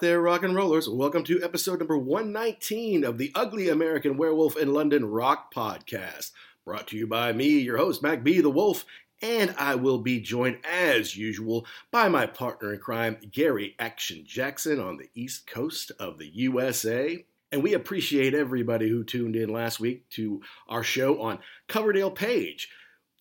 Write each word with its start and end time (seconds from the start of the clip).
There, 0.00 0.20
rock 0.20 0.44
and 0.44 0.54
rollers. 0.54 0.88
Welcome 0.88 1.24
to 1.24 1.42
episode 1.42 1.80
number 1.80 1.98
119 1.98 3.02
of 3.02 3.18
the 3.18 3.32
Ugly 3.34 3.68
American 3.68 4.16
Werewolf 4.16 4.56
in 4.56 4.72
London 4.72 5.06
Rock 5.06 5.52
Podcast. 5.52 6.30
Brought 6.64 6.86
to 6.88 6.96
you 6.96 7.06
by 7.06 7.32
me, 7.32 7.58
your 7.58 7.78
host, 7.78 8.00
Mac 8.00 8.22
B. 8.22 8.40
the 8.40 8.48
Wolf, 8.48 8.84
and 9.22 9.54
I 9.58 9.74
will 9.74 9.98
be 9.98 10.20
joined 10.20 10.58
as 10.64 11.16
usual 11.16 11.66
by 11.90 12.08
my 12.08 12.26
partner 12.26 12.72
in 12.72 12.78
crime, 12.78 13.16
Gary 13.32 13.74
Action 13.80 14.22
Jackson, 14.24 14.78
on 14.78 14.98
the 14.98 15.08
East 15.14 15.48
Coast 15.48 15.90
of 15.98 16.18
the 16.18 16.28
USA. 16.28 17.24
And 17.50 17.62
we 17.62 17.74
appreciate 17.74 18.34
everybody 18.34 18.88
who 18.88 19.02
tuned 19.02 19.34
in 19.34 19.48
last 19.48 19.80
week 19.80 20.08
to 20.10 20.42
our 20.68 20.84
show 20.84 21.20
on 21.22 21.40
Coverdale 21.66 22.12
Page. 22.12 22.68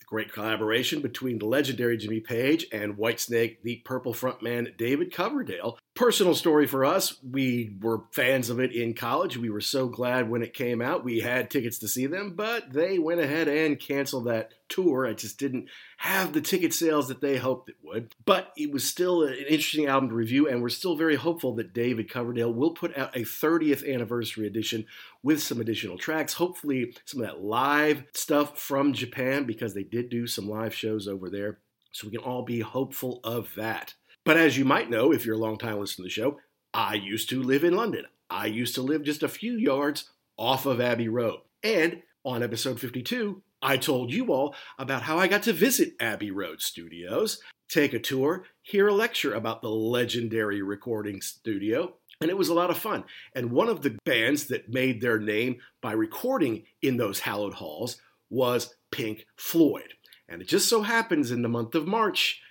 Great 0.07 0.31
collaboration 0.31 1.01
between 1.01 1.37
the 1.37 1.45
legendary 1.45 1.97
Jimmy 1.97 2.21
Page 2.21 2.65
and 2.71 2.95
Whitesnake, 2.95 3.57
the 3.61 3.81
Purple 3.83 4.13
frontman 4.13 4.77
David 4.77 5.11
Coverdale. 5.11 5.77
Personal 5.95 6.33
story 6.33 6.65
for 6.65 6.85
us, 6.85 7.17
we 7.21 7.75
were 7.81 8.03
fans 8.13 8.49
of 8.49 8.61
it 8.61 8.71
in 8.71 8.93
college. 8.93 9.35
We 9.35 9.49
were 9.49 9.59
so 9.59 9.89
glad 9.89 10.29
when 10.29 10.43
it 10.43 10.53
came 10.53 10.81
out. 10.81 11.03
We 11.03 11.19
had 11.19 11.49
tickets 11.49 11.79
to 11.79 11.89
see 11.89 12.05
them, 12.05 12.35
but 12.37 12.71
they 12.71 12.97
went 12.97 13.19
ahead 13.19 13.49
and 13.49 13.77
canceled 13.77 14.27
that 14.27 14.53
tour. 14.69 15.05
I 15.05 15.11
just 15.11 15.39
didn't 15.39 15.67
have 15.97 16.33
the 16.33 16.41
ticket 16.41 16.73
sales 16.73 17.07
that 17.07 17.21
they 17.21 17.37
hoped 17.37 17.69
it 17.69 17.75
would. 17.83 18.13
But 18.23 18.53
it 18.55 18.71
was 18.71 18.83
still 18.83 19.23
an 19.23 19.33
interesting 19.33 19.87
album 19.87 20.09
to 20.09 20.15
review, 20.15 20.47
and 20.47 20.61
we're 20.61 20.69
still 20.69 20.95
very 20.95 21.15
hopeful 21.15 21.55
that 21.55 21.73
David 21.73 22.09
Coverdale 22.09 22.53
will 22.53 22.71
put 22.71 22.95
out 22.97 23.15
a 23.15 23.21
30th 23.21 23.87
anniversary 23.91 24.45
edition 24.45 24.85
with 25.23 25.41
some 25.41 25.59
additional 25.59 25.97
tracks. 25.97 26.33
Hopefully, 26.33 26.93
some 27.05 27.21
of 27.21 27.27
that 27.27 27.41
live 27.41 28.03
stuff 28.13 28.59
from 28.59 28.93
Japan, 28.93 29.45
because 29.45 29.73
they 29.73 29.83
did 29.83 30.09
do 30.09 30.27
some 30.27 30.47
live 30.47 30.73
shows 30.73 31.07
over 31.07 31.29
there. 31.29 31.59
So 31.91 32.07
we 32.07 32.15
can 32.15 32.23
all 32.23 32.43
be 32.43 32.59
hopeful 32.59 33.19
of 33.23 33.53
that. 33.55 33.95
But 34.23 34.37
as 34.37 34.55
you 34.57 34.65
might 34.65 34.89
know, 34.89 35.11
if 35.11 35.25
you're 35.25 35.35
a 35.35 35.39
long 35.39 35.57
time 35.57 35.79
listener 35.79 36.03
to 36.03 36.07
the 36.07 36.09
show, 36.09 36.39
I 36.73 36.93
used 36.93 37.29
to 37.29 37.41
live 37.41 37.63
in 37.63 37.75
London. 37.75 38.05
I 38.29 38.45
used 38.45 38.75
to 38.75 38.83
live 38.83 39.01
just 39.01 39.23
a 39.23 39.29
few 39.29 39.53
yards 39.53 40.11
off 40.37 40.67
of 40.67 40.79
Abbey 40.79 41.07
Road. 41.07 41.39
And 41.63 42.03
on 42.23 42.43
episode 42.43 42.79
52, 42.79 43.41
I 43.61 43.77
told 43.77 44.11
you 44.11 44.31
all 44.31 44.55
about 44.77 45.03
how 45.03 45.17
I 45.17 45.27
got 45.27 45.43
to 45.43 45.53
visit 45.53 45.93
Abbey 45.99 46.31
Road 46.31 46.61
Studios, 46.61 47.41
take 47.69 47.93
a 47.93 47.99
tour, 47.99 48.45
hear 48.61 48.87
a 48.87 48.93
lecture 48.93 49.33
about 49.33 49.61
the 49.61 49.69
legendary 49.69 50.61
recording 50.61 51.21
studio, 51.21 51.93
and 52.21 52.29
it 52.29 52.37
was 52.37 52.49
a 52.49 52.53
lot 52.53 52.69
of 52.69 52.77
fun. 52.77 53.03
And 53.35 53.51
one 53.51 53.69
of 53.69 53.81
the 53.81 53.97
bands 54.05 54.45
that 54.47 54.69
made 54.69 55.01
their 55.01 55.19
name 55.19 55.57
by 55.81 55.93
recording 55.93 56.63
in 56.81 56.97
those 56.97 57.19
hallowed 57.19 57.55
halls 57.55 57.99
was 58.29 58.75
Pink 58.91 59.25
Floyd. 59.35 59.93
And 60.27 60.41
it 60.41 60.47
just 60.47 60.67
so 60.67 60.81
happens 60.81 61.31
in 61.31 61.41
the 61.41 61.49
month 61.49 61.75
of 61.75 61.87
March, 61.87 62.41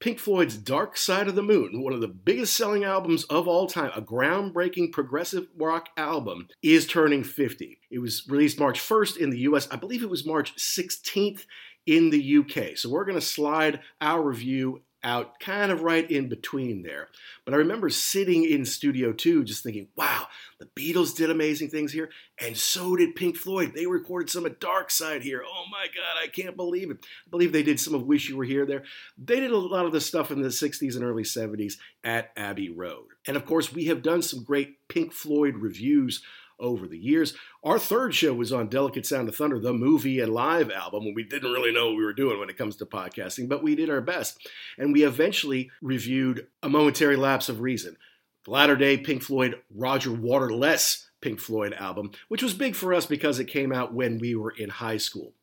Pink 0.00 0.18
Floyd's 0.18 0.56
Dark 0.56 0.96
Side 0.96 1.28
of 1.28 1.34
the 1.34 1.42
Moon, 1.42 1.82
one 1.82 1.92
of 1.92 2.00
the 2.00 2.08
biggest 2.08 2.54
selling 2.54 2.84
albums 2.84 3.24
of 3.24 3.48
all 3.48 3.66
time, 3.66 3.90
a 3.94 4.02
groundbreaking 4.02 4.92
progressive 4.92 5.46
rock 5.56 5.88
album, 5.96 6.48
is 6.62 6.86
turning 6.86 7.24
50. 7.24 7.78
It 7.90 7.98
was 8.00 8.28
released 8.28 8.58
March 8.58 8.80
1st 8.80 9.16
in 9.16 9.30
the 9.30 9.38
US. 9.40 9.66
I 9.70 9.76
believe 9.76 10.02
it 10.02 10.10
was 10.10 10.26
March 10.26 10.54
16th 10.56 11.46
in 11.86 12.10
the 12.10 12.38
UK. 12.38 12.76
So 12.76 12.90
we're 12.90 13.04
going 13.04 13.18
to 13.18 13.24
slide 13.24 13.80
our 14.00 14.22
review 14.22 14.82
out 15.04 15.38
kind 15.38 15.70
of 15.70 15.82
right 15.82 16.10
in 16.10 16.28
between 16.28 16.82
there. 16.82 17.08
But 17.44 17.54
I 17.54 17.58
remember 17.58 17.90
sitting 17.90 18.44
in 18.44 18.64
Studio 18.64 19.12
2 19.12 19.44
just 19.44 19.62
thinking, 19.62 19.88
wow, 19.94 20.26
the 20.58 20.66
Beatles 20.66 21.14
did 21.14 21.30
amazing 21.30 21.68
things 21.68 21.92
here, 21.92 22.10
and 22.40 22.56
so 22.56 22.96
did 22.96 23.14
Pink 23.14 23.36
Floyd. 23.36 23.72
They 23.74 23.86
recorded 23.86 24.30
some 24.30 24.46
of 24.46 24.58
Dark 24.58 24.90
Side 24.90 25.22
here. 25.22 25.42
Oh 25.46 25.64
my 25.70 25.86
God, 25.86 26.22
I 26.22 26.28
can't 26.28 26.56
believe 26.56 26.90
it. 26.90 26.98
I 27.26 27.30
believe 27.30 27.52
they 27.52 27.62
did 27.62 27.78
some 27.78 27.94
of 27.94 28.06
Wish 28.06 28.28
You 28.28 28.36
Were 28.36 28.44
Here 28.44 28.64
there. 28.64 28.84
They 29.18 29.40
did 29.40 29.52
a 29.52 29.58
lot 29.58 29.86
of 29.86 29.92
the 29.92 30.00
stuff 30.00 30.30
in 30.30 30.42
the 30.42 30.48
60s 30.48 30.96
and 30.96 31.04
early 31.04 31.22
70s 31.22 31.74
at 32.02 32.30
Abbey 32.36 32.70
Road. 32.70 33.08
And 33.26 33.36
of 33.36 33.44
course, 33.44 33.72
we 33.72 33.84
have 33.86 34.02
done 34.02 34.22
some 34.22 34.42
great 34.42 34.88
Pink 34.88 35.12
Floyd 35.12 35.56
reviews 35.56 36.22
over 36.64 36.88
the 36.88 36.98
years. 36.98 37.34
Our 37.62 37.78
third 37.78 38.14
show 38.14 38.34
was 38.34 38.52
on 38.52 38.68
Delicate 38.68 39.06
Sound 39.06 39.28
of 39.28 39.36
Thunder, 39.36 39.60
the 39.60 39.72
movie 39.72 40.20
and 40.20 40.32
live 40.32 40.70
album, 40.70 41.04
when 41.04 41.14
we 41.14 41.22
didn't 41.22 41.52
really 41.52 41.72
know 41.72 41.86
what 41.88 41.96
we 41.96 42.04
were 42.04 42.12
doing 42.12 42.40
when 42.40 42.50
it 42.50 42.56
comes 42.56 42.76
to 42.76 42.86
podcasting, 42.86 43.48
but 43.48 43.62
we 43.62 43.76
did 43.76 43.90
our 43.90 44.00
best. 44.00 44.48
And 44.78 44.92
we 44.92 45.04
eventually 45.04 45.70
reviewed 45.80 46.48
A 46.62 46.68
Momentary 46.68 47.16
Lapse 47.16 47.48
of 47.48 47.60
Reason, 47.60 47.96
the 48.44 48.50
latter 48.50 48.76
day 48.76 48.96
Pink 48.96 49.22
Floyd 49.22 49.60
Roger 49.74 50.12
Waterless 50.12 51.08
Pink 51.20 51.40
Floyd 51.40 51.72
album, 51.74 52.10
which 52.28 52.42
was 52.42 52.54
big 52.54 52.74
for 52.74 52.92
us 52.92 53.06
because 53.06 53.38
it 53.38 53.46
came 53.46 53.72
out 53.72 53.94
when 53.94 54.18
we 54.18 54.34
were 54.34 54.50
in 54.50 54.68
high 54.68 54.98
school. 54.98 55.34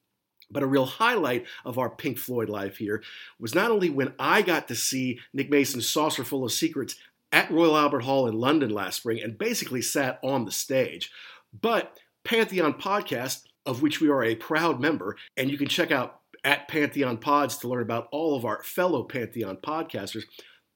But 0.51 0.63
a 0.63 0.67
real 0.67 0.85
highlight 0.85 1.45
of 1.63 1.79
our 1.79 1.89
Pink 1.89 2.17
Floyd 2.17 2.49
life 2.49 2.77
here 2.77 3.01
was 3.39 3.55
not 3.55 3.71
only 3.71 3.89
when 3.89 4.13
I 4.19 4.41
got 4.41 4.67
to 4.67 4.75
see 4.75 5.19
Nick 5.33 5.49
Mason's 5.49 5.89
Saucerful 5.89 6.43
of 6.43 6.51
Secrets 6.51 6.95
at 7.31 7.51
Royal 7.51 7.77
Albert 7.77 8.01
Hall 8.01 8.27
in 8.27 8.39
London 8.39 8.69
last 8.69 8.97
spring 8.97 9.21
and 9.21 9.37
basically 9.37 9.81
sat 9.81 10.19
on 10.23 10.45
the 10.45 10.51
stage. 10.51 11.11
But 11.59 11.97
Pantheon 12.23 12.73
Podcast, 12.73 13.43
of 13.65 13.81
which 13.81 14.01
we 14.01 14.09
are 14.09 14.23
a 14.23 14.35
proud 14.35 14.79
member, 14.79 15.17
and 15.37 15.49
you 15.49 15.57
can 15.57 15.67
check 15.67 15.91
out 15.91 16.19
at 16.43 16.67
Pantheon 16.67 17.17
Pods 17.17 17.57
to 17.57 17.67
learn 17.67 17.81
about 17.81 18.07
all 18.11 18.35
of 18.35 18.45
our 18.45 18.63
fellow 18.63 19.03
Pantheon 19.03 19.57
podcasters, 19.57 20.23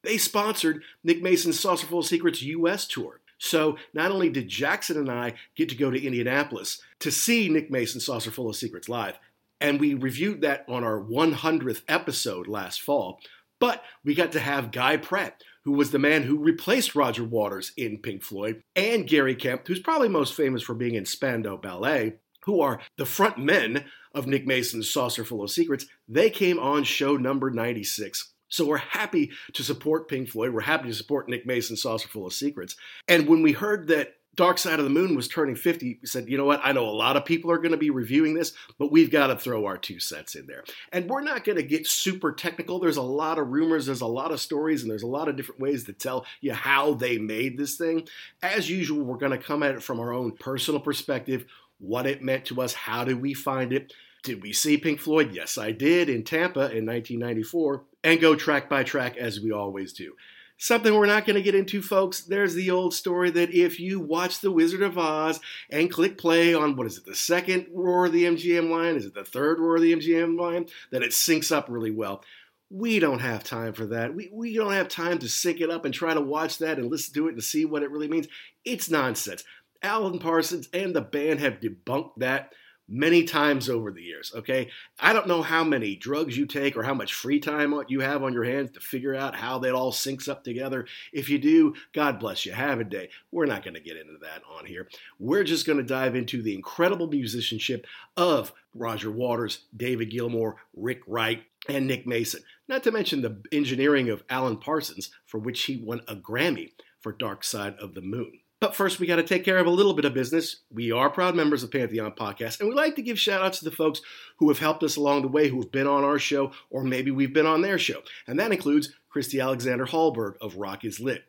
they 0.04 0.18
sponsored 0.18 0.84
Nick 1.04 1.22
Mason's 1.22 1.60
Saucerful 1.60 2.00
of 2.00 2.06
Secrets 2.06 2.42
US 2.44 2.88
tour. 2.88 3.22
So 3.38 3.78
not 3.94 4.12
only 4.12 4.30
did 4.30 4.48
Jackson 4.48 4.98
and 4.98 5.12
I 5.12 5.34
get 5.56 5.70
to 5.70 5.76
go 5.76 5.92
to 5.92 6.02
Indianapolis 6.02 6.82
to 7.00 7.12
see 7.12 7.50
Nick 7.50 7.70
Mason's 7.70 8.06
Saucerful 8.06 8.50
of 8.50 8.56
Secrets 8.56 8.88
live, 8.88 9.18
and 9.60 9.80
we 9.80 9.94
reviewed 9.94 10.42
that 10.42 10.66
on 10.68 10.84
our 10.84 11.00
100th 11.00 11.82
episode 11.88 12.48
last 12.48 12.82
fall, 12.82 13.20
but 13.60 13.84
we 14.04 14.14
got 14.14 14.32
to 14.34 14.40
have 14.40 14.72
Guy 14.72 14.98
Pratt, 14.98 15.42
who 15.66 15.74
was 15.74 15.92
the 15.92 16.00
man 16.00 16.24
who 16.24 16.38
replaced 16.38 16.96
Roger 16.96 17.24
Waters 17.24 17.74
in 17.76 17.98
Pink 17.98 18.24
Floyd, 18.24 18.62
and 18.76 19.08
Gary 19.08 19.36
Kemp, 19.36 19.68
who's 19.68 19.80
probably 19.80 20.08
most 20.08 20.34
famous 20.34 20.62
for 20.62 20.76
being 20.76 20.96
in 20.96 21.06
Spandau 21.06 21.58
Ballet, 21.58 22.14
who 22.46 22.62
are 22.62 22.80
the 22.98 23.06
front 23.06 23.40
men 23.40 23.86
of 24.14 24.28
Nick 24.28 24.46
Mason's 24.46 24.90
Saucerful 24.90 25.44
of 25.44 25.52
Secrets. 25.52 25.88
They 26.08 26.30
came 26.30 26.60
on 26.60 26.84
show 26.84 27.18
number 27.18 27.50
96. 27.50 28.32
So 28.48 28.66
we're 28.66 28.78
happy 28.78 29.32
to 29.54 29.64
support 29.64 30.08
Pink 30.08 30.30
Floyd. 30.30 30.54
We're 30.54 30.62
happy 30.62 30.88
to 30.88 30.94
support 30.94 31.28
Nick 31.28 31.46
Mason's 31.46 31.82
Saucerful 31.82 32.28
of 32.28 32.34
Secrets. 32.34 32.76
And 33.08 33.28
when 33.28 33.42
we 33.42 33.52
heard 33.52 33.88
that 33.88 34.14
Dark 34.36 34.58
Side 34.58 34.80
of 34.80 34.86
the 34.86 34.92
Moon 34.92 35.16
was 35.16 35.28
turning 35.28 35.56
50, 35.56 36.00
we 36.02 36.08
said, 36.08 36.28
you 36.30 36.38
know 36.38 36.46
what? 36.46 36.62
I 36.64 36.72
know 36.72 36.88
a 36.88 36.92
lot 36.92 37.16
of 37.16 37.26
people 37.26 37.52
are 37.52 37.58
going 37.58 37.72
to 37.72 37.78
be 37.78 37.90
reviewing 37.90 38.34
this, 38.34 38.54
but 38.78 38.92
we've 38.92 39.12
got 39.12 39.28
to 39.28 39.38
throw 39.38 39.66
our 39.66 39.78
two 39.78 40.00
cents 40.00 40.36
in 40.36 40.48
there. 40.48 40.64
And 40.92 41.10
we're 41.10 41.22
not 41.22 41.44
going 41.44 41.58
to 41.58 41.64
get 41.64 41.88
super 41.88 42.32
technical. 42.32 42.80
There's 42.80 42.98
a 42.98 43.02
lot 43.02 43.40
of 43.40 43.50
rumors, 43.50 43.86
there's 43.86 44.02
a 44.02 44.08
lot 44.08 44.32
of 44.32 44.42
stories, 44.42 44.82
and 44.82 44.92
there's 44.92 45.04
a 45.04 45.08
lot 45.08 45.28
of 45.28 45.36
different 45.36 45.62
ways 45.62 45.86
to 45.86 45.94
tell 45.94 46.26
you 46.42 46.54
how 46.54 46.94
they 46.94 47.18
made 47.18 47.58
this 47.58 47.76
thing. 47.76 48.08
As 48.42 48.70
usual, 48.70 49.04
we're 49.04 49.18
going 49.18 49.32
to 49.32 49.38
come 49.38 49.64
at 49.64 49.76
it 49.76 49.84
from 49.84 50.00
our 50.00 50.14
own 50.14 50.32
personal 50.34 50.80
perspective 50.80 51.46
what 51.80 52.06
it 52.06 52.22
meant 52.22 52.46
to 52.46 52.62
us, 52.62 52.74
how 52.74 53.04
did 53.04 53.22
we 53.22 53.34
find 53.34 53.74
it. 53.74 53.94
Did 54.24 54.42
we 54.42 54.54
see 54.54 54.78
Pink 54.78 55.00
Floyd? 55.00 55.34
Yes, 55.34 55.58
I 55.58 55.72
did 55.72 56.10
in 56.10 56.24
Tampa 56.24 56.72
in 56.72 56.86
1994, 56.86 57.84
and 58.04 58.20
go 58.20 58.36
track 58.36 58.70
by 58.70 58.84
track 58.84 59.18
as 59.18 59.40
we 59.40 59.52
always 59.52 59.94
do. 59.94 60.16
Something 60.58 60.94
we're 60.94 61.06
not 61.06 61.26
going 61.26 61.36
to 61.36 61.42
get 61.42 61.56
into, 61.56 61.82
folks. 61.82 62.22
There's 62.22 62.54
the 62.54 62.72
old 62.72 62.94
story 62.94 63.30
that 63.32 63.54
if 63.54 63.78
you 63.80 64.00
watch 64.00 64.40
The 64.40 64.52
Wizard 64.52 64.82
of 64.82 64.98
Oz 64.98 65.42
and 65.70 65.92
click 65.92 66.18
play 66.18 66.54
on 66.54 66.78
what 66.78 66.88
is 66.88 66.98
it, 66.98 67.06
the 67.06 67.16
second 67.16 67.68
roar 67.74 68.06
of 68.06 68.14
the 68.14 68.24
MGM 68.24 68.70
line? 68.70 68.96
Is 68.96 69.06
it 69.06 69.14
the 69.14 69.26
third 69.26 69.60
roar 69.60 69.76
of 69.76 69.82
the 69.82 69.94
MGM 69.94 70.40
line? 70.40 70.68
That 70.92 71.04
it 71.04 71.12
syncs 71.12 71.52
up 71.52 71.68
really 71.68 71.92
well. 71.92 72.24
We 72.70 73.00
don't 73.00 73.20
have 73.20 73.44
time 73.44 73.74
for 73.74 73.86
that. 73.88 74.16
We, 74.16 74.30
we 74.32 74.56
don't 74.56 74.72
have 74.72 74.88
time 74.88 75.20
to 75.20 75.30
sync 75.30 75.60
it 75.60 75.70
up 75.70 75.84
and 75.84 75.94
try 75.94 76.14
to 76.14 76.22
watch 76.22 76.58
that 76.60 76.80
and 76.80 76.90
listen 76.90 77.14
to 77.16 77.28
it 77.28 77.34
and 77.34 77.44
see 77.44 77.66
what 77.66 77.84
it 77.84 77.92
really 77.92 78.08
means. 78.08 78.28
It's 78.64 78.90
nonsense. 78.90 79.44
Alan 79.84 80.20
Parsons 80.20 80.70
and 80.74 80.96
the 80.96 81.02
band 81.02 81.42
have 81.42 81.60
debunked 81.60 82.14
that 82.18 82.54
many 82.88 83.24
times 83.24 83.70
over 83.70 83.92
the 83.92 84.02
years, 84.02 84.32
okay? 84.36 84.70
I 85.00 85.14
don't 85.14 85.28
know 85.28 85.42
how 85.42 85.64
many 85.64 85.96
drugs 85.96 86.38
you 86.38 86.46
take 86.46 86.78
or 86.78 86.84
how 86.84 86.94
much 86.94 87.14
free 87.14 87.40
time 87.40 87.74
you 87.88 88.02
have 88.02 88.24
on 88.24 88.34
your 88.34 88.44
hands 88.44 88.72
to 88.72 88.80
figure 88.80 89.16
out 89.16 89.36
how 89.36 89.60
that 89.60 89.74
all 89.74 89.92
syncs 89.92 90.30
up 90.30 90.44
together. 90.44 90.86
If 91.12 91.30
you 91.30 91.40
do, 91.40 91.74
God 91.94 92.20
bless 92.20 92.46
you. 92.46 92.54
Have 92.54 92.80
a 92.80 92.84
day. 92.84 93.10
We're 93.32 93.46
not 93.46 93.64
going 93.64 93.74
to 93.74 93.80
get 93.80 93.98
into 93.98 94.18
that 94.22 94.44
on 94.58 94.66
here. 94.66 94.88
We're 95.20 95.44
just 95.44 95.66
going 95.66 95.78
to 95.78 95.84
dive 95.84 96.16
into 96.16 96.42
the 96.42 96.54
incredible 96.54 97.08
musicianship 97.08 97.88
of 98.16 98.54
Roger 98.74 99.12
Waters, 99.12 99.66
David 99.76 100.12
Gilmour, 100.12 100.56
Rick 100.76 101.02
Wright, 101.08 101.44
and 101.68 101.88
Nick 101.88 102.06
Mason. 102.06 102.42
Not 102.68 102.84
to 102.84 102.92
mention 102.92 103.22
the 103.22 103.42
engineering 103.52 104.10
of 104.10 104.24
Alan 104.30 104.58
Parsons, 104.58 105.12
for 105.26 105.40
which 105.40 105.64
he 105.64 105.78
won 105.78 106.02
a 106.08 106.16
Grammy 106.16 106.72
for 107.00 107.12
Dark 107.12 107.44
Side 107.44 107.76
of 107.80 107.94
the 107.94 108.02
Moon. 108.02 108.40
But 108.62 108.76
first, 108.76 109.00
we 109.00 109.08
got 109.08 109.18
to 109.18 109.24
take 109.24 109.44
care 109.44 109.58
of 109.58 109.68
a 109.68 109.72
little 109.72 109.94
bit 109.94 110.06
of 110.06 110.14
business. 110.14 110.62
We 110.72 110.92
are 110.92 111.10
proud 111.10 111.36
members 111.36 111.62
of 111.62 111.72
Pantheon 111.72 112.14
Podcast, 112.14 112.60
and 112.60 112.70
we 112.70 112.76
like 112.76 112.96
to 112.96 113.02
give 113.02 113.20
shout 113.20 113.44
outs 113.44 113.60
to 113.60 113.66
the 113.66 113.76
folks 113.76 114.02
who 114.38 114.48
have 114.48 114.60
helped 114.60 114.82
us 114.84 114.96
along 114.96 115.22
the 115.22 115.28
way, 115.28 115.50
who 115.50 115.60
have 115.62 115.72
been 115.72 115.88
on 115.88 116.04
our 116.04 116.20
show, 116.20 116.52
or 116.70 116.84
maybe 116.84 117.12
we've 117.12 117.34
been 117.34 117.46
on 117.46 117.62
their 117.62 117.78
show. 117.78 118.02
And 118.28 118.40
that 118.40 118.52
includes 118.52 118.94
Christy 119.10 119.42
Alexander 119.42 119.86
Hallberg 119.86 120.36
of 120.42 120.56
Rock 120.56 120.86
is 120.86 121.00
Lit, 121.00 121.24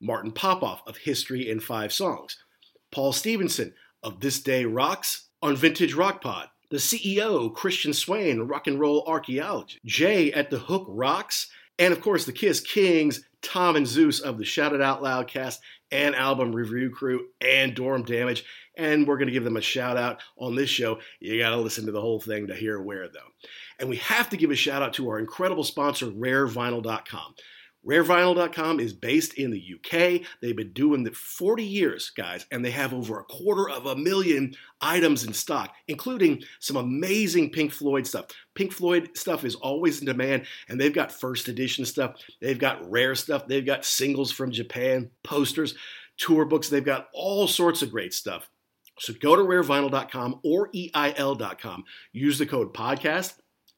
Martin 0.00 0.32
Popoff 0.32 0.82
of 0.86 0.96
History 0.96 1.48
in 1.48 1.60
Five 1.60 1.92
Songs, 1.92 2.38
Paul 2.90 3.12
Stevenson 3.12 3.74
of 4.02 4.20
This 4.20 4.40
Day 4.40 4.64
Rocks 4.64 5.28
on 5.42 5.56
Vintage 5.56 5.94
Rock 5.94 6.22
Pod, 6.22 6.48
the 6.70 6.78
CEO, 6.78 7.52
Christian 7.54 7.92
Swain, 7.92 8.40
Rock 8.40 8.66
and 8.66 8.80
Roll 8.80 9.04
Archaeology, 9.06 9.78
Jay 9.84 10.32
at 10.32 10.50
The 10.50 10.58
Hook 10.58 10.86
Rocks, 10.88 11.50
and 11.78 11.92
of 11.92 12.00
course 12.00 12.24
the 12.24 12.32
Kiss 12.32 12.60
Kings, 12.60 13.24
Tom 13.42 13.76
and 13.76 13.86
Zeus 13.86 14.20
of 14.20 14.38
the 14.38 14.44
Shout 14.44 14.72
It 14.72 14.80
Out 14.80 15.02
Loud 15.02 15.28
cast 15.28 15.60
and 15.90 16.14
album 16.14 16.52
review 16.52 16.90
crew 16.90 17.26
and 17.40 17.74
Dorm 17.74 18.04
Damage. 18.04 18.44
And 18.76 19.06
we're 19.06 19.18
going 19.18 19.26
to 19.28 19.32
give 19.32 19.44
them 19.44 19.58
a 19.58 19.62
shout 19.62 19.98
out 19.98 20.22
on 20.38 20.54
this 20.54 20.70
show. 20.70 20.98
You 21.20 21.38
got 21.38 21.50
to 21.50 21.56
listen 21.56 21.84
to 21.86 21.92
the 21.92 22.00
whole 22.00 22.20
thing 22.20 22.46
to 22.46 22.54
hear 22.54 22.80
where, 22.80 23.08
though. 23.08 23.20
And 23.78 23.90
we 23.90 23.96
have 23.96 24.30
to 24.30 24.36
give 24.36 24.50
a 24.50 24.56
shout 24.56 24.82
out 24.82 24.94
to 24.94 25.08
our 25.10 25.18
incredible 25.18 25.64
sponsor, 25.64 26.06
rarevinyl.com. 26.06 27.34
RareVinyl.com 27.86 28.78
is 28.78 28.92
based 28.92 29.34
in 29.34 29.50
the 29.50 29.74
UK. 29.74 30.22
They've 30.40 30.56
been 30.56 30.72
doing 30.72 31.04
it 31.06 31.16
40 31.16 31.64
years, 31.64 32.10
guys, 32.10 32.46
and 32.52 32.64
they 32.64 32.70
have 32.70 32.94
over 32.94 33.18
a 33.18 33.24
quarter 33.24 33.68
of 33.68 33.86
a 33.86 33.96
million 33.96 34.54
items 34.80 35.24
in 35.24 35.32
stock, 35.32 35.74
including 35.88 36.42
some 36.60 36.76
amazing 36.76 37.50
Pink 37.50 37.72
Floyd 37.72 38.06
stuff. 38.06 38.26
Pink 38.54 38.72
Floyd 38.72 39.10
stuff 39.14 39.44
is 39.44 39.56
always 39.56 40.00
in 40.00 40.06
demand, 40.06 40.46
and 40.68 40.80
they've 40.80 40.94
got 40.94 41.10
first 41.10 41.48
edition 41.48 41.84
stuff, 41.84 42.14
they've 42.40 42.58
got 42.58 42.88
rare 42.88 43.16
stuff, 43.16 43.48
they've 43.48 43.66
got 43.66 43.84
singles 43.84 44.30
from 44.30 44.52
Japan, 44.52 45.10
posters, 45.24 45.74
tour 46.18 46.44
books, 46.44 46.68
they've 46.68 46.84
got 46.84 47.08
all 47.12 47.48
sorts 47.48 47.82
of 47.82 47.90
great 47.90 48.14
stuff. 48.14 48.48
So 48.98 49.12
go 49.14 49.34
to 49.34 49.42
rarevinyl.com 49.42 50.40
or 50.44 50.70
EIL.com. 50.74 51.84
Use 52.12 52.38
the 52.38 52.46
code 52.46 52.74
podcast 52.74 53.34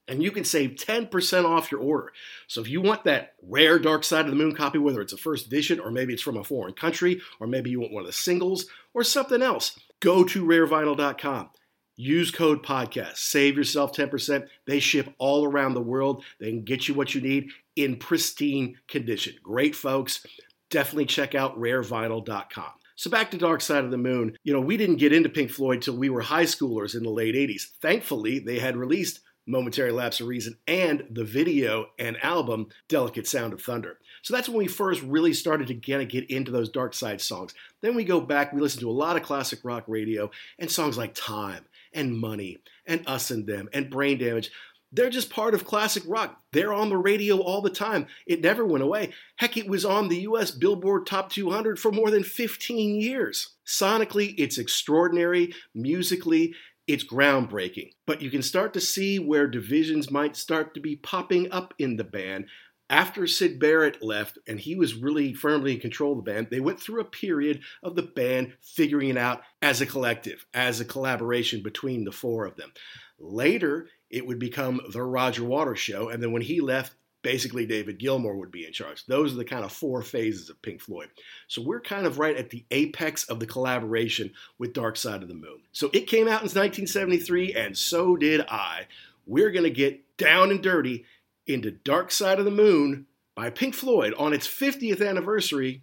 and 0.09 0.23
you 0.23 0.31
can 0.31 0.45
save 0.45 0.73
10% 0.73 1.45
off 1.45 1.71
your 1.71 1.81
order. 1.81 2.13
So 2.47 2.61
if 2.61 2.69
you 2.69 2.81
want 2.81 3.05
that 3.05 3.35
rare 3.43 3.79
Dark 3.79 4.05
Side 4.05 4.27
of 4.27 4.31
the 4.31 4.37
Moon 4.37 4.55
copy, 4.55 4.79
whether 4.79 5.01
it's 5.01 5.13
a 5.13 5.19
first 5.19 5.47
edition 5.47 5.81
or 5.81 5.91
maybe 5.91 6.13
it's 6.13 6.23
from 6.23 6.37
a 6.37 6.45
foreign 6.45 6.75
country, 6.75 7.21
or 7.41 7.47
maybe 7.47 7.71
you 7.71 7.81
want 7.81 7.93
one 7.93 8.03
of 8.03 8.07
the 8.07 8.13
singles 8.13 8.67
or 8.93 9.03
something 9.03 9.43
else, 9.43 9.79
go 10.01 10.25
to 10.25 10.45
rarevinyl.com. 10.45 11.51
Use 11.97 12.33
code 12.33 12.65
podcast. 12.65 13.19
Save 13.19 13.57
yourself 13.57 13.93
10%. 13.93 14.49
They 14.67 14.81
ship 14.81 15.15
all 15.19 15.45
around 15.45 15.75
the 15.75 15.81
world. 15.81 16.25
They 16.41 16.51
can 16.51 16.65
get 16.65 16.89
you 16.89 16.95
what 16.95 17.15
you 17.15 17.21
need 17.21 17.51
in 17.77 17.97
pristine 17.97 18.79
condition. 18.89 19.35
Great 19.43 19.77
folks. 19.77 20.27
Definitely 20.71 21.07
check 21.07 21.37
out 21.37 21.59
rarevinyl.com. 21.59 22.71
So 22.97 23.11
back 23.11 23.31
to 23.31 23.39
Dark 23.39 23.61
Side 23.61 23.85
of 23.85 23.91
the 23.91 23.99
Moon. 23.99 24.37
You 24.45 24.53
know, 24.53 24.61
we 24.61 24.77
didn't 24.77 24.97
get 24.97 25.13
into 25.13 25.29
Pink 25.29 25.51
Floyd 25.51 25.83
till 25.83 25.97
we 25.97 26.11
were 26.11 26.21
high 26.21 26.45
schoolers 26.45 26.97
in 26.97 27.03
the 27.03 27.11
late 27.11 27.35
80s. 27.35 27.63
Thankfully, 27.81 28.39
they 28.41 28.59
had 28.59 28.77
released 28.77 29.21
Momentary 29.47 29.93
Lapse 29.93 30.21
of 30.21 30.29
Reason, 30.29 30.57
and 30.67 31.07
the 31.11 31.25
video 31.25 31.87
and 31.99 32.23
album 32.23 32.69
Delicate 32.89 33.27
Sound 33.27 33.53
of 33.53 33.63
Thunder. 33.63 33.99
So 34.23 34.35
that's 34.35 34.49
when 34.49 34.59
we 34.59 34.69
first 34.69 35.03
really 35.03 35.35
started 35.35 35.69
to 35.69 35.75
kind 35.75 36.03
of 36.03 36.09
get 36.09 36.31
into 36.31 36.51
those 36.51 36.71
Dark 36.71 36.95
Side 36.95 37.21
songs. 37.21 37.55
Then 37.83 37.95
we 37.95 38.05
go 38.05 38.21
back, 38.21 38.53
we 38.53 38.61
listen 38.61 38.81
to 38.81 38.91
a 38.91 38.93
lot 38.93 39.17
of 39.17 39.23
classic 39.23 39.61
rock 39.65 39.85
radio 39.87 40.31
and 40.59 40.71
songs 40.71 40.97
like 40.97 41.15
Time 41.15 41.65
and 41.93 42.19
Money 42.19 42.59
and 42.87 43.07
Us 43.07 43.31
and 43.31 43.47
Them 43.47 43.69
and 43.73 43.91
Brain 43.91 44.19
Damage. 44.19 44.51
They're 44.93 45.11
just 45.11 45.29
part 45.29 45.55
of 45.55 45.65
classic 45.65 46.05
rock. 46.07 46.41
They're 46.53 46.73
on 46.73 46.89
the 46.89 46.97
radio 46.97 47.41
all 47.41 47.61
the 47.61 47.69
time. 47.69 48.07
It 48.27 48.41
never 48.41 48.65
went 48.65 48.85
away. 48.85 49.11
Heck, 49.37 49.57
it 49.57 49.67
was 49.67 49.85
on 49.85 50.09
the 50.09 50.21
US 50.21 50.53
Billboard 50.53 51.05
Top 51.05 51.31
200 51.31 51.81
for 51.81 51.91
more 51.91 52.13
than 52.13 52.23
15 52.23 53.01
years. 53.01 53.55
Sonically, 53.67 54.35
it's 54.39 54.57
extraordinary. 54.57 55.53
Musically, 55.75 56.55
it's 56.87 57.05
groundbreaking. 57.05 57.93
But 58.07 58.23
you 58.23 58.31
can 58.31 58.43
start 58.43 58.73
to 58.75 58.81
see 58.81 59.19
where 59.19 59.47
divisions 59.47 60.11
might 60.11 60.37
start 60.37 60.75
to 60.75 60.81
be 60.81 60.97
popping 60.97 61.51
up 61.51 61.75
in 61.79 61.97
the 61.97 62.05
band. 62.05 62.47
After 62.91 63.27
Syd 63.27 63.59
Barrett 63.59 64.03
left 64.03 64.39
and 64.47 64.61
he 64.61 64.75
was 64.75 64.95
really 64.95 65.33
firmly 65.33 65.73
in 65.75 65.81
control 65.81 66.19
of 66.19 66.25
the 66.25 66.31
band, 66.31 66.49
they 66.51 66.61
went 66.61 66.81
through 66.81 67.01
a 67.01 67.05
period 67.05 67.63
of 67.83 67.97
the 67.97 68.03
band 68.03 68.53
figuring 68.61 69.09
it 69.09 69.17
out 69.17 69.43
as 69.63 69.81
a 69.81 69.87
collective, 69.87 70.45
as 70.53 70.81
a 70.81 70.85
collaboration 70.85 71.63
between 71.63 72.05
the 72.05 72.13
four 72.13 72.45
of 72.45 72.57
them. 72.57 72.73
Later, 73.19 73.89
it 74.11 74.27
would 74.27 74.39
become 74.39 74.81
the 74.93 75.03
Roger 75.03 75.45
Waters 75.45 75.79
show, 75.79 76.11
and 76.11 76.23
then 76.23 76.33
when 76.33 76.43
he 76.43 76.61
left, 76.61 76.95
basically 77.25 77.67
David 77.67 77.99
Gilmour 77.99 78.37
would 78.37 78.53
be 78.53 78.67
in 78.67 78.73
charge. 78.73 79.05
Those 79.07 79.33
are 79.33 79.39
the 79.39 79.45
kind 79.45 79.65
of 79.65 79.73
four 79.73 80.03
phases 80.03 80.51
of 80.51 80.63
Pink 80.63 80.81
Floyd. 80.81 81.09
So 81.49 81.63
we're 81.63 81.81
kind 81.81 82.07
of 82.07 82.21
right 82.21 82.37
at 82.37 82.51
the 82.51 82.65
apex 82.71 83.25
of 83.25 83.41
the 83.41 83.47
collaboration 83.47 84.31
with 84.59 84.75
Dark 84.75 84.97
Side 84.97 85.23
of 85.23 85.29
the 85.29 85.35
Moon. 85.35 85.63
So 85.73 85.91
it 85.93 86.07
came 86.07 86.29
out 86.29 86.43
in 86.43 86.53
1973, 86.53 87.55
and 87.55 87.77
so 87.77 88.17
did 88.17 88.43
I. 88.43 88.87
We're 89.27 89.51
going 89.51 89.65
to 89.65 89.71
get 89.71 90.17
down 90.19 90.51
and 90.51 90.63
dirty 90.63 91.07
into 91.47 91.71
Dark 91.73 92.13
Side 92.13 92.39
of 92.39 92.45
the 92.45 92.51
Moon 92.51 93.07
by 93.35 93.51
Pink 93.51 93.75
Floyd 93.75 94.15
on 94.19 94.33
its 94.33 94.47
50th 94.47 95.07
anniversary 95.07 95.83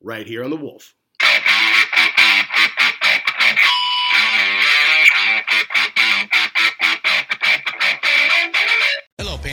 right 0.00 0.26
here 0.26 0.42
on 0.42 0.50
The 0.50 0.56
Wolf. 0.56 0.94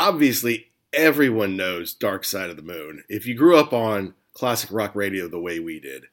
Obviously, 0.00 0.70
everyone 0.92 1.56
knows 1.56 1.92
Dark 1.92 2.24
Side 2.24 2.50
of 2.50 2.56
the 2.56 2.62
Moon. 2.62 3.04
If 3.08 3.26
you 3.26 3.34
grew 3.34 3.56
up 3.56 3.72
on 3.72 4.14
classic 4.32 4.72
rock 4.72 4.94
radio 4.94 5.28
the 5.28 5.38
way 5.38 5.60
we 5.60 5.78
did, 5.78 6.06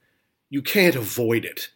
you 0.50 0.62
can't 0.62 0.96
avoid 0.96 1.46
it. 1.46 1.70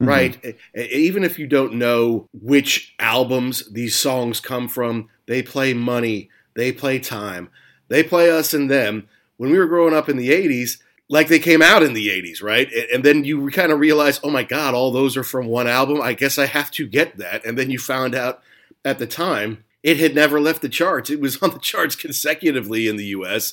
Mm-hmm. 0.00 0.06
Right? 0.06 0.56
Even 0.74 1.24
if 1.24 1.38
you 1.38 1.46
don't 1.46 1.74
know 1.74 2.28
which 2.32 2.94
albums 2.98 3.70
these 3.72 3.96
songs 3.96 4.40
come 4.40 4.68
from, 4.68 5.08
they 5.26 5.42
play 5.42 5.72
money, 5.72 6.30
they 6.54 6.72
play 6.72 6.98
time, 6.98 7.48
they 7.88 8.02
play 8.02 8.30
us 8.30 8.52
and 8.52 8.70
them. 8.70 9.08
When 9.36 9.50
we 9.50 9.58
were 9.58 9.66
growing 9.66 9.94
up 9.94 10.08
in 10.08 10.16
the 10.16 10.30
80s, 10.30 10.78
like 11.08 11.28
they 11.28 11.38
came 11.38 11.62
out 11.62 11.82
in 11.82 11.92
the 11.92 12.08
80s, 12.08 12.42
right? 12.42 12.68
And 12.92 13.04
then 13.04 13.24
you 13.24 13.48
kind 13.50 13.72
of 13.72 13.78
realize, 13.78 14.20
oh 14.22 14.30
my 14.30 14.42
God, 14.42 14.74
all 14.74 14.90
those 14.90 15.16
are 15.16 15.24
from 15.24 15.46
one 15.46 15.68
album. 15.68 16.00
I 16.00 16.12
guess 16.12 16.38
I 16.38 16.46
have 16.46 16.70
to 16.72 16.86
get 16.86 17.16
that. 17.18 17.44
And 17.44 17.56
then 17.56 17.70
you 17.70 17.78
found 17.78 18.14
out 18.14 18.42
at 18.84 18.98
the 18.98 19.06
time 19.06 19.63
it 19.84 19.98
had 19.98 20.14
never 20.14 20.40
left 20.40 20.62
the 20.62 20.68
charts. 20.68 21.10
It 21.10 21.20
was 21.20 21.40
on 21.42 21.50
the 21.50 21.58
charts 21.58 21.94
consecutively 21.94 22.88
in 22.88 22.96
the 22.96 23.04
US 23.06 23.52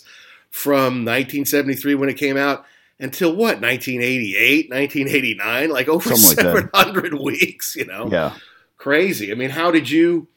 from 0.49 1.05
1973 1.05 1.93
when 1.95 2.09
it 2.09 2.15
came 2.15 2.37
out 2.37 2.65
until 2.99 3.31
what 3.31 3.61
1988 3.61 4.69
1989 4.69 5.69
like 5.69 5.87
over 5.87 6.15
Something 6.15 6.45
700 6.45 7.13
like 7.13 7.21
weeks 7.23 7.75
you 7.75 7.85
know? 7.85 8.07
Yeah. 8.09 8.33
Crazy. 8.77 9.31
I 9.31 9.35
mean 9.35 9.49
how 9.49 9.69
did 9.69 9.89
you 9.89 10.27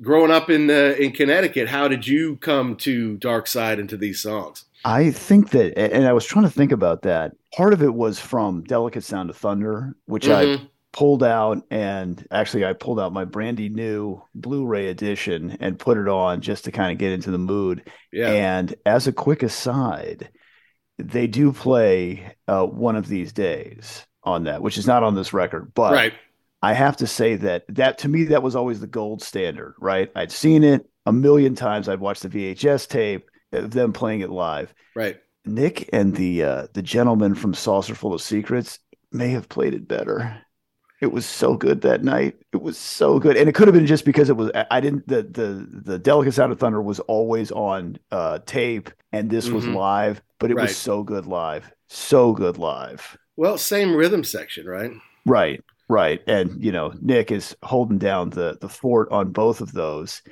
growing 0.00 0.30
up 0.30 0.48
in 0.48 0.70
uh, 0.70 0.94
in 0.98 1.10
connecticut 1.10 1.68
how 1.68 1.88
did 1.88 2.06
you 2.06 2.36
come 2.36 2.76
to 2.76 3.16
dark 3.16 3.46
side 3.46 3.78
and 3.78 3.88
to 3.90 3.96
these 3.96 4.22
songs? 4.22 4.64
I 4.84 5.10
think 5.10 5.50
that 5.50 5.76
and 5.76 6.06
i 6.06 6.12
was 6.12 6.24
trying 6.24 6.44
to 6.44 6.50
think 6.50 6.70
about 6.70 7.02
that. 7.02 7.32
Part 7.54 7.72
of 7.72 7.82
it 7.82 7.94
was 7.94 8.20
from 8.20 8.62
delicate 8.62 9.02
sound 9.02 9.28
of 9.28 9.36
thunder 9.36 9.96
which 10.06 10.26
mm-hmm. 10.26 10.62
i 10.62 10.68
pulled 10.92 11.22
out 11.22 11.64
and 11.70 12.26
actually 12.30 12.64
I 12.64 12.74
pulled 12.74 13.00
out 13.00 13.12
my 13.12 13.24
brandy 13.24 13.68
new 13.68 14.22
Blu-ray 14.34 14.88
edition 14.88 15.56
and 15.60 15.78
put 15.78 15.96
it 15.96 16.08
on 16.08 16.40
just 16.40 16.64
to 16.64 16.72
kind 16.72 16.92
of 16.92 16.98
get 16.98 17.12
into 17.12 17.30
the 17.30 17.38
mood. 17.38 17.90
Yeah. 18.12 18.28
And 18.28 18.74
as 18.84 19.06
a 19.06 19.12
quick 19.12 19.42
aside, 19.42 20.30
they 20.98 21.26
do 21.26 21.52
play 21.52 22.36
uh, 22.46 22.66
one 22.66 22.96
of 22.96 23.08
these 23.08 23.32
days 23.32 24.06
on 24.22 24.44
that, 24.44 24.62
which 24.62 24.78
is 24.78 24.86
not 24.86 25.02
on 25.02 25.14
this 25.14 25.32
record, 25.32 25.72
but 25.74 25.92
right. 25.92 26.14
I 26.62 26.74
have 26.74 26.98
to 26.98 27.06
say 27.06 27.36
that 27.36 27.64
that 27.70 27.98
to 27.98 28.08
me 28.08 28.24
that 28.24 28.42
was 28.42 28.54
always 28.54 28.80
the 28.80 28.86
gold 28.86 29.22
standard, 29.22 29.74
right? 29.80 30.10
I'd 30.14 30.30
seen 30.30 30.62
it 30.62 30.88
a 31.06 31.12
million 31.12 31.54
times. 31.54 31.88
I'd 31.88 32.00
watched 32.00 32.22
the 32.22 32.28
VHS 32.28 32.88
tape 32.88 33.28
of 33.52 33.72
them 33.72 33.92
playing 33.92 34.20
it 34.20 34.30
live. 34.30 34.72
Right. 34.94 35.18
Nick 35.44 35.90
and 35.92 36.14
the 36.14 36.44
uh, 36.44 36.66
the 36.72 36.82
gentleman 36.82 37.34
from 37.34 37.54
Saucerful 37.54 38.14
of 38.14 38.22
Secrets 38.22 38.78
may 39.10 39.30
have 39.30 39.48
played 39.48 39.74
it 39.74 39.88
better. 39.88 40.41
It 41.02 41.10
was 41.10 41.26
so 41.26 41.56
good 41.56 41.80
that 41.80 42.04
night. 42.04 42.36
It 42.52 42.62
was 42.62 42.78
so 42.78 43.18
good, 43.18 43.36
and 43.36 43.48
it 43.48 43.56
could 43.56 43.66
have 43.66 43.74
been 43.74 43.86
just 43.88 44.04
because 44.04 44.30
it 44.30 44.36
was. 44.36 44.52
I 44.70 44.80
didn't. 44.80 45.08
The 45.08 45.24
the 45.24 45.66
the 45.68 45.98
Delicate 45.98 46.30
Sound 46.30 46.52
of 46.52 46.60
Thunder 46.60 46.80
was 46.80 47.00
always 47.00 47.50
on 47.50 47.98
uh, 48.12 48.38
tape, 48.46 48.88
and 49.10 49.28
this 49.28 49.46
mm-hmm. 49.46 49.56
was 49.56 49.66
live, 49.66 50.22
but 50.38 50.52
it 50.52 50.54
right. 50.54 50.68
was 50.68 50.76
so 50.76 51.02
good 51.02 51.26
live, 51.26 51.72
so 51.88 52.32
good 52.32 52.56
live. 52.56 53.18
Well, 53.34 53.58
same 53.58 53.96
rhythm 53.96 54.22
section, 54.22 54.64
right? 54.64 54.92
Right, 55.26 55.60
right, 55.88 56.22
and 56.28 56.62
you 56.62 56.70
know 56.70 56.94
Nick 57.00 57.32
is 57.32 57.56
holding 57.64 57.98
down 57.98 58.30
the 58.30 58.58
the 58.60 58.68
fort 58.68 59.10
on 59.10 59.32
both 59.32 59.60
of 59.60 59.72
those. 59.72 60.22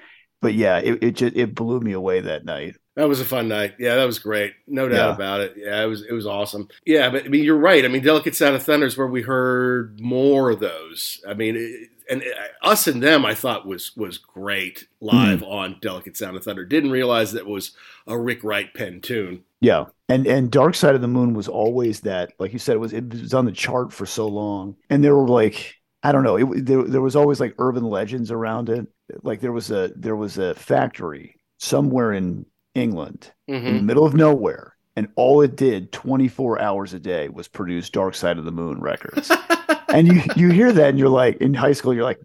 But 0.40 0.54
yeah, 0.54 0.78
it 0.78 1.02
it 1.02 1.11
just 1.12 1.37
it 1.37 1.54
blew 1.54 1.80
me 1.80 1.92
away 1.92 2.20
that 2.20 2.44
night. 2.44 2.76
That 2.97 3.09
was 3.09 3.20
a 3.20 3.25
fun 3.25 3.49
night. 3.49 3.75
Yeah, 3.78 3.97
that 3.97 4.04
was 4.04 4.18
great. 4.18 4.54
No 4.66 4.88
doubt 4.88 5.09
yeah. 5.09 5.14
about 5.14 5.40
it. 5.40 5.54
Yeah, 5.56 5.82
it 5.82 5.87
was 5.87 6.02
it 6.02 6.12
was 6.12 6.26
awesome. 6.26 6.68
Yeah, 6.85 7.11
but 7.11 7.25
I 7.25 7.28
mean, 7.28 7.44
you're 7.44 7.56
right. 7.56 7.85
I 7.85 7.88
mean, 7.88 8.02
Delicate 8.02 8.35
Sound 8.35 8.56
of 8.56 8.62
Thunder 8.62 8.87
is 8.87 8.97
where 8.97 9.06
we 9.06 9.23
heard 9.23 10.00
more 10.00 10.50
of 10.50 10.61
those. 10.61 11.23
I 11.28 11.35
mean, 11.35 11.56
it, 11.56 11.90
and 12.11 12.23
it, 12.23 12.35
us 12.62 12.87
and 12.87 13.02
them, 13.02 13.25
I 13.25 13.35
thought 13.35 13.66
was 13.66 13.94
was 13.97 14.18
great 14.18 14.87
live 15.00 15.40
mm. 15.40 15.50
on 15.50 15.78
Delicate 15.80 16.16
Sound 16.16 16.37
of 16.37 16.44
Thunder. 16.44 16.64
Didn't 16.64 16.90
realize 16.90 17.32
that 17.32 17.47
was 17.47 17.73
a 18.06 18.18
Rick 18.18 18.42
Wright 18.42 18.73
pen 18.75 19.00
tune. 19.00 19.44
Yeah, 19.61 19.87
and 20.09 20.26
and 20.26 20.50
Dark 20.50 20.75
Side 20.75 20.94
of 20.94 21.00
the 21.00 21.09
Moon 21.09 21.35
was 21.35 21.49
always 21.49 22.00
that. 22.00 22.32
Like 22.38 22.52
you 22.52 22.59
said, 22.59 22.76
it 22.76 22.80
was 22.80 22.92
it 22.92 23.12
was 23.12 23.35
on 23.35 23.44
the 23.44 23.52
chart 23.52 23.92
for 23.92 24.06
so 24.06 24.26
long, 24.26 24.76
and 24.88 25.04
there 25.04 25.14
were 25.14 25.28
like 25.28 25.76
I 26.02 26.12
don't 26.12 26.25
know. 26.25 26.37
It 26.37 26.66
there, 26.66 26.82
there 26.82 27.02
was 27.02 27.16
always 27.16 27.40
like 27.40 27.54
urban 27.59 27.85
legends 27.85 28.30
around 28.30 28.70
it. 28.70 28.87
Like 29.23 29.40
there 29.40 29.52
was 29.52 29.71
a 29.71 29.93
there 29.97 30.17
was 30.17 30.38
a 30.38 30.55
factory 30.55 31.37
somewhere 31.59 32.12
in 32.12 32.47
England, 32.75 33.33
mm-hmm. 33.49 33.55
in 33.55 33.64
the 33.64 33.79
mm-hmm. 33.79 33.87
middle 33.87 34.07
of 34.07 34.14
nowhere, 34.14 34.76
and 34.97 35.09
all 35.17 35.43
it 35.43 35.57
did 35.57 35.93
24 35.93 36.61
hours 36.61 36.95
a 36.95 37.00
day 37.00 37.29
was 37.29 37.49
produce 37.49 37.90
Dark 37.90 38.14
Side 38.14 38.38
of 38.38 38.45
the 38.45 38.52
Moon 38.52 38.81
records. 38.81 39.31
and 39.88 40.07
you 40.07 40.23
you 40.37 40.50
hear 40.50 40.73
that 40.73 40.90
and 40.90 40.99
you're 40.99 41.09
like 41.09 41.37
in 41.38 41.55
high 41.55 41.73
school 41.73 41.95
you're 41.95 42.05
like 42.05 42.21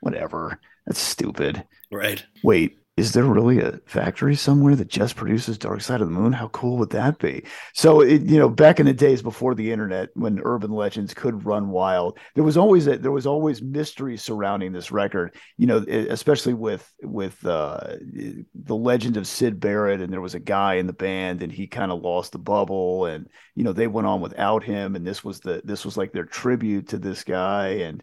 whatever. 0.00 0.60
That's 0.86 1.00
stupid. 1.00 1.64
Right. 1.90 2.24
Wait, 2.44 2.78
is 2.96 3.12
there 3.12 3.24
really 3.24 3.60
a 3.60 3.78
factory 3.84 4.34
somewhere 4.34 4.74
that 4.74 4.88
just 4.88 5.16
produces 5.16 5.58
Dark 5.58 5.82
Side 5.82 6.00
of 6.00 6.08
the 6.08 6.14
Moon? 6.14 6.32
How 6.32 6.48
cool 6.48 6.78
would 6.78 6.88
that 6.90 7.18
be? 7.18 7.44
So, 7.74 8.00
it, 8.00 8.22
you 8.22 8.38
know, 8.38 8.48
back 8.48 8.80
in 8.80 8.86
the 8.86 8.94
days 8.94 9.20
before 9.20 9.54
the 9.54 9.70
internet, 9.70 10.08
when 10.14 10.40
urban 10.42 10.70
legends 10.70 11.12
could 11.12 11.44
run 11.44 11.68
wild, 11.68 12.18
there 12.34 12.44
was 12.44 12.56
always 12.56 12.86
a, 12.86 12.96
there 12.96 13.12
was 13.12 13.26
always 13.26 13.60
mystery 13.60 14.16
surrounding 14.16 14.72
this 14.72 14.90
record. 14.90 15.34
You 15.58 15.66
know, 15.66 15.84
especially 15.88 16.54
with 16.54 16.90
with 17.02 17.44
uh, 17.44 17.96
the 18.54 18.76
legend 18.76 19.18
of 19.18 19.26
Syd 19.26 19.60
Barrett, 19.60 20.00
and 20.00 20.10
there 20.10 20.22
was 20.22 20.34
a 20.34 20.40
guy 20.40 20.74
in 20.74 20.86
the 20.86 20.94
band, 20.94 21.42
and 21.42 21.52
he 21.52 21.66
kind 21.66 21.92
of 21.92 22.00
lost 22.00 22.32
the 22.32 22.38
bubble, 22.38 23.04
and 23.04 23.28
you 23.54 23.64
know 23.64 23.74
they 23.74 23.88
went 23.88 24.06
on 24.06 24.22
without 24.22 24.64
him, 24.64 24.96
and 24.96 25.06
this 25.06 25.22
was 25.22 25.40
the 25.40 25.60
this 25.64 25.84
was 25.84 25.98
like 25.98 26.12
their 26.12 26.24
tribute 26.24 26.88
to 26.88 26.98
this 26.98 27.24
guy, 27.24 27.68
and 27.68 28.02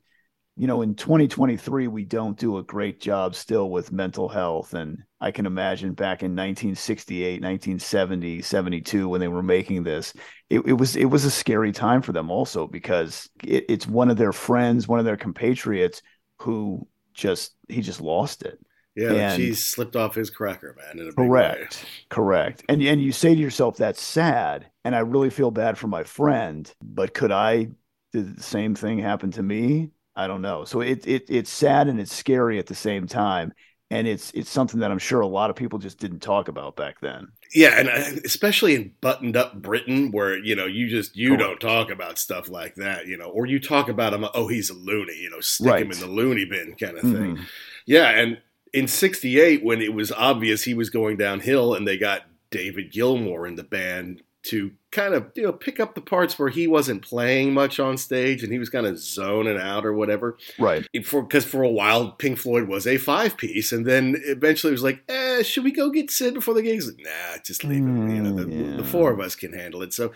you 0.55 0.67
know, 0.67 0.83
in 0.83 0.93
2023, 0.93 1.87
we 1.87 2.05
don't 2.05 2.37
do 2.37 2.57
a 2.57 2.63
great 2.63 3.01
job 3.01 3.33
still 3.33 3.71
with 3.71 3.91
mental 3.91 4.29
health. 4.29 4.75
And 4.75 5.03
I 5.19 5.31
can 5.31 5.47
imagine 5.47 5.93
back 5.93 6.21
in 6.21 6.31
1968, 6.31 7.41
1970, 7.41 8.41
72, 8.41 9.09
when 9.09 9.19
they 9.19 9.27
were 9.27 9.41
making 9.41 9.83
this, 9.83 10.13
it, 10.51 10.59
it 10.67 10.73
was 10.73 10.95
it 10.95 11.05
was 11.05 11.25
a 11.25 11.31
scary 11.31 11.71
time 11.71 12.03
for 12.03 12.11
them 12.11 12.29
also 12.29 12.67
because 12.67 13.29
it, 13.43 13.65
it's 13.67 13.87
one 13.87 14.11
of 14.11 14.17
their 14.17 14.33
friends, 14.33 14.87
one 14.87 14.99
of 14.99 15.05
their 15.05 15.17
compatriots 15.17 16.03
who 16.39 16.87
just 17.13 17.55
he 17.67 17.81
just 17.81 18.01
lost 18.01 18.43
it. 18.43 18.59
Yeah, 18.95 19.33
and, 19.33 19.57
slipped 19.57 19.95
off 19.95 20.13
his 20.13 20.29
cracker, 20.29 20.77
man. 20.77 21.11
correct, 21.13 21.83
way. 21.83 21.89
correct. 22.09 22.63
And 22.69 22.79
and 22.83 23.01
you 23.01 23.11
say 23.11 23.33
to 23.33 23.41
yourself, 23.41 23.77
"That's 23.77 23.99
sad," 23.99 24.69
and 24.83 24.95
I 24.95 24.99
really 24.99 25.31
feel 25.31 25.49
bad 25.49 25.79
for 25.79 25.87
my 25.87 26.03
friend. 26.03 26.71
But 26.79 27.15
could 27.15 27.31
I 27.31 27.69
did 28.11 28.37
the 28.37 28.43
same 28.43 28.75
thing 28.75 28.99
happen 28.99 29.31
to 29.31 29.41
me? 29.41 29.89
I 30.15 30.27
don't 30.27 30.41
know. 30.41 30.63
So 30.65 30.81
it, 30.81 31.05
it 31.07 31.25
it's 31.27 31.49
sad 31.49 31.87
and 31.87 31.99
it's 31.99 32.13
scary 32.13 32.59
at 32.59 32.67
the 32.67 32.75
same 32.75 33.07
time, 33.07 33.53
and 33.89 34.07
it's 34.07 34.31
it's 34.31 34.49
something 34.49 34.79
that 34.79 34.91
I'm 34.91 34.99
sure 34.99 35.21
a 35.21 35.27
lot 35.27 35.49
of 35.49 35.55
people 35.55 35.79
just 35.79 35.99
didn't 35.99 36.19
talk 36.19 36.47
about 36.47 36.75
back 36.75 36.99
then. 37.01 37.27
Yeah, 37.53 37.79
and 37.79 37.89
especially 38.25 38.75
in 38.75 38.93
buttoned 39.01 39.37
up 39.37 39.61
Britain, 39.61 40.11
where 40.11 40.37
you 40.37 40.55
know 40.55 40.65
you 40.65 40.87
just 40.87 41.15
you 41.15 41.37
don't 41.37 41.59
talk 41.59 41.89
about 41.89 42.17
stuff 42.17 42.49
like 42.49 42.75
that, 42.75 43.07
you 43.07 43.17
know, 43.17 43.29
or 43.29 43.45
you 43.45 43.59
talk 43.59 43.89
about 43.89 44.13
him. 44.13 44.25
Oh, 44.33 44.47
he's 44.47 44.69
a 44.69 44.75
loony, 44.75 45.15
you 45.15 45.29
know, 45.29 45.39
stick 45.39 45.67
right. 45.67 45.81
him 45.83 45.91
in 45.91 45.99
the 45.99 46.07
loony 46.07 46.45
bin 46.45 46.75
kind 46.75 46.97
of 46.97 47.01
thing. 47.01 47.35
Mm-hmm. 47.35 47.43
Yeah, 47.85 48.09
and 48.09 48.39
in 48.73 48.87
'68, 48.87 49.63
when 49.63 49.81
it 49.81 49.93
was 49.93 50.11
obvious 50.11 50.63
he 50.63 50.73
was 50.73 50.89
going 50.89 51.17
downhill, 51.17 51.73
and 51.73 51.87
they 51.87 51.97
got 51.97 52.23
David 52.51 52.91
Gilmour 52.91 53.47
in 53.47 53.55
the 53.55 53.63
band 53.63 54.21
to 54.43 54.71
kind 54.91 55.13
of 55.13 55.31
you 55.35 55.43
know 55.43 55.51
pick 55.51 55.79
up 55.79 55.95
the 55.95 56.01
parts 56.01 56.37
where 56.37 56.49
he 56.49 56.67
wasn't 56.67 57.01
playing 57.01 57.53
much 57.53 57.79
on 57.79 57.97
stage 57.97 58.43
and 58.43 58.51
he 58.51 58.59
was 58.59 58.69
kind 58.69 58.85
of 58.85 58.99
zoning 58.99 59.57
out 59.57 59.85
or 59.85 59.93
whatever. 59.93 60.37
Right. 60.59 60.87
Because 60.91 61.07
for, 61.07 61.41
for, 61.41 61.63
a 61.63 61.69
while 61.69 62.11
Pink 62.11 62.37
Floyd 62.37 62.67
was 62.67 62.85
a 62.85 62.97
five 62.97 63.37
piece, 63.37 63.71
and 63.71 63.85
then 63.85 64.21
eventually 64.25 64.71
it 64.71 64.73
was 64.73 64.83
like, 64.83 65.03
eh, 65.09 65.43
should 65.43 65.63
we 65.63 65.71
go 65.71 65.89
get 65.89 66.11
Syd 66.11 66.33
before 66.33 66.53
the 66.53 66.61
gigs? 66.61 66.87
Like, 66.87 67.03
nah, 67.03 67.37
just 67.43 67.63
leave 67.63 67.83
him. 67.83 68.15
You 68.15 68.21
know, 68.21 68.43
the, 68.43 68.49
yeah. 68.49 68.77
the 68.77 68.83
four 68.83 69.11
of 69.11 69.19
us 69.19 69.35
can 69.35 69.53
handle 69.53 69.81
it. 69.81 69.93
So 69.93 70.13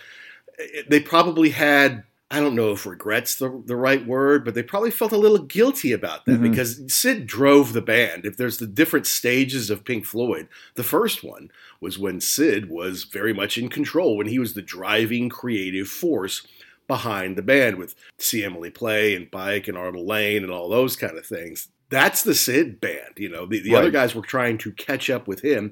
eh, 0.60 0.84
they 0.88 1.00
probably 1.00 1.50
had 1.50 2.04
I 2.30 2.42
don't 2.42 2.56
know 2.56 2.72
if 2.72 2.86
regret's 2.86 3.36
the, 3.36 3.62
the 3.66 3.78
right 3.78 4.06
word, 4.06 4.44
but 4.44 4.54
they 4.54 4.64
probably 4.64 4.92
felt 4.92 5.14
a 5.14 5.18
little 5.18 5.38
guilty 5.40 5.94
about 5.94 6.26
that 6.26 6.34
mm-hmm. 6.34 6.50
because 6.50 6.82
Syd 6.94 7.26
drove 7.26 7.72
the 7.72 7.82
band. 7.82 8.26
If 8.26 8.36
there's 8.36 8.58
the 8.58 8.68
different 8.68 9.08
stages 9.08 9.70
of 9.70 9.86
Pink 9.86 10.06
Floyd, 10.06 10.50
the 10.76 10.84
first 10.84 11.24
one 11.24 11.50
was 11.80 11.98
when 11.98 12.20
Syd 12.20 12.70
was 12.70 13.06
very 13.06 13.34
much 13.34 13.58
in 13.58 13.70
control, 13.70 14.18
when 14.18 14.28
he 14.28 14.40
was 14.40 14.54
the 14.54 14.62
driving 14.62 15.30
creative 15.30 15.88
force 15.88 16.46
behind 16.88 17.38
the 17.38 17.42
band 17.42 17.78
with 17.78 17.96
See 18.18 18.44
Emily 18.44 18.72
Play 18.72 19.16
and 19.16 19.32
Bike 19.32 19.70
and 19.70 19.78
Arnold 19.78 20.06
Layne 20.06 20.44
and 20.44 20.52
all 20.52 20.68
those 20.68 20.98
kind 20.98 21.18
of 21.18 21.26
things. 21.26 21.70
That's 21.90 22.24
the 22.24 22.36
Syd 22.36 22.82
band. 22.82 23.14
You 23.16 23.30
know, 23.30 23.46
the, 23.46 23.62
the 23.62 23.74
right. 23.74 23.80
other 23.80 23.92
guys 23.92 24.14
were 24.14 24.22
trying 24.22 24.58
to 24.60 24.74
catch 24.74 25.10
up 25.10 25.30
with 25.30 25.42
him. 25.42 25.72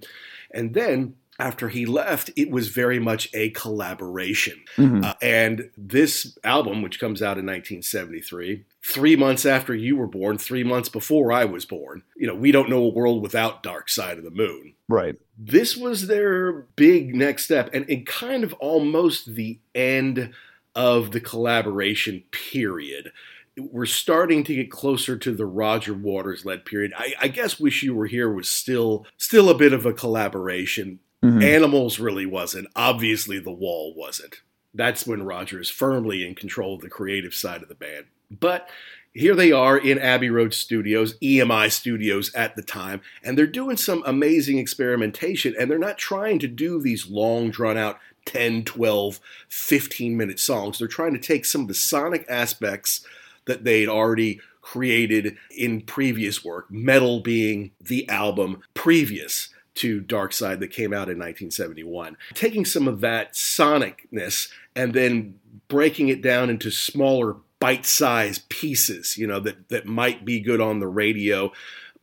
And 0.51 0.73
then 0.73 1.15
after 1.37 1.69
he 1.69 1.85
left, 1.85 2.29
it 2.35 2.49
was 2.49 2.69
very 2.69 2.99
much 2.99 3.29
a 3.33 3.49
collaboration. 3.49 4.63
Mm-hmm. 4.77 5.03
Uh, 5.03 5.13
and 5.21 5.69
this 5.77 6.37
album, 6.43 6.81
which 6.81 6.99
comes 6.99 7.21
out 7.21 7.37
in 7.37 7.45
1973, 7.45 8.63
three 8.83 9.15
months 9.15 9.45
after 9.45 9.75
you 9.75 9.97
were 9.97 10.07
born, 10.07 10.37
three 10.37 10.63
months 10.63 10.87
before 10.87 11.31
I 11.31 11.45
was 11.45 11.65
born, 11.65 12.03
you 12.15 12.25
know, 12.25 12.35
we 12.35 12.51
don't 12.51 12.69
know 12.69 12.83
a 12.83 12.89
world 12.89 13.21
without 13.21 13.63
Dark 13.63 13.89
Side 13.89 14.17
of 14.17 14.23
the 14.23 14.31
Moon. 14.31 14.75
Right. 14.87 15.15
This 15.37 15.75
was 15.75 16.07
their 16.07 16.53
big 16.75 17.13
next 17.13 17.45
step, 17.45 17.69
and, 17.73 17.89
and 17.89 18.05
kind 18.05 18.43
of 18.43 18.53
almost 18.53 19.35
the 19.35 19.59
end 19.73 20.33
of 20.73 21.11
the 21.11 21.19
collaboration 21.19 22.23
period 22.31 23.11
we're 23.57 23.85
starting 23.85 24.43
to 24.43 24.55
get 24.55 24.69
closer 24.69 25.17
to 25.17 25.33
the 25.33 25.45
Roger 25.45 25.93
Waters 25.93 26.45
led 26.45 26.65
period. 26.65 26.91
I, 26.97 27.13
I, 27.21 27.27
guess 27.29 27.59
"Wish 27.59 27.83
You 27.83 27.95
Were 27.95 28.07
Here" 28.07 28.29
was 28.29 28.49
still 28.49 29.07
still 29.17 29.49
a 29.49 29.57
bit 29.57 29.71
of 29.71 29.85
a 29.85 29.93
collaboration 29.93 30.99
Mm-hmm. 31.23 31.41
Animals 31.41 31.99
really 31.99 32.25
wasn't. 32.25 32.67
Obviously, 32.75 33.39
The 33.39 33.51
Wall 33.51 33.93
wasn't. 33.95 34.41
That's 34.73 35.07
when 35.07 35.23
Roger 35.23 35.59
is 35.59 35.69
firmly 35.69 36.25
in 36.25 36.35
control 36.35 36.75
of 36.75 36.81
the 36.81 36.89
creative 36.89 37.33
side 37.33 37.63
of 37.63 37.69
the 37.69 37.75
band. 37.75 38.05
But 38.29 38.69
here 39.13 39.33
they 39.33 39.53
are 39.53 39.77
in 39.77 39.97
Abbey 39.97 40.29
Road 40.29 40.53
Studios, 40.53 41.17
EMI 41.19 41.71
Studios 41.71 42.33
at 42.35 42.57
the 42.57 42.61
time, 42.61 43.01
and 43.23 43.37
they're 43.37 43.47
doing 43.47 43.77
some 43.77 44.03
amazing 44.05 44.57
experimentation, 44.57 45.55
and 45.57 45.71
they're 45.71 45.79
not 45.79 45.97
trying 45.97 46.37
to 46.39 46.49
do 46.49 46.81
these 46.81 47.07
long, 47.07 47.49
drawn 47.49 47.77
out 47.77 47.97
10, 48.25 48.65
12, 48.65 49.21
15 49.47 50.17
minute 50.17 50.39
songs. 50.39 50.79
They're 50.79 50.87
trying 50.89 51.13
to 51.13 51.19
take 51.19 51.45
some 51.45 51.61
of 51.61 51.67
the 51.69 51.73
sonic 51.73 52.25
aspects 52.27 53.05
that 53.45 53.63
they'd 53.63 53.87
already 53.87 54.41
created 54.61 55.37
in 55.55 55.79
previous 55.81 56.43
work, 56.43 56.69
Meddle 56.69 57.21
being 57.21 57.71
the 57.79 58.09
album 58.09 58.63
previous 58.73 59.49
to 59.75 59.99
Dark 60.01 60.33
Side 60.33 60.59
that 60.59 60.71
came 60.71 60.93
out 60.93 61.09
in 61.09 61.17
1971. 61.17 62.17
Taking 62.33 62.65
some 62.65 62.87
of 62.87 63.01
that 63.01 63.33
sonicness 63.33 64.49
and 64.75 64.93
then 64.93 65.39
breaking 65.67 66.09
it 66.09 66.21
down 66.21 66.49
into 66.49 66.71
smaller 66.71 67.37
bite-sized 67.59 68.49
pieces, 68.49 69.17
you 69.17 69.27
know, 69.27 69.39
that 69.39 69.69
that 69.69 69.85
might 69.85 70.25
be 70.25 70.39
good 70.39 70.61
on 70.61 70.79
the 70.79 70.87
radio 70.87 71.51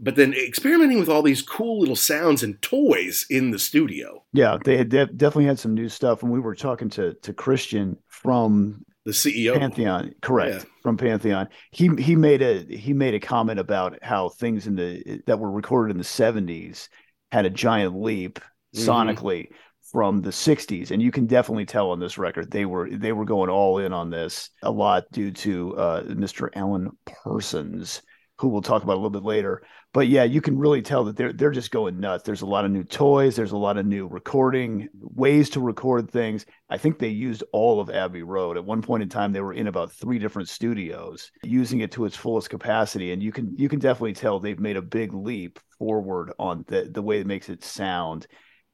but 0.02 0.16
then 0.16 0.34
experimenting 0.34 0.98
with 0.98 1.08
all 1.08 1.22
these 1.22 1.42
cool 1.42 1.78
little 1.78 1.96
sounds 1.96 2.42
and 2.42 2.60
toys 2.60 3.24
in 3.30 3.52
the 3.52 3.58
studio. 3.58 4.22
Yeah, 4.32 4.58
they 4.64 4.82
definitely 4.82 5.44
had 5.44 5.60
some 5.60 5.74
new 5.74 5.88
stuff. 5.88 6.22
And 6.22 6.32
we 6.32 6.40
were 6.40 6.56
talking 6.56 6.90
to 6.90 7.14
to 7.14 7.32
Christian 7.32 7.96
from 8.08 8.84
the 9.04 9.12
CEO 9.12 9.56
Pantheon, 9.58 10.12
correct? 10.20 10.54
Yeah. 10.54 10.64
From 10.82 10.96
Pantheon, 10.96 11.48
he 11.70 11.88
he 11.98 12.16
made 12.16 12.42
a 12.42 12.64
he 12.64 12.92
made 12.92 13.14
a 13.14 13.20
comment 13.20 13.60
about 13.60 13.98
how 14.02 14.28
things 14.28 14.66
in 14.66 14.74
the 14.74 15.22
that 15.26 15.38
were 15.38 15.50
recorded 15.50 15.92
in 15.92 15.98
the 15.98 16.04
seventies 16.04 16.88
had 17.32 17.46
a 17.46 17.50
giant 17.50 18.00
leap 18.00 18.38
mm-hmm. 18.38 18.88
sonically 18.88 19.48
from 19.90 20.20
the 20.20 20.30
60s 20.30 20.90
and 20.90 21.02
you 21.02 21.10
can 21.10 21.26
definitely 21.26 21.66
tell 21.66 21.90
on 21.90 21.98
this 21.98 22.16
record 22.18 22.50
they 22.50 22.64
were 22.64 22.88
they 22.90 23.12
were 23.12 23.24
going 23.24 23.50
all 23.50 23.78
in 23.78 23.92
on 23.92 24.10
this 24.10 24.50
a 24.62 24.70
lot 24.70 25.04
due 25.12 25.30
to 25.30 25.76
uh, 25.76 26.02
Mr. 26.04 26.48
Alan 26.54 26.90
Parsons 27.06 28.02
who 28.38 28.48
we'll 28.48 28.62
talk 28.62 28.82
about 28.82 28.94
a 28.94 29.00
little 29.00 29.10
bit 29.10 29.22
later 29.22 29.62
but 29.92 30.08
yeah, 30.08 30.24
you 30.24 30.40
can 30.40 30.58
really 30.58 30.80
tell 30.80 31.04
that 31.04 31.16
they're 31.16 31.32
they're 31.32 31.50
just 31.50 31.70
going 31.70 32.00
nuts. 32.00 32.24
There's 32.24 32.40
a 32.40 32.46
lot 32.46 32.64
of 32.64 32.70
new 32.70 32.84
toys. 32.84 33.36
There's 33.36 33.52
a 33.52 33.58
lot 33.58 33.76
of 33.76 33.84
new 33.84 34.06
recording 34.06 34.88
ways 34.94 35.50
to 35.50 35.60
record 35.60 36.10
things. 36.10 36.46
I 36.70 36.78
think 36.78 36.98
they 36.98 37.08
used 37.08 37.44
all 37.52 37.78
of 37.78 37.90
Abbey 37.90 38.22
Road. 38.22 38.56
At 38.56 38.64
one 38.64 38.80
point 38.80 39.02
in 39.02 39.10
time, 39.10 39.32
they 39.32 39.42
were 39.42 39.52
in 39.52 39.66
about 39.66 39.92
three 39.92 40.18
different 40.18 40.48
studios, 40.48 41.30
using 41.42 41.80
it 41.80 41.92
to 41.92 42.06
its 42.06 42.16
fullest 42.16 42.48
capacity. 42.48 43.12
And 43.12 43.22
you 43.22 43.32
can 43.32 43.54
you 43.58 43.68
can 43.68 43.80
definitely 43.80 44.14
tell 44.14 44.40
they've 44.40 44.58
made 44.58 44.78
a 44.78 44.82
big 44.82 45.12
leap 45.12 45.60
forward 45.78 46.32
on 46.38 46.64
the 46.68 46.88
the 46.90 47.02
way 47.02 47.20
it 47.20 47.26
makes 47.26 47.50
it 47.50 47.62
sound. 47.62 48.26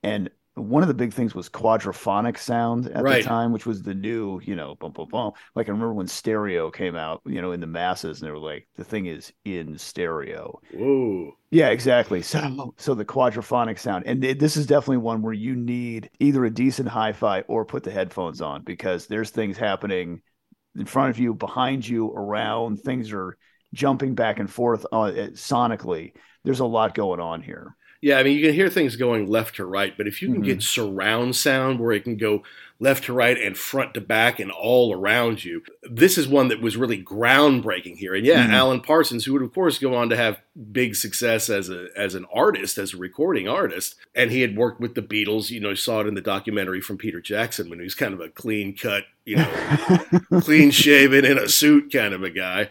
And 0.04 0.30
one 0.58 0.82
of 0.82 0.88
the 0.88 0.94
big 0.94 1.12
things 1.12 1.34
was 1.34 1.48
quadraphonic 1.48 2.38
sound 2.38 2.88
at 2.88 3.02
right. 3.02 3.22
the 3.22 3.28
time, 3.28 3.52
which 3.52 3.66
was 3.66 3.82
the 3.82 3.94
new, 3.94 4.40
you 4.44 4.56
know, 4.56 4.74
bum, 4.74 4.92
bum, 4.92 5.08
bum. 5.08 5.32
Like 5.54 5.68
I 5.68 5.72
remember 5.72 5.94
when 5.94 6.06
stereo 6.06 6.70
came 6.70 6.96
out, 6.96 7.22
you 7.24 7.40
know, 7.40 7.52
in 7.52 7.60
the 7.60 7.66
masses, 7.66 8.20
and 8.20 8.28
they 8.28 8.32
were 8.32 8.38
like, 8.38 8.68
the 8.76 8.84
thing 8.84 9.06
is 9.06 9.32
in 9.44 9.78
stereo. 9.78 10.60
Whoa. 10.74 11.32
Yeah, 11.50 11.68
exactly. 11.68 12.22
So, 12.22 12.74
so 12.76 12.94
the 12.94 13.04
quadraphonic 13.04 13.78
sound, 13.78 14.06
and 14.06 14.22
this 14.22 14.56
is 14.56 14.66
definitely 14.66 14.98
one 14.98 15.22
where 15.22 15.32
you 15.32 15.56
need 15.56 16.10
either 16.20 16.44
a 16.44 16.50
decent 16.50 16.88
hi-fi 16.88 17.40
or 17.42 17.64
put 17.64 17.84
the 17.84 17.90
headphones 17.90 18.40
on 18.40 18.62
because 18.62 19.06
there's 19.06 19.30
things 19.30 19.56
happening 19.56 20.20
in 20.76 20.84
front 20.84 21.10
of 21.10 21.18
you, 21.18 21.34
behind 21.34 21.86
you, 21.86 22.10
around. 22.12 22.78
Things 22.78 23.12
are 23.12 23.36
jumping 23.74 24.14
back 24.14 24.38
and 24.38 24.50
forth 24.50 24.84
uh, 24.92 25.12
sonically. 25.32 26.12
There's 26.44 26.60
a 26.60 26.66
lot 26.66 26.94
going 26.94 27.20
on 27.20 27.42
here. 27.42 27.74
Yeah, 28.00 28.18
I 28.18 28.22
mean, 28.22 28.38
you 28.38 28.44
can 28.46 28.54
hear 28.54 28.70
things 28.70 28.94
going 28.94 29.26
left 29.26 29.56
to 29.56 29.64
right, 29.64 29.96
but 29.96 30.06
if 30.06 30.22
you 30.22 30.28
can 30.28 30.36
mm-hmm. 30.36 30.44
get 30.44 30.62
surround 30.62 31.34
sound 31.34 31.80
where 31.80 31.92
it 31.92 32.04
can 32.04 32.16
go 32.16 32.44
left 32.80 33.04
to 33.04 33.12
right 33.12 33.36
and 33.36 33.56
front 33.56 33.94
to 33.94 34.00
back 34.00 34.38
and 34.38 34.52
all 34.52 34.94
around 34.94 35.44
you, 35.44 35.62
this 35.82 36.16
is 36.16 36.28
one 36.28 36.46
that 36.48 36.60
was 36.60 36.76
really 36.76 37.02
groundbreaking 37.02 37.96
here. 37.96 38.14
And 38.14 38.24
yeah, 38.24 38.44
mm-hmm. 38.44 38.54
Alan 38.54 38.80
Parsons, 38.80 39.24
who 39.24 39.32
would 39.32 39.42
of 39.42 39.52
course 39.52 39.78
go 39.78 39.96
on 39.96 40.10
to 40.10 40.16
have 40.16 40.40
big 40.70 40.94
success 40.94 41.50
as 41.50 41.70
a 41.70 41.88
as 41.96 42.14
an 42.14 42.26
artist, 42.32 42.78
as 42.78 42.94
a 42.94 42.98
recording 42.98 43.48
artist, 43.48 43.96
and 44.14 44.30
he 44.30 44.42
had 44.42 44.56
worked 44.56 44.80
with 44.80 44.94
the 44.94 45.02
Beatles. 45.02 45.50
You 45.50 45.58
know, 45.58 45.74
saw 45.74 46.00
it 46.00 46.06
in 46.06 46.14
the 46.14 46.20
documentary 46.20 46.80
from 46.80 46.98
Peter 46.98 47.20
Jackson 47.20 47.68
when 47.68 47.80
he 47.80 47.84
was 47.84 47.96
kind 47.96 48.14
of 48.14 48.20
a 48.20 48.28
clean 48.28 48.76
cut, 48.76 49.04
you 49.28 49.36
know, 49.36 50.40
clean 50.40 50.70
shaven 50.70 51.24
in 51.24 51.38
a 51.38 51.48
suit 51.48 51.92
kind 51.92 52.14
of 52.14 52.22
a 52.22 52.30
guy 52.30 52.68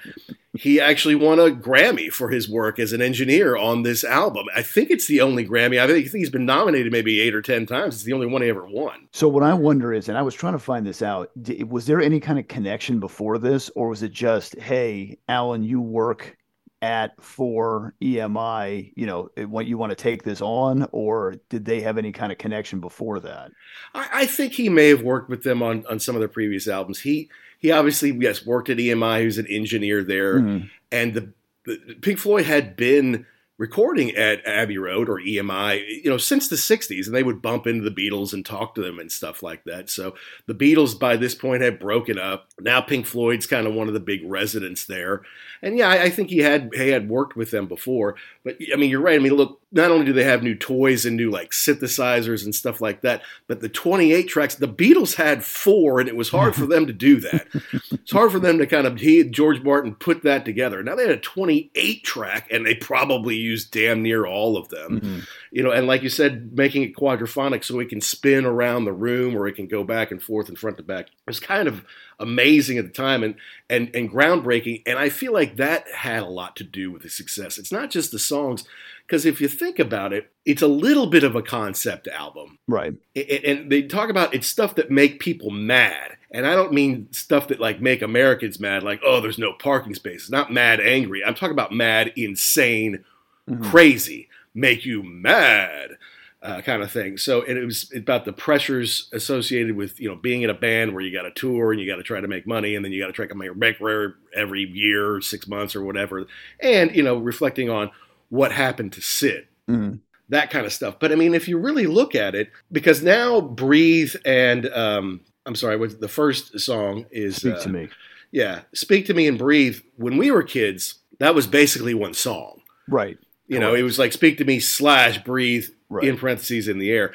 he 0.58 0.82
actually 0.82 1.16
won 1.16 1.40
a 1.40 1.52
Grammy 1.52 2.10
for 2.10 2.30
his 2.30 2.50
work 2.50 2.80
as 2.80 2.92
an 2.94 3.02
engineer 3.02 3.56
on 3.56 3.84
this 3.84 4.04
album. 4.04 4.48
I 4.56 4.64
think 4.64 4.90
it's 4.90 5.08
the 5.08 5.22
only 5.22 5.46
Grammy. 5.46 5.80
I 5.80 5.88
think 5.88 6.08
he's 6.08 6.30
been 6.30 6.46
nominated 6.46 6.92
maybe 6.92 7.20
eight 7.22 7.36
or 7.36 7.42
10 7.42 7.66
times. 7.66 7.96
It's 7.96 8.04
the 8.04 8.14
only 8.14 8.28
one 8.28 8.42
he 8.42 8.50
ever 8.50 8.66
won. 8.66 9.08
So, 9.14 9.28
what 9.28 9.44
I 9.44 9.54
wonder 9.54 9.94
is, 9.94 10.10
and 10.10 10.18
I 10.18 10.22
was 10.22 10.36
trying 10.36 10.54
to 10.54 10.60
find 10.60 10.86
this 10.86 11.02
out, 11.02 11.32
was 11.68 11.86
there 11.86 12.02
any 12.02 12.20
kind 12.20 12.40
of 12.40 12.48
connection 12.48 13.00
before 13.00 13.38
this, 13.38 13.70
or 13.76 13.90
was 13.90 14.04
it 14.04 14.12
just, 14.12 14.58
hey, 14.60 15.18
Alan, 15.28 15.64
you 15.64 15.80
work 15.80 16.38
at 16.82 17.22
for 17.22 17.94
EMI, 18.02 18.94
you 18.96 19.06
know, 19.06 19.30
what 19.48 19.66
you 19.66 19.78
want 19.78 19.92
to 19.92 19.96
take 19.96 20.24
this 20.24 20.42
on, 20.42 20.88
or 20.92 21.36
did 21.50 21.66
they 21.66 21.82
have 21.82 21.98
any 21.98 22.12
kind 22.12 22.32
of 22.32 22.38
connection 22.38 22.80
before 22.80 23.20
that? 23.22 23.52
I, 23.96 24.10
I 24.14 24.26
think 24.26 24.54
he 24.54 24.70
may 24.70 24.90
have 24.90 25.02
worked 25.02 25.30
with 25.30 25.44
them 25.44 25.64
on 25.64 25.86
on 25.90 26.00
some 26.00 26.16
of 26.16 26.20
their 26.20 26.28
previous 26.28 26.68
albums. 26.68 27.00
He 27.00 27.30
he 27.60 27.72
obviously 27.72 28.12
yes 28.12 28.46
worked 28.46 28.70
at 28.70 28.78
EMI. 28.78 29.20
He 29.22 29.26
was 29.26 29.38
an 29.38 29.48
engineer 29.48 30.04
there, 30.04 30.40
mm-hmm. 30.40 30.68
and 30.92 31.14
the, 31.14 31.34
the 31.66 31.96
Pink 32.02 32.20
Floyd 32.20 32.46
had 32.46 32.76
been 32.76 33.26
recording 33.58 34.12
at 34.12 34.46
Abbey 34.46 34.78
Road 34.78 35.10
or 35.10 35.20
EMI, 35.20 36.04
you 36.04 36.10
know, 36.10 36.18
since 36.18 36.48
the 36.48 36.56
60s, 36.56 37.08
and 37.08 37.16
they 37.16 37.24
would 37.24 37.42
bump 37.42 37.66
into 37.66 37.88
the 37.88 37.96
Beatles 37.96 38.32
and 38.34 38.46
talk 38.46 38.76
to 38.76 38.82
them 38.82 39.00
and 39.00 39.12
stuff 39.12 39.42
like 39.42 39.64
that. 39.64 39.90
So 39.90 40.16
the 40.46 40.54
Beatles 40.54 40.98
by 40.98 41.18
this 41.18 41.34
point 41.34 41.64
had 41.64 41.80
broken 41.80 42.20
up. 42.20 42.50
Now 42.60 42.82
Pink 42.82 43.06
Floyd's 43.06 43.48
kind 43.48 43.66
of 43.66 43.74
one 43.74 43.88
of 43.88 43.94
the 43.94 44.00
big 44.00 44.22
residents 44.26 44.86
there. 44.86 45.24
And 45.62 45.78
yeah, 45.78 45.90
I, 45.90 46.04
I 46.04 46.10
think 46.10 46.30
he 46.30 46.40
had 46.40 46.70
he 46.74 46.90
had 46.90 47.10
worked 47.10 47.36
with 47.36 47.52
them 47.52 47.68
before. 47.68 48.16
But 48.44 48.58
I 48.72 48.76
mean, 48.76 48.92
you're 48.92 49.02
right. 49.02 49.20
I 49.20 49.24
mean, 49.24 49.34
look, 49.34 49.60
not 49.72 49.92
only 49.92 50.06
do 50.06 50.14
they 50.14 50.24
have 50.24 50.44
new 50.44 50.56
toys 50.56 51.06
and 51.06 51.18
new 51.18 51.30
like 51.30 51.52
synthesizers 51.52 52.46
and 52.46 52.56
stuff 52.56 52.80
like 52.80 53.02
that, 53.02 53.22
but 53.48 53.60
the 53.60 53.68
28 53.68 54.24
tracks, 54.24 54.56
the 54.56 54.68
Beatles 54.68 55.16
had 55.16 55.44
four, 55.44 56.00
and 56.00 56.08
it 56.08 56.16
was 56.16 56.30
hard 56.30 56.56
for 56.56 56.66
them 56.66 56.88
to 56.88 56.94
do 56.94 57.20
that. 57.20 57.48
it's 57.92 58.12
hard 58.12 58.32
for 58.32 58.40
them 58.40 58.58
to 58.60 58.66
kind 58.66 58.88
of 58.88 59.00
he 59.00 59.24
George 59.26 59.62
Martin 59.62 59.96
put 59.96 60.24
that 60.24 60.46
together. 60.46 60.82
Now 60.82 60.96
they 60.96 61.04
had 61.04 61.12
a 61.12 61.18
28 61.18 62.04
track, 62.04 62.48
and 62.50 62.66
they 62.66 62.76
probably 62.76 63.36
used 63.36 63.72
damn 63.72 64.02
near 64.02 64.26
all 64.26 64.56
of 64.56 64.70
them. 64.70 65.02
Mm-hmm. 65.02 65.20
You 65.52 65.64
know, 65.64 65.72
and 65.72 65.86
like 65.86 66.02
you 66.02 66.10
said, 66.10 66.54
making 66.54 66.84
it 66.84 66.96
quadraphonic 66.96 67.64
so 67.64 67.80
it 67.80 67.90
can 67.90 68.02
spin 68.02 68.46
around 68.46 68.86
the 68.86 68.94
room 68.94 69.36
or 69.36 69.48
it 69.48 69.56
can 69.56 69.68
go 69.68 69.84
back 69.84 70.12
and 70.12 70.22
forth 70.22 70.48
and 70.48 70.58
front 70.58 70.78
to 70.78 70.84
back. 70.84 71.08
It's 71.28 71.40
kind 71.40 71.68
of 71.68 71.84
amazing 72.20 72.78
at 72.78 72.86
the 72.86 72.92
time 72.92 73.24
and 73.24 73.36
and 73.70 73.90
and 73.96 74.12
groundbreaking. 74.12 74.84
And 74.86 74.98
I 74.98 75.10
feel 75.10 75.34
like 75.34 75.58
that 75.58 75.90
had 75.92 76.24
a 76.24 76.28
lot 76.28 76.56
to 76.58 76.64
do 76.64 76.92
with 76.92 77.04
the 77.04 77.10
success. 77.10 77.58
It's 77.58 77.72
not 77.72 77.90
just 77.90 78.12
the 78.12 78.20
songs 78.20 78.64
because 79.06 79.26
if 79.26 79.40
you 79.40 79.48
think 79.48 79.80
about 79.80 80.12
it, 80.12 80.32
it's 80.46 80.62
a 80.62 80.68
little 80.68 81.08
bit 81.08 81.24
of 81.24 81.36
a 81.36 81.42
concept 81.42 82.08
album. 82.10 82.60
Right. 82.68 82.94
And 83.16 83.72
they 83.72 83.84
talk 83.84 84.10
about 84.10 84.34
it's 84.34 84.48
stuff 84.48 84.76
that 84.76 84.92
make 84.92 85.20
people 85.20 85.50
mad. 85.50 86.18
And 86.32 86.46
I 86.46 86.56
don't 86.56 86.74
mean 86.74 87.08
stuff 87.12 87.48
that 87.48 87.62
like 87.62 87.80
make 87.80 88.02
Americans 88.02 88.60
mad, 88.60 88.84
like, 88.84 89.00
oh, 89.06 89.22
there's 89.22 89.40
no 89.40 89.54
parking 89.54 89.96
spaces. 89.96 90.30
Not 90.30 90.52
mad 90.52 90.82
angry. 90.82 91.24
I'm 91.24 91.36
talking 91.36 91.54
about 91.54 91.72
mad, 91.72 92.12
insane, 92.18 93.06
mm-hmm. 93.50 93.64
crazy, 93.70 94.28
make 94.54 94.86
you 94.86 95.04
mad. 95.04 95.92
Uh, 96.40 96.62
kind 96.62 96.84
of 96.84 96.92
thing. 96.92 97.18
So 97.18 97.42
it 97.42 97.56
was 97.66 97.92
about 97.96 98.26
the 98.26 98.32
pressures 98.32 99.10
associated 99.12 99.76
with 99.76 100.00
you 100.00 100.08
know 100.08 100.16
being 100.16 100.44
in 100.44 100.52
a 100.52 100.54
band 100.54 100.94
where 100.94 101.02
you 101.02 101.12
got 101.12 101.24
to 101.24 101.32
tour 101.32 101.72
and 101.72 101.82
you 101.82 101.90
got 101.90 101.96
to 101.96 102.04
try 102.04 102.22
to 102.22 102.28
make 102.28 102.46
money 102.46 102.76
and 102.76 102.86
then 102.86 102.92
you 102.92 103.02
got 103.02 103.08
to 103.08 103.14
try 103.14 103.26
to 103.26 103.34
make 103.34 103.50
a 103.50 103.54
record 103.54 104.14
every 104.36 104.62
year, 104.62 105.20
six 105.20 105.48
months 105.48 105.76
or 105.76 105.84
whatever, 105.84 106.28
and 106.60 106.96
you 106.96 107.02
know 107.02 107.18
reflecting 107.18 107.72
on 107.72 107.90
what 108.30 108.52
happened 108.52 108.94
to 108.94 109.02
Syd. 109.02 109.48
Mm-hmm. 109.68 109.96
That 110.30 110.52
kind 110.52 110.66
of 110.66 110.74
stuff. 110.74 111.00
But 111.00 111.12
I 111.12 111.16
mean, 111.16 111.34
if 111.34 111.48
you 111.48 111.58
really 111.58 111.88
look 111.88 112.14
at 112.14 112.36
it, 112.36 112.52
because 112.72 113.02
now 113.02 113.42
Breathe 113.42 114.14
and 114.24 114.68
um, 114.68 115.22
I'm 115.48 115.56
sorry, 115.56 115.78
what 115.78 116.00
the 116.00 116.08
first 116.08 116.60
song 116.60 117.06
is 117.10 117.38
Speak 117.38 117.56
uh, 117.56 117.62
to 117.62 117.70
Me. 117.70 117.90
Yeah, 118.32 118.62
Speak 118.74 119.06
to 119.08 119.14
Me 119.14 119.28
and 119.28 119.40
Breathe. 119.40 119.80
When 119.96 120.18
we 120.18 120.30
were 120.30 120.44
kids, 120.44 120.96
that 121.20 121.34
was 121.34 121.48
basically 121.48 121.94
one 121.94 122.14
song. 122.14 122.62
Right. 122.90 123.18
You 123.48 123.58
Correct. 123.58 123.62
know, 123.62 123.76
it 123.76 123.84
was 123.84 124.00
like 124.00 124.14
Speak 124.14 124.38
to 124.38 124.46
Me 124.46 124.60
slash 124.60 125.24
Breathe 125.24 125.70
right. 125.90 126.08
in 126.08 126.18
parentheses 126.18 126.68
in 126.68 126.80
the 126.80 126.92
air. 126.92 127.14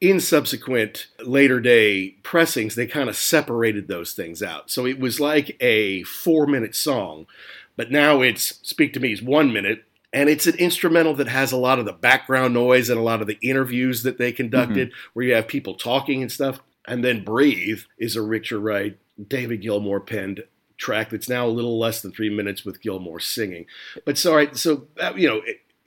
In 0.00 0.20
subsequent 0.20 1.08
later 1.24 1.60
day 1.60 2.10
pressings, 2.22 2.74
they 2.74 2.86
kind 2.86 3.08
of 3.08 3.16
separated 3.16 3.88
those 3.88 4.12
things 4.12 4.42
out. 4.42 4.70
So 4.70 4.86
it 4.86 5.00
was 5.00 5.18
like 5.18 5.56
a 5.60 6.04
four 6.04 6.46
minute 6.46 6.76
song, 6.76 7.26
but 7.76 7.90
now 7.90 8.20
it's 8.20 8.60
Speak 8.68 8.92
to 8.92 9.00
Me 9.00 9.12
is 9.12 9.22
one 9.22 9.52
minute, 9.52 9.84
and 10.12 10.28
it's 10.28 10.46
an 10.46 10.56
instrumental 10.56 11.14
that 11.14 11.28
has 11.28 11.52
a 11.52 11.56
lot 11.56 11.78
of 11.78 11.84
the 11.84 11.92
background 11.92 12.54
noise 12.54 12.88
and 12.88 12.98
a 12.98 13.02
lot 13.02 13.20
of 13.20 13.26
the 13.26 13.38
interviews 13.42 14.02
that 14.02 14.18
they 14.18 14.32
conducted 14.32 14.88
mm-hmm. 14.88 15.10
where 15.12 15.26
you 15.26 15.34
have 15.34 15.48
people 15.48 15.74
talking 15.74 16.22
and 16.22 16.32
stuff 16.32 16.60
and 16.86 17.04
then 17.04 17.24
breathe 17.24 17.80
is 17.98 18.16
a 18.16 18.22
richard 18.22 18.60
wright 18.60 18.98
david 19.28 19.60
gilmour 19.60 20.00
penned 20.00 20.44
track 20.76 21.10
that's 21.10 21.28
now 21.28 21.46
a 21.46 21.48
little 21.48 21.78
less 21.78 22.00
than 22.02 22.12
three 22.12 22.30
minutes 22.30 22.64
with 22.64 22.80
gilmour 22.80 23.20
singing 23.20 23.66
but 24.04 24.16
sorry 24.16 24.48
so 24.54 24.86
uh, 25.00 25.12
you 25.16 25.28
know 25.28 25.42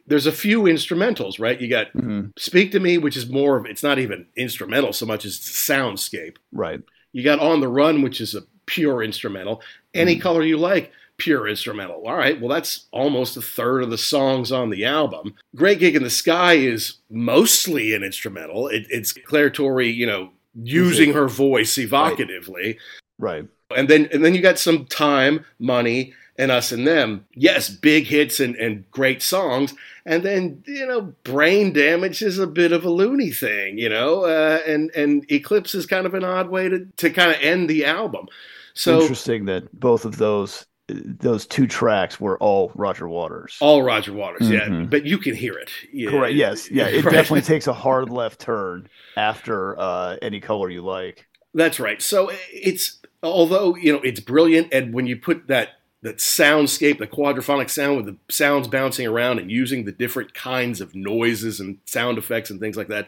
there's 0.08 0.26
a 0.26 0.32
few 0.32 0.64
instrumentals, 0.64 1.40
right? 1.40 1.60
You 1.60 1.70
got 1.70 1.88
hmm 1.92 2.28
Speak 2.38 2.72
to 2.72 2.80
Me, 2.80 2.98
which 2.98 3.18
is 3.18 3.30
more 3.30 3.58
of 3.58 3.66
it's 3.66 3.84
not 3.84 4.00
even 4.00 4.26
instrumental 4.36 4.94
so 4.94 5.06
much 5.06 5.26
as 5.26 5.40
soundscape. 5.40 6.38
Right. 6.52 6.82
You 7.14 7.24
got 7.24 7.40
On 7.40 7.60
the 7.60 7.68
Run, 7.68 8.02
which 8.02 8.22
is 8.22 8.36
a 8.36 8.44
pure 8.66 9.04
instrumental. 9.04 9.62
Any 9.94 10.16
Mhm. 10.16 10.22
Color 10.22 10.44
You 10.44 10.58
Like, 10.58 10.92
pure 11.18 11.48
instrumental. 11.48 12.08
All 12.08 12.16
right, 12.16 12.40
well, 12.40 12.50
that's 12.50 12.86
almost 12.92 13.38
a 13.38 13.42
third 13.42 13.84
of 13.84 13.90
the 13.92 13.98
songs 13.98 14.52
on 14.52 14.70
the 14.72 14.86
album. 14.86 15.36
Great 15.56 15.78
Gig 15.80 15.96
in 15.96 16.04
the 16.04 16.10
Sky 16.10 16.54
is 16.54 16.96
mostly 17.12 17.94
an 17.94 18.04
instrumental. 18.04 18.68
It, 18.68 18.88
it's 18.90 19.12
Clare 19.14 19.50
Torry, 19.52 19.90
you 19.90 20.08
know, 20.08 20.32
using 20.64 21.14
her 21.14 21.28
voice 21.28 21.76
evocatively. 21.76 22.78
Right. 23.20 23.46
And 23.76 23.88
then 23.88 24.10
and 24.12 24.26
then 24.26 24.34
you 24.36 24.42
got 24.42 24.58
some 24.60 24.86
time, 24.86 25.46
money, 25.60 26.14
and 26.42 26.52
us 26.52 26.72
and 26.72 26.88
them. 26.88 27.26
Yes, 27.36 27.70
big 27.70 28.08
hits 28.08 28.40
and, 28.40 28.56
and 28.56 28.90
great 28.92 29.22
songs. 29.22 29.74
And 30.06 30.24
then, 30.24 30.64
you 30.66 30.86
know, 30.88 31.14
brain 31.24 31.72
damage 31.74 32.22
is 32.22 32.40
a 32.40 32.48
bit 32.48 32.72
of 32.72 32.84
a 32.84 32.90
loony 32.90 33.30
thing, 33.30 33.78
you 33.78 33.88
know, 33.90 34.24
uh, 34.26 34.60
and 34.68 34.90
and 34.96 35.26
Eclipse 35.32 35.76
is 35.76 35.86
kind 35.86 36.06
of 36.06 36.14
an 36.16 36.24
odd 36.24 36.50
way 36.50 36.68
to, 36.70 36.86
to 36.98 37.10
kind 37.12 37.32
of 37.32 37.38
end 37.42 37.70
the 37.70 37.86
album. 37.86 38.28
So 38.74 39.02
Interesting 39.02 39.46
that 39.46 39.72
both 39.80 40.04
of 40.06 40.18
those 40.18 40.66
those 40.88 41.46
two 41.46 41.68
tracks 41.68 42.20
were 42.20 42.38
all 42.40 42.72
Roger 42.76 43.08
Waters. 43.08 43.56
all 43.62 43.82
Roger 43.84 44.12
Waters, 44.12 44.50
yeah, 44.50 44.68
Mhm. 44.68 44.90
but 44.90 45.06
you 45.06 45.18
can 45.20 45.36
hear 45.36 45.54
it. 45.54 45.70
Yeah. 45.94 46.10
Correct. 46.10 46.34
Yes. 46.34 46.70
Yeah. 46.72 46.88
It 46.88 46.96
Right. 47.06 47.14
definitely 47.14 47.44
takes 47.44 47.68
a 47.68 47.74
hard 47.74 48.10
left 48.10 48.42
turn 48.42 48.90
after 49.16 49.80
uh, 49.80 50.18
any 50.22 50.40
color 50.42 50.70
you 50.70 50.82
like. 50.82 51.28
That's 51.54 51.80
right. 51.80 52.02
So 52.02 52.32
it's 52.52 52.98
although 53.24 53.76
you 53.76 53.94
know 53.94 54.02
it's 54.02 54.20
brilliant, 54.20 54.74
and 54.74 54.94
when 54.94 55.06
you 55.06 55.16
put 55.16 55.48
that 55.48 55.70
that 56.04 56.18
soundscape, 56.18 56.98
the 56.98 57.08
quadraphonic 57.08 57.70
sound 57.70 57.98
with 57.98 58.06
the 58.08 58.16
sounds 58.34 58.68
bouncing 58.68 59.06
around 59.06 59.40
and 59.40 59.52
using 59.52 59.86
the 59.86 59.92
different 59.92 60.34
kinds 60.34 60.82
of 60.82 60.96
noises 60.96 61.60
and 61.60 61.78
sound 61.86 62.18
effects 62.18 62.50
and 62.50 62.60
things 62.60 62.76
like 62.78 62.88
that, 62.88 63.08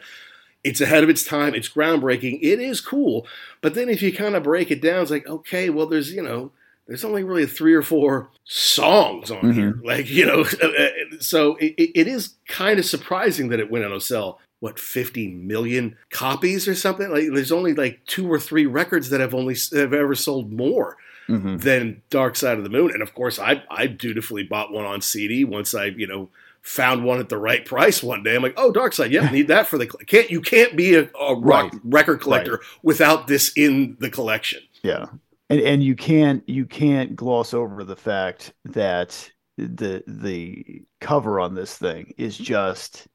it's 0.62 0.80
ahead 0.80 1.02
of 1.02 1.10
its 1.10 1.24
time. 1.24 1.54
It's 1.54 1.68
groundbreaking. 1.68 2.38
It 2.40 2.60
is 2.60 2.80
cool. 2.80 3.26
But 3.60 3.74
then 3.74 3.88
if 3.88 4.00
you 4.00 4.12
kind 4.12 4.34
of 4.36 4.44
break 4.44 4.70
it 4.70 4.80
down, 4.80 5.02
it's 5.02 5.10
like 5.10 5.26
okay, 5.28 5.70
well, 5.70 5.86
there's 5.86 6.12
you 6.12 6.22
know. 6.22 6.52
There's 6.86 7.02
only 7.02 7.24
really 7.24 7.46
three 7.46 7.72
or 7.72 7.80
four 7.80 8.28
songs 8.44 9.30
on 9.30 9.40
Mhm. 9.40 9.54
here, 9.54 9.80
like 9.82 10.10
you 10.10 10.26
know, 10.26 10.44
so 11.18 11.56
it, 11.56 11.72
it 11.78 12.06
is 12.06 12.34
kind 12.46 12.78
of 12.78 12.84
surprising 12.84 13.48
that 13.48 13.58
it 13.58 13.70
went 13.70 13.86
on 13.86 13.92
to 13.92 14.00
sell 14.00 14.38
what 14.60 14.78
50 14.78 15.28
million 15.28 15.96
copies 16.10 16.68
or 16.68 16.74
something 16.74 17.10
like 17.10 17.24
there's 17.32 17.52
only 17.52 17.72
like 17.72 18.00
two 18.06 18.30
or 18.30 18.38
three 18.38 18.66
records 18.66 19.08
that 19.10 19.20
have 19.20 19.34
only 19.34 19.54
have 19.72 19.94
ever 19.94 20.14
sold 20.14 20.52
more 20.52 20.96
Mhm. 21.28 21.60
than 21.60 22.02
dark 22.10 22.36
side 22.36 22.58
of 22.58 22.64
the 22.64 22.70
moon 22.70 22.90
and 22.92 23.02
of 23.02 23.14
course 23.14 23.38
i 23.38 23.62
i 23.70 23.86
dutifully 23.86 24.42
bought 24.42 24.72
one 24.72 24.84
on 24.84 25.00
cd 25.00 25.44
once 25.44 25.74
i 25.74 25.86
you 25.86 26.06
know 26.06 26.28
found 26.60 27.04
one 27.04 27.18
at 27.20 27.28
the 27.28 27.38
right 27.38 27.64
price 27.64 28.02
one 28.02 28.22
day 28.22 28.36
i'm 28.36 28.42
like 28.42 28.54
oh 28.56 28.70
dark 28.72 28.92
side 28.92 29.10
yeah 29.12 29.30
need 29.32 29.48
that 29.48 29.66
for 29.66 29.78
the 29.78 29.86
can't 29.86 30.30
you 30.30 30.40
can't 30.40 30.76
be 30.76 30.94
a, 30.94 31.08
a 31.20 31.34
rock 31.34 31.72
Right. 31.72 31.80
record 31.84 32.20
collector 32.20 32.60
without 32.82 33.26
this 33.26 33.52
in 33.56 33.96
the 34.00 34.10
collection 34.10 34.60
Yeah. 34.82 35.06
And 35.50 35.60
and 35.60 35.84
you 35.84 35.94
can't 35.94 36.42
you 36.48 36.64
can't 36.66 37.14
gloss 37.16 37.52
over 37.54 37.84
the 37.84 37.96
fact 37.96 38.52
that 38.64 39.30
the 39.58 40.02
the 40.06 40.82
cover 41.00 41.38
on 41.38 41.54
this 41.54 41.76
thing 41.76 42.12
is 42.16 42.36
just 42.36 43.06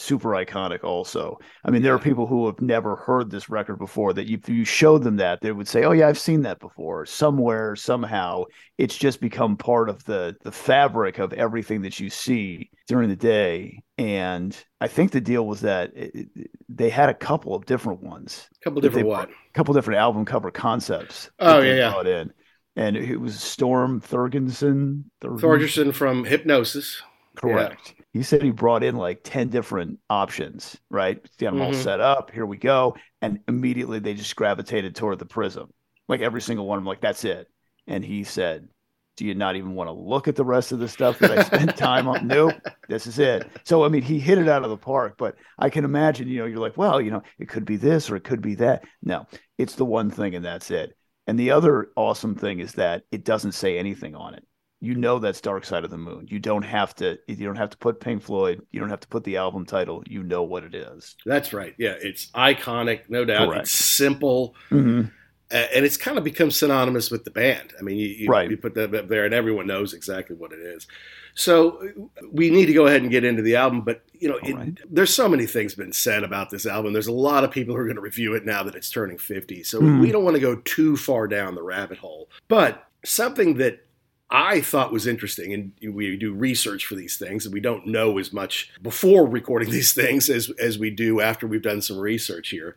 super 0.00 0.30
iconic 0.30 0.84
also. 0.84 1.38
I 1.64 1.70
mean, 1.70 1.82
there 1.82 1.94
are 1.94 1.98
people 1.98 2.26
who 2.26 2.46
have 2.46 2.60
never 2.60 2.96
heard 2.96 3.30
this 3.30 3.50
record 3.50 3.76
before 3.78 4.12
that 4.14 4.30
if 4.30 4.48
you 4.48 4.64
showed 4.64 5.02
them 5.02 5.16
that, 5.16 5.40
they 5.40 5.52
would 5.52 5.68
say, 5.68 5.84
"Oh 5.84 5.92
yeah, 5.92 6.08
I've 6.08 6.18
seen 6.18 6.42
that 6.42 6.60
before." 6.60 7.04
Somewhere, 7.06 7.74
somehow, 7.76 8.44
it's 8.78 8.96
just 8.96 9.20
become 9.20 9.56
part 9.56 9.88
of 9.88 10.04
the 10.04 10.36
the 10.44 10.52
fabric 10.52 11.18
of 11.18 11.32
everything 11.32 11.82
that 11.82 11.98
you 12.00 12.10
see 12.10 12.70
during 12.86 13.08
the 13.08 13.16
day. 13.16 13.82
And 13.98 14.56
I 14.80 14.86
think 14.88 15.10
the 15.10 15.20
deal 15.20 15.46
was 15.46 15.62
that 15.62 15.92
it, 15.96 16.28
it- 16.36 16.50
they 16.68 16.90
had 16.90 17.08
a 17.08 17.14
couple 17.14 17.54
of 17.54 17.66
different 17.66 18.02
ones 18.02 18.48
a 18.60 18.64
couple 18.64 18.80
different 18.80 19.06
they 19.06 19.10
what 19.10 19.30
couple 19.54 19.74
different 19.74 19.98
album 19.98 20.24
cover 20.24 20.50
concepts. 20.50 21.30
Oh, 21.40 21.60
yeah, 21.60 21.74
yeah. 21.74 21.90
brought 21.90 22.06
in, 22.06 22.32
and 22.76 22.96
it 22.96 23.16
was 23.16 23.40
Storm 23.40 24.00
Thorgerson. 24.00 25.04
Thurgen- 25.20 25.40
thorgerson 25.40 25.94
from 25.94 26.24
Hipgnosis 26.24 27.00
correct. 27.34 27.94
He 28.18 28.24
said 28.24 28.42
he 28.42 28.50
brought 28.50 28.82
in 28.82 28.96
like 28.96 29.20
ten 29.22 29.48
different 29.48 30.00
options. 30.10 30.76
Right, 30.90 31.22
got 31.38 31.52
them 31.52 31.60
all 31.62 31.72
Mhm. 31.72 31.82
set 31.84 32.00
up. 32.00 32.30
Here 32.32 32.46
we 32.46 32.56
go, 32.56 32.96
and 33.22 33.40
immediately 33.48 34.00
they 34.00 34.14
just 34.14 34.34
gravitated 34.36 34.96
toward 34.96 35.18
the 35.20 35.26
Prism. 35.26 35.72
Like 36.08 36.20
every 36.20 36.40
single 36.42 36.66
one, 36.66 36.78
I'm 36.78 36.84
like, 36.86 37.00
that's 37.00 37.24
it. 37.24 37.48
And 37.86 38.04
he 38.04 38.24
said, 38.24 38.68
"Do 39.16 39.24
you 39.24 39.34
not 39.34 39.56
even 39.56 39.74
want 39.74 39.88
to 39.88 39.92
look 39.92 40.26
at 40.28 40.36
the 40.36 40.44
rest 40.44 40.72
of 40.72 40.80
the 40.80 40.88
stuff 40.88 41.18
that 41.20 41.30
I 41.30 41.42
spent 41.44 41.76
time 41.76 42.08
on?" 42.08 42.26
Nope, 42.26 42.54
this 42.88 43.06
is 43.06 43.18
it. 43.20 43.48
So 43.64 43.84
I 43.84 43.88
mean, 43.88 44.02
he 44.02 44.18
hit 44.18 44.38
it 44.38 44.48
out 44.48 44.64
of 44.64 44.70
the 44.70 44.76
park. 44.76 45.14
But 45.18 45.36
I 45.58 45.70
can 45.70 45.84
imagine, 45.84 46.28
you 46.28 46.38
know, 46.40 46.46
you're 46.46 46.58
like, 46.58 46.76
well, 46.76 47.00
you 47.00 47.10
know, 47.12 47.22
it 47.38 47.48
could 47.48 47.64
be 47.64 47.76
this 47.76 48.10
or 48.10 48.16
it 48.16 48.24
could 48.24 48.42
be 48.42 48.56
that. 48.56 48.84
No, 49.02 49.26
it's 49.58 49.76
the 49.76 49.84
one 49.84 50.10
thing, 50.10 50.34
and 50.34 50.44
that's 50.44 50.70
it. 50.72 50.96
And 51.28 51.38
the 51.38 51.50
other 51.52 51.90
awesome 51.96 52.34
thing 52.34 52.58
is 52.60 52.72
that 52.74 53.04
it 53.12 53.24
doesn't 53.24 53.52
say 53.52 53.78
anything 53.78 54.14
on 54.16 54.34
it. 54.34 54.44
You 54.80 54.94
know 54.94 55.18
that's 55.18 55.40
Dark 55.40 55.64
Side 55.64 55.84
of 55.84 55.90
the 55.90 55.98
Moon. 55.98 56.26
You 56.30 56.38
don't 56.38 56.62
have 56.62 56.94
to. 56.96 57.18
You 57.26 57.34
don't 57.46 57.56
have 57.56 57.70
to 57.70 57.76
put 57.78 57.98
Pink 58.00 58.22
Floyd. 58.22 58.62
You 58.70 58.78
don't 58.80 58.90
have 58.90 59.00
to 59.00 59.08
put 59.08 59.24
the 59.24 59.36
album 59.36 59.66
title. 59.66 60.02
You 60.06 60.22
know 60.22 60.42
what 60.44 60.62
it 60.64 60.74
is. 60.74 61.16
that's 61.26 61.52
right 61.52 61.74
yeah 61.78 61.94
it's 62.00 62.26
iconic 62.32 63.00
no 63.08 63.24
doubt 63.24 63.48
Correct. 63.48 63.62
it's 63.64 63.72
simple 63.72 64.54
Mm-hmm. 64.70 65.08
Uh, 65.50 65.64
and 65.74 65.86
it's 65.86 65.96
kind 65.96 66.18
of 66.18 66.24
become 66.24 66.50
synonymous 66.50 67.10
with 67.10 67.24
the 67.24 67.30
band. 67.30 67.72
I 67.78 67.82
mean, 67.82 67.96
you, 67.96 68.06
you, 68.08 68.28
Right. 68.28 68.50
you 68.50 68.58
put 68.58 68.74
that 68.74 68.94
up 68.94 69.08
there, 69.08 69.24
and 69.24 69.32
everyone 69.32 69.66
knows 69.66 69.94
exactly 69.94 70.36
what 70.36 70.52
it 70.52 70.58
is. 70.58 70.86
So 71.34 71.88
we 72.30 72.50
need 72.50 72.66
to 72.66 72.74
go 72.74 72.86
ahead 72.86 73.00
and 73.00 73.10
get 73.10 73.24
into 73.24 73.40
the 73.40 73.56
album. 73.56 73.80
But 73.80 74.02
you 74.12 74.28
know, 74.28 74.36
it, 74.42 74.54
right. 74.54 74.78
there's 74.90 75.14
so 75.14 75.26
many 75.26 75.46
things 75.46 75.74
been 75.74 75.94
said 75.94 76.22
about 76.22 76.50
this 76.50 76.66
album. 76.66 76.92
There's 76.92 77.06
a 77.06 77.12
lot 77.12 77.44
of 77.44 77.50
people 77.50 77.74
who 77.74 77.80
are 77.80 77.84
going 77.86 77.96
to 77.96 78.02
review 78.02 78.34
it 78.34 78.44
now 78.44 78.62
that 78.64 78.74
it's 78.74 78.90
turning 78.90 79.16
50. 79.16 79.62
So 79.62 79.80
Mhm. 79.80 80.02
we 80.02 80.12
don't 80.12 80.22
want 80.22 80.34
to 80.36 80.40
go 80.40 80.56
too 80.66 80.98
far 80.98 81.26
down 81.26 81.54
the 81.54 81.62
rabbit 81.62 81.96
hole. 81.96 82.28
But 82.48 82.86
something 83.06 83.54
that 83.56 83.86
I 84.30 84.60
thought 84.60 84.92
was 84.92 85.06
interesting, 85.06 85.52
and 85.54 85.94
we 85.94 86.16
do 86.16 86.34
research 86.34 86.84
for 86.84 86.94
these 86.94 87.16
things, 87.16 87.46
and 87.46 87.52
we 87.52 87.60
don't 87.60 87.86
know 87.86 88.18
as 88.18 88.32
much 88.32 88.70
before 88.82 89.26
recording 89.26 89.70
these 89.72 89.92
things 89.92 90.28
as 90.28 90.50
as 90.58 90.78
we 90.78 90.90
do 90.90 91.20
after 91.20 91.46
we've 91.46 91.62
done 91.62 91.80
some 91.80 91.98
research 91.98 92.50
here. 92.50 92.76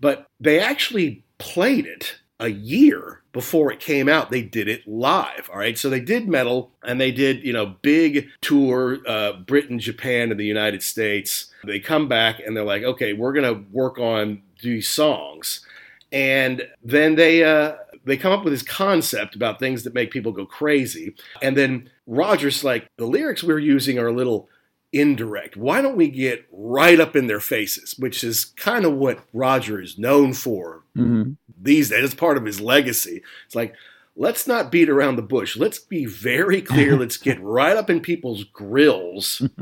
But 0.00 0.26
they 0.40 0.60
actually 0.60 1.24
played 1.38 1.86
it 1.86 2.16
a 2.40 2.48
year 2.48 3.22
before 3.32 3.72
it 3.72 3.80
came 3.80 4.08
out. 4.08 4.30
They 4.30 4.42
did 4.42 4.68
it 4.68 4.86
live. 4.86 5.48
All 5.52 5.58
right, 5.58 5.76
so 5.78 5.88
they 5.88 6.00
did 6.00 6.28
Meddle, 6.28 6.72
and 6.84 7.00
they 7.00 7.12
did 7.12 7.44
you 7.44 7.52
know 7.52 7.76
big 7.82 8.28
tour, 8.40 8.98
uh, 9.06 9.34
Britain, 9.34 9.78
Japan, 9.78 10.32
and 10.32 10.40
the 10.40 10.46
United 10.46 10.82
States. 10.82 11.52
They 11.64 11.78
come 11.78 12.08
back 12.08 12.40
and 12.40 12.56
they're 12.56 12.64
like, 12.64 12.82
okay, 12.82 13.12
we're 13.12 13.32
gonna 13.32 13.64
work 13.70 13.98
on 13.98 14.42
these 14.62 14.88
songs, 14.88 15.64
and 16.10 16.66
then 16.82 17.14
they. 17.14 17.44
Uh, 17.44 17.76
they 18.08 18.16
come 18.16 18.32
up 18.32 18.44
with 18.44 18.52
this 18.52 18.62
concept 18.62 19.34
about 19.36 19.58
things 19.58 19.84
that 19.84 19.94
make 19.94 20.10
people 20.10 20.32
go 20.32 20.46
crazy. 20.46 21.14
And 21.42 21.56
then 21.56 21.90
Roger's 22.06 22.64
like, 22.64 22.88
the 22.96 23.06
lyrics 23.06 23.42
we're 23.44 23.58
using 23.58 23.98
are 23.98 24.08
a 24.08 24.12
little 24.12 24.48
indirect. 24.92 25.56
Why 25.56 25.82
don't 25.82 25.96
we 25.96 26.08
get 26.08 26.46
right 26.50 26.98
up 26.98 27.14
in 27.14 27.26
their 27.26 27.40
faces? 27.40 27.94
Which 27.98 28.24
is 28.24 28.46
kind 28.56 28.84
of 28.84 28.94
what 28.94 29.20
Roger 29.32 29.80
is 29.80 29.98
known 29.98 30.32
for 30.32 30.82
Mm-hmm. 30.96 31.32
these 31.62 31.90
days. 31.90 32.02
It's 32.04 32.14
part 32.14 32.36
of 32.36 32.44
his 32.44 32.60
legacy. 32.60 33.22
It's 33.46 33.54
like, 33.54 33.74
let's 34.18 34.48
not 34.48 34.72
beat 34.72 34.90
around 34.90 35.16
the 35.16 35.22
bush. 35.22 35.56
Let's 35.56 35.78
be 35.78 36.04
very 36.04 36.60
clear. 36.60 36.96
let's 36.98 37.16
get 37.16 37.40
right 37.40 37.76
up 37.76 37.88
in 37.88 38.00
people's 38.00 38.44
grills 38.44 39.40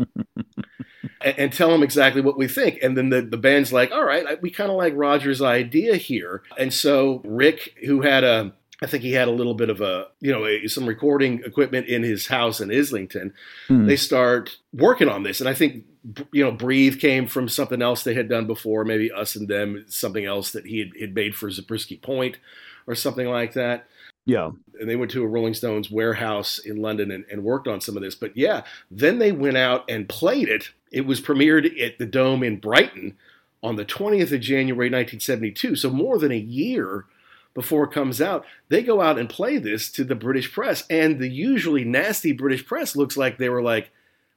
and, 1.20 1.38
and 1.38 1.52
tell 1.52 1.70
them 1.70 1.82
exactly 1.82 2.22
what 2.22 2.38
we 2.38 2.48
think. 2.48 2.78
And 2.82 2.96
then 2.96 3.10
the, 3.10 3.20
the 3.20 3.36
band's 3.36 3.72
like, 3.72 3.92
all 3.92 4.04
right, 4.04 4.40
we 4.42 4.50
kind 4.50 4.70
of 4.70 4.76
like 4.76 4.94
Roger's 4.96 5.42
idea 5.42 5.96
here. 5.96 6.42
And 6.58 6.72
so 6.72 7.20
Rick, 7.24 7.74
who 7.84 8.00
had 8.00 8.24
a, 8.24 8.54
I 8.82 8.86
think 8.86 9.02
he 9.02 9.12
had 9.12 9.28
a 9.28 9.32
little 9.32 9.54
bit 9.54 9.70
of 9.70 9.80
a, 9.80 10.08
you 10.20 10.32
know, 10.32 10.46
a, 10.46 10.66
some 10.68 10.86
recording 10.86 11.42
equipment 11.44 11.86
in 11.86 12.02
his 12.02 12.26
house 12.26 12.60
in 12.60 12.70
Islington. 12.70 13.34
Hmm. 13.68 13.86
They 13.86 13.96
start 13.96 14.56
working 14.72 15.08
on 15.08 15.22
this. 15.22 15.40
And 15.40 15.48
I 15.48 15.54
think, 15.54 15.84
you 16.32 16.44
know, 16.44 16.52
Breathe 16.52 16.98
came 16.98 17.26
from 17.26 17.48
something 17.48 17.82
else 17.82 18.04
they 18.04 18.14
had 18.14 18.28
done 18.28 18.46
before, 18.46 18.84
maybe 18.84 19.12
Us 19.12 19.36
and 19.36 19.48
Them, 19.48 19.84
something 19.88 20.24
else 20.24 20.52
that 20.52 20.66
he 20.66 20.78
had, 20.78 20.90
had 20.98 21.14
made 21.14 21.34
for 21.34 21.50
Zabriskie 21.50 21.96
Point 21.96 22.38
or 22.86 22.94
something 22.94 23.28
like 23.28 23.54
that 23.54 23.86
Yeah. 24.26 24.50
and 24.78 24.90
they 24.90 24.96
went 24.96 25.12
to 25.12 25.22
a 25.22 25.26
Rolling 25.26 25.54
Stones 25.54 25.90
warehouse 25.90 26.58
in 26.58 26.82
London 26.82 27.10
and, 27.10 27.24
and 27.30 27.44
worked 27.44 27.68
on 27.68 27.80
some 27.80 27.96
of 27.96 28.02
this. 28.02 28.14
But 28.14 28.36
yeah, 28.36 28.64
then 28.90 29.18
they 29.18 29.32
went 29.32 29.56
out 29.56 29.88
and 29.88 30.08
played 30.08 30.48
it. 30.48 30.70
It 30.90 31.06
was 31.06 31.20
premiered 31.20 31.80
at 31.80 31.98
the 31.98 32.06
Dome 32.06 32.42
in 32.42 32.58
Brighton 32.58 33.16
on 33.62 33.76
the 33.76 33.84
20th 33.84 34.32
of 34.32 34.40
January 34.40 34.88
1972. 34.88 35.76
So 35.76 35.90
more 35.90 36.18
than 36.18 36.32
a 36.32 36.36
year 36.36 37.06
before 37.54 37.84
it 37.84 37.92
comes 37.92 38.20
out, 38.20 38.44
they 38.68 38.82
go 38.82 39.00
out 39.00 39.18
and 39.18 39.28
play 39.30 39.58
this 39.58 39.90
to 39.92 40.04
the 40.04 40.14
British 40.14 40.52
press. 40.52 40.84
And 40.90 41.18
the 41.18 41.28
usually 41.28 41.84
nasty 41.84 42.32
British 42.32 42.66
press 42.66 42.96
looks 42.96 43.16
like 43.16 43.38
they 43.38 43.48
were 43.48 43.62
like, 43.62 43.90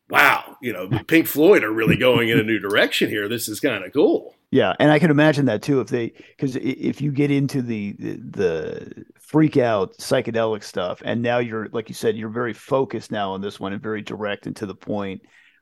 wow, 0.10 0.58
you 0.62 0.72
know, 0.74 0.88
Pink 1.08 1.28
Floyd 1.28 1.64
are 1.64 1.72
really 1.72 1.98
going 1.98 2.30
in 2.30 2.40
a 2.40 2.44
new 2.44 2.60
direction 2.60 3.10
here. 3.10 3.28
This 3.28 3.48
is 3.48 3.60
kind 3.60 3.84
of 3.84 3.92
cool. 3.94 4.36
Yeah, 4.52 4.74
and 4.80 4.92
I 4.92 4.98
can 4.98 5.12
imagine 5.12 5.46
that 5.46 5.62
too 5.62 5.80
if 5.80 5.90
they 5.90 6.08
because 6.36 6.56
if 6.56 7.02
you 7.02 7.12
get 7.12 7.30
into 7.30 7.62
the, 7.62 7.92
the 8.00 8.14
the 8.16 9.06
freak 9.30 9.58
out 9.58 9.96
psychedelic 9.98 10.64
stuff, 10.64 11.04
and 11.06 11.22
now 11.22 11.38
you're 11.38 11.70
like 11.72 11.88
you 11.88 11.94
said, 11.94 12.18
you're 12.18 12.30
very 12.30 12.54
focused 12.54 13.12
now 13.12 13.32
on 13.32 13.42
this 13.42 13.60
one 13.60 13.74
and 13.74 13.82
very 13.82 14.02
direct 14.02 14.48
and 14.48 14.56
to 14.56 14.66
the 14.66 14.76
point. 14.76 15.22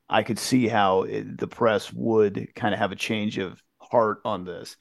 I 0.09 0.23
could 0.23 0.39
see 0.39 0.69
how 0.69 1.01
it, 1.01 1.37
the 1.37 1.49
press 1.49 1.91
would 1.91 2.47
kind 2.55 2.73
of 2.73 2.79
have 2.79 2.93
a 2.93 2.95
change 2.95 3.37
of 3.37 3.61
heart 3.79 4.19
on 4.23 4.45
this. 4.45 4.77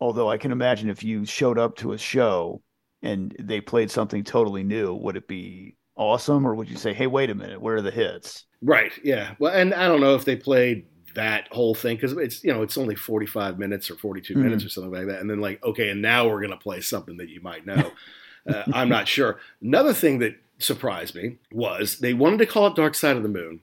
Although 0.00 0.30
I 0.30 0.38
can 0.38 0.52
imagine 0.52 0.88
if 0.88 1.04
you 1.04 1.26
showed 1.26 1.58
up 1.58 1.76
to 1.76 1.92
a 1.92 1.98
show 1.98 2.62
and 3.02 3.36
they 3.38 3.60
played 3.60 3.90
something 3.90 4.24
totally 4.24 4.62
new, 4.64 4.94
would 4.94 5.16
it 5.18 5.28
be 5.28 5.76
awesome 5.96 6.46
or 6.46 6.54
would 6.54 6.70
you 6.70 6.78
say, 6.78 6.94
"Hey, 6.94 7.06
wait 7.06 7.28
a 7.28 7.34
minute, 7.34 7.60
where 7.60 7.76
are 7.76 7.82
the 7.82 7.90
hits?" 7.90 8.46
Right. 8.62 8.92
Yeah. 9.04 9.34
Well, 9.38 9.52
and 9.52 9.74
I 9.74 9.86
don't 9.86 10.00
know 10.00 10.14
if 10.14 10.24
they 10.24 10.36
played 10.36 10.86
that 11.14 11.48
whole 11.52 11.74
thing 11.74 11.96
because 11.96 12.12
it's 12.12 12.42
you 12.42 12.54
know 12.54 12.62
it's 12.62 12.78
only 12.78 12.94
45 12.94 13.58
minutes 13.58 13.90
or 13.90 13.96
42 13.96 14.32
mm-hmm. 14.32 14.42
minutes 14.44 14.64
or 14.64 14.68
something 14.68 14.92
like 14.92 15.08
that 15.08 15.20
and 15.20 15.28
then 15.28 15.40
like 15.40 15.60
okay 15.64 15.90
and 15.90 16.00
now 16.00 16.28
we're 16.28 16.38
going 16.38 16.52
to 16.52 16.56
play 16.56 16.80
something 16.80 17.16
that 17.16 17.28
you 17.28 17.40
might 17.40 17.66
know 17.66 17.90
uh, 18.48 18.62
i'm 18.72 18.88
not 18.88 19.08
sure 19.08 19.38
another 19.62 19.92
thing 19.92 20.18
that 20.18 20.36
surprised 20.58 21.14
me 21.14 21.36
was 21.50 21.98
they 21.98 22.14
wanted 22.14 22.38
to 22.38 22.46
call 22.46 22.66
it 22.66 22.74
dark 22.74 22.94
side 22.94 23.16
of 23.16 23.22
the 23.22 23.28
moon 23.28 23.60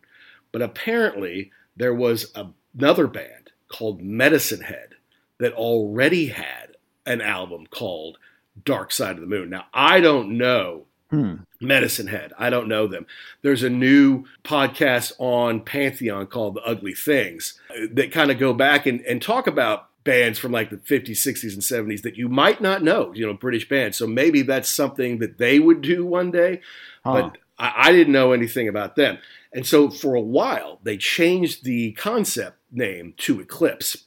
but 0.52 0.62
apparently 0.62 1.52
there 1.76 1.94
was 1.94 2.32
a, 2.36 2.48
another 2.78 3.08
band 3.08 3.52
called 3.68 4.02
medicine 4.02 4.62
head 4.62 4.96
that 5.40 5.54
already 5.54 6.28
had 6.28 6.76
an 7.06 7.22
album 7.22 7.68
called 7.68 8.18
dark 8.66 8.92
side 8.92 9.16
of 9.16 9.22
the 9.22 9.28
moon 9.28 9.50
now 9.50 9.66
i 9.74 10.00
don't 10.00 10.38
know 10.38 10.86
Hmm. 11.10 11.36
Medicine 11.62 12.08
Head. 12.08 12.34
I 12.38 12.50
don't 12.50 12.68
know 12.68 12.86
them. 12.86 13.06
There's 13.42 13.64
a 13.64 13.70
new 13.70 14.26
podcast 14.44 15.14
on 15.20 15.62
Pantheon 15.62 16.28
called 16.28 16.56
The 16.56 16.64
Ugly 16.64 16.96
Things 16.96 17.60
that 17.92 18.12
kind 18.12 18.30
of 18.30 18.38
go 18.38 18.54
back 18.54 18.86
and, 18.86 19.00
and 19.02 19.22
talk 19.22 19.48
about 19.48 19.88
bands 20.08 20.40
from 20.40 20.54
like 20.54 20.70
the 20.70 20.78
50s, 20.78 21.18
60s, 21.18 21.54
and 21.54 21.62
70s 21.62 22.02
that 22.04 22.16
you 22.16 22.30
might 22.30 22.62
not 22.62 22.82
know, 22.82 23.14
you 23.14 23.28
know, 23.28 23.34
British 23.34 23.68
bands. 23.68 23.98
So 23.98 24.08
maybe 24.08 24.42
that's 24.42 24.70
something 24.70 25.20
that 25.20 25.38
they 25.38 25.60
would 25.60 25.82
do 25.82 26.06
one 26.06 26.32
day. 26.32 26.62
Huh. 27.04 27.14
But 27.14 27.38
I, 27.60 27.74
I 27.90 27.92
didn't 27.92 28.14
know 28.14 28.32
anything 28.32 28.70
about 28.70 28.96
them. 28.96 29.18
And 29.52 29.68
so 29.68 29.90
for 29.90 30.16
a 30.16 30.22
while, 30.22 30.80
they 30.82 30.96
changed 30.96 31.66
the 31.66 31.92
concept 31.92 32.58
name 32.72 33.16
to 33.18 33.42
Eclipse. 33.42 34.06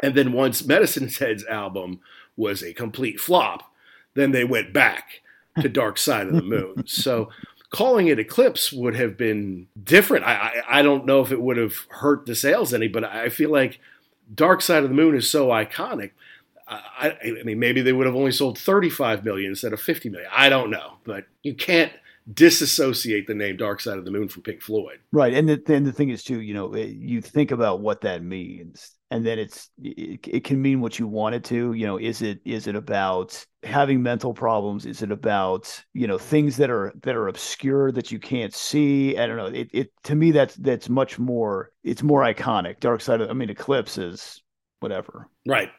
And 0.00 0.14
then 0.14 0.32
once 0.32 0.64
Medicine 0.64 1.08
Head's 1.08 1.44
album 1.44 2.00
was 2.34 2.62
a 2.62 2.72
complete 2.72 3.20
flop, 3.20 3.70
then 4.14 4.32
they 4.32 4.44
went 4.44 4.72
back 4.72 5.20
to 5.60 5.68
Dark 5.68 5.98
Side 5.98 6.28
of 6.28 6.34
the 6.34 6.42
Moon. 6.42 6.84
So 6.86 7.28
calling 7.68 8.06
it 8.06 8.18
Eclipse 8.18 8.72
would 8.72 8.96
have 8.96 9.18
been 9.18 9.66
different. 9.82 10.24
I, 10.24 10.32
I, 10.32 10.78
I 10.78 10.82
don't 10.82 11.04
know 11.04 11.20
if 11.20 11.30
it 11.30 11.42
would 11.42 11.58
have 11.58 11.76
hurt 11.90 12.24
the 12.24 12.34
sales 12.34 12.72
any, 12.72 12.88
but 12.88 13.04
I 13.04 13.28
feel 13.28 13.50
like 13.50 13.80
Dark 14.34 14.62
Side 14.62 14.82
of 14.82 14.88
the 14.88 14.94
Moon 14.94 15.14
is 15.14 15.28
so 15.30 15.48
iconic. 15.48 16.10
I, 16.68 17.16
I, 17.22 17.42
mean, 17.44 17.60
maybe 17.60 17.80
they 17.80 17.92
would 17.92 18.06
have 18.06 18.16
only 18.16 18.32
sold 18.32 18.58
35 18.58 19.24
million 19.24 19.50
instead 19.50 19.72
of 19.72 19.80
50 19.80 20.08
million. 20.08 20.28
I 20.34 20.48
don't 20.48 20.70
know, 20.70 20.94
but 21.04 21.26
you 21.44 21.54
can't 21.54 21.92
disassociate 22.32 23.28
the 23.28 23.34
name 23.34 23.56
Dark 23.56 23.80
Side 23.80 23.98
of 23.98 24.04
the 24.04 24.10
Moon 24.10 24.26
from 24.28 24.42
Pink 24.42 24.62
Floyd. 24.62 24.98
Right, 25.12 25.32
and 25.32 25.48
the, 25.48 25.62
and 25.72 25.86
the 25.86 25.92
thing 25.92 26.08
is 26.08 26.24
too, 26.24 26.40
you 26.40 26.54
know, 26.54 26.74
eh, 26.74 26.86
you 26.86 27.20
think 27.20 27.52
about 27.52 27.80
what 27.80 28.00
that 28.00 28.24
means 28.24 28.95
and 29.10 29.24
then 29.24 29.38
it's 29.38 29.70
it, 29.82 30.20
it, 30.26 30.44
can 30.44 30.60
mean 30.60 30.80
what 30.80 30.98
you 30.98 31.06
want 31.06 31.34
it 31.34 31.44
to 31.44 31.72
you 31.72 31.86
know 31.86 31.96
is 31.96 32.22
it 32.22 32.40
is 32.44 32.66
it 32.66 32.74
about 32.74 33.44
having 33.62 34.02
mental 34.02 34.34
problems? 34.34 34.86
Is 34.86 35.02
it 35.02 35.10
about 35.10 35.84
you 35.92 36.06
know 36.06 36.18
things 36.18 36.56
that 36.56 36.70
are 36.70 36.92
that 37.02 37.14
are 37.14 37.28
obscure 37.28 37.92
that 37.92 38.10
you 38.10 38.18
can't 38.18 38.54
see? 38.54 39.16
I 39.18 39.26
don't 39.26 39.36
know. 39.36 39.46
It, 39.46 39.70
it 39.72 39.92
to 40.04 40.14
me 40.14 40.30
that's 40.30 40.56
that's 40.56 40.88
much 40.88 41.18
more 41.18 41.70
it's 41.84 42.02
more 42.02 42.22
iconic. 42.22 42.80
Dark 42.80 43.00
side 43.00 43.20
of 43.20 43.30
i 43.30 43.32
mean 43.32 43.50
eclipse 43.50 43.98
is 43.98 44.42
whatever. 44.80 45.28
Right. 45.46 45.70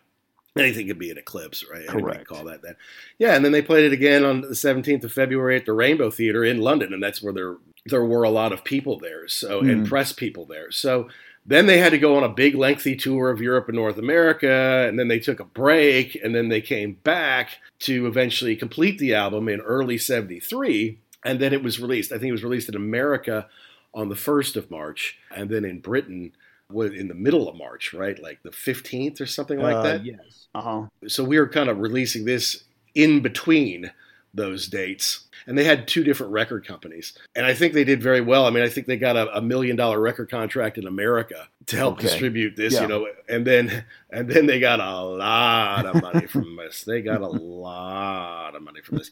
Anything 0.58 0.88
could 0.88 0.98
be 0.98 1.12
an 1.12 1.20
eclipse 1.20 1.63
right? 1.72 1.88
Correct. 1.88 2.28
call 2.28 2.46
that 2.46 2.62
that. 2.63 2.78
Yeah 3.20 3.36
and 3.36 3.44
then 3.44 3.52
they 3.52 3.62
played 3.62 3.86
it 3.86 3.94
again 3.94 4.24
on 4.26 4.42
the 4.42 4.48
17th 4.50 5.04
of 5.04 5.12
february 5.12 5.56
at 5.56 5.66
the 5.66 5.74
rainbow 5.74 6.10
theater 6.10 6.44
in 6.44 6.62
london 6.62 6.94
and 6.94 7.04
that's 7.04 7.22
where 7.22 7.34
there 7.34 7.58
there 7.86 8.04
were 8.04 8.24
a 8.24 8.30
lot 8.30 8.52
of 8.52 8.63
people 8.63 8.98
there 9.00 9.28
so 9.28 9.62
mm. 9.62 9.72
and 9.72 9.88
press 9.88 10.12
people 10.12 10.46
there. 10.46 10.72
So 10.72 11.10
then 11.48 11.66
they 11.66 11.78
had 11.78 11.92
to 11.92 11.98
go 11.98 12.18
on 12.18 12.24
a 12.24 12.30
big, 12.30 12.56
lengthy 12.56 12.96
tour 12.96 13.30
of 13.30 13.42
Europe 13.42 13.70
and 13.70 13.78
North 13.78 13.98
America, 13.98 14.86
and 14.88 15.00
then 15.00 15.08
they 15.08 15.20
took 15.20 15.40
a 15.40 15.46
break, 15.46 16.20
and 16.22 16.36
then 16.36 16.50
they 16.50 16.62
came 16.62 16.94
back 17.04 17.58
to 17.80 18.06
eventually 18.06 18.56
complete 18.56 19.00
the 19.00 19.16
album 19.16 19.48
in 19.48 19.62
early 19.62 19.98
73, 19.98 21.00
and 21.24 21.40
then 21.40 21.54
it 21.54 21.64
was 21.64 21.80
released. 21.80 22.12
I 22.12 22.18
think 22.18 22.30
it 22.30 22.34
was 22.34 22.44
released 22.44 22.68
in 22.68 22.76
America 22.76 23.48
on 23.94 24.10
the 24.10 24.16
1st 24.16 24.58
of 24.58 24.70
March, 24.70 25.18
and 25.34 25.50
then 25.50 25.64
in 25.64 25.80
Britain 25.80 26.34
in 26.70 27.08
the 27.08 27.16
middle 27.16 27.48
of 27.48 27.56
March, 27.56 27.94
right? 27.94 28.22
Like 28.22 28.44
the 28.44 28.50
15th 28.50 29.22
or 29.22 29.26
something 29.26 29.58
like 29.58 29.78
uh, 29.78 29.84
that? 29.84 30.06
Yes. 30.06 30.48
Uh-huh. 30.54 30.88
So 31.08 31.24
we 31.24 31.40
were 31.40 31.48
kind 31.48 31.70
of 31.70 31.80
releasing 31.80 32.26
this 32.26 32.66
in 32.94 33.22
between 33.22 33.92
those 34.34 34.68
dates. 34.68 35.26
And 35.46 35.58
they 35.58 35.63
had 35.63 35.88
two 35.88 36.04
different 36.04 36.34
record 36.34 36.68
companies. 36.68 37.18
And 37.36 37.46
I 37.46 37.54
think 37.54 37.74
they 37.74 37.84
did 37.84 38.02
very 38.04 38.22
well. 38.22 38.46
I 38.46 38.50
mean, 38.50 38.63
I 38.63 38.70
think 38.70 38.88
they 38.88 38.98
got 38.98 39.16
a, 39.16 39.38
a 39.38 39.42
million 39.42 39.76
dollar 39.76 40.00
record 40.00 40.30
contract 40.30 40.78
in 40.78 40.86
America 40.86 41.48
to 41.68 41.76
help 41.76 41.96
okay. 41.96 42.08
distribute 42.08 42.56
this, 42.56 42.74
yeah. 42.74 42.82
you 42.82 42.88
know, 42.88 43.08
and 43.30 43.46
then 43.46 43.86
and 44.10 44.30
then 44.30 44.46
they 44.46 44.60
got 44.60 44.80
a 44.80 45.02
lot 45.02 45.86
of 45.86 46.02
money 46.02 46.28
from 46.28 46.56
this. 46.58 46.84
They 46.84 47.02
got 47.02 47.22
a 47.22 47.28
lot 47.28 48.56
of 48.56 48.62
money 48.62 48.82
from 48.82 48.98
this. 48.98 49.12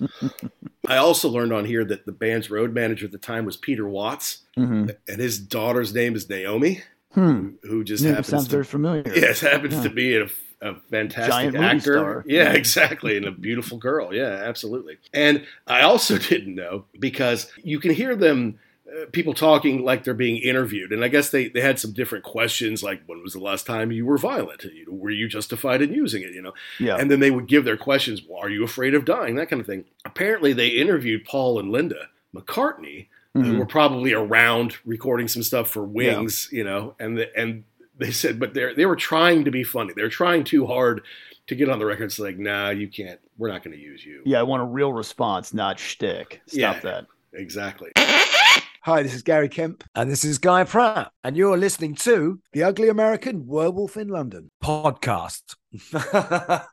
I 0.88 0.98
also 0.98 1.30
learned 1.30 1.54
on 1.54 1.66
here 1.66 1.86
that 1.86 2.06
the 2.06 2.12
band's 2.12 2.50
road 2.50 2.74
manager 2.74 3.06
at 3.06 3.12
the 3.12 3.18
time 3.18 3.46
was 3.46 3.58
Peter 3.58 3.88
Watts, 3.88 4.40
mm-hmm. 4.58 4.90
and 5.08 5.22
his 5.22 5.40
daughter's 5.40 5.94
name 5.94 6.16
is 6.16 6.30
Naomi. 6.30 6.84
Hmm. 7.14 7.52
Who 7.64 7.86
just 7.86 8.04
yeah, 8.04 8.10
happens 8.10 8.28
sounds 8.28 8.46
to, 8.46 8.52
very 8.52 8.66
familiar. 8.66 9.04
Yes, 9.06 9.40
happens 9.40 9.76
yeah. 9.76 9.84
to 9.84 9.90
be 9.90 10.18
a 10.18 10.28
a 10.66 10.76
fantastic 10.90 11.32
Giant 11.32 11.56
actor. 11.56 12.24
Yeah, 12.28 12.52
exactly. 12.54 13.18
And 13.18 13.26
a 13.26 13.32
beautiful 13.32 13.78
girl. 13.78 14.14
Yeah, 14.14 14.42
absolutely. 14.44 14.98
And 15.14 15.46
I 15.68 15.82
also 15.82 16.18
didn't 16.32 16.56
know 16.56 16.86
because 17.00 17.52
you 17.64 17.80
can 17.80 17.92
hear 17.92 18.16
them 18.16 18.60
uh, 18.88 19.06
people 19.12 19.34
talking 19.34 19.84
like 19.84 20.04
they're 20.04 20.14
being 20.14 20.38
interviewed. 20.38 20.92
And 20.92 21.04
I 21.04 21.08
guess 21.08 21.30
they, 21.30 21.48
they 21.48 21.62
had 21.62 21.80
some 21.80 21.94
different 21.94 22.24
questions 22.24 22.82
like, 22.82 23.04
when 23.06 23.22
was 23.22 23.34
the 23.34 23.40
last 23.40 23.66
time 23.66 23.92
you 23.92 24.06
were 24.06 24.18
violent? 24.18 24.66
Were 24.88 25.12
you 25.12 25.28
justified 25.28 25.82
in 25.82 25.94
using 25.94 26.24
it? 26.24 26.32
You 26.32 26.42
know? 26.42 26.54
Yeah. 26.80 26.96
And 26.96 27.12
then 27.12 27.20
they 27.20 27.32
would 27.32 27.48
give 27.48 27.64
their 27.64 27.78
questions. 27.78 28.22
Well, 28.28 28.42
are 28.42 28.50
you 28.50 28.64
afraid 28.64 28.96
of 28.96 29.06
dying? 29.06 29.36
That 29.36 29.50
kind 29.50 29.60
of 29.60 29.68
thing. 29.68 29.86
Apparently, 30.04 30.54
they 30.54 30.70
interviewed 30.70 31.26
Paul 31.26 31.60
and 31.60 31.72
Linda 31.72 32.10
McCartney, 32.36 33.08
mm-hmm. 33.36 33.44
who 33.44 33.58
were 33.60 33.66
probably 33.66 34.14
around 34.14 34.78
recording 34.84 35.28
some 35.28 35.44
stuff 35.44 35.70
for 35.70 35.84
Wings, 35.84 36.50
yeah. 36.52 36.58
you 36.58 36.64
know, 36.64 36.96
and 37.00 37.18
the, 37.18 37.38
and 37.38 37.64
they 37.98 38.12
said, 38.12 38.40
but 38.40 38.54
they 38.54 38.74
they 38.74 38.86
were 38.86 38.96
trying 38.96 39.46
to 39.46 39.52
be 39.52 39.64
funny. 39.64 39.94
They're 39.96 40.10
trying 40.10 40.44
too 40.44 40.66
hard 40.66 41.02
to 41.48 41.56
get 41.56 41.70
on 41.70 41.80
the 41.80 41.86
record. 41.86 42.06
It's 42.06 42.20
like, 42.20 42.38
nah, 42.38 42.70
you 42.70 42.88
can't. 42.88 43.20
We're 43.38 43.52
not 43.52 43.64
going 43.64 43.76
to 43.76 43.82
use 43.82 44.06
you. 44.06 44.22
Yeah, 44.26 44.40
I 44.40 44.44
want 44.44 44.62
a 44.62 44.66
real 44.66 44.94
response, 44.94 45.54
not 45.54 45.80
shtick. 45.80 46.42
Stop 46.48 46.58
yeah, 46.58 46.80
that. 46.80 47.06
Exactly. 47.34 47.92
Hi, 47.96 49.04
this 49.04 49.14
is 49.14 49.24
Gary 49.24 49.50
Kemp. 49.50 49.84
And 49.96 50.12
this 50.12 50.24
is 50.24 50.38
Guy 50.38 50.64
Pratt. 50.64 51.12
And 51.24 51.36
you're 51.36 51.58
listening 51.58 51.96
to 51.96 52.40
The 52.54 52.64
Ugly 52.64 52.88
American 52.90 53.48
Werewolf 53.48 53.98
in 53.98 54.10
London 54.10 54.52
podcast. 54.64 55.56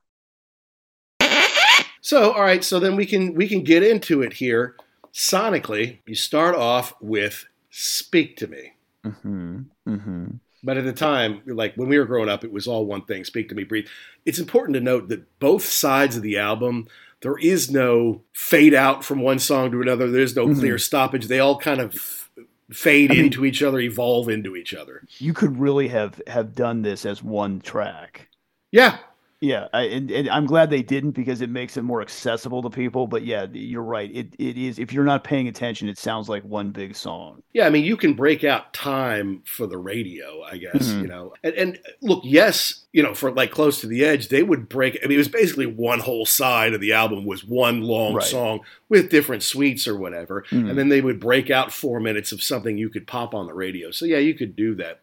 so, 2.03 2.33
all 2.33 2.43
right, 2.43 2.63
so 2.63 2.79
then 2.79 2.97
we 2.97 3.07
can 3.07 3.35
we 3.35 3.49
can 3.49 3.65
get 3.65 3.83
into 3.83 4.23
it 4.23 4.35
here. 4.35 4.77
Sonically, 5.13 6.01
you 6.07 6.15
start 6.15 6.55
off 6.55 6.95
with 7.01 7.47
Speak 7.71 8.37
to 8.37 8.47
Me. 8.47 8.73
Mm-hmm. 9.05 9.61
Mm-hmm. 9.89 10.27
But 10.63 10.77
at 10.77 10.85
the 10.85 10.93
time, 10.93 11.43
like 11.47 11.75
when 11.75 11.89
we 11.89 11.99
were 11.99 12.05
growing 12.05 12.29
up, 12.29 12.45
it 12.45 12.53
was 12.53 12.67
all 12.67 12.87
one 12.87 13.05
thing 13.05 13.25
Speak 13.25 13.49
to 13.49 13.55
Me, 13.55 13.65
Breathe. 13.65 13.89
It's 14.25 14.39
important 14.39 14.75
to 14.75 14.81
note 14.81 15.09
that 15.09 15.39
both 15.41 15.65
sides 15.65 16.17
of 16.17 16.23
the 16.23 16.39
album, 16.39 16.87
there 17.23 17.37
is 17.39 17.71
no 17.71 18.23
fade 18.33 18.75
out 18.75 19.05
from 19.05 19.21
one 19.21 19.39
song 19.39 19.73
to 19.73 19.83
another, 19.83 20.11
there's 20.11 20.37
no 20.37 20.47
mm-hmm. 20.47 20.61
clear 20.61 20.79
stoppage. 20.79 21.27
They 21.27 21.41
all 21.41 21.59
kind 21.59 21.81
of 21.81 22.29
fade 22.71 23.11
I 23.11 23.15
mean, 23.15 23.25
into 23.25 23.45
each 23.45 23.63
other, 23.63 23.81
evolve 23.81 24.29
into 24.29 24.57
each 24.57 24.75
other. 24.75 25.03
You 25.19 25.35
could 25.35 25.59
really 25.59 25.89
have 25.89 26.21
have 26.27 26.55
done 26.55 26.83
this 26.83 27.05
as 27.05 27.23
one 27.23 27.61
track. 27.61 28.29
Yeah, 28.71 28.99
yeah, 29.43 29.67
I, 29.73 29.83
and, 29.83 30.09
and, 30.13 30.31
I'm 30.31 30.47
glad 30.47 30.71
they 30.71 30.85
didn't 30.85 31.11
because 31.11 31.41
it 31.41 31.51
makes 31.51 31.77
it 31.77 31.83
more 31.83 32.01
accessible 32.01 32.63
to 32.63 32.71
people. 32.71 33.09
But 33.09 33.25
yeah, 33.25 33.47
you're 33.53 33.83
right. 33.83 34.09
It 34.15 34.37
it 34.39 34.57
is 34.57 34.79
if 34.79 34.93
you're 34.93 35.03
not 35.03 35.25
paying 35.25 35.49
attention, 35.49 35.89
it 35.89 35.99
sounds 35.99 36.29
like 36.29 36.45
one 36.45 36.71
big 36.71 36.95
song. 36.95 37.43
Yeah, 37.53 37.67
I 37.67 37.71
mean, 37.71 37.83
you 37.83 37.97
can 37.97 38.15
break 38.15 38.45
out 38.45 38.73
time 38.73 39.43
for 39.45 39.67
the 39.67 39.79
radio, 39.79 40.45
I 40.45 40.59
guess. 40.59 40.87
Mm-hmm. 40.87 41.01
You 41.01 41.07
know, 41.09 41.35
and, 41.43 41.55
and 41.55 41.79
look, 42.01 42.21
yes, 42.23 42.85
you 42.93 43.03
know, 43.03 43.15
for 43.15 43.33
like 43.33 43.51
close 43.51 43.81
to 43.81 43.89
the 43.89 44.05
edge, 44.05 44.29
they 44.29 44.45
would 44.45 44.69
break. 44.69 44.97
I 45.03 45.09
mean, 45.09 45.17
it 45.17 45.19
was 45.19 45.27
basically 45.27 45.67
one 45.67 45.99
whole 45.99 46.25
side 46.25 46.73
of 46.73 46.81
the 46.81 46.93
album 46.93 47.25
was 47.27 47.45
one 47.45 47.83
long 47.83 48.15
right. 48.15 48.25
song 48.25 48.61
with 48.89 49.11
different 49.11 49.43
suites 49.43 49.89
or 49.89 49.97
whatever, 49.97 50.43
mm-hmm. 50.53 50.69
and 50.69 50.79
then 50.79 50.89
they 50.89 51.01
would 51.01 51.19
break 51.19 51.51
out 51.51 51.73
four 51.73 51.99
minutes 51.99 52.31
of 52.31 52.45
something 52.45 52.79
you 52.79 52.89
could 52.89 53.09
pop 53.09 53.35
on 53.35 53.49
the 53.49 53.55
radio. 53.55 53.91
So 53.91 54.05
yeah, 54.05 54.19
you 54.19 54.35
could 54.35 54.55
do 54.55 54.77
that 54.77 55.01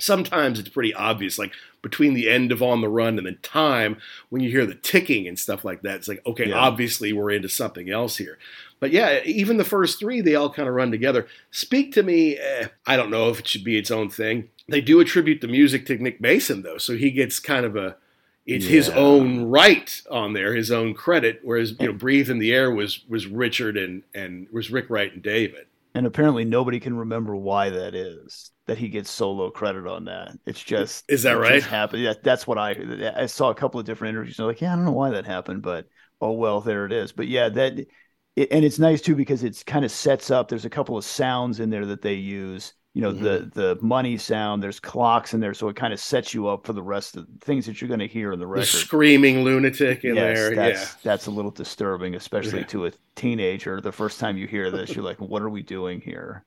sometimes 0.00 0.58
it's 0.58 0.68
pretty 0.68 0.94
obvious, 0.94 1.38
like 1.38 1.52
between 1.82 2.14
the 2.14 2.28
end 2.28 2.52
of 2.52 2.62
On 2.62 2.80
the 2.80 2.88
Run 2.88 3.18
and 3.18 3.26
the 3.26 3.32
time 3.32 3.98
when 4.28 4.42
you 4.42 4.50
hear 4.50 4.66
the 4.66 4.74
ticking 4.74 5.26
and 5.26 5.38
stuff 5.38 5.64
like 5.64 5.82
that. 5.82 5.96
It's 5.96 6.08
like, 6.08 6.24
okay, 6.26 6.48
yeah. 6.48 6.58
obviously 6.58 7.12
we're 7.12 7.30
into 7.30 7.48
something 7.48 7.90
else 7.90 8.16
here. 8.16 8.38
But 8.80 8.90
yeah, 8.90 9.20
even 9.24 9.58
the 9.58 9.64
first 9.64 10.00
three, 10.00 10.20
they 10.20 10.34
all 10.34 10.50
kind 10.50 10.68
of 10.68 10.74
run 10.74 10.90
together. 10.90 11.26
Speak 11.50 11.92
to 11.92 12.02
Me, 12.02 12.36
eh, 12.36 12.68
I 12.86 12.96
don't 12.96 13.10
know 13.10 13.28
if 13.28 13.40
it 13.40 13.46
should 13.46 13.64
be 13.64 13.78
its 13.78 13.90
own 13.90 14.10
thing. 14.10 14.48
They 14.68 14.80
do 14.80 15.00
attribute 15.00 15.40
the 15.40 15.48
music 15.48 15.86
to 15.86 15.98
Nick 15.98 16.20
Mason, 16.20 16.62
though, 16.62 16.78
so 16.78 16.96
he 16.96 17.10
gets 17.10 17.38
kind 17.38 17.64
of 17.64 17.76
a 17.76 17.96
it's 18.44 18.64
yeah. 18.64 18.70
his 18.72 18.88
own 18.88 19.44
right 19.44 20.02
on 20.10 20.32
there, 20.32 20.54
his 20.54 20.70
own 20.70 20.94
credit. 20.94 21.40
Whereas 21.42 21.74
you 21.78 21.86
know, 21.86 21.92
"Breathe 21.92 22.28
in 22.28 22.38
the 22.38 22.52
Air" 22.52 22.72
was 22.72 23.04
was 23.08 23.26
Richard 23.26 23.76
and 23.76 24.02
and 24.14 24.48
was 24.50 24.70
Rick 24.70 24.90
Wright 24.90 25.12
and 25.12 25.22
David. 25.22 25.66
And 25.94 26.06
apparently, 26.06 26.44
nobody 26.44 26.80
can 26.80 26.96
remember 26.96 27.36
why 27.36 27.70
that 27.70 27.94
is. 27.94 28.50
That 28.66 28.78
he 28.78 28.88
gets 28.88 29.10
so 29.10 29.24
solo 29.24 29.50
credit 29.50 29.86
on 29.86 30.04
that. 30.06 30.36
It's 30.46 30.62
just 30.62 31.04
is 31.10 31.22
that 31.24 31.32
right? 31.32 31.62
Happened. 31.62 32.02
Yeah, 32.02 32.14
that's 32.22 32.46
what 32.46 32.58
I 32.58 33.12
I 33.16 33.26
saw 33.26 33.50
a 33.50 33.54
couple 33.54 33.80
of 33.80 33.86
different 33.86 34.10
interviews. 34.14 34.38
I'm 34.38 34.46
like, 34.46 34.60
yeah, 34.60 34.72
I 34.72 34.76
don't 34.76 34.84
know 34.84 34.92
why 34.92 35.10
that 35.10 35.26
happened, 35.26 35.62
but 35.62 35.86
oh 36.20 36.32
well, 36.32 36.60
there 36.60 36.86
it 36.86 36.92
is. 36.92 37.12
But 37.12 37.28
yeah, 37.28 37.48
that 37.50 37.78
it, 38.36 38.48
and 38.52 38.64
it's 38.64 38.78
nice 38.78 39.00
too 39.02 39.14
because 39.16 39.44
it's 39.44 39.62
kind 39.62 39.84
of 39.84 39.90
sets 39.90 40.30
up. 40.30 40.48
There's 40.48 40.64
a 40.64 40.70
couple 40.70 40.96
of 40.96 41.04
sounds 41.04 41.60
in 41.60 41.70
there 41.70 41.86
that 41.86 42.02
they 42.02 42.14
use. 42.14 42.72
You 42.94 43.00
know, 43.00 43.12
Mm-hmm. 43.12 43.24
the 43.24 43.50
the 43.54 43.78
money 43.80 44.18
sound. 44.18 44.62
There's 44.62 44.78
clocks 44.78 45.32
in 45.32 45.40
there, 45.40 45.54
so 45.54 45.68
it 45.70 45.76
kind 45.76 45.94
of 45.94 45.98
sets 46.00 46.34
you 46.34 46.46
up 46.48 46.66
for 46.66 46.74
the 46.74 46.82
rest 46.82 47.16
of 47.16 47.26
the 47.26 47.44
things 47.44 47.64
that 47.64 47.80
you're 47.80 47.88
going 47.88 48.00
to 48.00 48.06
hear 48.06 48.32
in 48.32 48.38
the 48.38 48.44
The 48.44 48.50
record. 48.52 48.66
screaming 48.66 49.44
lunatic 49.44 50.04
in 50.04 50.14
yes, 50.14 50.36
there. 50.36 50.54
that's 50.54 50.82
Yeah. 50.82 50.88
that's 51.02 51.26
a 51.26 51.30
little 51.30 51.50
disturbing, 51.50 52.14
especially 52.16 52.60
Yeah. 52.60 52.66
to 52.66 52.86
a 52.86 52.92
teenager. 53.16 53.80
The 53.80 53.92
first 53.92 54.20
time 54.20 54.36
you 54.36 54.46
hear 54.46 54.70
this, 54.70 54.94
you're 54.94 55.04
like, 55.04 55.18
"What 55.20 55.40
are 55.40 55.48
we 55.48 55.62
doing 55.62 56.02
here?" 56.02 56.44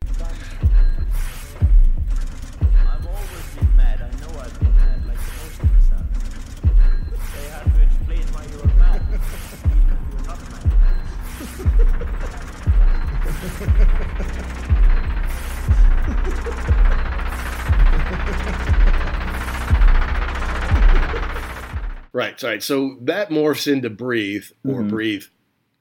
Right, 22.16 22.42
right. 22.44 22.64
So 22.64 22.98
that 23.02 23.30
morphs 23.30 23.70
into 23.72 23.90
breathe 23.90 24.46
or 24.66 24.82
Mhm. 24.84 24.90
breathe 24.90 25.26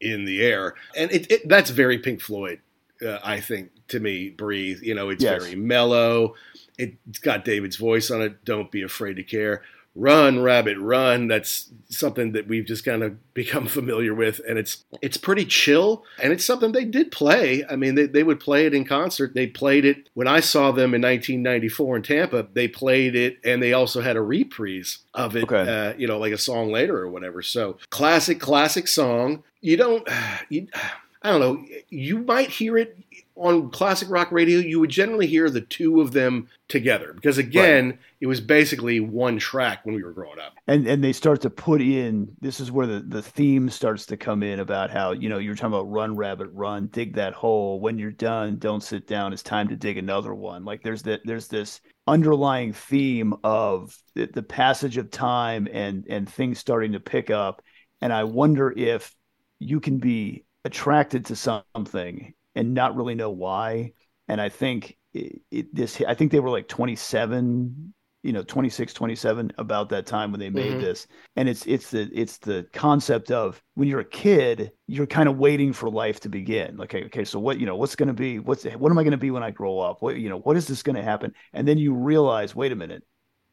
in 0.00 0.24
the 0.24 0.42
air, 0.42 0.74
and 0.96 1.12
it, 1.12 1.30
it 1.30 1.48
that's 1.48 1.70
very 1.70 1.96
Pink 1.98 2.20
Floyd. 2.20 2.58
Uh, 3.00 3.20
I 3.22 3.38
think 3.38 3.70
to 3.88 4.00
me, 4.00 4.30
breathe. 4.30 4.82
You 4.82 4.96
know, 4.96 5.10
it's 5.10 5.22
Yes. 5.22 5.40
very 5.44 5.54
mellow. 5.54 6.34
It's 6.76 7.20
got 7.20 7.44
David's 7.44 7.76
voice 7.76 8.10
on 8.10 8.20
it. 8.20 8.44
Don't 8.44 8.72
be 8.72 8.82
afraid 8.82 9.14
to 9.14 9.22
care. 9.22 9.62
Run, 9.96 10.40
rabbit, 10.40 10.76
run. 10.78 11.28
That's 11.28 11.70
something 11.88 12.32
that 12.32 12.48
we've 12.48 12.64
just 12.64 12.84
kind 12.84 13.02
of 13.02 13.16
become 13.34 13.66
familiar 13.66 14.14
with, 14.14 14.40
and 14.48 14.58
it's 14.58 14.84
it's 15.00 15.16
pretty 15.16 15.44
chill, 15.44 16.04
and 16.22 16.32
it's 16.32 16.44
something 16.44 16.72
they 16.72 16.84
did 16.84 17.12
play. 17.12 17.64
I 17.68 17.76
mean, 17.76 17.94
they, 17.94 18.06
they 18.06 18.22
would 18.22 18.40
play 18.40 18.66
it 18.66 18.74
in 18.74 18.84
concert. 18.84 19.34
They 19.34 19.46
played 19.46 19.84
it 19.84 20.08
when 20.14 20.26
I 20.26 20.40
saw 20.40 20.72
them 20.72 20.94
in 20.94 21.02
1994 21.02 21.96
in 21.96 22.02
Tampa. 22.02 22.46
They 22.52 22.68
played 22.68 23.14
it, 23.14 23.38
and 23.44 23.62
they 23.62 23.72
also 23.72 24.00
had 24.00 24.16
a 24.16 24.22
reprise 24.22 24.98
of 25.14 25.36
it. 25.36 25.44
Okay. 25.44 25.70
Uh, 25.70 25.94
you 25.96 26.06
know, 26.06 26.18
like 26.18 26.32
a 26.32 26.38
song 26.38 26.72
later 26.72 26.98
or 26.98 27.08
whatever. 27.08 27.42
So 27.42 27.78
classic, 27.90 28.40
classic 28.40 28.88
song. 28.88 29.42
You 29.60 29.76
don't. 29.76 30.08
You, 30.48 30.68
I 31.22 31.30
don't 31.30 31.40
know. 31.40 31.64
You 31.88 32.18
might 32.18 32.50
hear 32.50 32.76
it 32.76 32.98
on 33.36 33.70
classic 33.70 34.08
rock 34.10 34.30
radio. 34.30 34.58
You 34.58 34.80
would 34.80 34.90
generally 34.90 35.26
hear 35.26 35.50
the 35.50 35.60
two 35.60 36.00
of 36.00 36.12
them 36.12 36.48
together 36.68 37.12
because, 37.12 37.38
again, 37.38 37.98
it 38.20 38.26
was 38.26 38.40
basically 38.40 39.00
one 39.00 39.38
track 39.38 39.84
when 39.84 39.94
we 39.94 40.02
were 40.02 40.12
growing 40.12 40.38
up. 40.38 40.54
and 40.66 40.86
and 40.86 41.02
they 41.02 41.12
start 41.12 41.40
to 41.42 41.50
put 41.50 41.80
in 41.80 42.28
this 42.40 42.60
is 42.60 42.70
where 42.72 42.86
the 42.86 43.00
the 43.00 43.22
theme 43.22 43.68
starts 43.68 44.06
to 44.06 44.16
come 44.16 44.42
in 44.42 44.60
about 44.60 44.90
how 44.90 45.12
you 45.12 45.28
know 45.28 45.38
you're 45.38 45.54
talking 45.54 45.74
about 45.74 45.90
run 45.90 46.16
rabbit 46.16 46.48
run 46.52 46.86
dig 46.88 47.14
that 47.14 47.34
hole 47.34 47.80
when 47.80 47.98
you're 47.98 48.10
done 48.10 48.56
don't 48.56 48.82
sit 48.82 49.06
down 49.06 49.32
it's 49.32 49.42
time 49.42 49.68
to 49.68 49.76
dig 49.76 49.98
another 49.98 50.34
one 50.34 50.64
like 50.64 50.82
there's 50.82 51.02
that 51.02 51.20
there's 51.24 51.48
this 51.48 51.80
underlying 52.06 52.72
theme 52.72 53.34
of 53.44 53.96
the, 54.14 54.26
the 54.26 54.42
passage 54.42 54.96
of 54.96 55.10
time 55.10 55.68
and 55.72 56.06
and 56.08 56.28
things 56.28 56.58
starting 56.58 56.92
to 56.92 57.00
pick 57.00 57.30
up 57.30 57.62
and 58.00 58.12
i 58.12 58.24
wonder 58.24 58.72
if 58.76 59.14
you 59.58 59.80
can 59.80 59.98
be 59.98 60.44
attracted 60.64 61.26
to 61.26 61.36
something 61.36 62.32
and 62.54 62.74
not 62.74 62.96
really 62.96 63.14
know 63.14 63.30
why. 63.30 63.92
And 64.28 64.40
i 64.40 64.48
think 64.48 64.96
it, 65.12 65.40
it, 65.50 65.74
this 65.74 66.00
i 66.08 66.14
think 66.14 66.32
they 66.32 66.40
were 66.40 66.50
like 66.50 66.66
27 66.68 67.94
you 68.22 68.32
know 68.32 68.42
26 68.42 68.94
27 68.94 69.52
about 69.58 69.90
that 69.90 70.06
time 70.06 70.30
when 70.30 70.40
they 70.40 70.48
made 70.48 70.72
Mhm. 70.76 70.80
this. 70.80 71.06
And 71.36 71.46
it's 71.48 71.66
it's 71.66 71.90
the 71.90 72.08
it's 72.12 72.38
the 72.38 72.66
concept 72.72 73.30
of 73.30 73.62
when 73.74 73.86
you're 73.86 74.00
a 74.00 74.04
kid 74.04 74.72
you're 74.86 75.06
kind 75.06 75.28
of 75.28 75.36
waiting 75.36 75.72
for 75.74 75.90
life 75.90 76.20
to 76.20 76.28
begin. 76.30 76.76
Like 76.78 76.94
okay, 76.94 77.04
okay 77.06 77.24
so 77.24 77.38
what 77.38 77.58
you 77.60 77.66
know 77.66 77.76
what's 77.76 77.96
going 77.96 78.08
to 78.08 78.14
be 78.14 78.38
what's 78.38 78.64
what 78.64 78.90
am 78.90 78.98
i 78.98 79.02
going 79.02 79.10
to 79.12 79.18
be 79.18 79.30
when 79.30 79.42
i 79.42 79.50
grow 79.50 79.78
up? 79.78 80.00
What 80.00 80.16
you 80.16 80.30
know 80.30 80.38
what 80.38 80.56
is 80.56 80.66
this 80.66 80.82
going 80.82 80.96
to 80.96 81.02
happen? 81.02 81.34
And 81.52 81.68
then 81.68 81.76
you 81.76 81.92
realize 81.94 82.54
wait 82.54 82.72
a 82.72 82.76
minute 82.76 83.02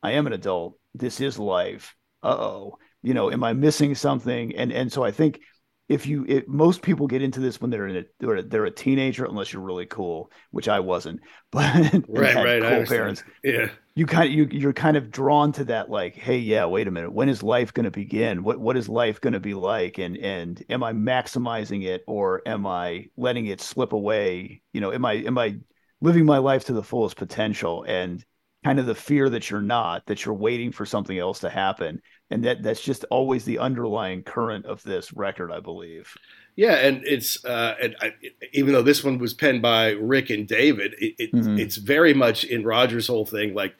i 0.01 0.11
am 0.11 0.25
an 0.25 0.33
adult. 0.33 0.77
This 0.95 1.19
is 1.19 1.37
life. 1.37 1.95
Uh-oh. 2.23 2.77
You 3.03 3.13
know 3.13 3.29
am 3.29 3.43
i 3.43 3.51
missing 3.53 3.93
something? 3.93 4.55
And 4.55 4.71
and 4.71 4.89
so 4.91 5.03
i 5.03 5.11
think 5.11 5.41
if 5.91 6.05
you 6.05 6.25
it, 6.27 6.47
most 6.47 6.81
people 6.81 7.05
get 7.05 7.21
into 7.21 7.39
this 7.39 7.59
when 7.59 7.69
they're 7.69 7.87
in 7.87 7.97
a 7.97 8.03
they're, 8.19 8.41
they're 8.41 8.65
a 8.65 8.71
teenager 8.71 9.25
unless 9.25 9.51
you're 9.51 9.61
really 9.61 9.85
cool 9.85 10.31
which 10.51 10.67
i 10.69 10.79
wasn't 10.79 11.19
but 11.51 11.91
Right, 12.07 12.35
right. 12.35 12.61
Cool 12.61 12.85
parents. 12.85 13.23
Yeah. 13.43 13.69
you 13.95 14.05
kind 14.05 14.29
of 14.29 14.33
you 14.33 14.47
you're 14.51 14.71
kind 14.71 14.95
of 14.95 15.11
drawn 15.11 15.51
to 15.53 15.65
that 15.65 15.89
like 15.89 16.15
hey 16.15 16.37
yeah 16.37 16.65
wait 16.65 16.87
a 16.87 16.91
minute 16.91 17.11
when 17.11 17.27
is 17.27 17.43
life 17.43 17.73
going 17.73 17.83
to 17.83 17.91
begin? 17.91 18.43
What 18.43 18.59
what 18.59 18.77
is 18.77 18.87
life 18.87 19.19
going 19.19 19.33
to 19.33 19.41
be 19.41 19.53
like? 19.53 19.97
And 19.97 20.15
and 20.17 20.63
am 20.69 20.81
i 20.81 20.93
maximizing 20.93 21.83
it 21.83 22.03
or 22.07 22.41
am 22.45 22.65
i 22.65 23.07
letting 23.17 23.47
it 23.47 23.59
slip 23.59 23.91
away? 23.91 24.61
You 24.71 24.79
know 24.79 24.93
am 24.93 25.03
i 25.03 25.13
am 25.13 25.37
i 25.37 25.57
living 25.99 26.25
my 26.25 26.37
life 26.37 26.65
to 26.65 26.73
the 26.73 26.83
fullest 26.83 27.17
potential? 27.17 27.83
And 27.85 28.23
kind 28.63 28.79
of 28.79 28.85
the 28.85 28.95
fear 28.95 29.29
that 29.29 29.49
you're 29.49 29.61
not 29.61 30.05
that 30.05 30.23
you're 30.23 30.35
waiting 30.35 30.71
for 30.71 30.85
something 30.85 31.17
else 31.17 31.39
to 31.39 31.49
happen 31.49 32.01
and 32.31 32.43
that 32.43 32.63
that's 32.63 32.81
just 32.81 33.03
always 33.11 33.45
the 33.45 33.59
underlying 33.59 34.23
current 34.23 34.65
of 34.65 34.81
this 34.83 35.13
record 35.13 35.51
i 35.51 35.59
believe 35.59 36.15
Yeah, 36.55 36.73
and 36.75 37.01
it's 37.05 37.43
uh, 37.45 37.75
and 37.81 37.95
I, 38.01 38.13
even 38.51 38.73
though 38.73 38.81
this 38.81 39.03
one 39.05 39.19
was 39.19 39.33
penned 39.33 39.61
by 39.61 39.91
Rick 39.91 40.29
and 40.29 40.45
David, 40.45 40.95
it, 40.99 41.15
it, 41.17 41.31
Mhm. 41.31 41.57
it's 41.57 41.77
very 41.77 42.13
much 42.13 42.43
in 42.43 42.65
Roger's 42.65 43.07
whole 43.07 43.25
thing. 43.25 43.53
Like 43.53 43.73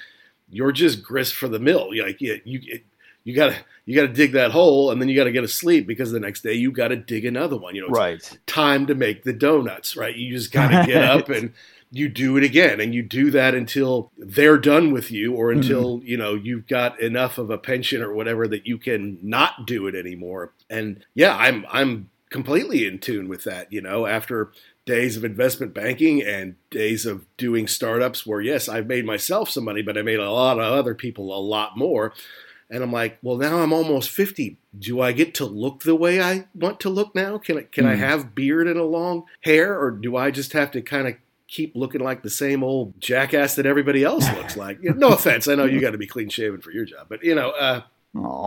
you're 0.50 0.72
just 0.72 1.04
grist 1.04 1.34
for 1.36 1.50
the 1.50 1.60
mill. 1.60 1.90
You're 1.94 2.08
like 2.08 2.22
you 2.22 2.40
you 2.46 2.80
you 3.26 3.36
gotta 3.36 3.58
you 3.86 3.94
gotta 3.94 4.14
dig 4.14 4.32
that 4.32 4.52
hole, 4.52 4.90
and 4.90 5.02
then 5.02 5.10
you 5.10 5.16
gotta 5.18 5.34
get 5.34 5.42
to 5.42 5.50
sleep 5.50 5.86
because 5.86 6.14
the 6.14 6.20
next 6.22 6.44
day 6.44 6.54
you 6.54 6.72
gotta 6.72 6.96
dig 6.96 7.26
another 7.26 7.58
one. 7.58 7.76
You 7.76 7.82
know, 7.82 7.88
it's 7.90 7.98
right 8.00 8.40
time 8.48 8.88
to 8.88 8.96
make 8.96 9.24
the 9.24 9.34
donuts. 9.34 9.98
Right, 9.98 10.16
you 10.16 10.32
just 10.34 10.54
gotta 10.54 10.88
get 10.92 11.04
up 11.04 11.28
and 11.28 11.52
you 11.92 12.08
do 12.08 12.38
it 12.38 12.44
again, 12.44 12.80
and 12.80 12.96
you 12.96 13.02
do 13.04 13.32
that 13.32 13.54
until 13.54 14.12
they're 14.18 14.58
done 14.58 14.92
with 14.92 15.12
you, 15.12 15.34
or 15.34 15.52
until 15.52 16.02
you 16.04 16.16
know 16.18 16.34
you've 16.36 16.68
got 16.68 17.00
enough 17.02 17.38
of 17.38 17.50
a 17.50 17.58
pension 17.58 18.02
or 18.02 18.14
whatever 18.14 18.48
that 18.48 18.66
you 18.66 18.78
can 18.78 19.20
not 19.22 19.66
do 19.68 19.88
it 19.88 19.96
anymore. 19.96 20.54
And 20.70 21.06
yeah, 21.14 21.36
I'm 21.36 21.66
I'm 21.70 22.10
completely 22.30 22.88
in 22.88 23.00
tune 23.00 23.28
with 23.28 23.44
that. 23.44 23.72
You 23.74 23.82
know, 23.82 24.06
after 24.06 24.52
days 24.86 25.16
of 25.18 25.24
investment 25.26 25.74
banking 25.74 26.22
and 26.24 26.56
days 26.70 27.06
of 27.06 27.26
doing 27.38 27.68
startups 27.68 28.26
where 28.26 28.42
yes, 28.42 28.70
I've 28.70 28.88
made 28.88 29.06
myself 29.06 29.50
some 29.50 29.66
money, 29.66 29.82
but 29.82 29.98
I 29.98 30.02
made 30.02 30.20
a 30.20 30.32
lot 30.32 30.60
of 30.60 30.64
other 30.74 30.96
people 30.96 31.38
a 31.38 31.40
lot 31.40 31.78
more. 31.78 32.14
And 32.70 32.82
I'm 32.82 32.92
like, 32.94 33.18
well, 33.22 33.36
now 33.36 33.58
I'm 33.60 33.74
almost 33.74 34.10
50. 34.10 34.58
Do 34.80 35.02
I 35.02 35.12
get 35.12 35.34
to 35.36 35.46
look 35.46 35.82
the 35.84 35.94
way 35.94 36.22
I 36.22 36.48
want 36.56 36.80
to 36.80 36.90
look 36.90 37.14
now? 37.14 37.38
Can 37.38 37.58
I, 37.58 37.62
can 37.64 37.86
I 37.86 37.96
Hmm. 37.96 38.00
have 38.02 38.34
beard 38.34 38.66
and 38.66 38.80
a 38.80 38.86
long 38.86 39.26
hair, 39.42 39.78
or 39.78 39.92
do 39.92 40.16
I 40.16 40.32
just 40.32 40.54
have 40.54 40.72
to 40.72 40.82
kind 40.82 41.10
of 41.10 41.16
keep 41.52 41.76
looking 41.76 42.02
like 42.02 42.24
the 42.24 42.30
same 42.30 42.64
old 42.64 43.00
jackass 43.00 43.56
that 43.56 43.66
everybody 43.68 44.04
else 44.04 44.26
looks 44.34 44.58
like? 44.58 44.80
You 44.82 44.92
know, 44.94 45.10
no 45.10 45.16
offense, 45.16 45.48
I 45.48 45.54
know 45.56 45.66
you 45.66 45.80
got 45.82 45.92
to 45.92 45.98
be 46.00 46.08
clean 46.08 46.30
shaven 46.30 46.62
for 46.62 46.72
your 46.72 46.86
job, 46.86 47.08
but 47.10 47.24
you 47.24 47.36
know, 47.36 47.52
uh, 47.52 47.82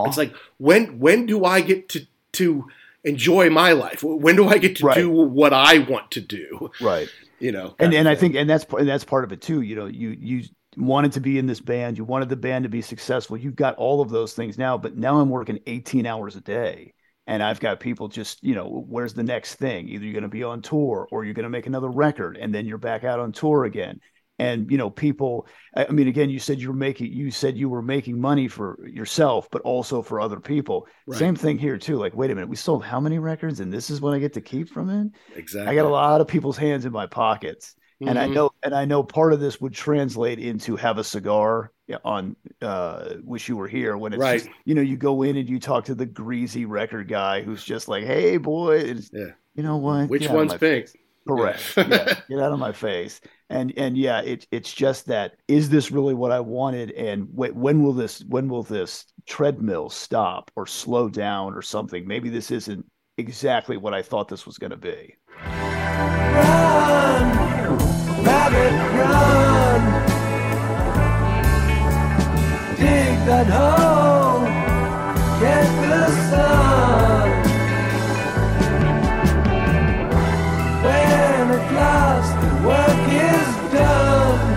it's 0.07 0.17
like 0.19 0.35
when 0.59 0.99
when 0.99 1.27
do 1.27 1.45
I 1.45 1.61
get 1.61 1.89
to 1.91 2.07
to 2.33 2.67
enjoy 3.05 3.51
my 3.51 3.73
life? 3.73 4.03
When 4.03 4.35
do 4.35 4.49
I 4.49 4.59
get 4.59 4.77
to 4.77 4.87
Right. 4.87 4.97
do 4.97 5.11
what 5.11 5.53
I 5.53 5.79
want 5.79 6.11
to 6.13 6.21
do? 6.21 6.71
right 6.81 7.09
You 7.39 7.53
know, 7.53 7.75
and 7.79 7.93
and 7.95 8.09
I 8.09 8.15
think 8.15 8.35
and 8.35 8.49
that's 8.49 8.65
and 8.73 8.89
that's 8.89 9.05
part 9.05 9.25
of 9.25 9.33
it 9.33 9.41
too. 9.43 9.61
You 9.61 9.77
know, 9.77 9.87
you 9.87 10.11
you 10.11 10.45
wanted 10.77 11.13
to 11.13 11.21
be 11.21 11.39
in 11.39 11.47
this 11.47 11.61
band, 11.61 11.97
you 11.99 12.05
wanted 12.05 12.29
the 12.29 12.37
band 12.37 12.65
to 12.65 12.69
be 12.69 12.83
successful. 12.83 13.37
You've 13.37 13.57
got 13.57 13.77
all 13.77 14.01
of 14.01 14.11
those 14.11 14.33
things 14.33 14.59
now, 14.59 14.77
but 14.79 14.97
now 14.97 15.21
I'm 15.21 15.31
working 15.31 15.61
18 15.67 16.07
hours 16.07 16.37
a 16.37 16.41
day. 16.41 16.95
And 17.27 17.43
I've 17.43 17.61
got 17.61 17.81
people 17.81 18.09
just, 18.09 18.43
you 18.45 18.55
know, 18.55 18.85
where's 18.87 19.15
the 19.15 19.23
next 19.23 19.55
thing? 19.55 19.89
Either 19.89 20.05
you're 20.05 20.13
going 20.13 20.25
to 20.25 20.29
be 20.29 20.43
on 20.43 20.61
tour 20.61 21.09
or 21.11 21.25
you're 21.25 21.35
going 21.35 21.45
to 21.45 21.51
make 21.51 21.67
another 21.67 21.89
record 21.89 22.37
and 22.37 22.55
then 22.55 22.67
you're 22.67 22.79
back 22.79 23.03
out 23.05 23.19
on 23.19 23.33
tour 23.33 23.65
again. 23.65 24.01
And, 24.39 24.71
you 24.71 24.77
know, 24.77 24.91
people, 24.91 25.47
I 25.77 25.91
mean, 25.91 26.09
again, 26.09 26.29
you 26.29 26.41
said 26.41 26.61
you 26.61 26.69
were 26.69 26.75
making, 26.75 27.13
you 27.13 27.31
said 27.31 27.57
you 27.57 27.69
were 27.69 27.83
making 27.83 28.21
money 28.21 28.49
for 28.49 28.79
yourself, 28.87 29.49
but 29.51 29.63
also 29.63 30.03
for 30.03 30.21
other 30.21 30.41
people. 30.41 30.89
Right. 31.07 31.19
Same 31.19 31.37
thing 31.37 31.57
here 31.57 31.79
too. 31.79 31.97
Like, 31.97 32.17
wait 32.17 32.31
a 32.31 32.35
minute, 32.35 32.49
we 32.49 32.57
sold 32.57 32.85
how 32.85 32.99
many 32.99 33.19
records 33.19 33.61
and 33.61 33.73
this 33.73 33.91
is 33.91 34.01
what 34.01 34.13
I 34.13 34.19
get 34.19 34.33
to 34.35 34.41
keep 34.41 34.69
from 34.69 34.91
it? 34.91 35.13
exactly. 35.37 35.71
I 35.71 35.75
got 35.75 35.87
a 35.87 35.89
lot 35.89 36.21
of 36.21 36.27
people's 36.27 36.57
hands 36.57 36.85
in 36.85 36.93
my 36.93 37.07
pockets, 37.07 37.77
and 38.01 38.19
I 38.19 38.27
Mhm. 38.29 38.35
know, 38.35 38.51
and 38.63 38.75
I 38.75 38.85
know 38.85 39.03
part 39.03 39.33
of 39.33 39.41
this 39.41 39.61
would 39.61 39.73
translate 39.75 40.39
into 40.39 40.77
have 40.77 40.99
a 40.99 41.05
cigar 41.05 41.71
on 42.05 42.35
uh 42.63 43.15
wish 43.23 43.49
you 43.49 43.57
were 43.57 43.69
here 43.69 43.97
when 43.99 44.13
it's 44.15 44.21
Right. 44.21 44.39
just, 44.43 44.51
you 44.65 44.75
know 44.75 44.81
you 44.81 44.97
go 44.97 45.23
in 45.23 45.37
and 45.37 45.47
you 45.49 45.61
talk 45.61 45.85
to 45.85 45.95
the 45.95 46.07
greasy 46.07 46.65
record 46.65 47.09
guy 47.09 47.43
who's 47.43 47.63
just 47.63 47.89
like 47.89 48.05
hey 48.05 48.39
boy 48.39 48.95
Yeah. 49.13 49.33
you 49.55 49.63
know 49.63 49.77
what 49.77 50.09
Which 50.09 50.23
Get 50.23 50.33
one's 50.33 50.53
my 50.53 50.57
pink? 50.57 50.87
correct 51.29 51.75
Yeah. 51.77 51.87
yeah 51.91 52.15
get 52.29 52.39
out 52.41 52.53
of 52.53 52.59
my 52.59 52.73
face 52.73 53.21
and 53.51 53.71
and 53.77 53.99
yeah 53.99 54.21
it, 54.23 54.47
it's 54.51 54.73
just 54.73 55.05
that 55.09 55.37
is 55.47 55.69
this 55.69 55.91
really 55.91 56.15
what 56.15 56.33
i 56.33 56.41
wanted 56.41 56.91
and 56.93 57.25
wh- 57.35 57.55
when 57.55 57.83
will 57.83 57.93
this 57.93 58.25
when 58.29 58.49
will 58.49 58.63
this 58.63 59.05
treadmill 59.27 59.91
stop 59.91 60.51
or 60.57 60.67
slow 60.67 61.11
down 61.11 61.53
or 61.55 61.61
something 61.61 62.07
maybe 62.09 62.31
this 62.31 62.51
isn't 62.51 62.85
exactly 63.19 63.77
what 63.77 63.93
i 63.93 64.01
thought 64.01 64.29
this 64.29 64.47
was 64.47 64.57
going 64.57 64.71
to 64.71 64.77
be 64.79 65.15
Run, 66.35 67.44
rabbit 68.27 68.75
run. 68.99 69.83
Dig 72.77 73.17
that 73.29 73.49
hole, 73.57 74.45
get 75.41 75.69
the 75.85 76.01
sun. 76.31 77.29
When 80.85 81.51
at 81.57 81.73
last 81.81 82.35
the 82.43 82.51
work 82.69 83.05
is 83.33 83.73
done, 83.73 84.57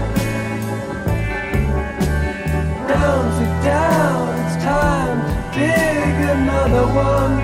Down 2.88 3.26
to 3.40 3.46
down, 3.64 4.40
it's 4.46 4.56
time 4.64 5.20
to 5.54 5.60
dig 5.60 6.16
another 6.36 6.88
one. 6.88 7.37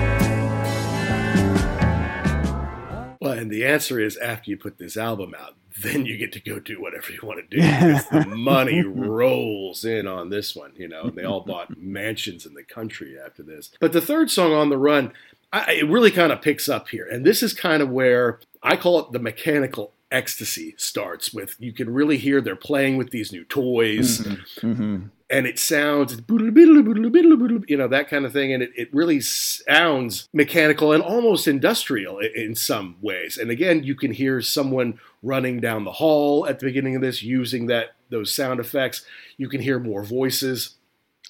And 3.34 3.50
the 3.50 3.64
answer 3.64 4.00
is 4.00 4.16
after 4.16 4.50
you 4.50 4.56
put 4.56 4.78
this 4.78 4.96
album 4.96 5.34
out, 5.38 5.54
then 5.82 6.06
you 6.06 6.16
get 6.16 6.32
to 6.32 6.40
go 6.40 6.58
do 6.58 6.80
whatever 6.80 7.12
you 7.12 7.20
want 7.22 7.50
to 7.50 7.56
do. 7.56 7.60
the 7.60 8.26
money 8.36 8.82
rolls 8.82 9.84
in 9.84 10.06
on 10.06 10.30
this 10.30 10.54
one. 10.54 10.72
You 10.76 10.88
know, 10.88 11.10
they 11.10 11.24
all 11.24 11.40
bought 11.40 11.76
mansions 11.78 12.46
in 12.46 12.54
the 12.54 12.62
country 12.62 13.16
after 13.18 13.42
this. 13.42 13.70
But 13.80 13.92
the 13.92 14.00
third 14.00 14.30
song 14.30 14.52
on 14.52 14.68
the 14.68 14.78
run, 14.78 15.12
I, 15.52 15.74
it 15.74 15.88
really 15.88 16.10
kind 16.10 16.32
of 16.32 16.42
picks 16.42 16.68
up 16.68 16.88
here, 16.88 17.06
and 17.06 17.24
this 17.24 17.42
is 17.42 17.52
kind 17.52 17.82
of 17.82 17.90
where 17.90 18.40
I 18.62 18.76
call 18.76 19.00
it 19.00 19.12
the 19.12 19.18
mechanical 19.18 19.92
ecstasy 20.14 20.74
starts 20.78 21.34
with. 21.34 21.56
You 21.58 21.72
can 21.72 21.92
really 21.92 22.16
hear 22.16 22.40
they're 22.40 22.56
playing 22.56 22.96
with 22.96 23.10
these 23.10 23.32
new 23.32 23.44
toys. 23.44 24.20
Mhm. 24.60 25.10
and 25.30 25.46
it 25.46 25.58
sounds 25.58 26.20
you 26.28 27.76
know 27.76 27.88
that 27.88 28.06
kind 28.08 28.24
of 28.24 28.32
thing. 28.32 28.52
And 28.52 28.62
it, 28.62 28.70
it 28.76 28.88
really 28.92 29.20
sounds 29.20 30.28
mechanical 30.32 30.92
and 30.92 31.02
almost 31.02 31.48
industrial 31.48 32.18
i- 32.22 32.30
in 32.34 32.54
some 32.54 32.96
ways. 33.00 33.36
And 33.38 33.50
again 33.50 33.82
you 33.82 33.94
can 33.94 34.12
hear 34.12 34.40
someone 34.40 35.00
running 35.22 35.60
down 35.60 35.84
the 35.84 35.92
hall 35.92 36.46
at 36.46 36.58
the 36.60 36.66
beginning 36.66 36.94
of 36.96 37.02
this 37.02 37.22
using 37.22 37.66
that 37.66 37.94
those 38.10 38.32
sound 38.34 38.60
effects. 38.60 39.04
You 39.36 39.48
can 39.48 39.60
hear 39.60 39.78
more 39.80 40.04
voices. 40.04 40.74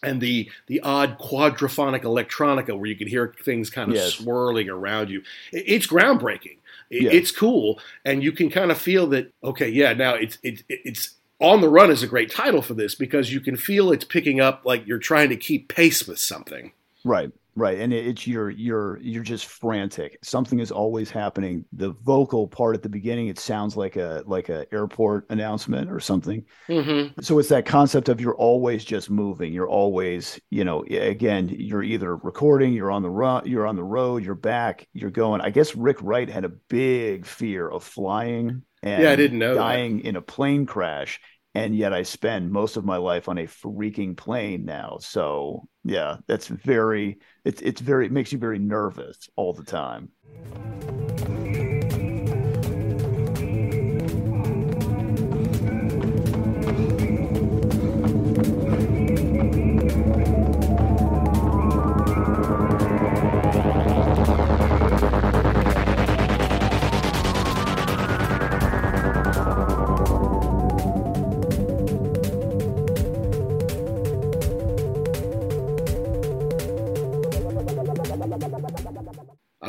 And 0.02 0.20
the 0.20 0.50
the 0.66 0.80
odd 0.80 1.18
quadraphonic 1.18 2.02
electronica 2.02 2.76
where 2.76 2.86
you 2.86 2.96
can 2.96 3.08
hear 3.08 3.32
things 3.42 3.70
kind 3.70 3.88
of 3.90 3.96
Yes. 3.96 4.14
swirling 4.14 4.68
around 4.68 5.08
you. 5.08 5.22
It- 5.52 5.64
it's 5.66 5.86
groundbreaking 5.86 6.58
Yeah. 7.02 7.10
it's 7.12 7.30
cool 7.30 7.80
and 8.04 8.22
you 8.22 8.32
can 8.32 8.50
kind 8.50 8.70
of 8.70 8.78
feel 8.78 9.06
that 9.08 9.32
okay 9.42 9.68
yeah 9.68 9.92
now 9.92 10.14
it's 10.14 10.38
it's 10.42 10.62
it's 10.68 11.14
on 11.40 11.60
the 11.60 11.68
run 11.68 11.90
is 11.90 12.02
a 12.02 12.06
great 12.06 12.30
title 12.30 12.62
for 12.62 12.74
this 12.74 12.94
because 12.94 13.32
you 13.32 13.40
can 13.40 13.56
feel 13.56 13.92
it's 13.92 14.04
picking 14.04 14.40
up 14.40 14.62
like 14.64 14.86
you're 14.86 14.98
trying 14.98 15.28
to 15.30 15.36
keep 15.36 15.68
pace 15.68 16.06
with 16.06 16.18
something 16.18 16.72
Right, 17.04 17.30
right, 17.56 17.78
and 17.78 17.92
it's 17.92 18.26
you're 18.26 18.50
you're 18.50 18.98
you're 19.00 19.22
just 19.22 19.46
frantic. 19.46 20.18
Something 20.22 20.58
is 20.60 20.70
always 20.70 21.10
happening. 21.10 21.64
The 21.72 21.90
vocal 22.02 22.48
part 22.48 22.74
at 22.74 22.82
the 22.82 22.88
beginning, 22.88 23.28
it 23.28 23.38
sounds 23.38 23.76
like 23.76 23.96
a 23.96 24.22
like 24.26 24.48
a 24.48 24.66
airport 24.72 25.26
announcement 25.30 25.90
or 25.90 26.00
something. 26.00 26.44
mm-hmm. 26.68 27.20
So 27.20 27.38
it's 27.38 27.48
that 27.50 27.66
concept 27.66 28.08
of 28.08 28.20
you're 28.20 28.36
always 28.36 28.84
just 28.84 29.10
moving. 29.10 29.52
You're 29.52 29.68
always, 29.68 30.40
you 30.50 30.64
know, 30.64 30.84
again, 30.84 31.48
you're 31.48 31.82
either 31.82 32.16
recording, 32.16 32.72
you're 32.72 32.90
on 32.90 33.02
the 33.02 33.10
run, 33.10 33.46
you're 33.46 33.66
on 33.66 33.76
the 33.76 33.84
road, 33.84 34.24
you're 34.24 34.34
back, 34.34 34.86
you're 34.92 35.10
going. 35.10 35.40
I 35.40 35.50
guess 35.50 35.76
Rick 35.76 35.98
Wright 36.02 36.28
had 36.28 36.44
a 36.44 36.48
big 36.48 37.26
fear 37.26 37.68
of 37.68 37.84
flying 37.84 38.62
and 38.82 39.02
Yeah, 39.02 39.12
I 39.12 39.16
didn't 39.16 39.38
know 39.38 39.58
that. 39.58 39.60
dying 39.60 40.00
in 40.00 40.16
a 40.16 40.22
plane 40.22 40.66
crash. 40.66 41.20
And 41.54 41.76
yet 41.76 41.92
I 41.92 42.02
spend 42.02 42.50
most 42.50 42.76
of 42.76 42.84
my 42.84 42.96
life 42.96 43.28
on 43.28 43.38
a 43.38 43.46
freaking 43.46 44.16
plane 44.16 44.64
now. 44.64 44.98
So 45.00 45.68
yeah, 45.84 46.16
that's 46.26 46.48
very 46.48 47.18
it's 47.44 47.62
it's 47.62 47.80
very 47.80 48.06
it 48.06 48.12
makes 48.12 48.32
you 48.32 48.38
very 48.38 48.58
nervous 48.58 49.28
all 49.36 49.52
the 49.52 49.64
time. 49.64 50.10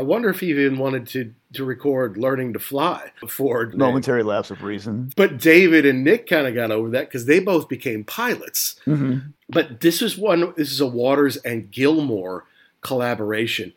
Wonder 0.06 0.30
if 0.30 0.40
he 0.40 0.50
even 0.52 0.78
wanted 0.78 1.08
to 1.08 1.34
to 1.54 1.64
record 1.66 2.18
"Learning 2.18 2.54
to 2.54 2.60
Fly" 2.60 3.12
before 3.22 3.72
Momentary 3.74 4.24
lapse 4.24 4.52
of 4.52 4.64
reason. 4.64 5.12
But 5.16 5.38
David 5.40 5.86
and 5.86 6.04
Nick 6.04 6.28
kind 6.28 6.48
of 6.48 6.54
got 6.54 6.72
over 6.72 6.90
that 6.92 7.08
because 7.08 7.26
they 7.26 7.40
both 7.40 7.68
became 7.70 8.04
pilots. 8.04 8.80
Mhm. 8.86 9.34
But 9.50 9.80
this 9.82 10.02
is 10.02 10.18
one. 10.18 10.54
This 10.58 10.72
is 10.72 10.80
a 10.82 10.86
Waters 10.88 11.38
and 11.38 11.72
Gilmour 11.72 12.44
collaboration. 12.82 13.74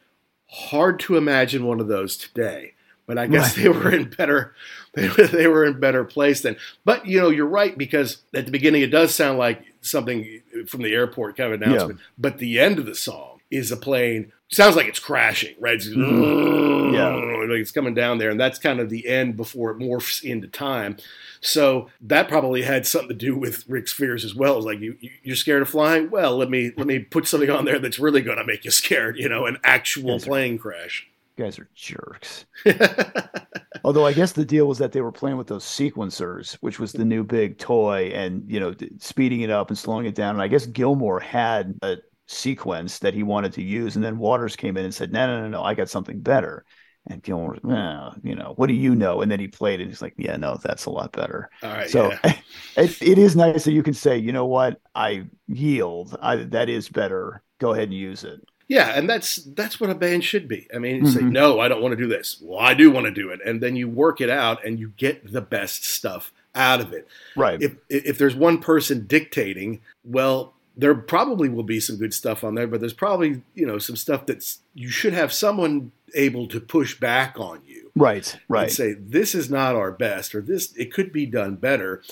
Hard 0.51 0.99
to 1.01 1.17
imagine 1.17 1.65
one 1.65 1.81
of 1.81 1.89
those 1.89 2.17
today. 2.17 2.73
But 3.07 3.17
I 3.19 3.27
guess 3.27 3.57
Right. 3.57 3.63
they 3.65 3.69
were 3.71 3.91
in 3.91 4.05
better. 4.11 4.55
They, 4.95 5.09
were- 5.09 5.27
they 5.29 5.47
were 5.47 5.65
in 5.65 5.79
better 5.79 6.03
place 6.03 6.41
then. 6.41 6.57
But 6.85 7.07
you 7.07 7.21
know, 7.21 7.29
you're 7.29 7.47
right 7.47 7.77
because 7.79 8.19
at 8.35 8.47
the 8.47 8.51
beginning 8.51 8.83
it 8.83 8.91
does 8.91 9.15
sound 9.15 9.39
like 9.39 9.63
something 9.81 10.41
from 10.67 10.83
the 10.83 10.93
airport 10.93 11.37
kind 11.37 11.53
of 11.53 11.63
announcement. 11.63 12.01
But 12.19 12.39
the 12.39 12.59
end 12.59 12.79
of 12.81 12.87
the 12.87 12.97
song 12.97 13.38
is 13.51 13.71
a 13.73 13.77
plane. 13.77 14.33
Sounds 14.51 14.77
like 14.77 14.87
it's 14.87 14.99
crashing, 14.99 15.55
right? 15.61 15.75
It's, 15.77 15.89
Mm-hmm. 15.89 16.95
Yeah. 16.95 17.15
like 17.15 17.61
it's 17.61 17.71
coming 17.71 17.93
down 17.95 18.19
there, 18.19 18.31
and 18.31 18.41
that's 18.41 18.59
kind 18.59 18.81
of 18.81 18.89
the 18.89 19.07
end 19.07 19.37
before 19.37 19.71
it 19.71 19.79
morphs 19.79 20.23
into 20.25 20.49
time. 20.49 20.97
So 21.41 21.89
that 22.01 22.29
probably 22.29 22.63
had 22.63 22.87
something 22.87 23.11
to 23.11 23.15
do 23.15 23.37
with 23.37 23.69
Rick's 23.69 23.93
fears 23.93 24.25
as 24.25 24.35
well. 24.35 24.57
It's 24.57 24.67
like 24.67 24.81
you 24.81 24.97
you- 25.01 25.11
you're 25.23 25.37
scared 25.37 25.63
of 25.63 25.69
flying. 25.69 26.11
Well, 26.11 26.37
let 26.37 26.51
me 26.51 26.73
let 26.77 26.87
me 26.87 26.99
put 27.01 27.27
something 27.27 27.51
on 27.51 27.65
there 27.67 27.79
that's 27.79 27.99
really 27.99 28.23
going 28.23 28.39
to 28.39 28.45
make 28.45 28.65
you 28.65 28.71
scared. 28.71 29.19
You 29.19 29.29
know, 29.29 29.45
an 29.47 29.59
actual 29.65 30.19
plane 30.19 30.59
crash. 30.59 31.07
You 31.37 31.45
guys 31.45 31.59
are 31.59 31.69
jerks. 31.75 32.47
Although 33.85 34.05
I 34.07 34.13
guess 34.13 34.33
the 34.33 34.45
deal 34.45 34.67
was 34.67 34.79
that 34.79 34.91
they 34.93 35.01
were 35.01 35.13
playing 35.13 35.37
with 35.37 35.47
those 35.47 35.65
sequencers, 35.65 36.55
which 36.55 36.81
was 36.81 36.93
the 36.93 37.05
new 37.05 37.23
big 37.23 37.59
toy, 37.59 38.11
and 38.15 38.45
you 38.51 38.59
know, 38.59 38.75
speeding 38.99 39.43
it 39.43 39.51
up 39.51 39.69
and 39.69 39.79
slowing 39.79 40.07
it 40.07 40.15
down. 40.17 40.35
And 40.35 40.43
I 40.43 40.49
guess 40.49 40.67
Gilmour 40.67 41.21
had 41.21 41.79
a 41.83 41.97
sequence 42.29 43.01
that 43.01 43.15
he 43.15 43.23
wanted 43.23 43.53
to 43.55 43.63
use, 43.63 43.97
and 43.97 44.05
then 44.05 44.19
Waters 44.19 44.55
came 44.55 44.77
in 44.77 44.85
and 44.85 44.95
said, 44.95 45.13
"No, 45.13 45.27
no, 45.27 45.43
no, 45.43 45.49
no, 45.49 45.63
I 45.63 45.75
got 45.75 45.89
something 45.89 46.21
better." 46.21 46.65
And 47.11 47.23
Gilmour, 47.23 47.53
was, 47.53 47.65
"Nah, 47.65 48.15
you 48.23 48.35
know, 48.35 48.53
what 48.57 48.69
do 48.69 48.75
you 48.75 48.95
know? 48.95 49.23
And 49.23 49.33
then 49.33 49.41
he 49.41 49.49
played. 49.49 49.81
And 49.81 49.89
he's 49.89 50.03
like, 50.03 50.15
"Yeah, 50.17 50.37
no, 50.37 50.59
that's 50.63 50.87
a 50.87 50.91
lot 50.91 51.13
better." 51.13 51.51
All 51.63 51.71
right. 51.71 51.91
So 51.91 52.11
yeah. 52.11 52.35
it, 52.77 53.03
it 53.03 53.19
is 53.19 53.35
nice 53.35 53.65
that 53.65 53.73
you 53.73 53.83
can 53.83 53.95
say, 53.95 54.17
you 54.19 54.33
know 54.33 54.47
what, 54.47 54.81
I 54.95 55.25
yield. 55.47 56.17
I, 56.21 56.37
that 56.37 56.69
is 56.69 56.89
better. 56.89 57.43
Go 57.59 57.73
ahead 57.73 57.85
and 57.85 57.95
use 57.95 58.25
it. 58.25 58.41
Yeah, 58.69 58.93
and 58.95 59.09
that's 59.09 59.37
that's 59.37 59.81
what 59.81 59.89
a 59.89 59.95
band 59.95 60.25
should 60.25 60.47
be. 60.47 60.69
I 60.75 60.79
mean, 60.79 60.97
you 60.97 61.11
say, 61.11 61.21
mm-hmm. 61.21 61.31
no, 61.31 61.59
I 61.59 61.69
don't 61.69 61.81
want 61.81 61.93
to 61.93 61.97
do 61.97 62.07
this. 62.07 62.39
Well, 62.43 62.59
I 62.59 62.75
do 62.75 62.91
want 62.91 63.07
to 63.07 63.11
do 63.11 63.31
it, 63.31 63.41
and 63.45 63.63
then 63.63 63.77
you 63.77 63.89
work 63.89 64.21
it 64.21 64.29
out, 64.29 64.65
and 64.65 64.79
you 64.79 64.93
get 64.99 65.33
the 65.33 65.41
best 65.41 65.87
stuff 65.87 66.33
out 66.55 66.81
of 66.81 66.93
it. 66.93 67.09
Right. 67.35 67.61
If 67.63 67.77
if 67.89 68.19
there's 68.19 68.37
one 68.37 68.59
person 68.59 69.07
dictating, 69.07 69.81
well, 70.05 70.55
there 70.79 70.95
probably 70.95 71.49
will 71.49 71.65
be 71.65 71.81
some 71.81 71.97
good 71.97 72.15
stuff 72.15 72.45
on 72.45 72.55
there, 72.55 72.69
but 72.69 72.81
there's 72.81 72.95
probably 72.95 73.43
you 73.55 73.67
know 73.67 73.79
some 73.79 73.97
stuff 73.97 74.25
that's 74.25 74.61
you 74.75 74.89
should 74.89 75.13
have 75.13 75.33
someone 75.33 75.93
able 76.15 76.47
to 76.49 76.61
push 76.61 76.99
back 76.99 77.39
on 77.39 77.61
you 77.67 77.91
right. 77.95 78.39
Right. 78.49 78.65
And 78.65 78.73
say 78.73 78.93
this 78.95 79.35
is 79.35 79.51
not 79.51 79.75
our 79.75 79.91
best, 79.91 80.35
or 80.35 80.41
this 80.41 80.75
it 80.77 80.93
could 80.93 81.13
be 81.13 81.27
done 81.27 81.57
better. 81.57 82.03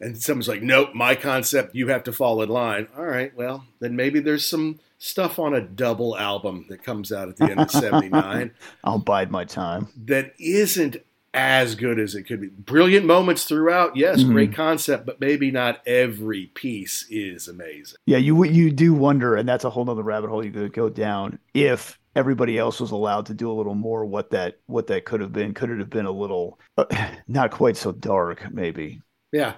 And 0.00 0.20
someone's 0.20 0.46
like, 0.46 0.62
nope, 0.62 0.90
my 0.94 1.16
concept, 1.16 1.74
you 1.74 1.88
have 1.88 2.04
to 2.04 2.12
fall 2.12 2.40
in 2.42 2.48
line. 2.48 2.86
All 2.96 3.04
right, 3.04 3.34
well, 3.36 3.64
then 3.80 3.96
maybe 3.96 4.20
there's 4.20 4.46
some 4.46 4.78
stuff 4.98 5.40
on 5.40 5.54
a 5.54 5.60
double 5.60 6.16
album 6.16 6.66
that 6.68 6.84
comes 6.84 7.10
out 7.10 7.28
at 7.28 7.36
the 7.36 7.44
end 7.44 7.60
of 7.60 7.70
79 7.72 8.52
I'll 8.84 8.98
bide 8.98 9.30
my 9.30 9.44
time. 9.44 9.88
that 10.06 10.34
isn't 10.38 10.96
as 11.34 11.74
good 11.74 11.98
as 11.98 12.14
it 12.14 12.24
could 12.24 12.40
be. 12.40 12.48
Brilliant 12.48 13.04
moments 13.06 13.44
throughout, 13.44 13.96
yes, 13.96 14.22
Mhm. 14.22 14.32
great 14.32 14.52
concept, 14.54 15.04
but 15.06 15.20
maybe 15.20 15.50
not 15.50 15.80
every 15.86 16.46
piece 16.54 17.06
is 17.10 17.48
amazing. 17.48 17.98
Yeah, 18.06 18.18
you 18.18 18.44
you 18.44 18.70
do 18.70 18.94
wonder, 18.94 19.36
and 19.36 19.48
that's 19.48 19.64
a 19.64 19.70
whole 19.70 19.84
nother 19.84 20.02
rabbit 20.02 20.30
hole 20.30 20.44
you 20.44 20.50
could 20.50 20.72
go 20.72 20.88
down. 20.88 21.38
If 21.54 21.98
everybody 22.16 22.58
else 22.58 22.80
was 22.80 22.90
allowed 22.90 23.26
to 23.26 23.34
do 23.34 23.50
a 23.50 23.52
little 23.54 23.74
more, 23.74 24.04
what 24.06 24.30
that 24.30 24.58
what 24.66 24.86
that 24.88 25.04
could 25.04 25.20
have 25.20 25.32
been, 25.32 25.54
could 25.54 25.70
it 25.70 25.78
have 25.78 25.90
been 25.90 26.06
a 26.06 26.10
little 26.10 26.58
uh, 26.78 26.86
not 27.28 27.50
quite 27.50 27.76
so 27.76 27.92
dark, 27.92 28.50
maybe? 28.52 29.00
Yeah. 29.32 29.54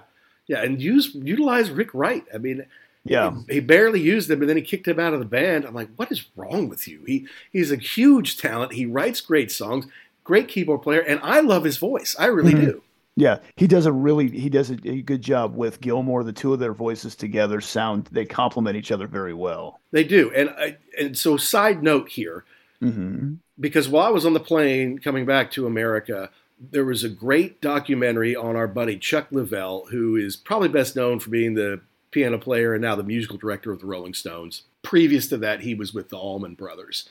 Yeah, 0.47 0.63
and 0.63 0.81
use 0.81 1.15
utilize 1.15 1.69
Rick 1.71 1.93
Wright. 1.93 2.25
I 2.33 2.37
mean, 2.37 2.65
Yeah, 3.05 3.33
he, 3.47 3.55
he 3.55 3.59
barely 3.61 4.01
used 4.01 4.29
him, 4.29 4.41
and 4.41 4.49
then 4.49 4.57
he 4.57 4.63
kicked 4.63 4.87
him 4.87 4.99
out 4.99 5.13
of 5.13 5.19
the 5.19 5.25
band. 5.25 5.63
I'm 5.65 5.73
like, 5.73 5.89
what 5.95 6.11
is 6.11 6.27
wrong 6.35 6.67
with 6.67 6.87
you? 6.87 7.03
He 7.07 7.25
he's 7.51 7.71
a 7.71 7.77
huge 7.77 8.37
talent. 8.37 8.73
He 8.73 8.85
writes 8.85 9.21
great 9.21 9.49
songs, 9.51 9.85
great 10.23 10.47
keyboard 10.47 10.81
player, 10.81 11.01
and 11.01 11.19
I 11.23 11.39
love 11.41 11.63
his 11.63 11.77
voice. 11.77 12.15
I 12.19 12.27
really 12.27 12.53
Mhm. 12.53 12.61
do. 12.65 12.83
yeah, 13.15 13.39
he 13.57 13.67
does 13.67 13.85
a 13.85 13.91
really 13.91 14.29
he 14.29 14.49
does 14.49 14.71
a, 14.71 14.77
a 14.85 15.01
good 15.01 15.21
job 15.21 15.55
with 15.55 15.81
Gilmour. 15.81 16.23
The 16.23 16.31
two 16.33 16.53
of 16.53 16.59
their 16.59 16.73
voices 16.73 17.15
together 17.15 17.59
sound 17.61 18.07
they 18.11 18.25
complement 18.25 18.77
each 18.77 18.91
other 18.91 19.07
very 19.07 19.33
well. 19.33 19.79
They 19.91 20.03
do. 20.03 20.31
And 20.35 20.49
I, 20.51 20.77
and 20.97 21.17
so, 21.17 21.37
side 21.37 21.83
note 21.83 22.09
here, 22.09 22.45
hmm 22.79 23.33
because 23.59 23.87
while 23.87 24.07
I 24.07 24.09
was 24.11 24.25
on 24.25 24.33
the 24.33 24.39
plane 24.39 24.97
coming 24.97 25.25
back 25.25 25.51
to 25.51 25.67
America, 25.67 26.31
there 26.59 26.85
was 26.85 27.03
a 27.03 27.09
great 27.09 27.61
documentary 27.61 28.35
on 28.35 28.55
our 28.55 28.67
buddy 28.67 28.97
Chuck 28.97 29.29
Leavell, 29.29 29.89
who 29.91 30.15
is 30.15 30.35
probably 30.35 30.67
best 30.69 30.95
known 30.95 31.19
for 31.19 31.29
being 31.29 31.53
the 31.53 31.81
piano 32.09 32.39
player 32.39 32.73
and 32.73 32.81
now 32.81 32.95
the 32.95 33.03
musical 33.03 33.37
director 33.37 33.71
of 33.71 33.79
the 33.79 33.85
Rolling 33.85 34.15
Stones. 34.15 34.63
Previous 34.81 35.27
to 35.27 35.37
that, 35.37 35.61
he 35.61 35.75
was 35.75 35.93
with 35.93 36.09
the 36.09 36.17
Allman 36.17 36.55
Brothers. 36.55 37.07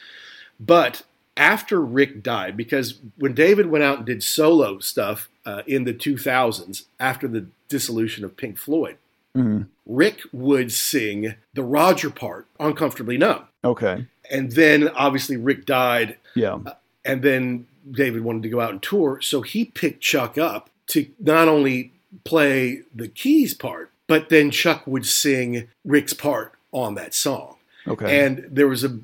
But 0.59 1.03
after 1.41 1.81
Rick 1.81 2.23
died, 2.23 2.57
because 2.57 2.99
when 3.17 3.33
David 3.35 3.67
went 3.67 3.83
out 3.83 3.97
and 3.99 4.07
did 4.07 4.23
solo 4.23 4.79
stuff 4.79 5.29
uh, 5.47 5.63
in 5.67 5.85
the 5.85 5.95
2000s 5.95 6.85
after 7.01 7.27
the 7.27 7.47
dissolution 7.69 8.25
of 8.25 8.37
Pink 8.37 8.59
Floyd, 8.59 8.97
Mhm. 9.37 9.67
Rick 9.87 10.21
would 10.33 10.71
sing 10.73 11.35
the 11.55 11.63
Roger 11.63 12.11
part, 12.11 12.47
on 12.59 12.75
Comfortably 12.75 13.17
Numb. 13.17 13.45
Okay. 13.65 14.07
And 14.31 14.53
then 14.53 14.89
obviously 14.89 15.37
Rick 15.37 15.67
died, 15.67 16.17
Yeah. 16.35 16.59
and 17.05 17.23
then 17.23 17.67
David 17.91 18.23
wanted 18.23 18.43
to 18.43 18.49
go 18.49 18.61
out 18.61 18.71
and 18.73 18.83
tour, 18.83 19.21
so 19.23 19.41
he 19.43 19.65
picked 19.65 20.01
Chuck 20.03 20.37
up 20.37 20.69
to 20.89 21.07
not 21.21 21.47
only 21.49 21.93
play 22.25 22.83
the 22.95 23.07
keys 23.09 23.55
part, 23.55 23.91
but 24.09 24.29
then 24.29 24.51
Chuck 24.51 24.85
would 24.87 25.07
sing 25.07 25.69
Rick's 25.85 26.13
part 26.13 26.53
on 26.73 26.97
that 26.97 27.15
song. 27.15 27.55
Okay. 27.87 28.21
And 28.25 28.45
there 28.51 28.67
was 28.69 28.83
a 28.85 28.99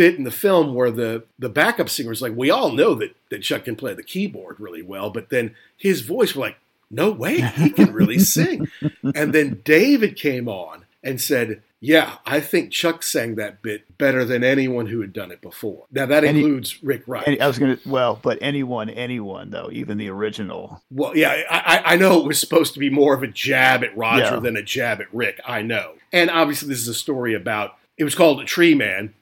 bit 0.00 0.16
in 0.16 0.24
the 0.24 0.30
film 0.30 0.74
where 0.74 0.90
the 0.90 1.24
the 1.38 1.50
backup 1.50 1.90
singer 1.90 2.08
was 2.08 2.22
like, 2.22 2.32
"We 2.34 2.48
all 2.48 2.72
know 2.72 2.94
that 2.94 3.14
that 3.28 3.42
Chuck 3.42 3.64
can 3.66 3.76
play 3.76 3.92
the 3.92 4.02
keyboard 4.02 4.58
really 4.58 4.80
well," 4.82 5.10
but 5.10 5.28
then 5.28 5.54
his 5.76 6.00
voice 6.00 6.34
was 6.34 6.40
like, 6.40 6.56
"No 6.90 7.10
way, 7.10 7.42
he 7.42 7.68
can 7.68 7.92
really 7.92 8.18
sing." 8.36 8.66
And 9.14 9.34
then 9.34 9.60
David 9.62 10.16
came 10.16 10.48
on 10.48 10.86
and 11.04 11.20
said, 11.20 11.60
"Yeah, 11.80 12.16
I 12.24 12.40
think 12.40 12.70
Chuck 12.72 13.02
sang 13.02 13.34
that 13.34 13.60
bit 13.60 13.98
better 13.98 14.24
than 14.24 14.42
anyone 14.42 14.86
who 14.86 15.02
had 15.02 15.12
done 15.12 15.30
it 15.30 15.42
before." 15.42 15.84
Now 15.92 16.06
that 16.06 16.22
he- 16.24 16.30
includes 16.30 16.82
Rick 16.82 17.02
Wright. 17.06 17.28
Any- 17.28 17.40
I 17.42 17.46
was 17.46 17.58
gonna 17.58 17.78
well, 17.84 18.18
but 18.22 18.38
anyone, 18.40 18.88
anyone 18.88 19.50
though, 19.50 19.68
even 19.70 19.98
the 19.98 20.08
original. 20.08 20.82
Well, 20.90 21.14
yeah, 21.14 21.42
I, 21.50 21.58
I- 21.84 21.92
I 21.92 21.96
know 21.96 22.18
it 22.20 22.26
was 22.26 22.40
supposed 22.40 22.72
to 22.72 22.80
be 22.80 22.88
more 22.88 23.12
of 23.14 23.22
a 23.22 23.26
jab 23.28 23.84
at 23.84 23.94
Roger 23.94 24.22
Yeah. 24.36 24.40
than 24.40 24.56
a 24.56 24.62
jab 24.62 25.02
at 25.02 25.12
Rick. 25.14 25.40
I 25.46 25.60
know. 25.60 25.92
And 26.10 26.30
obviously, 26.30 26.68
this 26.70 26.80
is 26.80 26.88
a 26.88 26.94
story 26.94 27.34
about 27.34 27.76
it 27.98 28.04
was 28.04 28.14
called 28.14 28.40
a 28.40 28.44
tree 28.46 28.74
man 28.74 29.12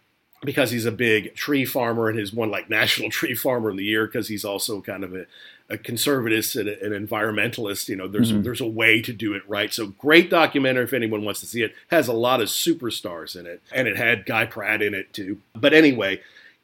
because 0.42 0.70
he's 0.70 0.86
a 0.86 0.92
big 0.92 1.34
tree 1.34 1.64
farmer 1.64 2.08
and 2.08 2.18
has 2.18 2.32
won 2.32 2.50
like 2.50 2.70
National 2.70 3.10
Tree 3.18 3.34
Farmer 3.34 3.70
of 3.70 3.76
the 3.76 3.84
Year 3.84 4.06
because 4.06 4.28
he's 4.28 4.44
also 4.44 4.80
kind 4.80 5.02
of 5.04 5.14
a, 5.14 5.26
a 5.68 5.76
conservatist 5.78 6.54
and 6.56 6.68
a- 6.68 6.84
an 6.84 6.92
environmentalist. 7.06 7.88
You 7.88 7.96
know, 7.96 8.08
there's 8.08 8.32
Mhm. 8.32 8.44
there's 8.44 8.60
a 8.60 8.66
way 8.66 9.02
to 9.02 9.12
do 9.12 9.34
it 9.34 9.42
right. 9.48 9.72
So 9.72 9.88
great 9.88 10.30
documentary 10.30 10.84
if 10.84 10.92
anyone 10.92 11.24
wants 11.24 11.40
to 11.40 11.46
see 11.46 11.62
it. 11.62 11.74
Has 11.90 12.08
a 12.08 12.12
lot 12.12 12.40
of 12.40 12.48
superstars 12.48 13.38
in 13.38 13.46
it, 13.46 13.60
and 13.72 13.88
it 13.88 13.96
had 13.96 14.26
Guy 14.26 14.46
Pratt 14.46 14.80
in 14.82 14.94
it 14.94 15.12
too. 15.12 15.38
But 15.54 15.74
anyway, 15.74 16.20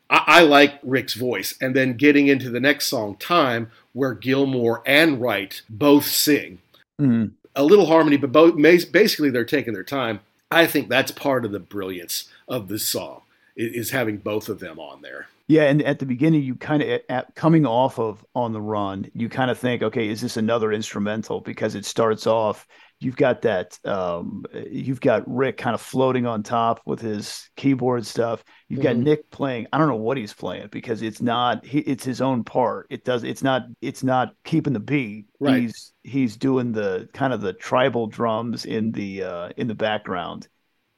I, 0.08 0.24
I 0.26 0.40
like 0.42 0.78
Rick's 0.82 1.14
voice. 1.14 1.54
And 1.60 1.74
then 1.74 1.94
getting 1.96 2.28
into 2.28 2.50
the 2.50 2.60
next 2.60 2.86
song, 2.86 3.16
Time, 3.16 3.70
where 3.92 4.14
Gilmour 4.14 4.82
and 4.86 5.20
Wright 5.20 5.60
both 5.68 6.06
sing 6.06 6.58
Mhm. 7.00 7.32
a 7.56 7.64
little 7.64 7.86
harmony, 7.86 8.16
but 8.16 8.30
both 8.32 8.54
basically 8.56 9.30
they're 9.30 9.44
taking 9.44 9.74
their 9.74 9.82
time. 9.82 10.20
I 10.50 10.66
think 10.66 10.88
that's 10.88 11.10
part 11.10 11.44
of 11.44 11.50
the 11.52 11.58
brilliance 11.58 12.28
of 12.46 12.68
this 12.68 12.86
song 12.86 13.22
is 13.56 13.90
having 13.90 14.18
both 14.18 14.48
of 14.48 14.58
them 14.60 14.78
on 14.78 15.02
there. 15.02 15.26
Yeah, 15.46 15.64
and 15.64 15.82
at 15.82 15.98
the 15.98 16.06
beginning, 16.06 16.42
you 16.42 16.54
kind 16.54 16.82
of 16.82 17.00
at, 17.10 17.34
coming 17.34 17.66
off 17.66 17.98
of 17.98 18.24
on 18.34 18.52
the 18.54 18.62
run, 18.62 19.10
you 19.14 19.28
kind 19.28 19.50
of 19.50 19.58
think, 19.58 19.82
okay, 19.82 20.08
is 20.08 20.22
this 20.22 20.38
another 20.38 20.72
instrumental? 20.72 21.42
Because 21.42 21.74
it 21.74 21.84
starts 21.84 22.26
off, 22.26 22.66
you've 22.98 23.16
got 23.16 23.42
that, 23.42 23.78
um, 23.84 24.44
you've 24.70 25.02
got 25.02 25.22
Rick 25.30 25.58
kind 25.58 25.74
of 25.74 25.82
floating 25.82 26.24
on 26.24 26.42
top 26.42 26.80
with 26.86 26.98
his 27.00 27.50
keyboard 27.56 28.06
stuff. 28.06 28.42
You've 28.70 28.80
got 28.80 28.96
Mhm. 28.96 29.02
Nick 29.02 29.30
playing. 29.30 29.66
I 29.70 29.76
don't 29.76 29.88
know 29.88 29.96
what 29.96 30.16
he's 30.16 30.32
playing 30.32 30.68
because 30.70 31.02
it's 31.02 31.20
not, 31.20 31.62
he, 31.66 31.80
it's 31.80 32.04
his 32.04 32.22
own 32.22 32.42
part. 32.44 32.86
It 32.88 33.04
does, 33.04 33.22
it's 33.22 33.42
not, 33.42 33.64
it's 33.82 34.02
not 34.02 34.34
keeping 34.44 34.72
the 34.72 34.80
beat. 34.80 35.26
Right. 35.40 35.60
He's 35.62 35.92
he's 36.02 36.36
doing 36.38 36.72
the 36.72 37.08
kind 37.12 37.34
of 37.34 37.42
the 37.42 37.52
tribal 37.52 38.06
drums 38.06 38.64
in 38.64 38.92
the 38.92 39.22
uh, 39.24 39.48
in 39.58 39.66
the 39.68 39.74
background, 39.74 40.48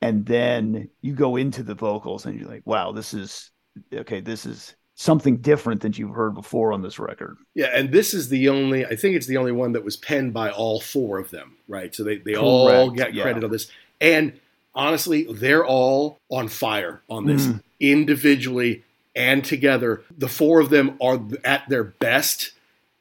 and 0.02 0.26
then 0.26 0.88
you 1.02 1.14
go 1.14 1.36
into 1.36 1.62
the 1.62 1.74
vocals 1.74 2.26
and 2.26 2.38
you're 2.38 2.48
like, 2.48 2.62
wow, 2.64 2.92
this 2.92 3.14
is 3.14 3.50
okay, 3.92 4.20
this 4.20 4.46
is 4.46 4.74
something 4.94 5.36
different 5.36 5.82
than 5.82 5.92
you've 5.92 6.14
heard 6.14 6.34
before 6.34 6.72
on 6.72 6.80
this 6.82 6.98
record. 6.98 7.36
Yeah, 7.54 7.70
and 7.74 7.92
this 7.92 8.14
is 8.14 8.30
the 8.30 8.48
only, 8.48 8.86
I 8.86 8.96
think 8.96 9.14
it's 9.14 9.26
the 9.26 9.36
only 9.36 9.52
one 9.52 9.72
that 9.72 9.84
was 9.84 9.96
penned 9.96 10.32
by 10.32 10.50
all 10.50 10.80
four 10.80 11.18
of 11.18 11.30
them, 11.30 11.56
right? 11.68 11.94
So 11.94 12.02
they, 12.02 12.16
they 12.16 12.34
all 12.34 12.68
Correct, 12.88 12.96
got 12.96 13.14
yeah. 13.14 13.22
credit 13.22 13.44
on 13.44 13.50
this. 13.50 13.70
And 14.00 14.40
honestly, 14.74 15.26
they're 15.30 15.66
all 15.66 16.18
on 16.30 16.48
fire 16.48 17.02
on 17.10 17.26
this 17.26 17.46
Mhm. 17.46 17.62
individually 17.80 18.84
and 19.14 19.44
together. 19.44 20.02
The 20.16 20.28
four 20.28 20.60
of 20.60 20.70
them 20.70 20.96
are 21.02 21.20
at 21.44 21.68
their 21.68 21.84
best 21.84 22.52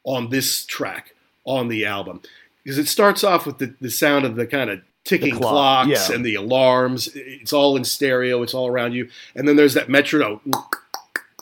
on 0.03 0.29
this 0.29 0.65
track 0.65 1.13
on 1.45 1.69
the 1.69 1.85
album 1.85 2.21
because 2.63 2.77
it 2.77 2.87
starts 2.87 3.23
off 3.23 3.45
with 3.45 3.59
the, 3.59 3.73
the 3.79 3.89
sound 3.89 4.25
of 4.25 4.35
the 4.35 4.47
kind 4.47 4.69
of 4.69 4.81
ticking 5.05 5.35
clock, 5.35 5.85
clocks 5.85 6.09
yeah. 6.09 6.15
and 6.15 6.25
the 6.25 6.35
alarms. 6.35 7.09
It's 7.15 7.53
all 7.53 7.77
in 7.77 7.85
stereo, 7.85 8.43
it's 8.43 8.53
all 8.53 8.67
around 8.67 8.93
you. 8.93 9.09
And 9.35 9.47
then 9.47 9.55
there's 9.55 9.75
that 9.75 9.87
metronome 9.87 10.41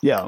Yeah, 0.04 0.28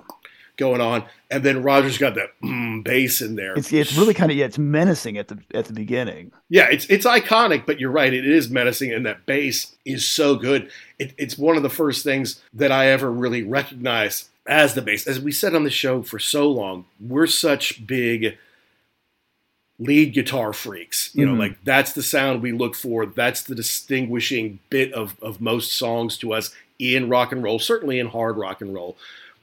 going 0.57 0.81
on. 0.81 1.05
And 1.29 1.43
then 1.43 1.61
Roger's 1.61 1.97
got 1.97 2.15
that 2.15 2.29
mm, 2.41 2.83
bass 2.83 3.21
in 3.21 3.35
there. 3.35 3.55
it's 3.57 3.71
it's 3.73 3.97
really 3.97 4.13
kind 4.13 4.31
of 4.31 4.37
yeah, 4.37 4.45
it's 4.45 4.57
menacing 4.57 5.17
at 5.17 5.27
the 5.27 5.39
at 5.53 5.65
the 5.65 5.73
beginning. 5.73 6.31
Yeah, 6.49 6.67
it's 6.71 6.85
it's 6.85 7.05
iconic, 7.05 7.65
but 7.65 7.79
you're 7.79 7.91
right. 7.91 8.13
It 8.13 8.25
is 8.25 8.49
menacing, 8.49 8.93
and 8.93 9.05
that 9.05 9.25
bass 9.25 9.75
is 9.85 10.07
so 10.07 10.35
good. 10.35 10.71
It, 10.97 11.13
it's 11.17 11.37
one 11.37 11.57
of 11.57 11.63
the 11.63 11.69
first 11.69 12.03
things 12.03 12.41
that 12.53 12.71
I 12.71 12.87
ever 12.87 13.11
really 13.11 13.43
recognized 13.43 14.29
as 14.47 14.75
the 14.75 14.81
bass. 14.81 15.07
As 15.07 15.19
we 15.19 15.31
said 15.31 15.55
on 15.55 15.63
the 15.63 15.69
show 15.69 16.03
for 16.03 16.19
so 16.19 16.49
long, 16.49 16.85
we're 16.99 17.27
such 17.27 17.85
big 17.85 18.37
lead 19.79 20.13
guitar 20.13 20.53
freaks. 20.53 21.11
You 21.13 21.25
know, 21.25 21.33
Mhm. 21.33 21.39
like 21.39 21.63
that's 21.63 21.93
the 21.93 22.03
sound 22.03 22.41
we 22.41 22.51
look 22.51 22.75
for. 22.75 23.05
That's 23.05 23.41
the 23.43 23.55
distinguishing 23.55 24.59
bit 24.69 24.93
of 24.93 25.15
of 25.21 25.41
most 25.41 25.73
songs 25.73 26.17
to 26.19 26.33
us 26.33 26.53
in 26.79 27.09
rock 27.09 27.31
and 27.31 27.43
roll, 27.43 27.59
certainly 27.59 27.99
in 27.99 28.07
hard 28.07 28.37
rock 28.37 28.61
and 28.61 28.73
roll. 28.73 28.97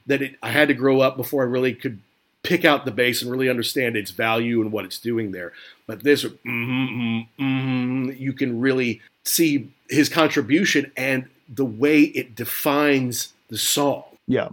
That 0.07 0.21
it, 0.21 0.35
I 0.43 0.49
had 0.51 0.67
to 0.67 0.73
grow 0.73 1.01
up 1.01 1.17
before 1.17 1.43
I 1.43 1.45
really 1.47 1.73
could 1.73 1.99
pick 2.43 2.65
out 2.65 2.83
the 2.83 2.91
bass 2.91 3.21
and 3.21 3.31
really 3.31 3.49
understand 3.49 3.95
its 3.95 4.11
value 4.11 4.61
and 4.61 4.71
what 4.71 4.83
it's 4.85 4.99
doing 4.99 5.31
there. 5.31 5.53
But 5.87 6.03
this, 6.03 6.25
mm, 6.25 6.37
mm, 6.45 7.27
mm, 7.39 8.19
you 8.19 8.33
can 8.33 8.59
really 8.59 9.01
see 9.23 9.69
his 9.89 10.09
contribution 10.09 10.91
and 10.97 11.25
the 11.47 11.63
way 11.63 12.01
it 12.01 12.35
defines 12.35 13.33
the 13.49 13.57
song. 13.57 14.03
Yeah. 14.27 14.49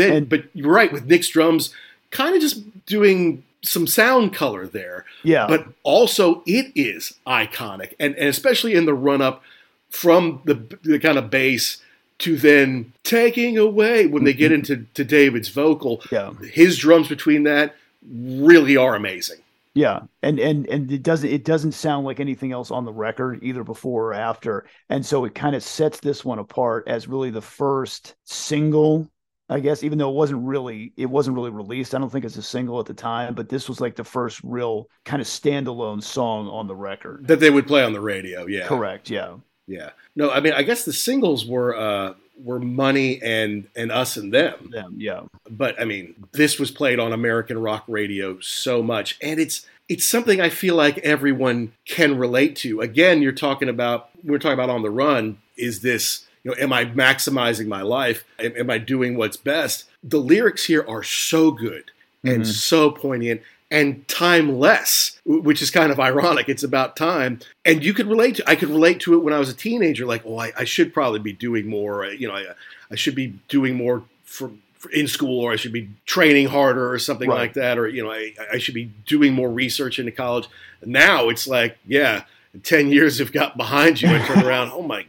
And, 0.00 0.28
but 0.28 0.44
you're 0.54 0.72
right 0.72 0.92
with 0.92 1.06
Nick's 1.06 1.28
drums, 1.28 1.74
kind 2.10 2.34
of 2.34 2.40
just 2.40 2.86
doing 2.86 3.44
some 3.62 3.86
sound 3.86 4.32
color 4.34 4.66
there. 4.66 5.04
yeah. 5.22 5.46
But 5.46 5.66
also, 5.82 6.42
it 6.46 6.72
is 6.74 7.14
iconic, 7.26 7.94
and, 7.98 8.14
and 8.16 8.28
especially 8.28 8.74
in 8.74 8.86
the 8.86 8.94
run 8.94 9.20
up 9.22 9.42
from 9.90 10.40
the 10.44 10.54
the 10.82 10.98
kind 10.98 11.18
of 11.18 11.30
bass 11.30 11.82
to 12.18 12.36
then 12.36 12.92
taking 13.02 13.58
away 13.58 14.06
when 14.06 14.24
they 14.24 14.32
get 14.32 14.52
mm-hmm. 14.52 14.72
into 14.72 14.86
to 14.94 15.04
David's 15.04 15.48
vocal. 15.48 16.02
yeah. 16.12 16.32
His 16.52 16.78
drums 16.78 17.08
between 17.08 17.44
that 17.44 17.74
really 18.08 18.76
are 18.76 18.94
amazing. 18.94 19.38
Yeah, 19.74 20.00
and 20.22 20.40
and 20.40 20.66
and 20.66 20.90
it 20.90 21.02
doesn't 21.02 21.30
it 21.30 21.44
doesn't 21.44 21.72
sound 21.72 22.04
like 22.04 22.18
anything 22.18 22.50
else 22.50 22.70
on 22.70 22.84
the 22.84 22.92
record 22.92 23.38
either 23.42 23.62
before 23.62 24.08
or 24.08 24.14
after, 24.14 24.66
and 24.88 25.06
so 25.06 25.24
it 25.24 25.34
kind 25.34 25.54
of 25.54 25.62
sets 25.62 26.00
this 26.00 26.24
one 26.24 26.40
apart 26.40 26.88
as 26.88 27.06
really 27.06 27.30
the 27.30 27.40
first 27.40 28.16
single, 28.24 29.08
I 29.50 29.60
guess. 29.60 29.82
Even 29.82 29.98
though 29.98 30.08
it 30.08 30.14
wasn't 30.14 30.42
really 30.44 30.92
it 30.96 31.06
wasn't 31.06 31.36
really 31.36 31.50
released, 31.50 31.94
I 31.94 31.98
don't 31.98 32.10
think 32.10 32.24
it's 32.24 32.36
a 32.36 32.42
single 32.42 32.78
at 32.80 32.86
the 32.86 32.94
time, 32.94 33.34
but 33.34 33.48
this 33.48 33.68
was 33.68 33.80
like 33.80 33.96
the 33.96 34.04
first 34.04 34.40
real 34.44 34.88
kind 35.04 35.20
of 35.20 35.26
standalone 35.28 36.02
song 36.02 36.48
on 36.48 36.66
the 36.66 36.74
record. 36.74 37.26
that 37.26 37.40
they 37.40 37.50
would 37.50 37.66
play 37.66 37.82
on 37.82 37.92
the 37.92 38.00
radio. 38.00 38.46
Yeah, 38.46 38.66
Correct. 38.66 39.10
Yeah. 39.10 39.34
Yeah. 39.66 39.90
No, 40.16 40.30
I 40.30 40.40
mean, 40.40 40.52
I 40.52 40.62
guess 40.62 40.84
the 40.84 40.92
singles 40.92 41.46
were 41.46 41.76
uh, 41.76 42.14
were 42.42 42.58
Money 42.58 43.20
and 43.22 43.68
and 43.76 43.92
Us 43.92 44.16
and 44.16 44.32
Them, 44.32 44.70
Them. 44.72 44.94
Yeah. 44.96 45.22
but 45.50 45.80
I 45.80 45.84
mean, 45.84 46.14
this 46.32 46.58
was 46.58 46.70
played 46.70 46.98
on 46.98 47.12
American 47.12 47.58
rock 47.58 47.84
radio 47.86 48.38
so 48.40 48.82
much, 48.82 49.18
and 49.22 49.38
it's 49.38 49.66
it's 49.88 50.08
something 50.08 50.40
I 50.40 50.48
feel 50.48 50.76
like 50.76 50.98
everyone 50.98 51.72
can 51.84 52.16
relate 52.16 52.54
to. 52.56 52.80
Again, 52.80 53.22
you're 53.22 53.32
talking 53.32 53.68
about 53.68 54.10
we're 54.24 54.38
talking 54.38 54.54
about 54.54 54.70
on 54.70 54.82
the 54.82 54.90
run. 54.90 55.38
Is 55.56 55.82
this 55.82 56.26
you 56.42 56.50
know, 56.50 56.56
am 56.58 56.72
I 56.72 56.84
maximizing 56.86 57.66
my 57.66 57.82
life? 57.82 58.24
Am, 58.38 58.52
am 58.56 58.70
I 58.70 58.78
doing 58.78 59.16
what's 59.16 59.36
best? 59.36 59.84
The 60.02 60.18
lyrics 60.18 60.64
here 60.66 60.84
are 60.88 61.02
so 61.02 61.50
good. 61.50 61.90
and 62.22 62.42
Mhm. 62.42 62.46
so 62.46 62.90
poignant 62.90 63.40
and 63.70 64.06
timeless, 64.08 65.18
which 65.24 65.62
is 65.62 65.70
kind 65.70 65.90
of 65.90 65.98
ironic. 65.98 66.48
It's 66.50 66.62
about 66.62 66.96
time, 66.96 67.40
and 67.64 67.82
you 67.84 67.94
could 67.94 68.08
relate 68.08 68.34
to. 68.36 68.50
I 68.50 68.56
could 68.56 68.68
relate 68.68 69.00
to 69.00 69.14
it 69.14 69.18
when 69.22 69.32
I 69.32 69.38
was 69.38 69.48
a 69.48 69.54
teenager. 69.54 70.04
Like, 70.04 70.22
oh, 70.26 70.38
I, 70.38 70.52
I 70.56 70.64
should 70.64 70.92
probably 70.92 71.20
be 71.20 71.32
doing 71.32 71.66
more. 71.66 72.04
uh, 72.04 72.10
You 72.10 72.28
know, 72.28 72.34
I, 72.34 72.44
I 72.90 72.94
should 72.96 73.14
be 73.14 73.28
doing 73.48 73.74
more 73.74 74.02
for, 74.24 74.50
for 74.78 74.90
in 74.90 75.06
school, 75.08 75.40
or 75.40 75.52
I 75.52 75.56
should 75.56 75.72
be 75.72 75.88
training 76.04 76.48
harder, 76.48 76.90
or 76.92 76.98
something 76.98 77.28
Right. 77.30 77.38
like 77.38 77.54
that, 77.54 77.78
or 77.78 77.88
you 77.88 78.02
know, 78.04 78.10
I, 78.12 78.34
I 78.52 78.58
should 78.58 78.74
be 78.74 78.90
doing 79.06 79.32
more 79.32 79.50
research 79.50 79.98
into 79.98 80.12
college. 80.12 80.46
Now 80.84 81.28
it's 81.30 81.46
like, 81.46 81.78
yeah, 81.86 82.24
ten 82.62 82.90
years 82.92 83.18
have 83.18 83.32
got 83.32 83.56
behind 83.56 84.02
you. 84.02 84.08
I 84.08 84.18
turn 84.26 84.44
around, 84.44 84.72
oh 84.74 84.82
my 84.82 85.06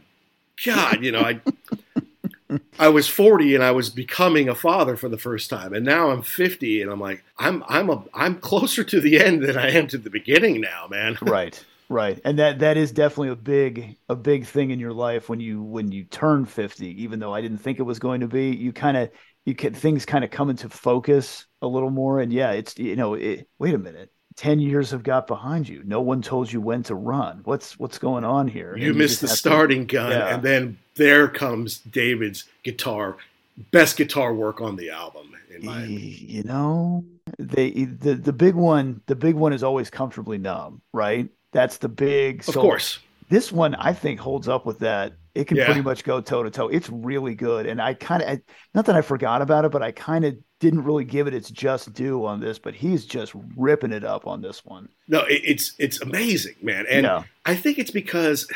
god, 0.64 1.02
you 1.04 1.12
know, 1.12 1.20
I. 1.20 1.40
I 2.78 2.90
was 2.90 3.08
40 3.08 3.54
and 3.54 3.64
I 3.64 3.70
was 3.70 3.88
becoming 3.88 4.50
a 4.50 4.54
father 4.54 4.94
for 4.94 5.08
the 5.08 5.16
first 5.16 5.48
time, 5.48 5.72
and 5.72 5.86
now 5.86 6.10
I'm 6.10 6.20
50 6.20 6.82
and 6.82 6.90
I'm 6.90 7.00
like, 7.00 7.24
I'm 7.38 7.64
I'm 7.66 7.88
a 7.88 8.04
I'm 8.12 8.36
closer 8.40 8.84
to 8.84 9.00
the 9.00 9.18
end 9.18 9.42
than 9.42 9.56
I 9.56 9.70
am 9.70 9.86
to 9.86 9.96
the 9.96 10.10
beginning 10.10 10.60
now, 10.60 10.86
man. 10.90 11.16
right 11.22 11.64
right 11.92 12.20
and 12.24 12.38
that 12.38 12.58
that 12.58 12.76
is 12.76 12.90
definitely 12.90 13.28
a 13.28 13.36
big 13.36 13.96
a 14.08 14.16
big 14.16 14.46
thing 14.46 14.70
in 14.70 14.80
your 14.80 14.92
life 14.92 15.28
when 15.28 15.40
you 15.40 15.62
when 15.62 15.92
you 15.92 16.04
turn 16.04 16.44
50 16.44 17.02
even 17.02 17.20
though 17.20 17.34
i 17.34 17.40
didn't 17.40 17.58
think 17.58 17.78
it 17.78 17.82
was 17.82 17.98
going 17.98 18.20
to 18.20 18.28
be 18.28 18.50
you 18.50 18.72
kind 18.72 18.96
of 18.96 19.10
you 19.44 19.54
can 19.54 19.74
things 19.74 20.06
kind 20.06 20.24
of 20.24 20.30
come 20.30 20.50
into 20.50 20.68
focus 20.68 21.46
a 21.60 21.66
little 21.66 21.90
more 21.90 22.20
and 22.20 22.32
yeah 22.32 22.52
it's 22.52 22.78
you 22.78 22.96
know 22.96 23.14
it, 23.14 23.48
wait 23.58 23.74
a 23.74 23.78
minute 23.78 24.10
10 24.36 24.60
years 24.60 24.90
have 24.90 25.02
got 25.02 25.26
behind 25.26 25.68
you 25.68 25.82
no 25.84 26.00
one 26.00 26.22
told 26.22 26.50
you 26.52 26.60
when 26.60 26.82
to 26.82 26.94
run 26.94 27.40
what's 27.44 27.78
what's 27.78 27.98
going 27.98 28.24
on 28.24 28.48
here 28.48 28.76
You 28.76 28.88
And 28.90 28.98
missed 28.98 29.20
the 29.20 29.26
just 29.26 29.44
have 29.44 29.52
to- 29.52 29.56
starting 29.56 29.86
gun, 29.86 30.10
Yeah. 30.12 30.34
and 30.34 30.42
then 30.42 30.78
there 30.94 31.28
comes 31.28 31.78
David's 31.78 32.44
guitar, 32.62 33.16
best 33.70 33.96
guitar 33.96 34.34
work 34.34 34.60
on 34.60 34.76
the 34.76 34.90
album. 34.90 35.34
In 35.54 35.66
my 35.66 35.84
you 35.84 36.42
know 36.44 37.04
they 37.38 37.70
the 37.70 38.14
the 38.14 38.32
big 38.32 38.54
one 38.54 39.00
the 39.06 39.14
big 39.16 39.34
one 39.34 39.52
is 39.52 39.62
always 39.62 39.90
comfortably 39.90 40.38
numb 40.38 40.80
right 40.94 41.28
that's 41.52 41.76
the 41.76 41.88
big 41.88 42.48
of 42.48 42.54
course, 42.54 42.98
this 43.28 43.52
one 43.52 43.74
I 43.74 43.92
think 43.92 44.18
holds 44.18 44.48
up 44.48 44.64
with 44.64 44.78
that. 44.80 45.12
It 45.34 45.46
can 45.46 45.56
Yeah. 45.58 45.66
pretty 45.66 45.80
much 45.82 46.04
go 46.04 46.20
toe 46.20 46.42
to 46.42 46.50
toe. 46.50 46.68
It's 46.68 46.88
really 46.90 47.34
good, 47.34 47.66
and 47.66 47.80
I 47.80 47.94
kind 47.94 48.22
of 48.22 48.40
not 48.74 48.86
that 48.86 48.96
I 48.96 49.02
forgot 49.02 49.40
about 49.42 49.64
it, 49.66 49.70
but 49.72 49.82
I 49.82 49.92
kind 49.92 50.24
of 50.24 50.36
didn't 50.62 50.84
really 50.84 51.04
give 51.04 51.26
it 51.26 51.34
its 51.34 51.50
just 51.50 51.92
due 51.92 52.24
on 52.24 52.40
this. 52.40 52.58
But 52.58 52.74
he's 52.74 53.04
just 53.04 53.32
ripping 53.56 53.92
it 53.92 54.04
up 54.04 54.26
on 54.26 54.40
this 54.40 54.64
one. 54.64 54.88
no, 55.08 55.20
it, 55.24 55.42
it's 55.44 55.72
it's 55.78 56.00
amazing, 56.00 56.54
man, 56.62 56.86
and 56.88 57.04
yeah, 57.04 57.24
I 57.44 57.54
think 57.56 57.78
it's 57.78 57.90
because 57.90 58.48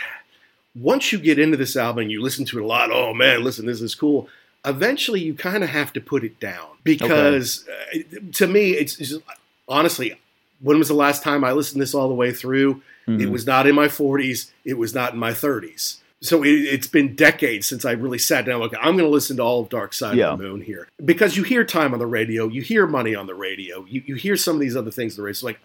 once 0.74 1.12
you 1.12 1.18
get 1.18 1.38
into 1.38 1.56
this 1.56 1.76
album 1.76 2.02
and 2.02 2.12
you 2.12 2.22
listen 2.22 2.44
to 2.46 2.58
it 2.58 2.62
a 2.62 2.66
lot, 2.66 2.90
oh 2.92 3.12
man, 3.12 3.42
listen, 3.44 3.66
this 3.66 3.80
is 3.82 3.94
cool. 3.94 4.28
Eventually, 4.64 5.20
you 5.20 5.34
kind 5.34 5.62
of 5.64 5.70
have 5.70 5.92
to 5.94 6.00
put 6.00 6.24
it 6.24 6.38
down 6.40 6.66
because 6.84 7.66
uh, 7.94 7.98
to 8.32 8.46
me, 8.46 8.70
it's, 8.72 8.98
it's 8.98 9.10
just, 9.10 9.22
honestly, 9.68 10.18
when 10.60 10.78
was 10.78 10.88
the 10.88 10.94
last 10.94 11.22
time 11.22 11.44
I 11.44 11.52
listened 11.52 11.76
to 11.80 11.82
this 11.84 11.94
all 11.94 12.08
the 12.08 12.14
way 12.14 12.32
through? 12.32 12.82
It 13.06 13.10
Mhm. 13.10 13.30
was 13.30 13.46
not 13.46 13.68
in 13.68 13.74
my 13.76 13.86
40s. 13.86 14.50
It 14.64 14.74
was 14.78 14.92
not 14.92 15.12
in 15.12 15.18
my 15.20 15.30
30s. 15.32 15.98
So 16.22 16.42
it, 16.42 16.48
it's 16.48 16.86
been 16.86 17.14
decades 17.14 17.66
since 17.66 17.84
I 17.84 17.92
really 17.92 18.18
sat 18.18 18.46
down. 18.46 18.62
Okay, 18.62 18.76
I'm 18.78 18.96
going 18.96 19.04
to 19.04 19.10
listen 19.10 19.36
to 19.36 19.42
all 19.42 19.60
of 19.60 19.68
Dark 19.68 19.92
Side 19.92 20.16
Yeah. 20.16 20.32
of 20.32 20.38
the 20.38 20.44
Moon 20.44 20.60
here 20.62 20.88
because 21.04 21.36
you 21.36 21.42
hear 21.42 21.62
time 21.64 21.92
on 21.92 21.98
the 21.98 22.06
radio, 22.06 22.48
you 22.48 22.62
hear 22.62 22.86
money 22.86 23.14
on 23.14 23.26
the 23.26 23.34
radio, 23.34 23.84
you, 23.88 24.02
you 24.06 24.14
hear 24.14 24.36
some 24.36 24.56
of 24.56 24.60
these 24.60 24.76
other 24.76 24.90
things 24.90 25.14
on 25.14 25.22
the 25.22 25.26
radio. 25.26 25.34
So 25.34 25.46
like, 25.46 25.60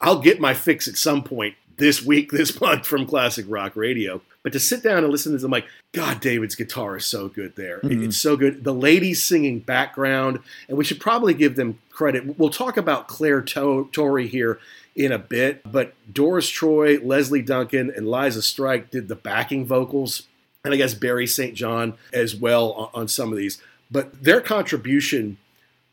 I'll 0.00 0.20
get 0.20 0.40
my 0.40 0.52
fix 0.54 0.86
at 0.88 0.96
some 0.96 1.22
point 1.22 1.54
this 1.78 2.02
week, 2.04 2.30
this 2.32 2.60
month 2.60 2.86
from 2.86 3.06
classic 3.06 3.46
rock 3.48 3.76
radio. 3.76 4.20
But 4.42 4.52
to 4.52 4.60
sit 4.60 4.82
down 4.82 5.04
and 5.04 5.08
listen 5.10 5.32
to 5.32 5.38
this, 5.38 5.42
I'm 5.44 5.50
like, 5.50 5.64
God, 5.92 6.20
David's 6.20 6.54
guitar 6.54 6.98
is 6.98 7.06
so 7.06 7.28
good 7.28 7.56
there. 7.56 7.80
Mhm. 7.80 8.04
It's 8.04 8.18
so 8.18 8.36
good. 8.36 8.62
The 8.62 8.74
ladies 8.74 9.24
singing 9.24 9.60
background, 9.60 10.38
and 10.68 10.76
we 10.76 10.84
should 10.84 11.00
probably 11.00 11.32
give 11.32 11.56
them 11.56 11.78
credit. 11.90 12.38
We'll 12.38 12.50
talk 12.50 12.76
about 12.76 13.08
Clare 13.08 13.40
to- 13.40 13.88
Torry 13.90 14.26
here 14.28 14.58
in 14.96 15.12
a 15.12 15.18
bit, 15.18 15.60
but 15.70 15.94
Doris 16.12 16.48
Troy, 16.48 16.98
Lesley 17.00 17.42
Duncan, 17.42 17.92
and 17.94 18.08
Liza 18.08 18.42
Strike 18.42 18.90
did 18.90 19.08
the 19.08 19.16
backing 19.16 19.66
vocals, 19.66 20.22
and 20.64 20.72
I 20.72 20.76
guess 20.76 20.94
Barry 20.94 21.26
St. 21.26 21.54
John 21.54 21.94
as 22.12 22.34
well 22.34 22.72
on, 22.72 22.88
on 22.94 23.08
some 23.08 23.32
of 23.32 23.38
these. 23.38 23.60
But 23.90 24.22
their 24.22 24.40
contribution 24.40 25.38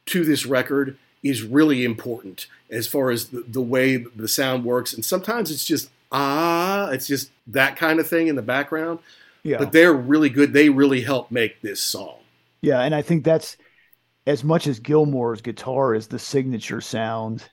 to 0.07 0.23
this 0.23 0.45
record 0.45 0.97
is 1.23 1.43
really 1.43 1.83
important 1.83 2.47
as 2.69 2.87
far 2.87 3.11
as 3.11 3.29
the, 3.29 3.41
the 3.47 3.61
way 3.61 3.97
the 3.97 4.27
sound 4.27 4.63
works. 4.65 4.93
And 4.93 5.03
sometimes 5.05 5.51
it's 5.51 5.65
just 5.65 5.89
ah, 6.11 6.89
it's 6.89 7.07
just 7.07 7.31
that 7.47 7.75
kind 7.77 7.99
of 7.99 8.07
thing 8.07 8.27
in 8.27 8.35
the 8.35 8.41
background. 8.41 8.99
yeah, 9.43 9.57
But 9.57 9.71
they're 9.71 9.93
really 9.93 10.29
good. 10.29 10.53
They 10.53 10.69
really 10.69 11.01
help 11.01 11.31
make 11.31 11.61
this 11.61 11.81
song. 11.81 12.17
yeah. 12.61 12.81
And 12.81 12.93
I 12.93 13.01
think 13.01 13.23
that's 13.23 13.57
as 14.27 14.43
much 14.43 14.67
as 14.67 14.79
Gilmour's 14.79 15.41
guitar 15.41 15.95
is 15.95 16.07
the 16.07 16.19
signature 16.19 16.81
sound 16.81 17.49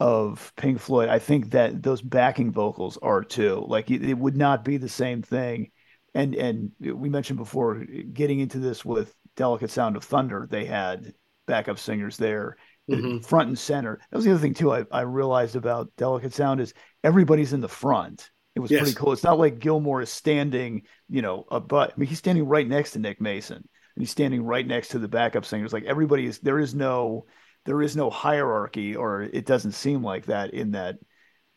of 0.00 0.52
Pink 0.56 0.80
Floyd. 0.80 1.08
I 1.08 1.18
think 1.18 1.50
that 1.50 1.82
those 1.82 2.02
backing 2.02 2.50
vocals 2.52 2.98
are 3.02 3.22
too. 3.22 3.64
Like 3.68 3.90
it, 3.90 4.02
it 4.02 4.18
would 4.18 4.36
not 4.36 4.64
be 4.64 4.78
the 4.78 4.88
same 4.88 5.22
thing. 5.22 5.70
And 6.14 6.34
and 6.34 6.72
we 6.80 7.08
mentioned 7.08 7.38
before 7.38 7.84
getting 8.12 8.40
into 8.40 8.58
this 8.58 8.84
with 8.84 9.14
Delicate 9.36 9.70
Sound 9.70 9.96
of 9.96 10.02
Thunder, 10.04 10.48
they 10.50 10.64
had 10.64 11.12
backup 11.46 11.78
singers 11.78 12.16
there. 12.16 12.56
Mhm. 12.90 13.24
front 13.24 13.46
and 13.48 13.58
center. 13.58 14.00
That 14.10 14.16
was 14.16 14.24
the 14.24 14.32
other 14.32 14.40
thing 14.40 14.54
too. 14.54 14.72
I, 14.72 14.84
I 14.90 15.02
realized 15.02 15.54
about 15.54 15.92
Delicate 15.96 16.34
Sound 16.34 16.60
is 16.60 16.74
everybody's 17.04 17.52
in 17.52 17.60
the 17.60 17.68
front. 17.68 18.28
It 18.56 18.60
was 18.60 18.70
Yes. 18.72 18.80
pretty 18.80 18.96
cool. 18.96 19.12
It's 19.12 19.22
not 19.22 19.38
like 19.38 19.60
Gilmour 19.60 20.02
is 20.02 20.10
standing, 20.10 20.82
you 21.08 21.22
know, 21.22 21.44
a 21.52 21.60
but 21.60 21.90
I 21.90 21.92
mean 21.96 22.08
he's 22.08 22.18
standing 22.18 22.46
right 22.46 22.66
next 22.66 22.92
to 22.92 22.98
Nick 22.98 23.20
Mason 23.20 23.58
and 23.58 24.02
he's 24.02 24.10
standing 24.10 24.42
right 24.42 24.66
next 24.66 24.88
to 24.88 24.98
the 24.98 25.06
backup 25.06 25.44
singers. 25.44 25.72
Like 25.72 25.84
everybody 25.84 26.26
is 26.26 26.40
there 26.40 26.58
is 26.58 26.74
no 26.74 27.26
there 27.66 27.82
is 27.82 27.96
no 27.96 28.10
hierarchy 28.10 28.96
or 28.96 29.22
it 29.22 29.46
doesn't 29.46 29.72
seem 29.72 30.02
like 30.02 30.26
that 30.26 30.54
in 30.54 30.72
that 30.72 30.96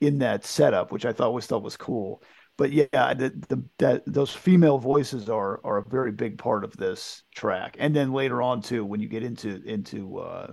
in 0.02 0.20
that 0.20 0.46
setup, 0.46 0.92
which 0.92 1.06
I 1.06 1.14
thought 1.14 1.34
was 1.34 1.46
thought 1.46 1.64
was 1.64 1.78
cool. 1.78 2.22
But 2.58 2.72
yeah, 2.72 3.14
the, 3.14 3.34
the 3.50 3.64
that 3.80 4.04
those 4.06 4.32
female 4.32 4.78
voices 4.78 5.30
are 5.30 5.60
are 5.64 5.78
a 5.78 5.90
very 5.90 6.12
big 6.12 6.38
part 6.38 6.64
of 6.64 6.76
this 6.78 7.24
track. 7.36 7.78
And 7.80 7.96
then 7.96 8.14
later 8.14 8.42
on 8.42 8.62
too, 8.62 8.86
when 8.86 9.00
you 9.00 9.08
get 9.08 9.24
into 9.24 9.62
into 9.66 10.20
uh 10.20 10.52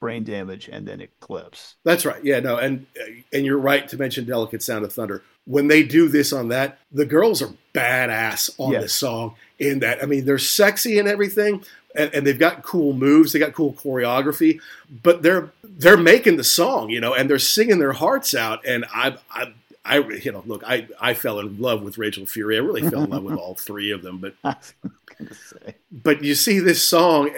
brain 0.00 0.24
damage 0.24 0.68
and 0.72 0.88
then 0.88 1.00
eclipse. 1.00 1.76
That's 1.84 2.06
right. 2.06 2.24
Yeah, 2.24 2.40
no, 2.40 2.56
and 2.56 2.86
and 3.32 3.44
you're 3.44 3.58
right 3.58 3.86
to 3.88 3.96
mention 3.96 4.24
"Delicate 4.24 4.62
Sound 4.62 4.84
of 4.84 4.92
Thunder." 4.92 5.22
When 5.44 5.68
they 5.68 5.82
do 5.82 6.08
this 6.08 6.32
on 6.32 6.48
that, 6.48 6.78
the 6.92 7.06
girls 7.06 7.42
are 7.42 7.52
badass 7.74 8.50
on 8.58 8.72
Yes. 8.72 8.82
this 8.82 8.92
song. 8.94 9.34
In 9.58 9.80
that, 9.80 10.02
I 10.02 10.06
mean, 10.06 10.24
they're 10.24 10.38
sexy 10.38 10.98
and 10.98 11.06
everything, 11.08 11.62
and, 11.94 12.14
and 12.14 12.26
they've 12.26 12.38
got 12.38 12.62
cool 12.62 12.92
moves. 12.92 13.32
They 13.32 13.38
got 13.38 13.52
cool 13.52 13.72
choreography, 13.72 14.60
but 15.02 15.22
they're 15.22 15.50
they're 15.62 15.96
making 15.96 16.36
the 16.36 16.44
song, 16.44 16.90
you 16.90 17.00
know, 17.00 17.14
and 17.14 17.28
they're 17.28 17.38
singing 17.38 17.78
their 17.78 17.92
hearts 17.92 18.34
out. 18.34 18.64
And 18.66 18.84
I, 18.94 19.16
I, 19.30 19.52
I, 19.84 19.98
you 19.98 20.32
know, 20.32 20.42
look, 20.46 20.62
I 20.66 20.88
I 21.00 21.14
fell 21.14 21.40
in 21.40 21.58
love 21.58 21.82
with 21.82 21.98
Rachel 21.98 22.26
Fury. 22.26 22.56
I 22.56 22.60
really 22.60 22.88
fell 22.88 23.04
in 23.04 23.10
love 23.10 23.24
with 23.24 23.38
all 23.38 23.54
three 23.54 23.90
of 23.90 24.02
them, 24.02 24.18
but 24.18 24.34
I 24.44 24.56
was 24.60 24.74
gonna 25.18 25.34
say. 25.34 25.74
but 25.90 26.22
you 26.22 26.34
see 26.34 26.58
this 26.58 26.86
song, 26.86 27.30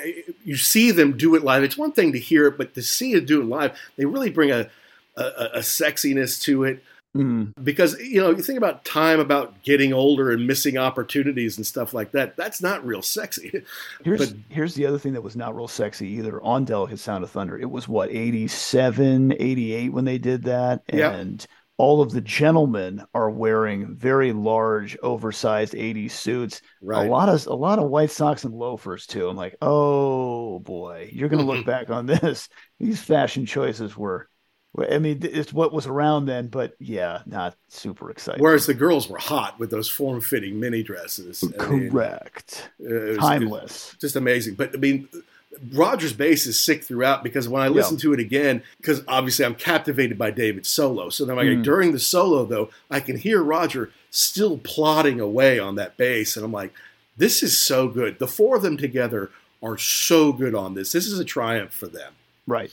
you 0.44 0.56
see 0.56 0.90
them 0.90 1.16
do 1.16 1.34
it 1.34 1.44
live. 1.44 1.62
It's 1.62 1.78
one 1.78 1.92
thing 1.92 2.12
to 2.12 2.18
hear 2.18 2.46
it, 2.48 2.58
but 2.58 2.74
to 2.74 2.82
see 2.82 3.12
it 3.12 3.26
do 3.26 3.40
it 3.40 3.46
live, 3.46 3.78
they 3.96 4.04
really 4.04 4.30
bring 4.30 4.50
a 4.50 4.68
a, 5.16 5.50
a 5.54 5.58
sexiness 5.58 6.40
to 6.42 6.64
it. 6.64 6.82
Mm, 7.16 7.52
Because 7.62 7.98
you 8.00 8.20
know, 8.22 8.30
you 8.30 8.42
think 8.42 8.56
about 8.56 8.84
time, 8.86 9.20
about 9.20 9.62
getting 9.62 9.92
older 9.92 10.30
and 10.30 10.46
missing 10.46 10.78
opportunities 10.78 11.58
and 11.58 11.66
stuff 11.66 11.92
like 11.92 12.12
that. 12.12 12.36
That's 12.36 12.62
not 12.62 12.84
real 12.86 13.02
sexy. 13.02 13.62
here's 14.04 14.30
But- 14.32 14.38
here's 14.48 14.74
the 14.74 14.86
other 14.86 14.98
thing 14.98 15.12
that 15.12 15.22
was 15.22 15.36
not 15.36 15.54
real 15.54 15.68
sexy 15.68 16.08
either 16.08 16.42
on 16.42 16.64
Delicate 16.64 16.98
Sound 16.98 17.22
of 17.22 17.30
Thunder. 17.30 17.58
It 17.58 17.70
was 17.70 17.86
what 17.86 18.10
87, 18.10 19.34
88 19.38 19.92
when 19.92 20.04
they 20.06 20.18
did 20.18 20.44
that, 20.44 20.82
Yeah. 20.92 21.12
and 21.12 21.44
all 21.78 22.00
of 22.00 22.12
the 22.12 22.20
gentlemen 22.20 23.02
are 23.12 23.30
wearing 23.30 23.94
very 23.96 24.32
large, 24.32 24.96
oversized 25.02 25.74
80s 25.74 26.12
suits. 26.12 26.60
Right. 26.80 27.06
A 27.06 27.10
lot 27.10 27.28
of 27.28 27.46
a 27.46 27.54
lot 27.54 27.78
of 27.78 27.90
white 27.90 28.10
socks 28.10 28.44
and 28.44 28.54
loafers 28.54 29.06
too. 29.06 29.28
I'm 29.28 29.36
like, 29.36 29.56
oh 29.60 30.60
boy, 30.60 31.10
you're 31.12 31.28
gonna 31.28 31.42
look 31.44 31.66
back 31.66 31.90
on 31.90 32.06
this. 32.06 32.48
These 32.78 33.02
fashion 33.02 33.46
choices 33.46 33.96
were, 33.96 34.28
I 34.90 34.98
mean, 34.98 35.18
it's 35.22 35.52
what 35.52 35.72
was 35.72 35.86
around 35.86 36.26
then, 36.26 36.46
but 36.46 36.74
yeah, 36.78 37.20
not 37.26 37.56
super 37.68 38.10
exciting. 38.10 38.42
Whereas 38.42 38.64
the 38.66 38.72
girls 38.74 39.06
were 39.08 39.18
hot 39.18 39.58
with 39.60 39.70
those 39.70 39.88
form-fitting 39.88 40.58
mini 40.58 40.82
dresses. 40.82 41.44
I 41.60 41.68
mean, 41.68 41.90
Correct. 41.90 42.70
was- 42.78 43.18
Timeless. 43.18 43.94
just 44.00 44.16
amazing. 44.16 44.54
But 44.54 44.74
I 44.74 44.78
mean, 44.78 45.08
Roger's 45.74 46.14
bass 46.14 46.46
is 46.46 46.58
sick 46.58 46.82
throughout 46.84 47.22
because 47.22 47.46
when 47.50 47.60
I 47.60 47.66
Yeah. 47.66 47.72
listen 47.72 47.98
to 47.98 48.14
it 48.14 48.20
again, 48.20 48.62
because 48.78 49.02
obviously 49.06 49.44
I'm 49.44 49.54
captivated 49.54 50.16
by 50.16 50.30
David's 50.30 50.70
solo. 50.70 51.10
So 51.10 51.26
then, 51.26 51.36
like 51.36 51.46
Mm. 51.48 51.62
during 51.62 51.92
the 51.92 51.98
solo, 51.98 52.46
though, 52.46 52.70
I 52.90 53.00
can 53.00 53.18
hear 53.18 53.42
Roger 53.42 53.90
still 54.10 54.56
plodding 54.56 55.20
away 55.20 55.58
on 55.58 55.74
that 55.74 55.98
bass, 55.98 56.34
and 56.36 56.44
I'm 56.46 56.52
like, 56.52 56.72
this 57.18 57.42
is 57.42 57.60
so 57.60 57.88
good. 57.88 58.18
The 58.18 58.26
four 58.26 58.56
of 58.56 58.62
them 58.62 58.78
together 58.78 59.30
are 59.62 59.76
so 59.76 60.32
good 60.32 60.54
on 60.54 60.72
this. 60.72 60.92
This 60.92 61.06
is 61.06 61.18
a 61.18 61.24
triumph 61.26 61.74
for 61.74 61.86
them. 61.88 62.14
Right. 62.46 62.72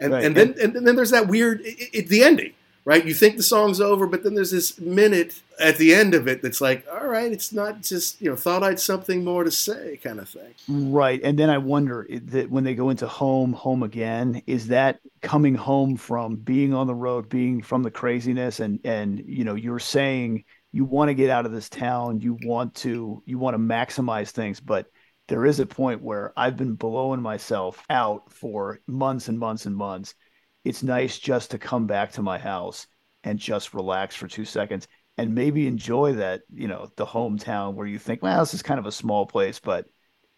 And 0.00 0.12
Right. 0.12 0.24
and 0.24 0.36
then 0.36 0.54
and 0.60 0.74
then 0.86 0.96
there's 0.96 1.10
that 1.10 1.28
weird 1.28 1.60
it, 1.62 1.90
it, 1.92 2.08
the 2.08 2.22
ending. 2.22 2.52
right? 2.84 3.04
You 3.04 3.14
think 3.14 3.36
the 3.36 3.42
song's 3.42 3.80
over, 3.80 4.06
but 4.06 4.22
then 4.24 4.34
there's 4.34 4.50
this 4.50 4.78
minute 4.80 5.42
at 5.60 5.76
the 5.78 5.94
end 5.94 6.14
of 6.14 6.26
it 6.26 6.42
that's 6.42 6.60
like, 6.60 6.86
all 6.90 7.06
right, 7.06 7.30
it's 7.32 7.52
not 7.52 7.82
just, 7.82 8.20
you 8.20 8.30
know, 8.30 8.36
thought 8.36 8.62
I'd 8.62 8.80
something 8.80 9.22
more 9.24 9.44
to 9.44 9.50
say 9.50 9.98
kind 10.02 10.18
of 10.18 10.28
thing. 10.28 10.54
Right. 10.68 11.20
And 11.24 11.36
then 11.36 11.50
I 11.50 11.58
wonder 11.58 12.06
that 12.10 12.48
when 12.48 12.62
they 12.62 12.74
go 12.76 12.90
into 12.90 13.08
home, 13.08 13.52
home 13.52 13.82
again, 13.82 14.40
is 14.46 14.68
that 14.68 15.00
coming 15.20 15.56
home 15.56 15.96
from 15.96 16.36
being 16.36 16.72
on 16.74 16.86
the 16.86 16.94
road, 16.94 17.28
being 17.28 17.60
from 17.62 17.82
the 17.82 17.90
craziness 17.90 18.60
and 18.60 18.78
and 18.84 19.20
you 19.26 19.42
know, 19.44 19.56
you're 19.56 19.80
saying 19.80 20.44
you 20.70 20.84
want 20.84 21.08
to 21.08 21.14
get 21.14 21.28
out 21.28 21.46
of 21.46 21.52
this 21.52 21.68
town, 21.68 22.20
you 22.20 22.34
want 22.34 22.76
to 22.76 23.20
you 23.26 23.36
want 23.38 23.54
to 23.54 23.58
maximize 23.58 24.30
things, 24.30 24.60
but 24.60 24.86
there 25.30 25.46
is 25.46 25.60
a 25.60 25.66
point 25.66 26.02
where 26.02 26.32
I've 26.36 26.56
been 26.56 26.74
blowing 26.74 27.22
myself 27.22 27.84
out 27.88 28.32
for 28.32 28.80
months 28.88 29.28
and 29.28 29.38
months 29.38 29.64
and 29.64 29.76
months. 29.76 30.16
It's 30.64 30.82
nice 30.82 31.20
just 31.20 31.52
to 31.52 31.58
come 31.58 31.86
back 31.86 32.10
to 32.12 32.22
my 32.22 32.36
house 32.36 32.88
and 33.22 33.38
just 33.38 33.72
relax 33.72 34.16
for 34.16 34.26
2 34.26 34.44
seconds 34.44 34.88
and 35.16 35.32
maybe 35.32 35.68
enjoy 35.68 36.14
that, 36.14 36.42
you 36.52 36.66
know, 36.66 36.90
the 36.96 37.06
hometown 37.06 37.74
where 37.74 37.86
you 37.86 37.96
think, 37.96 38.22
well, 38.22 38.40
this 38.40 38.54
is 38.54 38.62
kind 38.62 38.80
of 38.80 38.86
a 38.86 38.92
small 38.92 39.24
place, 39.24 39.60
but 39.60 39.86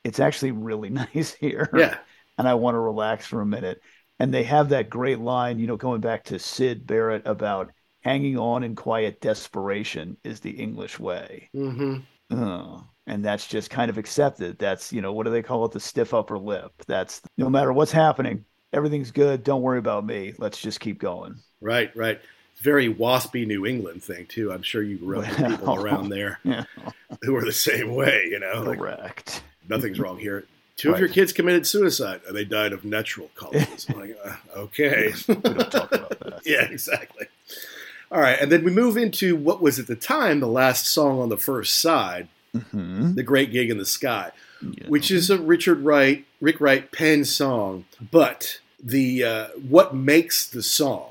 it's 0.04 0.20
actually 0.20 0.50
really 0.50 0.90
nice 1.14 1.32
here. 1.32 1.70
Yeah. 1.74 1.96
And 2.36 2.46
I 2.46 2.52
want 2.54 2.74
to 2.74 2.80
relax 2.80 3.24
for 3.26 3.40
a 3.40 3.46
minute. 3.46 3.80
And 4.18 4.32
they 4.32 4.42
have 4.42 4.68
that 4.68 4.90
great 4.90 5.20
line, 5.20 5.58
you 5.58 5.66
know, 5.66 5.78
going 5.78 6.02
back 6.02 6.24
to 6.24 6.38
Syd 6.38 6.86
Barrett 6.86 7.22
about 7.24 7.72
hanging 8.02 8.36
on 8.36 8.62
in 8.62 8.76
quiet 8.76 9.22
desperation 9.22 10.18
is 10.22 10.40
the 10.40 10.50
English 10.50 11.00
way. 11.00 11.48
Mm-hmm. 11.56 12.36
Oh, 12.36 12.88
and 13.06 13.24
that's 13.24 13.46
just 13.46 13.70
kind 13.70 13.90
of 13.90 13.98
accepted. 13.98 14.58
That's, 14.58 14.92
you 14.92 15.00
know, 15.00 15.12
what 15.12 15.24
do 15.24 15.32
they 15.32 15.42
call 15.42 15.64
it? 15.64 15.72
The 15.72 15.80
stiff 15.80 16.14
upper 16.14 16.38
lip. 16.38 16.72
That's 16.86 17.20
no 17.36 17.48
matter 17.50 17.72
what's 17.72 17.92
happening, 17.92 18.44
everything's 18.72 19.10
good. 19.10 19.42
Don't 19.44 19.62
worry 19.62 19.78
about 19.78 20.06
me. 20.06 20.34
Let's 20.38 20.60
just 20.60 20.80
keep 20.80 20.98
going. 20.98 21.36
Right, 21.60 21.94
right. 21.96 22.20
Very 22.60 22.92
waspy 22.92 23.46
New 23.46 23.66
England 23.66 24.02
thing 24.04 24.26
too. 24.26 24.52
I'm 24.52 24.62
sure 24.62 24.82
you 24.82 24.96
grew 24.98 25.20
up 25.20 25.28
with 25.28 25.50
people 25.50 25.74
around 25.74 26.10
there 26.10 26.38
Yeah, 26.44 26.64
who 27.22 27.34
are 27.34 27.44
the 27.44 27.52
same 27.52 27.94
way. 27.94 28.28
You 28.30 28.38
know, 28.38 28.62
like 28.62 28.78
correct. 28.78 29.42
nothing's 29.68 29.98
wrong 29.98 30.18
here. 30.18 30.44
Two 30.76 30.92
of 30.92 30.98
your 30.98 31.08
kids 31.08 31.32
committed 31.32 31.66
suicide, 31.66 32.22
and 32.26 32.36
they 32.36 32.44
died 32.44 32.72
of 32.72 32.84
natural 32.84 33.30
causes. 33.34 33.86
I'm 33.88 34.00
like, 34.00 34.16
uh, 34.24 34.34
okay, 34.56 35.12
We 35.28 35.34
don't 35.34 35.70
talk 35.70 35.92
about 35.94 36.18
that. 36.20 36.40
yeah, 36.46 36.62
exactly. 36.62 37.26
All 38.10 38.20
right, 38.20 38.38
and 38.40 38.50
then 38.50 38.64
we 38.64 38.70
move 38.70 38.96
into 38.96 39.36
what 39.36 39.62
was 39.62 39.78
at 39.78 39.86
the 39.86 39.94
time 39.96 40.40
the 40.40 40.46
last 40.48 40.86
song 40.86 41.20
on 41.20 41.28
the 41.28 41.36
first 41.36 41.80
side, 41.80 42.28
Mhm. 42.56 43.14
"The 43.14 43.22
Great 43.22 43.50
Gig 43.50 43.70
in 43.70 43.78
the 43.78 43.86
Sky," 43.86 44.30
Yeah. 44.60 44.88
which 44.88 45.10
is 45.10 45.30
a 45.30 45.38
Richard 45.38 45.80
Wright, 45.84 46.24
Rick 46.40 46.60
Wright 46.60 46.90
pen 46.92 47.24
song. 47.24 47.86
But 48.10 48.58
the 48.82 49.24
uh, 49.24 49.46
what 49.68 49.94
makes 49.94 50.46
the 50.46 50.62
song 50.62 51.10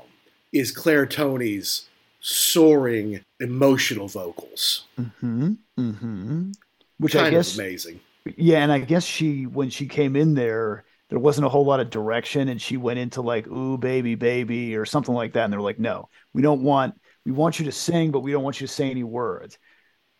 is 0.52 0.70
Clare 0.70 1.06
Torry's 1.06 1.88
soaring 2.20 3.24
emotional 3.40 4.06
vocals. 4.08 4.84
Mm-hmm. 4.98 5.52
Mm-hmm. 5.78 6.50
Which 6.98 7.14
kind 7.14 7.26
I 7.26 7.30
guess, 7.30 7.54
amazing. 7.58 8.00
yeah, 8.36 8.58
and 8.62 8.70
I 8.70 8.78
guess 8.78 9.04
she 9.04 9.46
when 9.46 9.70
she 9.70 9.88
came 9.88 10.14
in 10.14 10.34
there, 10.34 10.84
there 11.08 11.18
wasn't 11.18 11.46
a 11.46 11.48
whole 11.48 11.64
lot 11.64 11.80
of 11.80 11.90
direction, 11.90 12.48
and 12.48 12.62
she 12.62 12.76
went 12.76 13.00
into 13.00 13.20
like 13.20 13.48
"ooh 13.48 13.76
baby 13.78 14.14
baby" 14.14 14.76
or 14.76 14.84
something 14.84 15.14
like 15.14 15.32
that, 15.32 15.44
and 15.44 15.52
they're 15.52 15.60
like, 15.60 15.80
"No, 15.80 16.08
we 16.32 16.42
don't 16.42 16.62
want. 16.62 16.94
We 17.24 17.32
want 17.32 17.58
you 17.58 17.64
to 17.64 17.72
sing, 17.72 18.12
but 18.12 18.20
we 18.20 18.30
don't 18.30 18.44
want 18.44 18.60
you 18.60 18.66
to 18.68 18.72
say 18.72 18.88
any 18.90 19.02
words." 19.02 19.58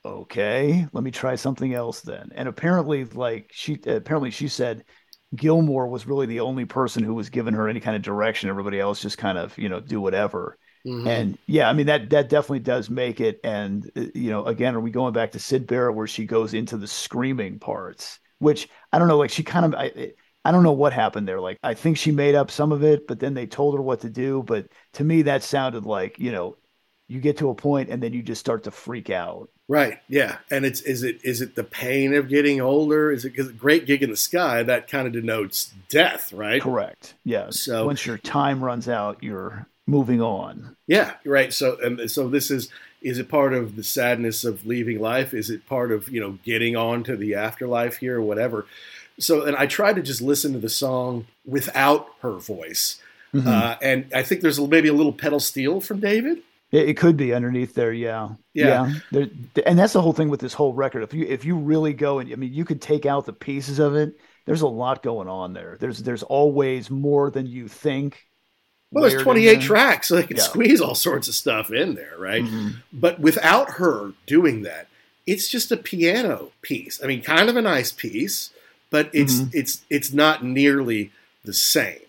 Okay, 0.05 0.87
let 0.93 1.05
me 1.05 1.13
try 1.13 1.37
something 1.37 1.75
else 1.75 2.01
then. 2.01 2.31
And 2.35 2.49
apparently, 2.49 3.05
like 3.05 3.51
she 3.53 3.75
apparently 3.87 4.31
she 4.33 4.49
said, 4.49 4.85
Gilmour 5.37 5.87
was 5.89 6.07
really 6.07 6.27
the 6.27 6.41
only 6.41 6.65
person 6.65 7.05
who 7.05 7.15
was 7.15 7.31
giving 7.31 7.55
her 7.55 7.69
any 7.69 7.79
kind 7.81 7.95
of 7.97 8.03
direction. 8.03 8.49
Everybody 8.49 8.81
else 8.81 9.01
just 9.01 9.17
kind 9.19 9.39
of 9.39 9.57
you 9.57 9.69
know 9.69 9.79
do 9.81 10.01
whatever. 10.01 10.59
Mhm. 10.87 11.07
And 11.07 11.39
yeah, 11.47 11.69
I 11.71 11.73
mean 11.73 11.87
that 11.87 12.11
that 12.11 12.29
definitely 12.29 12.61
does 12.61 12.91
make 12.91 13.21
it. 13.21 13.39
And 13.45 13.89
uh, 13.97 14.07
you 14.15 14.31
know, 14.31 14.45
again, 14.47 14.75
are 14.75 14.81
we 14.81 14.91
going 14.91 15.13
back 15.13 15.33
to 15.33 15.39
Syd 15.39 15.69
Barrett 15.69 15.95
where 15.95 16.09
she 16.09 16.27
goes 16.27 16.53
into 16.53 16.77
the 16.77 16.89
screaming 16.89 17.61
parts? 17.61 18.19
Which 18.41 18.69
I 18.93 18.99
don't 18.99 19.07
know, 19.09 19.19
like 19.19 19.31
she 19.31 19.45
kind 19.45 19.67
of 19.67 19.75
I 19.75 20.15
I 20.45 20.51
don't 20.51 20.65
know 20.65 20.73
what 20.73 20.93
happened 20.93 21.29
there. 21.29 21.41
Like 21.41 21.59
I 21.63 21.75
think 21.75 21.97
she 21.97 22.11
made 22.11 22.35
up 22.35 22.51
some 22.51 22.73
of 22.73 22.83
it, 22.83 23.07
but 23.07 23.21
then 23.21 23.35
they 23.35 23.47
told 23.47 23.77
her 23.77 23.83
what 23.83 24.01
to 24.01 24.11
do. 24.11 24.43
But 24.43 24.67
to 24.95 25.05
me, 25.05 25.23
that 25.23 25.45
sounded 25.45 25.85
like 25.87 26.19
you 26.19 26.33
know, 26.33 26.57
you 27.07 27.21
get 27.21 27.39
to 27.39 27.51
a 27.51 27.55
point 27.55 27.89
and 27.91 28.03
then 28.03 28.13
you 28.13 28.23
just 28.25 28.41
start 28.41 28.65
to 28.65 28.73
freak 28.73 29.09
out. 29.11 29.49
Right. 29.69 30.01
Yeah. 30.09 30.39
And 30.51 30.65
it's 30.67 30.81
is 30.83 31.03
it 31.03 31.21
is 31.25 31.41
it 31.41 31.55
the 31.55 31.65
pain 31.65 32.15
of 32.15 32.29
getting 32.29 32.61
older? 32.61 33.11
Is 33.11 33.25
it 33.25 33.31
because 33.31 33.51
great 33.53 33.87
gig 33.87 34.03
in 34.03 34.11
the 34.11 34.17
sky 34.17 34.63
that 34.65 34.89
kind 34.89 35.07
of 35.07 35.13
denotes 35.13 35.73
death, 35.89 36.33
right? 36.33 36.61
Correct. 36.61 37.15
Yeah. 37.25 37.51
So- 37.51 37.87
once 37.87 38.05
your 38.05 38.19
time 38.19 38.63
runs 38.63 38.89
out, 38.89 39.23
you're 39.23 39.67
moving 39.87 40.21
on. 40.21 40.77
Yeah. 40.87 41.15
Right. 41.25 41.53
So 41.53 41.79
and 41.83 42.11
so 42.11 42.29
this 42.29 42.51
is 42.51 42.69
is 43.01 43.19
it 43.19 43.29
part 43.29 43.53
of 43.55 43.75
the 43.77 43.83
sadness 43.85 44.45
of 44.45 44.67
leaving 44.67 45.01
life? 45.01 45.33
Is 45.33 45.49
it 45.49 45.67
part 45.67 45.91
of 45.91 46.09
you 46.09 46.21
know 46.21 46.39
getting 46.45 46.77
on 46.77 47.03
to 47.05 47.17
the 47.17 47.35
afterlife 47.35 47.97
here 47.99 48.19
or 48.19 48.23
whatever? 48.23 48.67
So 49.19 49.43
and 49.45 49.57
I 49.57 49.67
tried 49.67 49.97
to 49.97 50.03
just 50.03 50.21
listen 50.21 50.53
to 50.53 50.59
the 50.59 50.69
song 50.69 51.27
without 51.47 52.09
her 52.23 52.33
voice, 52.33 53.01
Mhm. 53.35 53.47
uh, 53.47 53.77
and 53.83 54.07
I 54.15 54.23
think 54.23 54.41
there's 54.41 54.61
maybe 54.61 54.89
a 54.89 54.93
little 54.95 55.13
pedal 55.13 55.41
steel 55.41 55.81
from 55.81 56.01
David. 56.01 56.39
It, 56.73 56.89
it 56.91 56.97
could 56.97 57.17
be 57.17 57.33
underneath 57.35 57.75
there, 57.75 57.93
yeah, 57.93 58.31
Yeah. 58.55 58.93
There, 59.13 59.29
and 59.67 59.79
that's 59.79 59.93
the 59.93 60.03
whole 60.03 60.13
thing 60.15 60.29
with 60.31 60.41
this 60.41 60.55
whole 60.55 60.73
record. 60.73 61.03
If 61.03 61.15
you 61.15 61.27
if 61.27 61.45
you 61.45 61.57
really 61.57 61.93
go 61.93 62.19
and 62.19 62.33
I 62.33 62.37
mean, 62.37 62.53
you 62.53 62.65
could 62.65 62.81
take 62.83 63.07
out 63.07 63.27
the 63.27 63.33
pieces 63.33 63.79
of 63.79 63.95
it. 63.95 64.19
There's 64.47 64.63
a 64.63 64.67
lot 64.69 65.03
going 65.05 65.29
on 65.29 65.53
there. 65.53 65.77
There's 65.79 65.99
there's 66.03 66.23
always 66.25 66.91
more 66.91 67.31
than 67.31 67.47
you 67.47 67.69
think. 67.69 68.27
Well, 68.91 69.03
there's 69.03 69.15
layered 69.15 69.21
in 69.39 69.59
28 69.59 69.61
tracks, 69.63 70.09
so 70.09 70.17
they 70.17 70.23
can 70.25 70.37
Yeah. 70.37 70.43
squeeze 70.43 70.81
all 70.81 70.95
sorts 70.95 71.29
of 71.29 71.35
stuff 71.35 71.71
in 71.71 71.95
there, 71.95 72.15
right? 72.19 72.43
Mhm. 72.45 72.75
But 72.93 73.21
without 73.21 73.71
her 73.73 74.13
doing 74.27 74.63
that, 74.63 74.89
it's 75.27 75.49
just 75.49 75.73
a 75.73 75.77
piano 75.79 76.51
piece. 76.61 77.03
I 77.03 77.07
mean, 77.07 77.23
kind 77.23 77.49
of 77.49 77.57
a 77.57 77.63
nice 77.63 77.93
piece, 77.93 78.51
but 78.91 79.09
it's 79.15 79.41
Mhm. 79.41 79.51
it's 79.55 79.83
it's 79.89 80.13
not 80.13 80.45
nearly 80.45 81.11
the 81.45 81.53
same. 81.55 82.01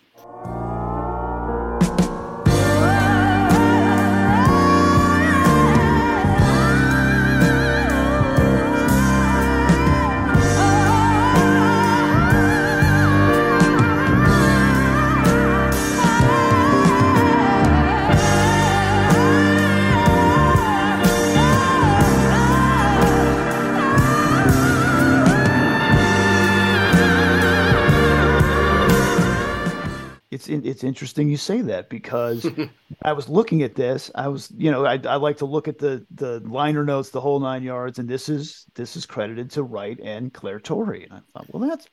It's 30.34 30.48
it's 30.48 30.82
interesting 30.82 31.28
you 31.28 31.36
say 31.36 31.60
that 31.62 31.88
because 31.88 32.44
I 33.02 33.12
was 33.12 33.28
looking 33.28 33.62
at 33.62 33.76
this. 33.76 34.10
I 34.14 34.26
was 34.28 34.52
you 34.56 34.70
know 34.70 34.84
I, 34.84 35.00
I 35.06 35.16
like 35.16 35.38
to 35.38 35.46
look 35.46 35.68
at 35.68 35.78
the 35.78 36.04
the 36.12 36.40
liner 36.40 36.84
notes, 36.84 37.10
the 37.10 37.20
whole 37.20 37.38
nine 37.38 37.62
yards, 37.62 38.00
and 38.00 38.08
this 38.08 38.28
is 38.28 38.66
this 38.74 38.96
is 38.96 39.06
credited 39.06 39.50
to 39.52 39.62
Wright 39.62 39.98
and 40.02 40.34
Clare 40.34 40.58
Torry. 40.58 41.04
And 41.04 41.12
I 41.12 41.20
thought, 41.32 41.46
well, 41.54 41.68
that's 41.68 41.86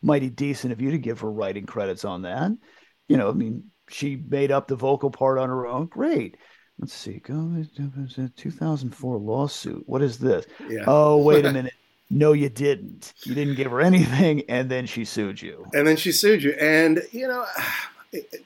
mighty 0.00 0.30
decent 0.30 0.72
of 0.72 0.80
you 0.80 0.92
to 0.92 0.98
give 0.98 1.20
her 1.20 1.30
writing 1.30 1.66
credits 1.66 2.04
on 2.04 2.22
that. 2.22 2.52
You 3.08 3.16
know, 3.16 3.28
I 3.30 3.32
mean, 3.32 3.64
she 3.88 4.16
made 4.16 4.52
up 4.52 4.68
the 4.68 4.76
vocal 4.76 5.10
part 5.10 5.38
on 5.38 5.48
her 5.48 5.66
own. 5.66 5.86
Great. 5.86 6.36
Let's 6.78 6.94
see. 6.94 7.18
Go 7.18 7.64
2004 8.36 9.18
lawsuit. 9.18 9.82
What 9.86 10.02
is 10.02 10.18
this? 10.18 10.46
Yeah. 10.68 10.84
Oh, 10.86 11.16
wait 11.18 11.44
a 11.44 11.52
minute. 11.52 11.74
No, 12.10 12.32
you 12.32 12.48
didn't. 12.48 13.12
You 13.24 13.34
didn't 13.34 13.56
give 13.56 13.70
her 13.70 13.80
anything, 13.80 14.42
and 14.48 14.70
then 14.70 14.86
she 14.86 15.04
sued 15.04 15.42
you. 15.42 15.66
And 15.74 15.86
then 15.86 15.96
she 15.96 16.10
sued 16.12 16.42
you. 16.42 16.52
And, 16.52 17.02
you 17.12 17.28
know, 17.28 17.44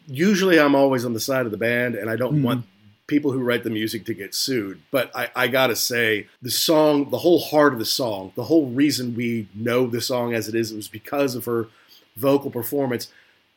usually 0.07 0.59
I'm 0.59 0.75
always 0.75 1.05
on 1.05 1.13
the 1.13 1.21
side 1.21 1.47
of 1.47 1.53
the 1.53 1.59
band, 1.59 1.95
and 1.95 2.11
I 2.11 2.17
don't 2.17 2.39
Mhm. 2.41 2.43
want 2.43 2.65
people 3.07 3.31
who 3.33 3.41
write 3.41 3.63
the 3.63 3.71
music 3.71 4.05
to 4.07 4.15
get 4.15 4.35
sued. 4.35 4.81
But 4.91 5.15
I, 5.15 5.31
I 5.37 5.49
got 5.49 5.69
to 5.69 5.77
say, 5.77 6.27
the 6.41 6.51
song, 6.51 7.11
the 7.11 7.19
whole 7.19 7.41
heart 7.41 7.73
of 7.73 7.79
the 7.79 7.85
song, 7.85 8.33
the 8.37 8.45
whole 8.45 8.67
reason 8.71 9.15
we 9.15 9.49
know 9.55 9.87
the 9.87 10.01
song 10.01 10.35
as 10.35 10.49
it 10.49 10.55
is, 10.55 10.73
it 10.73 10.77
was 10.77 10.89
because 10.89 11.35
of 11.35 11.45
her 11.45 11.69
vocal 12.17 12.51
performance. 12.51 13.09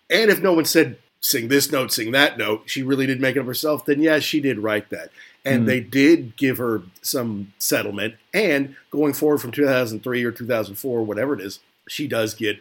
And 0.10 0.30
if 0.30 0.42
no 0.42 0.54
one 0.54 0.66
said, 0.66 0.98
sing 1.22 1.48
this 1.48 1.72
note, 1.72 1.92
sing 1.92 2.12
that 2.12 2.38
note, 2.38 2.64
she 2.66 2.84
really 2.84 3.06
did 3.08 3.20
make 3.22 3.36
it 3.36 3.40
up 3.40 3.46
herself, 3.46 3.86
then 3.86 4.02
yeah, 4.02 4.20
she 4.20 4.40
did 4.40 4.60
write 4.60 4.90
that. 4.90 5.10
And 5.46 5.64
Mhm. 5.64 5.66
they 5.68 5.80
did 5.80 6.36
give 6.38 6.58
her 6.58 6.82
some 7.04 7.54
settlement. 7.60 8.16
And 8.34 8.76
going 8.90 9.14
forward 9.14 9.38
from 9.40 9.52
2003 9.52 10.24
or 10.24 10.32
2004, 10.32 11.04
whatever 11.04 11.36
it 11.36 11.42
is, 11.42 11.60
she 11.88 12.08
does 12.08 12.34
get 12.34 12.58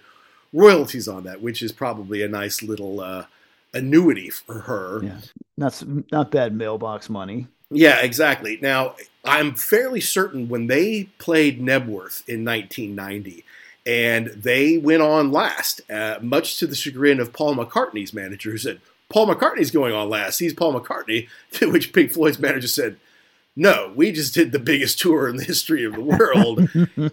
royalties 0.53 1.09
on 1.09 1.25
that, 1.25 1.41
which 1.41 1.63
is 1.63 1.73
probably 1.73 2.23
a 2.23 2.29
nice 2.29 2.63
little 2.63 3.01
uh, 3.01 3.25
annuity 3.73 4.29
for 4.31 4.61
her. 4.61 5.01
Yeah, 5.03 5.17
not 5.57 5.83
not 6.13 6.31
bad 6.31 6.55
mailbox 6.55 7.09
money. 7.09 7.47
Yeah, 7.71 8.01
exactly. 8.03 8.59
Now, 8.61 8.95
I'm 9.25 9.55
fairly 9.55 10.01
certain 10.01 10.49
when 10.49 10.67
they 10.67 11.05
played 11.19 11.61
Knebworth 11.61 12.23
in 12.29 12.45
1990, 12.45 13.45
and 13.87 14.27
they 14.29 14.77
went 14.79 15.03
on 15.03 15.33
last, 15.33 15.81
uh, 15.91 16.19
much 16.21 16.59
to 16.59 16.67
the 16.67 16.77
chagrin 16.77 17.19
of 17.19 17.33
Paul 17.33 17.57
McCartney's 17.57 18.13
manager, 18.13 18.51
who 18.51 18.59
said, 18.59 18.81
Paul 19.11 19.29
McCartney's 19.29 19.71
going 19.71 19.95
on 19.95 20.09
last. 20.09 20.39
He's 20.39 20.55
Paul 20.55 20.79
McCartney, 20.79 21.29
to 21.53 21.71
which 21.73 21.93
Pink 21.93 22.13
Floyd's 22.13 22.39
manager 22.39 22.69
said, 22.69 22.97
no, 23.57 23.93
we 23.95 24.11
just 24.11 24.35
did 24.35 24.51
the 24.51 24.59
biggest 24.59 24.99
tour 25.01 25.29
in 25.29 25.37
the 25.37 25.45
history 25.45 25.85
of 25.85 25.93
the 25.93 26.01
world, 26.01 26.69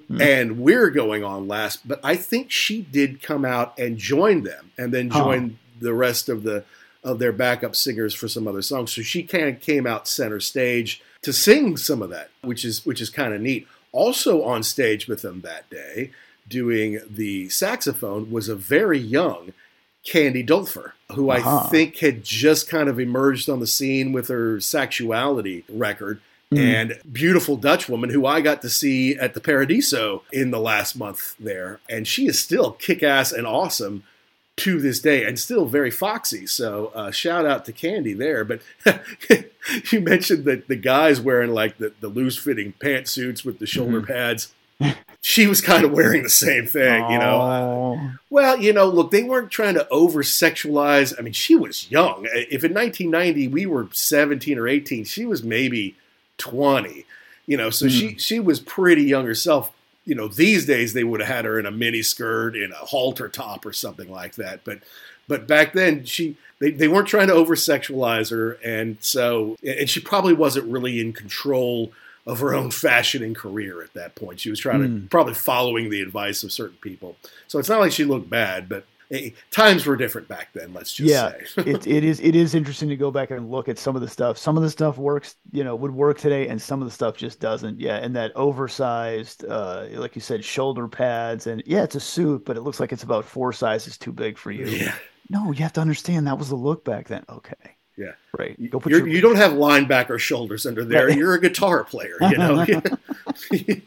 and 0.20 0.58
we're 0.60 0.90
going 0.90 1.24
on 1.24 1.48
last. 1.48 1.88
But 1.88 2.00
I 2.04 2.16
think 2.16 2.50
she 2.50 2.82
did 2.82 3.22
come 3.22 3.46
out 3.46 3.78
and 3.78 3.98
join 3.98 4.44
them, 4.44 4.72
and 4.78 4.92
then 4.94 5.10
Huh. 5.12 5.20
join 5.20 5.60
the 5.80 5.94
rest 5.94 6.30
of 6.30 6.44
the 6.44 6.64
of 7.04 7.18
their 7.18 7.32
backup 7.32 7.76
singers 7.76 8.14
for 8.14 8.28
some 8.28 8.48
other 8.48 8.62
songs. 8.62 8.92
So 8.94 9.02
she 9.02 9.24
kind 9.24 9.46
of 9.50 9.60
came 9.60 9.88
out 9.88 10.08
center 10.08 10.40
stage 10.40 11.02
to 11.24 11.34
sing 11.34 11.76
some 11.78 12.02
of 12.04 12.10
that, 12.12 12.30
which 12.42 12.64
is 12.64 12.86
which 12.86 13.02
is 13.02 13.10
kind 13.10 13.34
of 13.34 13.42
neat. 13.42 13.68
Also 13.92 14.44
on 14.44 14.62
stage 14.64 15.08
with 15.08 15.22
them 15.24 15.42
that 15.42 15.68
day, 15.70 16.12
doing 16.48 17.00
the 17.10 17.50
saxophone 17.50 18.30
was 18.32 18.50
a 18.50 18.56
very 18.56 19.00
young 19.00 19.54
Candy 20.06 20.44
Dulfer, 20.44 20.94
who 21.14 21.30
I 21.30 21.38
Uh-huh. 21.40 21.68
think 21.68 21.98
had 21.98 22.24
just 22.24 22.68
kind 22.70 22.90
of 22.90 23.00
emerged 23.00 23.50
on 23.50 23.60
the 23.60 23.68
scene 23.68 24.12
with 24.12 24.28
her 24.30 24.58
Saxuality 24.58 25.64
record. 25.70 26.20
Mm. 26.52 26.60
And 26.60 27.00
beautiful 27.10 27.56
Dutch 27.56 27.88
woman 27.88 28.10
who 28.10 28.26
I 28.26 28.42
got 28.42 28.62
to 28.64 28.70
see 28.70 29.16
at 29.16 29.34
the 29.34 29.40
Paradiso 29.40 30.24
in 30.34 30.52
the 30.52 30.60
last 30.60 30.98
month 30.98 31.36
there. 31.40 31.80
And 31.90 32.06
she 32.06 32.28
is 32.28 32.40
still 32.40 32.72
kick 32.74 33.02
ass 33.04 33.32
and 33.32 33.48
awesome 33.48 34.04
to 34.58 34.82
this 34.82 35.00
day 35.00 35.24
and 35.24 35.40
still 35.40 35.66
very 35.66 35.90
foxy. 35.90 36.46
So 36.46 36.92
uh, 36.94 37.10
shout 37.12 37.46
out 37.46 37.64
to 37.66 37.72
Candy 37.72 38.12
there. 38.14 38.44
But 38.44 38.62
you 39.92 40.02
mentioned 40.02 40.44
that 40.44 40.68
the 40.68 40.76
guys 40.76 41.22
wearing 41.22 41.52
like 41.52 41.78
the, 41.78 41.94
the 42.02 42.10
loose 42.10 42.38
fitting 42.38 42.74
pantsuits 42.80 43.46
with 43.46 43.60
the 43.60 43.66
shoulder 43.66 44.02
pads. 44.02 44.52
She 45.24 45.46
was 45.46 45.62
kind 45.62 45.86
of 45.86 45.92
wearing 45.92 46.24
the 46.24 46.30
same 46.30 46.66
thing, 46.66 47.10
you 47.12 47.20
know. 47.20 47.42
Oh. 47.42 48.12
Well, 48.32 48.60
you 48.60 48.74
know, 48.74 48.88
look, 48.88 49.12
they 49.12 49.22
weren't 49.22 49.52
trying 49.52 49.76
to 49.76 49.88
over 49.90 50.24
sexualize. 50.24 51.14
I 51.18 51.22
mean, 51.22 51.34
she 51.34 51.56
was 51.56 51.92
young. 51.92 52.28
If 52.34 52.64
in 52.64 52.74
1990 52.74 53.48
we 53.50 53.68
were 53.68 53.88
17 53.92 54.58
or 54.58 54.68
18, 54.68 55.06
she 55.06 55.26
was 55.26 55.44
maybe 55.44 55.96
20. 56.40 57.06
You 57.46 57.58
know, 57.58 57.70
so 57.70 57.88
she 57.88 58.12
hmm. 58.12 58.18
she 58.18 58.40
was 58.40 58.60
pretty 58.60 59.04
young 59.04 59.26
herself. 59.26 59.72
You 60.06 60.16
know, 60.16 60.28
these 60.28 60.66
days 60.66 60.94
they 60.94 61.04
would 61.04 61.20
have 61.20 61.30
had 61.30 61.46
her 61.46 61.60
in 61.60 61.68
a 61.68 61.72
mini 61.72 62.02
skirt, 62.02 62.56
in 62.56 62.72
a 62.72 62.86
halter 62.86 63.30
top, 63.30 63.66
or 63.66 63.74
something 63.74 64.10
like 64.10 64.36
that. 64.36 64.64
But 64.64 64.80
but 65.28 65.48
back 65.48 65.74
then 65.74 66.04
she 66.06 66.38
they, 66.60 66.72
they 66.72 66.88
weren't 66.88 67.08
trying 67.08 67.28
to 67.28 67.34
over 67.34 67.56
sexualize 67.56 68.32
her, 68.32 68.54
and 68.64 68.98
so 69.02 69.58
and 69.64 69.90
she 69.90 70.00
probably 70.00 70.34
wasn't 70.34 70.72
really 70.72 71.00
in 71.00 71.14
control 71.14 71.92
of 72.26 72.40
her 72.40 72.54
own 72.54 72.72
fashioning 72.72 73.34
career 73.34 73.82
at 73.82 73.94
that 73.94 74.16
point. 74.16 74.40
She 74.40 74.50
was 74.50 74.60
trying 74.60 74.82
to 74.82 75.08
probably 75.10 75.34
following 75.34 75.90
the 75.90 76.02
advice 76.02 76.44
of 76.44 76.52
certain 76.52 76.78
people. 76.82 77.16
So 77.48 77.60
it's 77.60 77.70
not 77.70 77.80
like 77.80 77.92
she 77.92 78.06
looked 78.06 78.30
bad, 78.30 78.70
but 78.70 78.86
eh, 79.10 79.32
times 79.50 79.86
were 79.86 79.96
different 79.96 80.28
back 80.28 80.50
then. 80.54 80.74
Let's 80.74 80.94
just 80.94 81.10
yeah, 81.10 81.32
say. 81.56 81.64
it, 81.64 81.88
it 81.88 82.04
is 82.04 82.20
it 82.20 82.36
is 82.36 82.54
interesting 82.54 82.90
to 82.90 82.96
go 82.96 83.10
back 83.10 83.32
and 83.32 83.50
look 83.50 83.68
at 83.68 83.80
some 83.80 83.96
of 83.96 84.02
the 84.02 84.08
stuff. 84.08 84.38
Some 84.38 84.56
of 84.56 84.64
the 84.64 84.70
stuff 84.70 84.98
works, 84.98 85.36
you 85.52 85.64
know, 85.64 85.76
would 85.76 85.92
work 85.92 86.20
today, 86.20 86.48
and 86.48 86.62
some 86.62 86.82
of 86.82 86.88
the 86.88 86.94
stuff 86.94 87.18
just 87.18 87.40
doesn't. 87.40 87.80
Yeah, 87.80 87.98
and 87.98 88.16
that 88.16 88.32
oversized, 88.36 89.46
uh, 89.46 89.88
like 89.94 90.16
you 90.16 90.22
said, 90.22 90.46
shoulder 90.46 90.88
pads, 90.88 91.48
and 91.48 91.64
yeah, 91.66 91.84
it's 91.84 91.96
a 91.96 92.00
suit, 92.00 92.46
but 92.46 92.56
it 92.56 92.62
looks 92.62 92.80
like 92.80 92.92
it's 92.92 93.04
about 93.04 93.26
four 93.26 93.52
sizes 93.52 93.98
too 93.98 94.12
big 94.12 94.38
for 94.38 94.52
you. 94.52 94.66
yeah, 94.68 94.96
No, 95.30 95.52
you 95.52 95.64
have 95.64 95.74
to 95.74 95.82
understand 95.82 96.28
that 96.28 96.38
was 96.38 96.50
the 96.50 96.56
look 96.56 96.86
back 96.86 97.08
then. 97.08 97.26
Okay, 97.30 97.78
yeah. 98.02 98.12
right. 98.38 98.72
Go 98.72 98.80
put 98.80 98.92
You're, 98.92 99.00
your, 99.00 99.08
you 99.10 99.22
don't 99.22 99.36
have 99.36 99.54
linebacker 99.54 100.20
shoulders 100.20 100.66
under 100.66 100.84
there. 100.84 101.08
Right. 101.08 101.18
You're 101.18 101.36
a 101.36 101.42
guitar 101.42 101.84
player, 101.84 102.18
you 102.22 102.38
know. 102.38 102.66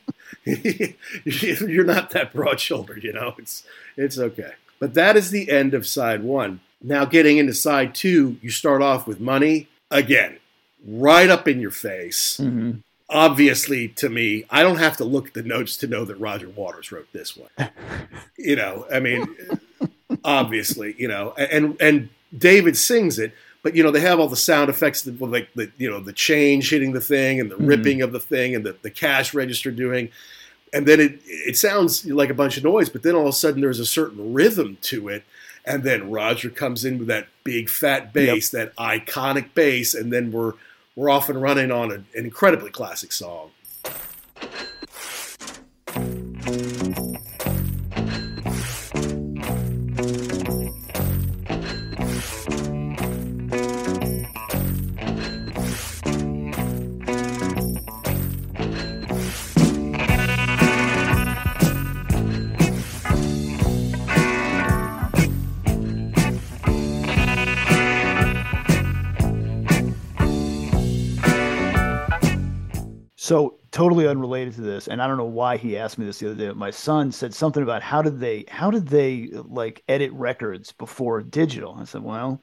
You're 0.44 1.84
not 1.84 2.10
that 2.10 2.32
broad 2.32 2.60
shouldered, 2.60 3.02
you 3.02 3.12
know. 3.12 3.34
It's 3.38 3.64
it's 3.96 4.18
okay. 4.18 4.52
But 4.78 4.94
that 4.94 5.16
is 5.16 5.30
the 5.30 5.50
end 5.50 5.74
of 5.74 5.86
side 5.86 6.22
one. 6.22 6.60
Now 6.82 7.04
getting 7.04 7.38
into 7.38 7.54
side 7.54 7.94
two, 7.94 8.36
you 8.42 8.50
start 8.50 8.82
off 8.82 9.06
with 9.06 9.20
money 9.20 9.68
again, 9.90 10.38
right 10.86 11.30
up 11.30 11.48
in 11.48 11.60
your 11.60 11.70
face. 11.70 12.38
Mhm. 12.40 12.82
Obviously, 13.08 13.88
to 13.88 14.08
me, 14.08 14.44
I 14.50 14.62
don't 14.62 14.78
have 14.78 14.96
to 14.98 15.04
look 15.04 15.28
at 15.28 15.34
the 15.34 15.42
notes 15.42 15.76
to 15.78 15.86
know 15.86 16.04
that 16.04 16.16
Roger 16.16 16.48
Waters 16.48 16.90
wrote 16.90 17.12
this 17.12 17.36
one. 17.36 17.50
you 18.38 18.56
know, 18.56 18.86
I 18.92 19.00
mean, 19.00 19.26
obviously, 20.24 20.94
you 20.98 21.08
know, 21.08 21.32
and 21.38 21.76
and 21.80 22.08
David 22.36 22.76
sings 22.76 23.18
it, 23.18 23.32
but 23.64 23.74
you 23.74 23.82
know 23.82 23.90
they 23.90 24.00
have 24.00 24.20
all 24.20 24.28
the 24.28 24.36
sound 24.36 24.70
effects, 24.70 25.02
that, 25.02 25.20
like 25.20 25.52
the 25.54 25.72
you 25.78 25.90
know 25.90 25.98
the 25.98 26.12
change 26.12 26.70
hitting 26.70 26.92
the 26.92 27.00
thing 27.00 27.40
and 27.40 27.50
the 27.50 27.56
mm-hmm. 27.56 27.66
ripping 27.66 28.02
of 28.02 28.12
the 28.12 28.20
thing 28.20 28.54
and 28.54 28.64
the, 28.64 28.76
the 28.82 28.90
cash 28.90 29.34
register 29.34 29.72
doing, 29.72 30.10
and 30.72 30.86
then 30.86 31.00
it 31.00 31.18
it 31.24 31.56
sounds 31.56 32.04
like 32.04 32.30
a 32.30 32.34
bunch 32.34 32.56
of 32.56 32.62
noise, 32.62 32.90
but 32.90 33.02
then 33.02 33.16
all 33.16 33.22
of 33.22 33.28
a 33.28 33.32
sudden 33.32 33.62
there's 33.62 33.80
a 33.80 33.86
certain 33.86 34.34
rhythm 34.34 34.76
to 34.82 35.08
it, 35.08 35.24
and 35.64 35.82
then 35.82 36.10
Roger 36.10 36.50
comes 36.50 36.84
in 36.84 36.98
with 36.98 37.08
that 37.08 37.26
big 37.42 37.70
fat 37.70 38.12
bass, 38.12 38.50
that 38.50 38.76
iconic 38.76 39.54
bass, 39.54 39.94
and 39.94 40.12
then 40.12 40.30
we're 40.30 40.52
we're 40.94 41.08
off 41.08 41.30
and 41.30 41.40
running 41.40 41.72
on 41.72 41.90
an 41.90 42.06
incredibly 42.14 42.70
classic 42.70 43.12
song. 43.12 43.50
So 73.34 73.58
totally 73.72 74.06
unrelated 74.06 74.54
to 74.54 74.60
this, 74.60 74.86
and 74.86 75.02
I 75.02 75.08
don't 75.08 75.16
know 75.16 75.24
why 75.24 75.56
he 75.56 75.76
asked 75.76 75.98
me 75.98 76.06
this 76.06 76.20
the 76.20 76.26
other 76.26 76.36
day. 76.36 76.46
But 76.46 76.56
my 76.56 76.70
son 76.70 77.10
said 77.10 77.34
something 77.34 77.64
about 77.64 77.82
how 77.82 78.00
did 78.00 78.20
they 78.20 78.44
how 78.46 78.70
did 78.70 78.86
they 78.86 79.28
like 79.32 79.82
edit 79.88 80.12
records 80.12 80.70
before 80.70 81.20
digital? 81.20 81.76
I 81.76 81.82
said, 81.82 82.04
well, 82.04 82.40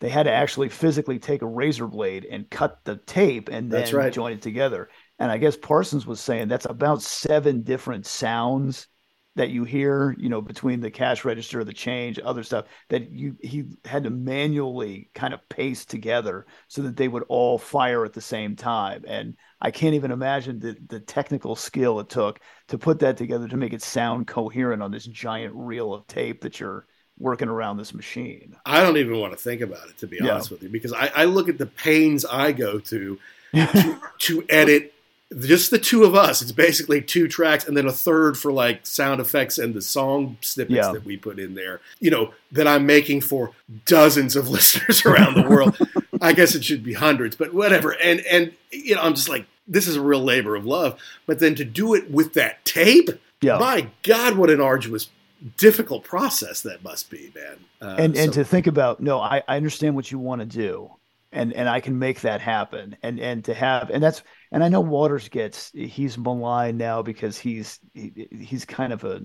they 0.00 0.10
had 0.10 0.24
to 0.24 0.30
actually 0.30 0.68
physically 0.68 1.18
take 1.18 1.40
a 1.40 1.46
razor 1.46 1.86
blade 1.86 2.26
and 2.30 2.50
cut 2.50 2.80
the 2.84 2.96
tape 3.06 3.48
and 3.48 3.70
then 3.70 3.90
right. 3.94 4.12
join 4.12 4.32
it 4.32 4.42
together. 4.42 4.90
And 5.18 5.32
I 5.32 5.38
guess 5.38 5.56
Parsons 5.56 6.06
was 6.06 6.20
saying 6.20 6.48
that's 6.48 6.66
about 6.66 7.00
seven 7.00 7.62
different 7.62 8.04
sounds 8.04 8.86
that 9.36 9.50
you 9.50 9.64
hear, 9.64 10.14
you 10.18 10.28
know, 10.28 10.40
between 10.40 10.80
the 10.80 10.90
cash 10.90 11.24
register, 11.24 11.64
the 11.64 11.72
change, 11.72 12.18
other 12.24 12.42
stuff 12.42 12.66
that 12.88 13.10
you 13.10 13.36
he 13.42 13.64
had 13.84 14.04
to 14.04 14.10
manually 14.10 15.10
kind 15.14 15.34
of 15.34 15.46
paste 15.48 15.90
together 15.90 16.46
so 16.68 16.82
that 16.82 16.96
they 16.96 17.08
would 17.08 17.24
all 17.28 17.58
fire 17.58 18.04
at 18.04 18.12
the 18.12 18.20
same 18.20 18.56
time. 18.56 19.04
And 19.06 19.36
I 19.60 19.70
can't 19.70 19.94
even 19.94 20.10
imagine 20.10 20.58
the 20.60 20.76
the 20.88 21.00
technical 21.00 21.56
skill 21.56 22.00
it 22.00 22.08
took 22.08 22.40
to 22.68 22.78
put 22.78 23.00
that 23.00 23.16
together 23.16 23.48
to 23.48 23.56
make 23.56 23.72
it 23.72 23.82
sound 23.82 24.26
coherent 24.26 24.82
on 24.82 24.90
this 24.90 25.06
giant 25.06 25.54
reel 25.54 25.92
of 25.92 26.06
tape 26.06 26.42
that 26.42 26.60
you're 26.60 26.86
working 27.18 27.48
around 27.48 27.76
this 27.76 27.94
machine. 27.94 28.56
I 28.66 28.80
don't 28.82 28.96
even 28.96 29.18
want 29.20 29.32
to 29.32 29.38
think 29.38 29.60
about 29.60 29.88
it 29.88 29.98
to 29.98 30.06
be 30.06 30.20
Yeah. 30.20 30.30
honest 30.32 30.50
with 30.50 30.62
you 30.62 30.68
because 30.68 30.92
I, 30.92 31.10
I 31.14 31.24
look 31.26 31.48
at 31.48 31.58
the 31.58 31.66
pains 31.66 32.24
I 32.24 32.52
go 32.52 32.78
to 32.78 33.18
to, 33.74 34.00
to 34.20 34.44
edit 34.48 34.93
just 35.40 35.70
the 35.70 35.78
two 35.78 36.04
of 36.04 36.14
us. 36.14 36.42
It's 36.42 36.52
basically 36.52 37.00
two 37.02 37.26
tracks 37.28 37.66
and 37.66 37.76
then 37.76 37.86
a 37.86 37.92
third 37.92 38.36
for 38.38 38.52
like 38.52 38.86
sound 38.86 39.20
effects 39.20 39.58
and 39.58 39.74
the 39.74 39.82
song 39.82 40.36
snippets 40.40 40.76
Yeah. 40.76 40.92
that 40.92 41.04
we 41.04 41.16
put 41.16 41.38
in 41.38 41.54
there. 41.54 41.80
You 42.00 42.10
know 42.10 42.34
that 42.52 42.66
I'm 42.68 42.86
making 42.86 43.22
for 43.22 43.52
dozens 43.86 44.36
of 44.36 44.48
listeners 44.56 45.04
around 45.04 45.34
the 45.34 45.48
world. 45.48 45.76
I 46.22 46.32
guess 46.32 46.54
it 46.54 46.64
should 46.64 46.84
be 46.84 46.92
hundreds, 46.94 47.36
but 47.36 47.52
whatever. 47.54 47.90
And 47.92 48.20
and 48.20 48.52
you 48.70 48.94
know 48.94 49.02
I'm 49.02 49.14
just 49.14 49.28
like 49.28 49.46
this 49.66 49.88
is 49.88 49.96
a 49.96 50.00
real 50.02 50.22
labor 50.22 50.56
of 50.56 50.66
love. 50.66 51.00
But 51.26 51.38
then 51.40 51.54
to 51.56 51.64
do 51.64 51.94
it 51.94 52.10
with 52.10 52.34
that 52.34 52.64
tape, 52.64 53.08
Yeah. 53.40 53.58
my 53.58 53.88
God, 54.02 54.36
what 54.36 54.50
an 54.50 54.60
arduous, 54.60 55.08
difficult 55.56 56.04
process 56.04 56.60
that 56.62 56.84
must 56.84 57.10
be, 57.10 57.32
man. 57.34 57.56
Uh, 57.80 57.96
and 57.98 58.16
and 58.16 58.32
so- 58.34 58.42
to 58.42 58.44
think 58.44 58.66
about 58.66 59.00
no 59.00 59.20
I, 59.20 59.42
I 59.48 59.56
understand 59.56 59.94
what 59.96 60.10
you 60.10 60.18
want 60.18 60.40
to 60.40 60.46
do 60.46 60.90
and 61.32 61.52
and 61.52 61.68
i 61.68 61.80
can 61.80 61.98
make 61.98 62.20
that 62.20 62.40
happen 62.40 62.96
and 63.02 63.18
and 63.20 63.44
to 63.44 63.52
have 63.52 63.90
and 63.90 64.00
that's 64.02 64.22
and 64.54 64.64
i 64.64 64.68
know 64.68 64.80
waters 64.80 65.28
gets 65.28 65.70
he's 65.74 66.16
maligned 66.16 66.78
now 66.78 67.02
because 67.02 67.38
he's 67.38 67.78
he, 67.92 68.28
he's 68.30 68.64
kind 68.64 68.92
of 68.92 69.04
a 69.04 69.20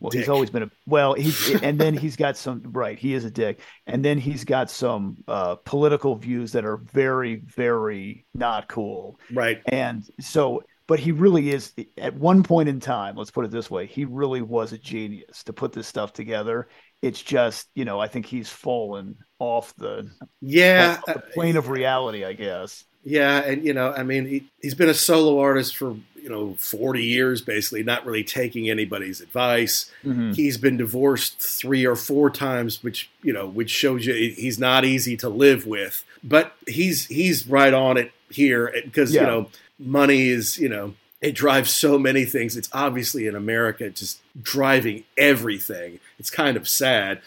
well 0.00 0.10
he's 0.10 0.28
always 0.28 0.50
been 0.50 0.64
a 0.64 0.70
well 0.86 1.14
he's 1.14 1.50
and 1.62 1.78
then 1.78 1.96
he's 1.96 2.16
got 2.16 2.36
some 2.36 2.62
right 2.72 2.98
he 2.98 3.14
is 3.14 3.24
a 3.24 3.30
dick 3.30 3.60
and 3.86 4.04
then 4.04 4.18
he's 4.18 4.44
got 4.44 4.68
some 4.68 5.16
uh 5.28 5.54
political 5.64 6.16
views 6.16 6.52
that 6.52 6.64
are 6.64 6.76
very 6.76 7.36
very 7.36 8.26
not 8.34 8.68
cool 8.68 9.18
right. 9.32 9.62
and 9.66 10.04
so, 10.20 10.62
but 10.88 10.98
he 10.98 11.12
really 11.12 11.50
is 11.50 11.72
at 11.96 12.14
one 12.14 12.42
point 12.42 12.68
in 12.68 12.80
time, 12.80 13.16
let's 13.16 13.30
put 13.30 13.44
it 13.44 13.50
this 13.50 13.70
way, 13.70 13.86
he 13.86 14.04
really 14.04 14.42
was 14.42 14.72
a 14.72 14.78
genius 14.78 15.44
to 15.44 15.52
put 15.52 15.72
this 15.72 15.86
stuff 15.86 16.12
together. 16.12 16.68
It's 17.00 17.22
just, 17.22 17.68
you 17.74 17.84
know, 17.84 18.00
I 18.00 18.08
think 18.08 18.26
he's 18.26 18.50
fallen 18.50 19.16
off 19.38 19.74
the, 19.76 20.10
Yeah, 20.40 20.98
off 21.08 21.14
the 21.14 21.22
plane 21.34 21.56
of 21.56 21.68
reality, 21.68 22.24
I 22.24 22.32
guess. 22.32 22.84
Yeah, 23.04 23.40
and 23.40 23.64
you 23.64 23.72
know, 23.74 23.92
I 23.92 24.02
mean, 24.02 24.26
he, 24.26 24.44
he's 24.60 24.74
been 24.74 24.88
a 24.88 24.94
solo 24.94 25.40
artist 25.40 25.76
for 25.76 25.96
you 26.22 26.28
know, 26.28 26.54
40 26.58 27.02
years 27.02 27.42
basically, 27.42 27.82
not 27.82 28.06
really 28.06 28.22
taking 28.22 28.70
anybody's 28.70 29.20
advice. 29.20 29.90
Mhm. 30.04 30.34
He's 30.36 30.56
been 30.56 30.76
divorced 30.76 31.40
three 31.40 31.84
or 31.84 31.96
four 31.96 32.30
times, 32.30 32.82
which, 32.82 33.10
you 33.24 33.32
know, 33.32 33.46
which 33.46 33.70
shows 33.70 34.06
you 34.06 34.14
he's 34.14 34.58
not 34.58 34.84
easy 34.84 35.16
to 35.16 35.28
live 35.28 35.66
with. 35.66 36.04
But 36.22 36.54
he's 36.68 37.06
he's 37.06 37.48
right 37.48 37.74
on 37.74 37.96
it 37.96 38.12
here 38.30 38.72
because, 38.84 39.12
you 39.22 39.26
know, 39.26 39.50
money 39.80 40.28
is, 40.28 40.58
you 40.58 40.68
know, 40.68 40.94
it 41.20 41.32
drives 41.34 41.72
so 41.72 41.98
many 41.98 42.24
things. 42.24 42.56
It's 42.56 42.68
obviously 42.72 43.26
in 43.26 43.34
America 43.34 43.90
just 43.90 44.20
driving 44.40 45.02
everything. 45.18 45.98
It's 46.20 46.30
kind 46.30 46.56
of 46.56 46.68
sad. 46.68 47.20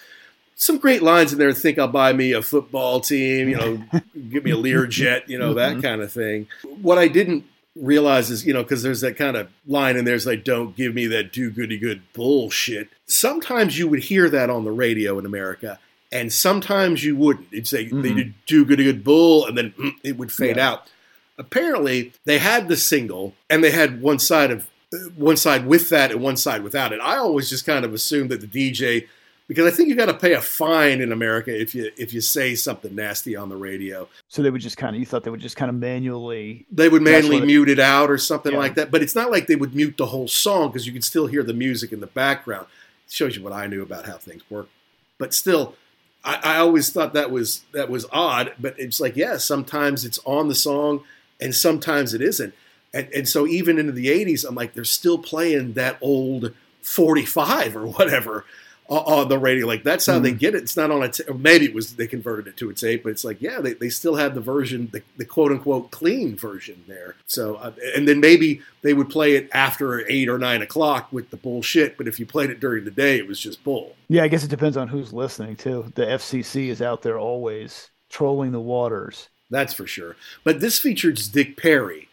Some 0.56 0.78
great 0.78 1.03
lines 1.03 1.34
in 1.34 1.39
there. 1.39 1.51
Think 1.51 1.78
I'll 1.78 1.88
buy 1.88 2.14
me 2.14 2.32
a 2.32 2.41
football 2.41 3.01
team, 3.01 3.49
you 3.49 3.58
know, 3.58 3.84
give 4.30 4.43
me 4.45 4.51
a 4.51 4.56
Learjet, 4.56 5.28
you 5.28 5.38
know, 5.38 5.53
that 5.53 5.78
Mhm. 5.78 5.82
kind 5.84 6.01
of 6.01 6.12
thing. 6.12 6.47
What 6.82 6.97
I 6.97 7.08
didn't 7.10 7.43
realize 7.76 8.30
is, 8.32 8.45
you 8.45 8.53
know, 8.53 8.64
because 8.64 8.82
there's 8.82 9.01
that 9.01 9.18
kind 9.18 9.36
of 9.36 9.49
line 9.68 9.97
in 9.97 10.06
there, 10.06 10.16
is 10.16 10.26
like, 10.26 10.45
don't 10.45 10.76
give 10.78 10.95
me 10.95 11.08
that 11.08 11.34
do 11.34 11.49
goody 11.49 11.78
good 11.78 12.01
bullshit. 12.14 12.88
Sometimes 13.06 13.78
you 13.78 13.88
would 13.89 13.99
hear 14.03 14.30
that 14.30 14.49
on 14.49 14.64
the 14.64 14.72
radio 14.72 15.20
in 15.20 15.26
America, 15.26 15.78
and 16.10 16.32
sometimes 16.32 17.03
you 17.03 17.18
wouldn't. 17.18 17.47
It'd 17.51 17.68
say 17.68 17.86
they 17.89 17.91
Mhm. 18.12 18.16
did 18.16 18.34
do 18.45 18.64
goody 18.64 18.86
good 18.86 19.03
bull, 19.03 19.45
and 19.45 19.58
then 19.58 19.74
mm, 19.78 19.91
it 20.03 20.18
would 20.18 20.32
fade 20.32 20.56
Yeah. 20.56 20.70
out. 20.70 20.88
Apparently, 21.38 22.14
they 22.24 22.38
had 22.38 22.70
the 22.70 22.78
single, 22.78 23.36
and 23.49 23.62
they 23.62 23.72
had 23.72 24.01
one 24.01 24.20
side 24.20 24.51
of 24.51 24.68
one 25.18 25.36
side 25.36 25.66
with 25.68 25.89
that 25.89 26.12
and 26.12 26.22
one 26.22 26.38
side 26.38 26.64
without 26.64 26.93
it. 26.93 27.01
I 27.01 27.18
always 27.18 27.49
just 27.49 27.66
kind 27.66 27.84
of 27.84 27.93
assumed 27.93 28.30
that 28.32 28.39
the 28.39 28.47
DJ, 28.47 29.08
because 29.48 29.72
I 29.72 29.76
think 29.76 29.89
you 29.89 29.96
got 29.96 30.06
to 30.08 30.14
pay 30.14 30.34
a 30.34 30.41
fine 30.41 31.02
in 31.02 31.12
America 31.12 31.56
if 31.56 31.76
you 31.76 31.91
if 31.98 32.14
you 32.14 32.22
say 32.22 32.56
something 32.56 32.96
nasty 32.96 33.36
on 33.36 33.50
the 33.50 33.56
radio. 33.58 34.08
So 34.28 34.41
they 34.41 34.50
would 34.50 34.62
just 34.62 34.78
kind 34.78 34.96
of, 34.96 35.00
you 35.00 35.06
thought 35.06 35.24
they 35.24 35.30
would 35.30 35.39
just 35.39 35.56
kind 35.56 35.70
of 35.70 35.76
manually. 35.76 36.66
They 36.72 36.89
would 36.89 37.02
manually 37.02 37.41
mute 37.46 37.70
it 37.70 37.80
out 37.80 38.10
or 38.10 38.18
something 38.18 38.54
Yeah. 38.54 38.58
like 38.58 38.76
that. 38.76 38.89
But 38.91 39.02
it's 39.04 39.16
not 39.16 39.32
like 39.32 39.48
they 39.48 39.56
would 39.56 39.76
mute 39.76 39.98
the 39.98 40.08
whole 40.08 40.28
song 40.28 40.70
because 40.70 40.88
you 40.88 40.93
can 40.93 41.02
still 41.02 41.28
hear 41.28 41.43
the 41.43 41.54
music 41.54 41.91
in 41.91 42.00
the 42.00 42.08
background. 42.08 42.66
It 43.08 43.14
shows 43.14 43.36
you 43.38 43.43
what 43.43 43.54
I 43.54 43.68
knew 43.68 43.84
about 43.84 44.06
how 44.06 44.18
things 44.18 44.41
work. 44.50 44.68
But 45.20 45.34
still, 45.34 45.76
I, 46.24 46.39
I 46.43 46.58
always 46.58 46.89
thought 46.91 47.14
that 47.14 47.30
was 47.32 47.64
that 47.72 47.89
was 47.89 48.06
odd. 48.12 48.54
But 48.60 48.80
it's 48.80 49.00
like, 49.00 49.16
yeah, 49.16 49.38
sometimes 49.38 50.04
it's 50.06 50.20
on 50.26 50.48
the 50.48 50.56
song 50.56 51.04
and 51.39 51.54
sometimes 51.54 52.14
it 52.16 52.22
isn't. 52.22 52.54
And 52.93 53.08
and 53.14 53.28
so 53.30 53.46
even 53.46 53.78
into 53.78 53.91
the 53.91 54.08
'80s, 54.08 54.43
I'm 54.48 54.56
like, 54.56 54.74
they're 54.74 54.84
still 54.86 55.18
playing 55.20 55.74
that 55.74 55.98
old 56.02 56.54
45 56.82 57.76
or 57.76 57.88
whatever 57.88 58.46
on 58.88 59.27
the 59.27 59.38
radio. 59.38 59.65
Like 59.65 59.83
that's 59.83 60.05
how 60.05 60.19
they 60.19 60.31
get 60.31 60.55
it. 60.55 60.63
It's 60.63 60.77
not 60.77 60.91
on 60.91 61.03
a. 61.03 61.09
T- 61.09 61.23
maybe 61.33 61.65
it 61.65 61.73
was 61.73 61.95
they 61.95 62.07
converted 62.07 62.47
it 62.47 62.57
to 62.57 62.69
a 62.69 62.73
tape, 62.73 63.03
but 63.03 63.09
it's 63.09 63.23
like 63.23 63.41
yeah, 63.41 63.59
they, 63.61 63.73
they 63.73 63.89
still 63.89 64.15
have 64.15 64.36
the 64.36 64.41
version, 64.41 64.89
the, 64.91 65.01
the 65.17 65.25
quote 65.25 65.51
unquote 65.51 65.91
clean 65.91 66.36
version 66.36 66.83
there. 66.88 67.15
So 67.27 67.55
uh, 67.55 67.73
and 67.95 68.07
then 68.07 68.19
maybe 68.19 68.61
they 68.81 68.93
would 68.93 69.09
play 69.09 69.36
it 69.36 69.49
after 69.53 70.07
eight 70.09 70.29
or 70.29 70.38
nine 70.38 70.61
o'clock 70.61 71.11
with 71.11 71.29
the 71.31 71.38
bullshit. 71.38 71.97
But 71.97 72.07
if 72.07 72.19
you 72.19 72.25
played 72.25 72.49
it 72.49 72.59
during 72.59 72.86
the 72.86 72.91
day, 72.91 73.17
it 73.17 73.27
was 73.27 73.39
just 73.39 73.63
bull. 73.63 73.95
Yeah, 74.07 74.23
I 74.23 74.27
guess 74.27 74.43
it 74.43 74.49
depends 74.49 74.77
on 74.77 74.88
who's 74.88 75.13
listening 75.13 75.55
too. 75.55 75.91
The 75.95 76.05
FCC 76.05 76.67
is 76.67 76.81
out 76.81 77.01
there 77.01 77.17
always 77.17 77.89
trolling 78.09 78.51
the 78.51 78.61
waters. 78.61 79.29
That's 79.49 79.73
for 79.73 79.88
sure. 79.88 80.15
But 80.43 80.59
this 80.59 80.79
features 80.79 81.27
Dick 81.27 81.57
Parry 81.57 82.09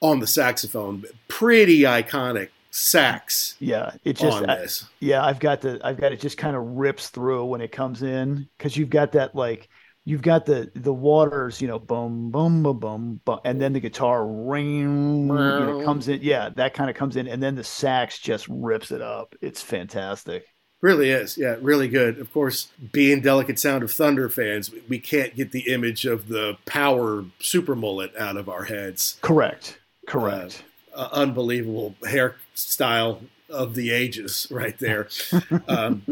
on 0.00 0.20
the 0.20 0.26
saxophone. 0.26 1.04
Pretty 1.28 1.80
iconic 1.80 2.48
sax 2.76 3.56
Yeah, 3.58 3.92
it 4.04 4.16
just 4.16 4.36
on 4.36 4.50
I- 4.50 4.56
this. 4.56 4.84
yeah, 5.00 5.24
I've 5.24 5.38
got 5.40 5.60
the 5.62 5.80
I've 5.82 5.96
got 6.00 6.12
it 6.12 6.20
just 6.20 6.36
kind 6.38 6.54
of 6.56 6.62
rips 6.62 7.08
through 7.08 7.44
when 7.46 7.60
it 7.60 7.72
comes 7.72 8.02
in 8.02 8.48
because 8.58 8.76
you've 8.76 8.90
got 8.90 9.12
that 9.12 9.34
like 9.34 9.68
you've 10.04 10.22
got 10.22 10.46
the 10.46 10.70
the 10.74 10.92
waters, 10.92 11.60
you 11.60 11.68
know, 11.68 11.78
boom, 11.78 12.30
boom, 12.30 12.62
boom, 12.62 12.78
boom, 12.78 13.20
boom 13.24 13.40
and 13.44 13.60
then 13.60 13.72
the 13.72 13.80
guitar 13.80 14.26
ring, 14.26 15.28
you 15.28 15.34
know, 15.34 15.82
comes 15.84 16.08
in. 16.08 16.20
Yeah, 16.22 16.50
that 16.56 16.74
kind 16.74 16.90
of 16.90 16.96
comes 16.96 17.16
in, 17.16 17.26
and 17.26 17.42
then 17.42 17.54
the 17.54 17.64
sax 17.64 18.18
just 18.18 18.46
rips 18.48 18.90
it 18.90 19.00
up. 19.02 19.34
It's 19.40 19.62
fantastic. 19.62 20.46
Really 20.82 21.10
is, 21.10 21.38
yeah, 21.38 21.56
really 21.62 21.88
good. 21.88 22.18
Of 22.18 22.30
course, 22.32 22.68
being 22.92 23.22
Delicate 23.22 23.58
Sound 23.58 23.82
of 23.82 23.90
Thunder 23.90 24.28
fans, 24.28 24.70
we 24.88 24.98
can't 24.98 25.34
get 25.34 25.50
the 25.50 25.72
image 25.72 26.04
of 26.04 26.28
the 26.28 26.58
power 26.66 27.24
super 27.40 27.74
mullet 27.74 28.12
out 28.18 28.36
of 28.36 28.48
our 28.50 28.64
heads. 28.64 29.18
Correct. 29.22 29.78
Correct. 30.06 30.62
Uh, 30.62 30.62
unbelievable 30.96 31.94
hairstyle 32.02 33.20
of 33.48 33.74
the 33.74 33.90
ages, 33.90 34.46
right 34.50 34.78
there. 34.78 35.08
um, 35.68 36.02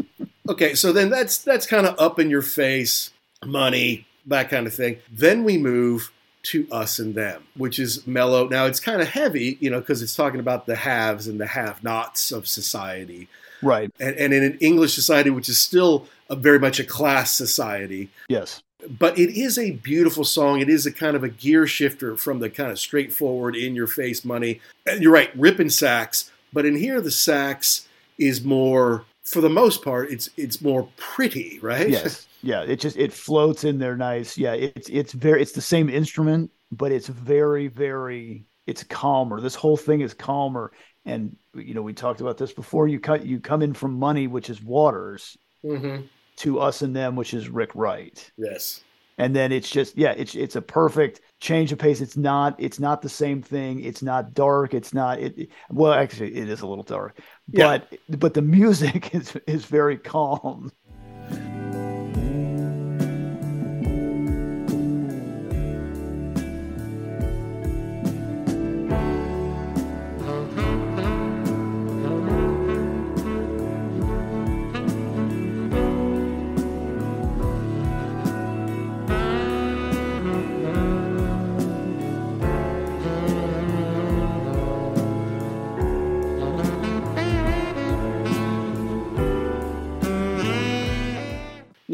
okay, 0.49 0.73
so 0.73 0.91
then 0.91 1.09
that's 1.09 1.37
that's 1.39 1.65
kind 1.65 1.85
of 1.85 1.99
up 1.99 2.19
in 2.19 2.29
your 2.29 2.41
face, 2.41 3.11
money, 3.43 4.07
that 4.25 4.49
kind 4.49 4.67
of 4.67 4.73
thing. 4.73 4.97
Then 5.11 5.43
we 5.43 5.57
move 5.57 6.11
to 6.43 6.67
us 6.71 6.99
and 6.99 7.15
them, 7.15 7.43
which 7.57 7.79
is 7.79 8.05
mellow. 8.05 8.47
Now 8.47 8.65
it's 8.65 8.79
kind 8.79 9.01
of 9.01 9.07
heavy, 9.07 9.57
you 9.59 9.69
know, 9.69 9.79
because 9.79 10.01
it's 10.01 10.15
talking 10.15 10.39
about 10.39 10.67
the 10.67 10.75
haves 10.75 11.27
and 11.27 11.39
the 11.39 11.47
have-nots 11.47 12.31
of 12.31 12.47
society 12.47 13.27
right. 13.61 13.91
and, 13.99 14.15
and 14.15 14.33
in 14.33 14.43
an 14.43 14.57
English 14.59 14.93
society, 14.93 15.29
which 15.29 15.49
is 15.49 15.59
still 15.59 16.07
a, 16.29 16.35
very 16.35 16.59
much 16.59 16.79
a 16.79 16.83
class 16.83 17.33
society. 17.33 18.09
Yes. 18.29 18.61
But 18.89 19.17
it 19.17 19.37
is 19.37 19.57
a 19.57 19.71
beautiful 19.71 20.23
song. 20.23 20.59
It 20.59 20.69
is 20.69 20.85
a 20.85 20.91
kind 20.91 21.15
of 21.15 21.23
a 21.23 21.29
gear 21.29 21.67
shifter 21.67 22.15
from 22.17 22.39
the 22.39 22.49
kind 22.49 22.71
of 22.71 22.79
straightforward, 22.79 23.55
in 23.55 23.75
your 23.75 23.87
face 23.87 24.23
money. 24.25 24.61
And 24.85 25.01
you're 25.01 25.11
right, 25.11 25.35
ripping 25.35 25.69
sax. 25.69 26.31
But 26.53 26.65
in 26.65 26.75
here, 26.75 27.01
the 27.01 27.11
sax 27.11 27.87
is 28.17 28.43
more, 28.43 29.05
for 29.23 29.41
the 29.41 29.49
most 29.49 29.83
part, 29.83 30.11
it's 30.11 30.29
it's 30.37 30.61
more 30.61 30.87
pretty, 30.97 31.59
right? 31.61 31.89
Yes. 31.89 32.27
Yeah. 32.45 32.61
It 32.61 32.79
just 32.79 32.95
it 32.95 33.11
floats 33.11 33.63
in 33.63 33.79
there 33.79 33.97
nice. 33.97 34.37
Yeah. 34.37 34.53
It's 34.53 34.87
it's 34.87 35.13
very 35.13 35.41
it's 35.41 35.53
the 35.53 35.61
same 35.61 35.89
instrument, 35.89 36.51
but 36.71 36.91
it's 36.91 37.07
very 37.07 37.69
very 37.69 38.45
it's 38.67 38.83
calmer. 38.83 39.41
This 39.41 39.55
whole 39.55 39.77
thing 39.77 40.01
is 40.01 40.13
calmer. 40.13 40.71
And 41.05 41.35
you 41.55 41.73
know 41.73 41.81
we 41.81 41.93
talked 41.93 42.21
about 42.21 42.37
this 42.37 42.53
before. 42.53 42.87
You 42.87 42.99
cut 42.99 43.25
you 43.25 43.39
come 43.39 43.63
in 43.63 43.73
from 43.73 43.97
money, 43.97 44.27
which 44.27 44.51
is 44.51 44.61
Waters, 44.61 45.35
hmm 45.63 46.01
to 46.37 46.59
us 46.59 46.81
and 46.81 46.95
them, 46.95 47.15
which 47.15 47.33
is 47.33 47.49
Rick 47.49 47.71
Wright. 47.75 48.31
Yes. 48.37 48.81
and 49.17 49.33
then 49.35 49.51
it's 49.53 49.69
just 49.69 49.97
yeah 49.97 50.11
it's 50.11 50.35
it's 50.35 50.57
a 50.57 50.61
perfect 50.61 51.21
change 51.39 51.71
of 51.71 51.79
pace 51.79 52.01
it's 52.01 52.17
not 52.17 52.53
it's 52.59 52.79
not 52.79 53.01
the 53.01 53.07
same 53.09 53.41
thing 53.41 53.79
it's 53.81 54.01
not 54.01 54.33
dark 54.33 54.73
it's 54.73 54.93
not 54.93 55.19
it 55.19 55.49
well 55.69 55.93
actually 55.93 56.35
it 56.35 56.49
is 56.49 56.59
a 56.61 56.67
little 56.67 56.83
dark 56.83 57.17
Yeah. 57.49 57.77
but 57.77 58.19
but 58.19 58.33
the 58.33 58.41
music 58.41 59.13
is 59.19 59.33
is 59.47 59.63
very 59.65 59.97
calm 59.97 60.69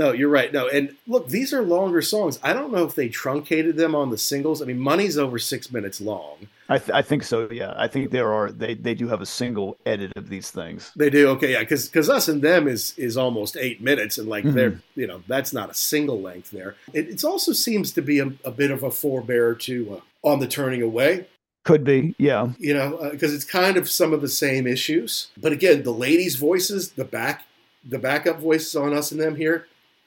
No, 0.01 0.11
you're 0.13 0.29
right. 0.29 0.51
No, 0.51 0.67
and 0.67 0.95
look, 1.05 1.27
these 1.27 1.53
are 1.53 1.61
longer 1.61 2.01
songs. 2.01 2.39
I 2.41 2.53
don't 2.53 2.71
know 2.71 2.83
if 2.85 2.95
they 2.95 3.07
truncated 3.07 3.77
them 3.77 3.93
on 3.93 4.09
the 4.09 4.17
singles. 4.17 4.59
I 4.59 4.65
mean, 4.65 4.79
Money's 4.79 5.15
over 5.15 5.37
six 5.37 5.71
minutes 5.71 6.01
long. 6.01 6.37
i 6.69 6.77
th- 6.79 6.95
i 7.01 7.01
think 7.09 7.21
so 7.31 7.37
yeah 7.51 7.73
i 7.85 7.87
think 7.93 8.11
there 8.11 8.31
are 8.37 8.47
they 8.61 8.73
they 8.87 8.95
do 9.01 9.07
have 9.13 9.21
a 9.21 9.25
single 9.41 9.69
edit 9.85 10.11
of 10.15 10.25
these 10.33 10.49
things 10.59 10.79
They 10.95 11.09
do 11.09 11.23
okay, 11.35 11.51
yeah, 11.51 11.59
because 11.65 11.83
because 11.89 12.09
us 12.17 12.27
and 12.31 12.41
them 12.41 12.67
is 12.75 12.93
is 12.97 13.15
almost 13.17 13.53
eight 13.57 13.79
minutes, 13.89 14.17
and 14.19 14.27
like 14.35 14.45
Mhm. 14.45 14.53
they're 14.55 14.75
you 15.01 15.07
know 15.09 15.19
that's 15.27 15.51
not 15.59 15.67
a 15.69 15.77
single 15.91 16.19
length 16.29 16.49
there. 16.59 16.71
It, 16.97 17.03
it 17.13 17.23
also 17.31 17.51
seems 17.53 17.91
to 17.97 18.01
be 18.01 18.17
a, 18.25 18.27
a 18.51 18.51
bit 18.61 18.71
of 18.71 18.81
a 18.83 18.89
forebear 19.01 19.47
to 19.67 19.73
uh, 19.97 20.29
on 20.31 20.39
the 20.39 20.47
turning 20.47 20.81
away, 20.81 21.11
could 21.69 21.83
be 21.83 21.99
yeah 22.17 22.43
you 22.67 22.73
know, 22.77 22.89
because 23.11 23.33
it's 23.37 23.45
kind 23.61 23.75
of 23.77 23.85
some 24.01 24.11
of 24.15 24.21
the 24.21 24.33
same 24.45 24.65
issues. 24.75 25.11
But 25.43 25.51
again, 25.57 25.77
the 25.83 25.97
ladies' 26.07 26.37
voices, 26.49 26.81
the 27.01 27.05
back 27.19 27.37
the 27.93 27.99
backup 27.99 28.39
voices 28.39 28.75
on 28.75 28.93
us 28.99 29.11
and 29.11 29.19
them 29.19 29.35
here, 29.35 29.65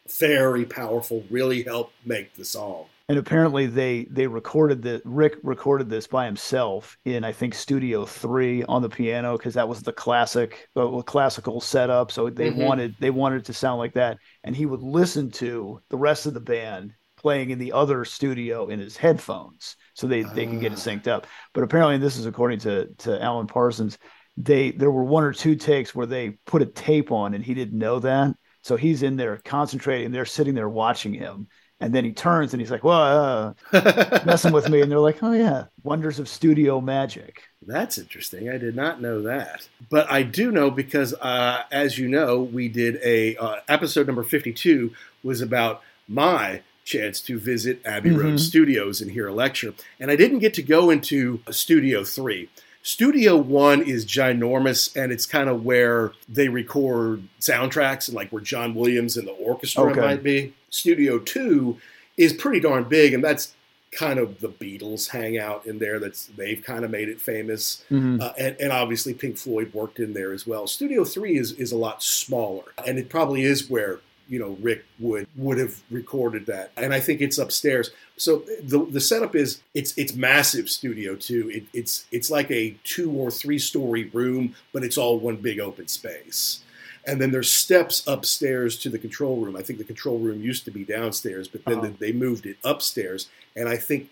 very 0.09 0.65
powerful. 0.65 1.25
Really 1.31 1.63
helped 1.63 1.95
make 2.05 2.35
the 2.35 2.45
song. 2.45 2.87
and 3.09 3.19
apparently 3.19 3.67
they 3.67 4.05
they 4.11 4.27
recorded 4.27 4.81
the 4.83 5.01
rick 5.05 5.37
recorded 5.43 5.91
this 5.91 6.07
by 6.07 6.25
himself 6.25 6.97
in 7.05 7.23
i 7.23 7.33
think 7.33 7.55
studio 7.55 8.07
3 8.07 8.65
on 8.65 8.81
the 8.81 8.89
piano 8.89 9.37
because 9.37 9.53
that 9.55 9.69
was 9.69 9.83
the 9.83 9.93
classic 9.93 10.69
uh, 10.77 11.03
classical 11.03 11.61
setup 11.61 12.11
so 12.11 12.31
they 12.31 12.51
Mhm. 12.51 12.65
wanted 12.67 12.95
they 13.01 13.11
wanted 13.11 13.41
it 13.41 13.45
to 13.47 13.53
sound 13.53 13.79
like 13.79 13.93
that 13.95 14.17
and 14.45 14.57
he 14.57 14.65
would 14.65 14.83
listen 14.83 15.31
to 15.33 15.81
the 15.91 15.99
rest 15.99 16.25
of 16.25 16.33
the 16.33 16.41
band 16.41 16.93
playing 17.19 17.51
in 17.51 17.59
the 17.59 17.73
other 17.73 18.07
studio 18.07 18.69
in 18.69 18.79
his 18.81 18.97
headphones 18.97 19.77
so 19.95 20.07
they 20.07 20.23
they 20.23 20.47
can 20.47 20.59
get 20.59 20.73
it 20.73 20.79
Ah. 20.79 20.89
synced 20.91 21.07
up 21.09 21.27
but 21.53 21.63
apparently 21.65 21.99
this 21.99 22.17
is 22.17 22.25
according 22.27 22.59
to 22.61 22.87
to 23.05 23.23
alan 23.23 23.47
parsons 23.47 23.99
they 24.39 24.71
there 24.71 24.91
were 24.91 25.05
one 25.05 25.25
or 25.25 25.33
two 25.35 25.57
takes 25.57 25.95
where 25.95 26.07
they 26.07 26.31
put 26.47 26.63
a 26.63 26.67
tape 26.67 27.13
on 27.13 27.35
and 27.35 27.45
he 27.45 27.53
didn't 27.53 27.79
know 27.79 27.99
that 28.01 28.35
so 28.65 28.77
he's 28.77 29.03
in 29.05 29.17
there 29.17 29.41
concentrating 29.45 30.11
they're 30.11 30.25
sitting 30.27 30.55
there 30.55 30.69
watching 30.69 31.15
him 31.15 31.47
And 31.81 31.93
then 31.95 32.05
he 32.05 32.13
turns 32.13 32.55
and 32.55 32.61
he's 32.63 32.71
like, 32.71 32.85
"Well, 32.85 33.55
uh, 33.73 34.23
messing 34.27 34.53
with 34.53 34.69
me," 34.71 34.81
and 34.81 34.91
they're 34.91 34.99
like, 35.11 35.23
"Oh 35.23 35.33
yeah, 35.33 35.65
wonders 35.83 36.19
of 36.21 36.29
studio 36.29 36.81
magic." 36.81 37.43
That's 37.67 37.99
interesting. 37.99 38.49
I 38.49 38.59
did 38.59 38.77
not 38.77 39.03
know 39.03 39.23
that, 39.23 39.69
but 39.91 40.11
I 40.11 40.23
do 40.23 40.53
know 40.53 40.71
because, 40.71 41.15
uh, 41.15 41.65
as 41.73 41.99
you 41.99 42.09
know, 42.09 42.43
we 42.43 42.69
did 42.69 43.01
a 43.05 43.37
uh, 43.37 43.57
episode 43.69 44.07
number 44.07 44.23
fifty-two 44.23 44.93
was 45.25 45.41
about 45.41 45.83
my 46.09 46.63
chance 46.85 47.21
to 47.23 47.39
visit 47.39 47.81
Abbey 47.85 48.11
Road 48.13 48.35
Mhm. 48.35 48.41
Studios 48.41 49.01
and 49.01 49.11
hear 49.11 49.27
a 49.27 49.33
lecture, 49.35 49.75
and 49.99 50.11
I 50.13 50.17
didn't 50.17 50.41
get 50.41 50.55
to 50.55 50.63
go 50.63 50.91
into 50.91 51.41
Studio 51.51 52.05
Three. 52.05 52.49
Studio 52.95 53.35
One 53.35 53.81
is 53.81 54.05
ginormous, 54.05 54.95
and 54.95 55.11
it's 55.11 55.25
kind 55.25 55.49
of 55.49 55.65
where 55.65 56.13
they 56.29 56.49
record 56.51 57.23
soundtracks, 57.41 58.09
and 58.09 58.15
like 58.15 58.29
where 58.31 58.43
John 58.43 58.75
Williams 58.75 59.17
and 59.17 59.27
the 59.27 59.33
orchestra 59.33 59.85
Okay. 59.85 60.01
might 60.01 60.23
be. 60.23 60.53
Studio 60.69 61.19
Two 61.19 61.79
is 62.19 62.35
pretty 62.35 62.61
darn 62.61 62.85
big, 62.85 63.15
and 63.15 63.25
that's 63.25 63.55
kind 63.91 64.19
of 64.19 64.41
the 64.41 64.51
Beatles 64.51 65.09
hang 65.09 65.39
out 65.39 65.65
in 65.67 65.79
there. 65.79 65.99
That's 65.99 66.27
they've 66.37 66.63
kind 66.63 66.85
of 66.85 66.91
made 66.91 67.09
it 67.09 67.23
famous, 67.23 67.83
Mhm. 67.91 68.21
uh, 68.21 68.35
and, 68.37 68.55
and 68.61 68.71
obviously 68.71 69.15
Pink 69.15 69.39
Floyd 69.39 69.73
worked 69.73 69.99
in 69.99 70.13
there 70.13 70.35
as 70.35 70.47
well. 70.47 70.67
Studio 70.67 71.05
Three 71.05 71.39
is 71.39 71.53
is 71.53 71.73
a 71.73 71.77
lot 71.79 72.03
smaller, 72.03 72.65
and 72.87 72.99
it 72.99 73.09
probably 73.09 73.45
is 73.45 73.71
where 73.71 74.01
you 74.29 74.39
know 74.39 74.57
Rick 74.61 74.85
would 74.99 75.27
would 75.37 75.59
have 75.59 75.83
recorded 75.91 76.47
that, 76.47 76.73
and 76.77 76.93
I 76.95 77.01
think 77.01 77.21
it's 77.21 77.39
upstairs. 77.39 77.91
So 78.17 78.45
the 78.63 78.85
the 78.85 79.01
setup 79.01 79.35
is 79.35 79.61
it's 79.75 79.97
it's 79.99 80.15
massive 80.15 80.69
Studio 80.71 81.15
too. 81.17 81.51
It, 81.51 81.65
it's 81.73 82.07
it's 82.11 82.31
like 82.31 82.51
a 82.51 82.77
two 82.85 83.11
or 83.13 83.31
three 83.31 83.59
story 83.59 84.05
room, 84.05 84.55
but 84.73 84.85
it's 84.85 84.99
all 84.99 85.19
one 85.19 85.37
big 85.37 85.61
open 85.61 85.89
space. 85.89 86.61
And 87.07 87.21
then 87.21 87.33
there's 87.33 87.53
steps 87.53 88.03
upstairs 88.07 88.79
to 88.79 88.89
the 88.89 88.99
control 88.99 89.37
room. 89.37 89.57
I 89.57 89.63
think 89.63 89.79
the 89.79 89.85
control 89.85 90.19
room 90.19 90.43
used 90.43 90.65
to 90.65 90.71
be 90.71 90.85
downstairs, 90.85 91.49
but 91.49 91.63
then 91.67 91.79
Uh-huh. 91.81 91.91
they 91.99 92.13
moved 92.13 92.47
it 92.47 92.57
upstairs. 92.65 93.29
And 93.55 93.69
I 93.69 93.77
think 93.77 94.09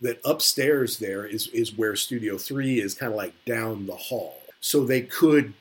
that 0.00 0.20
upstairs 0.24 0.98
there 0.98 1.24
is 1.24 1.46
is 1.48 1.76
where 1.78 1.94
Studio 1.94 2.36
Three 2.38 2.80
is, 2.80 2.94
kind 2.94 3.12
of 3.12 3.16
like 3.16 3.34
down 3.44 3.86
the 3.86 3.94
hall. 3.94 4.38
So 4.60 4.84
they 4.84 5.02
could, 5.02 5.54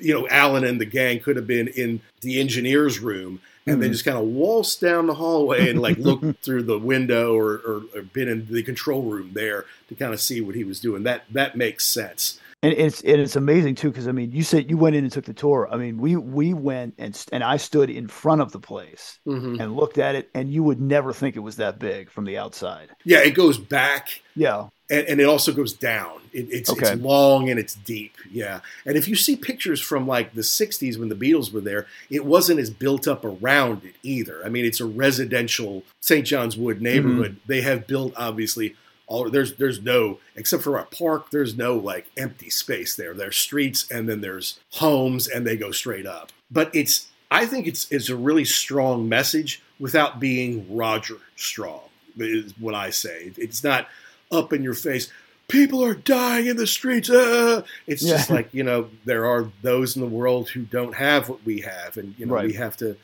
you 0.00 0.14
know, 0.14 0.28
Alan 0.28 0.64
and 0.64 0.80
the 0.80 0.84
gang 0.86 1.20
could 1.20 1.36
have 1.36 1.46
been 1.46 1.68
in 1.68 2.00
the 2.20 2.40
engineer's 2.40 2.98
room 2.98 3.40
and 3.66 3.82
they 3.82 3.88
Mhm. 3.88 3.92
just 3.92 4.04
kind 4.04 4.16
of 4.16 4.24
waltzed 4.24 4.80
down 4.80 5.06
the 5.06 5.14
hallway 5.14 5.68
and 5.70 5.80
like 5.80 5.98
looked 5.98 6.40
through 6.44 6.62
the 6.62 6.78
window 6.78 7.34
or, 7.34 7.54
or, 7.66 7.82
or 7.94 8.02
been 8.12 8.28
in 8.28 8.46
the 8.50 8.62
control 8.62 9.02
room 9.02 9.30
there 9.34 9.64
to 9.88 9.94
kind 9.94 10.14
of 10.14 10.20
see 10.20 10.40
what 10.40 10.54
he 10.54 10.64
was 10.64 10.80
doing. 10.80 11.02
That 11.02 11.24
that 11.32 11.56
makes 11.56 11.84
sense. 11.84 12.38
And 12.62 12.72
it's 12.72 13.02
and 13.02 13.20
it's 13.20 13.36
amazing 13.36 13.74
too 13.74 13.90
because 13.90 14.08
I 14.08 14.12
mean, 14.12 14.32
you 14.32 14.42
said 14.42 14.70
you 14.70 14.78
went 14.78 14.96
in 14.96 15.04
and 15.04 15.12
took 15.12 15.26
the 15.26 15.34
tour. 15.34 15.68
I 15.70 15.76
mean, 15.76 15.98
we 15.98 16.16
we 16.16 16.54
went 16.54 16.94
and 16.96 17.16
and 17.30 17.44
I 17.44 17.58
stood 17.58 17.90
in 17.90 18.08
front 18.08 18.40
of 18.40 18.50
the 18.52 18.58
place 18.58 19.18
Mhm. 19.26 19.60
and 19.60 19.76
looked 19.76 19.98
at 19.98 20.14
it, 20.14 20.30
and 20.34 20.50
you 20.50 20.62
would 20.62 20.80
never 20.80 21.12
think 21.12 21.36
it 21.36 21.40
was 21.40 21.56
that 21.56 21.78
big 21.78 22.10
from 22.10 22.24
the 22.24 22.38
outside. 22.38 22.88
Yeah, 23.04 23.18
it 23.18 23.34
goes 23.34 23.58
back 23.58 24.22
Yeah, 24.36 24.68
and, 24.90 25.06
and 25.06 25.20
it 25.20 25.24
also 25.24 25.52
goes 25.52 25.72
down. 25.72 26.20
It, 26.32 26.48
it's, 26.50 26.70
Okay. 26.70 26.92
it's 26.92 27.02
long 27.02 27.48
and 27.48 27.58
it's 27.58 27.74
deep. 27.74 28.14
Yeah. 28.30 28.60
And 28.84 28.96
if 28.96 29.08
you 29.08 29.16
see 29.16 29.36
pictures 29.36 29.80
from 29.80 30.06
like 30.06 30.34
the 30.34 30.42
60s 30.42 30.98
when 30.98 31.08
the 31.08 31.14
Beatles 31.14 31.52
were 31.52 31.60
there, 31.60 31.86
it 32.10 32.24
wasn't 32.24 32.60
as 32.60 32.70
built 32.70 33.08
up 33.08 33.24
around 33.24 33.84
it 33.84 33.94
either. 34.02 34.44
I 34.44 34.48
mean, 34.48 34.64
it's 34.64 34.80
a 34.80 34.86
residential 34.86 35.82
St. 36.00 36.26
John's 36.26 36.56
Wood 36.56 36.82
neighborhood. 36.82 37.32
Mm-hmm. 37.32 37.46
They 37.46 37.62
have 37.62 37.86
built 37.86 38.12
obviously 38.16 38.76
all 39.08 39.30
there's 39.30 39.54
there's 39.54 39.80
no 39.80 40.18
except 40.34 40.64
for 40.64 40.76
a 40.76 40.84
park, 40.84 41.30
there's 41.30 41.56
no 41.56 41.76
like 41.76 42.06
empty 42.16 42.50
space 42.50 42.96
there. 42.96 43.14
There's 43.14 43.36
streets 43.36 43.88
and 43.90 44.08
then 44.08 44.20
there's 44.20 44.58
homes 44.72 45.28
and 45.28 45.46
they 45.46 45.56
go 45.56 45.70
straight 45.70 46.06
up. 46.06 46.32
But 46.50 46.74
it's 46.74 47.06
I 47.30 47.46
think 47.46 47.66
it's 47.66 47.90
it's 47.90 48.08
a 48.08 48.16
really 48.16 48.44
strong 48.44 49.08
message 49.08 49.62
without 49.78 50.18
being 50.20 50.74
Roger 50.74 51.18
strong, 51.36 51.82
is 52.16 52.52
what 52.58 52.74
I 52.74 52.90
say. 52.90 53.32
It's 53.36 53.62
not 53.62 53.88
up 54.30 54.52
in 54.52 54.62
your 54.62 54.74
face. 54.74 55.10
People 55.48 55.84
are 55.84 55.94
dying 55.94 56.46
in 56.46 56.56
the 56.56 56.66
streets. 56.66 57.08
ah!" 57.12 57.62
It's 57.86 58.04
just 58.04 58.30
like 58.30 58.48
you 58.52 58.62
know 58.64 58.90
there 59.04 59.26
are 59.26 59.50
those 59.62 59.94
in 59.96 60.02
the 60.02 60.08
world 60.08 60.48
who 60.50 60.62
don't 60.62 60.94
have 60.94 61.28
what 61.28 61.44
we 61.44 61.60
have, 61.60 61.96
and 61.96 62.14
you 62.18 62.26
know 62.26 62.34
Right. 62.34 62.46
we 62.46 62.54
have 62.54 62.76
to, 62.78 62.96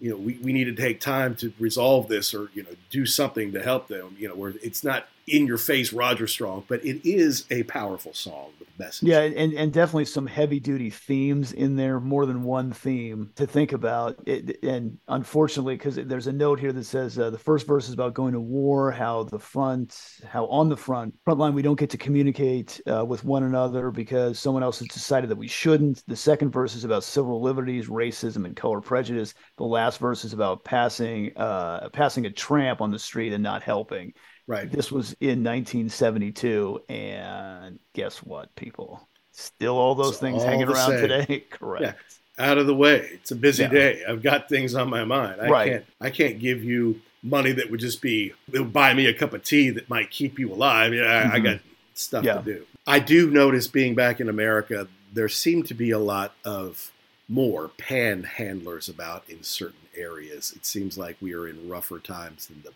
you 0.00 0.10
know, 0.10 0.16
we, 0.16 0.38
we 0.42 0.52
need 0.52 0.64
to 0.64 0.74
take 0.74 1.00
time 1.00 1.34
to 1.36 1.52
resolve 1.58 2.06
this 2.08 2.32
or 2.32 2.48
you 2.54 2.62
know 2.62 2.70
do 2.90 3.06
something 3.06 3.52
to 3.52 3.62
help 3.62 3.88
them. 3.88 4.16
You 4.18 4.28
know, 4.28 4.34
where 4.36 4.54
it's 4.62 4.84
not 4.84 5.08
in 5.30 5.46
your 5.46 5.58
face 5.58 5.92
Roger 5.92 6.26
Strong, 6.26 6.64
but 6.68 6.84
it 6.84 7.08
is 7.08 7.44
a 7.50 7.62
powerful 7.64 8.12
song 8.12 8.50
with 8.58 8.68
message. 8.78 9.08
yeah, 9.08 9.20
and 9.20 9.52
and 9.54 9.72
definitely 9.72 10.06
some 10.06 10.26
heavy 10.26 10.58
duty 10.58 10.90
themes 10.90 11.52
in 11.52 11.76
there, 11.76 12.00
more 12.00 12.26
than 12.26 12.42
one 12.42 12.72
theme 12.72 13.30
to 13.36 13.46
think 13.46 13.72
about. 13.72 14.16
It, 14.26 14.62
and 14.64 14.98
unfortunately, 15.08 15.76
because 15.76 15.96
there's 15.96 16.26
a 16.26 16.32
note 16.32 16.58
here 16.58 16.72
that 16.72 16.84
says 16.84 17.18
uh, 17.18 17.30
the 17.30 17.38
first 17.38 17.66
verse 17.66 17.88
is 17.88 17.94
about 17.94 18.14
going 18.14 18.32
to 18.32 18.40
war, 18.40 18.90
how 18.90 19.22
the 19.24 19.38
front, 19.38 19.96
how 20.26 20.46
on 20.46 20.68
the 20.68 20.76
front 20.76 21.14
front 21.24 21.38
line 21.38 21.54
we 21.54 21.62
don't 21.62 21.78
get 21.78 21.90
to 21.90 21.98
communicate 21.98 22.80
uh, 22.86 23.04
with 23.04 23.24
one 23.24 23.44
another 23.44 23.90
because 23.90 24.38
someone 24.38 24.62
else 24.62 24.80
has 24.80 24.88
decided 24.88 25.30
that 25.30 25.36
we 25.36 25.48
shouldn't. 25.48 26.02
The 26.08 26.16
second 26.16 26.50
verse 26.50 26.74
is 26.74 26.84
about 26.84 27.04
civil 27.04 27.40
liberties, 27.40 27.86
racism, 27.86 28.44
and 28.44 28.56
color 28.56 28.80
prejudice. 28.80 29.34
The 29.58 29.64
last 29.64 29.98
verse 29.98 30.24
is 30.24 30.32
about 30.32 30.64
passing 30.64 31.36
uh, 31.36 31.88
passing 31.90 32.26
a 32.26 32.30
tramp 32.30 32.80
on 32.80 32.90
the 32.90 32.98
street 32.98 33.32
and 33.32 33.42
not 33.42 33.62
helping. 33.62 34.12
Right. 34.50 34.70
This 34.70 34.90
was 34.92 35.14
in 35.20 35.42
1972, 35.44 36.82
and 36.88 37.78
guess 37.94 38.18
what, 38.18 38.54
people? 38.56 39.06
Still 39.32 39.76
all 39.78 39.94
those 39.94 40.10
It's 40.12 40.18
things 40.18 40.42
all 40.42 40.48
hanging 40.48 40.68
around 40.68 40.90
same. 40.90 41.00
today. 41.08 41.44
Correct. 41.50 41.98
out 42.38 42.56
of 42.58 42.66
the 42.66 42.74
way. 42.74 43.08
It's 43.12 43.30
a 43.30 43.36
busy 43.36 43.62
Yeah. 43.64 43.68
day. 43.68 44.04
I've 44.08 44.22
got 44.22 44.48
things 44.48 44.74
on 44.74 44.88
my 44.88 45.04
mind. 45.04 45.40
I 45.42 45.48
Right. 45.48 45.70
can't 45.72 45.86
I 46.00 46.10
can't 46.10 46.38
give 46.38 46.64
you 46.64 47.00
money 47.22 47.52
that 47.52 47.70
would 47.70 47.80
just 47.80 48.00
be 48.00 48.32
that 48.48 48.62
would 48.62 48.72
buy 48.72 48.94
me 48.94 49.04
a 49.06 49.12
cup 49.12 49.34
of 49.34 49.44
tea 49.44 49.68
that 49.70 49.90
might 49.90 50.10
keep 50.10 50.38
you 50.38 50.50
alive. 50.52 50.94
Yeah, 50.94 51.02
I, 51.04 51.20
I 51.20 51.24
mm-hmm. 51.24 51.44
got 51.44 51.60
stuff 51.94 52.24
Yeah. 52.24 52.38
to 52.38 52.42
do. 52.42 52.66
I 52.86 52.98
do 52.98 53.30
notice 53.30 53.66
being 53.66 53.94
back 53.94 54.20
in 54.20 54.28
America, 54.28 54.88
there 55.12 55.28
seem 55.28 55.62
to 55.64 55.74
be 55.74 55.90
a 55.90 55.98
lot 55.98 56.32
of 56.44 56.90
more 57.28 57.68
panhandlers 57.78 58.88
about 58.88 59.22
in 59.28 59.42
certain 59.42 59.86
areas. 59.94 60.52
It 60.56 60.64
seems 60.64 60.96
like 60.96 61.16
we 61.20 61.34
are 61.34 61.46
in 61.46 61.68
rougher 61.68 61.98
times 61.98 62.46
than 62.46 62.62
the 62.62 62.72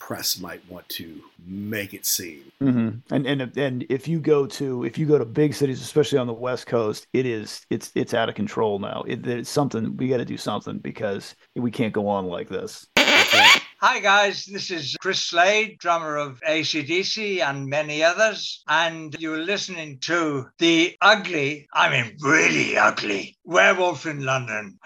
press 0.00 0.40
might 0.40 0.68
want 0.68 0.88
to 0.88 1.20
make 1.46 1.94
it 1.94 2.04
seem. 2.04 2.42
hmm 2.58 2.88
And 3.12 3.26
and 3.26 3.56
and 3.56 3.86
if 3.88 4.08
you 4.08 4.18
go 4.18 4.46
to 4.46 4.84
if 4.84 4.98
you 4.98 5.06
go 5.06 5.18
to 5.18 5.24
big 5.24 5.54
cities, 5.54 5.80
especially 5.80 6.18
on 6.18 6.26
the 6.26 6.32
West 6.32 6.66
Coast, 6.66 7.06
it 7.12 7.26
is 7.26 7.64
it's 7.70 7.92
it's 7.94 8.14
out 8.14 8.28
of 8.28 8.34
control 8.34 8.80
now. 8.80 9.04
It, 9.06 9.24
it's 9.26 9.50
something 9.50 9.96
we 9.96 10.08
got 10.08 10.16
to 10.16 10.24
do 10.24 10.36
something 10.36 10.78
because 10.78 11.36
we 11.54 11.70
can't 11.70 11.92
go 11.92 12.08
on 12.08 12.24
like 12.26 12.48
this. 12.48 12.86
Hi, 13.82 13.98
guys. 14.00 14.44
This 14.44 14.70
is 14.70 14.96
Chris 15.00 15.22
Slade, 15.22 15.78
drummer 15.78 16.16
of 16.16 16.40
ACDC 16.46 17.40
and 17.40 17.66
many 17.66 18.02
others. 18.02 18.62
And 18.68 19.16
you're 19.18 19.38
listening 19.38 19.98
to 20.00 20.50
the 20.58 20.96
ugly, 21.00 21.66
I 21.72 21.88
mean, 21.88 22.16
really 22.20 22.76
ugly, 22.76 23.38
werewolf 23.44 24.04
in 24.04 24.22
London. 24.22 24.78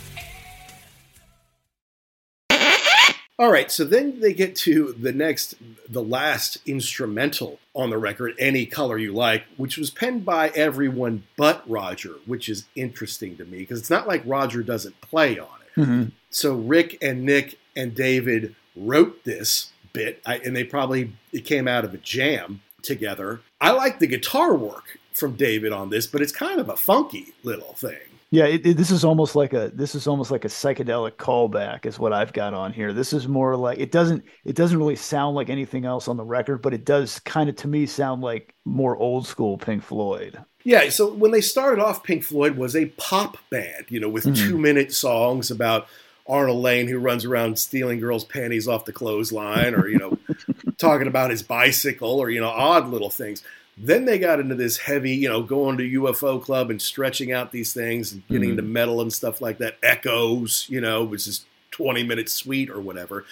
All 3.41 3.51
right, 3.51 3.71
so 3.71 3.83
then 3.83 4.19
they 4.19 4.33
get 4.33 4.55
to 4.57 4.93
the 4.93 5.11
next, 5.11 5.55
the 5.89 6.03
last 6.03 6.59
instrumental 6.67 7.57
on 7.73 7.89
the 7.89 7.97
record, 7.97 8.35
Any 8.37 8.67
Color 8.67 8.99
You 8.99 9.13
Like, 9.13 9.45
which 9.57 9.79
was 9.79 9.89
penned 9.89 10.23
by 10.23 10.49
everyone 10.49 11.23
but 11.37 11.67
Roger, 11.67 12.13
which 12.27 12.47
is 12.47 12.65
interesting 12.75 13.37
to 13.37 13.45
me 13.45 13.57
because 13.57 13.79
it's 13.79 13.89
not 13.89 14.07
like 14.07 14.21
Roger 14.27 14.61
doesn't 14.61 15.01
play 15.01 15.39
on 15.39 15.47
it. 15.65 15.79
Mm-hmm. 15.79 16.03
So 16.29 16.53
Rick 16.53 16.99
and 17.01 17.25
Nick 17.25 17.57
and 17.75 17.95
David 17.95 18.55
wrote 18.75 19.23
this 19.23 19.71
bit, 19.91 20.21
I, 20.23 20.37
and 20.37 20.55
they 20.55 20.63
probably, 20.63 21.13
it 21.33 21.43
came 21.43 21.67
out 21.67 21.83
of 21.83 21.95
a 21.95 21.97
jam 21.97 22.61
together. 22.83 23.39
I 23.59 23.71
like 23.71 23.97
the 23.97 24.05
guitar 24.05 24.53
work 24.53 24.99
from 25.13 25.35
David 25.35 25.73
on 25.73 25.89
this, 25.89 26.05
but 26.05 26.21
it's 26.21 26.31
kind 26.31 26.59
of 26.59 26.69
a 26.69 26.77
funky 26.77 27.33
little 27.41 27.73
thing. 27.73 28.10
Yeah, 28.33 28.45
it, 28.45 28.65
it, 28.65 28.77
this 28.77 28.91
is 28.91 29.03
almost 29.03 29.35
like 29.35 29.51
a 29.51 29.71
this 29.73 29.93
is 29.93 30.07
almost 30.07 30.31
like 30.31 30.45
a 30.45 30.47
psychedelic 30.47 31.13
callback 31.17 31.85
is 31.85 31.99
what 31.99 32.13
I've 32.13 32.31
got 32.31 32.53
on 32.53 32.71
here. 32.71 32.93
This 32.93 33.11
is 33.11 33.27
more 33.27 33.57
like 33.57 33.77
it 33.77 33.91
doesn't 33.91 34.23
it 34.45 34.55
doesn't 34.55 34.77
really 34.77 34.95
sound 34.95 35.35
like 35.35 35.49
anything 35.49 35.83
else 35.85 36.07
on 36.07 36.15
the 36.15 36.23
record, 36.23 36.61
but 36.61 36.73
it 36.73 36.85
does 36.85 37.19
kind 37.19 37.49
of 37.49 37.57
to 37.57 37.67
me 37.67 37.85
sound 37.85 38.21
like 38.21 38.53
more 38.63 38.95
old 38.95 39.27
school 39.27 39.57
Pink 39.57 39.83
Floyd. 39.83 40.39
Yeah, 40.63 40.89
so 40.89 41.11
when 41.11 41.31
they 41.31 41.41
started 41.41 41.81
off, 41.83 42.03
Pink 42.03 42.23
Floyd 42.23 42.55
was 42.55 42.73
a 42.75 42.85
pop 42.97 43.37
band, 43.49 43.85
you 43.89 43.99
know, 43.99 44.09
with 44.09 44.25
Mhm. 44.25 44.37
two 44.37 44.57
minute 44.57 44.93
songs 44.93 45.51
about 45.51 45.87
Arnold 46.27 46.61
Layne 46.61 46.87
who 46.87 46.99
runs 46.99 47.25
around 47.25 47.59
stealing 47.59 47.99
girls' 47.99 48.23
panties 48.23 48.67
off 48.67 48.85
the 48.85 48.93
clothesline 48.93 49.73
or, 49.73 49.89
you 49.89 49.97
know, 49.97 50.17
talking 50.77 51.07
about 51.07 51.31
his 51.31 51.41
bicycle 51.43 52.19
or, 52.19 52.29
you 52.29 52.39
know, 52.39 52.47
odd 52.49 52.87
little 52.89 53.09
things. 53.09 53.43
Then 53.83 54.05
they 54.05 54.19
got 54.19 54.39
into 54.39 54.53
this 54.53 54.77
heavy, 54.77 55.11
you 55.11 55.27
know, 55.27 55.41
going 55.41 55.77
to 55.77 55.83
UFO 55.83 56.41
Club 56.41 56.69
and 56.69 56.79
stretching 56.79 57.31
out 57.31 57.51
these 57.51 57.73
things 57.73 58.11
and 58.11 58.21
getting 58.27 58.49
Mhm. 58.49 58.51
into 58.51 58.61
Meddle 58.63 59.01
and 59.01 59.11
stuff 59.11 59.41
like 59.41 59.57
that. 59.57 59.77
Echoes, 59.81 60.65
you 60.69 60.79
know, 60.79 61.03
which 61.03 61.25
is 61.27 61.45
20 61.71 62.03
minutes 62.03 62.31
suite 62.31 62.69
or 62.69 62.79
whatever. 62.79 63.25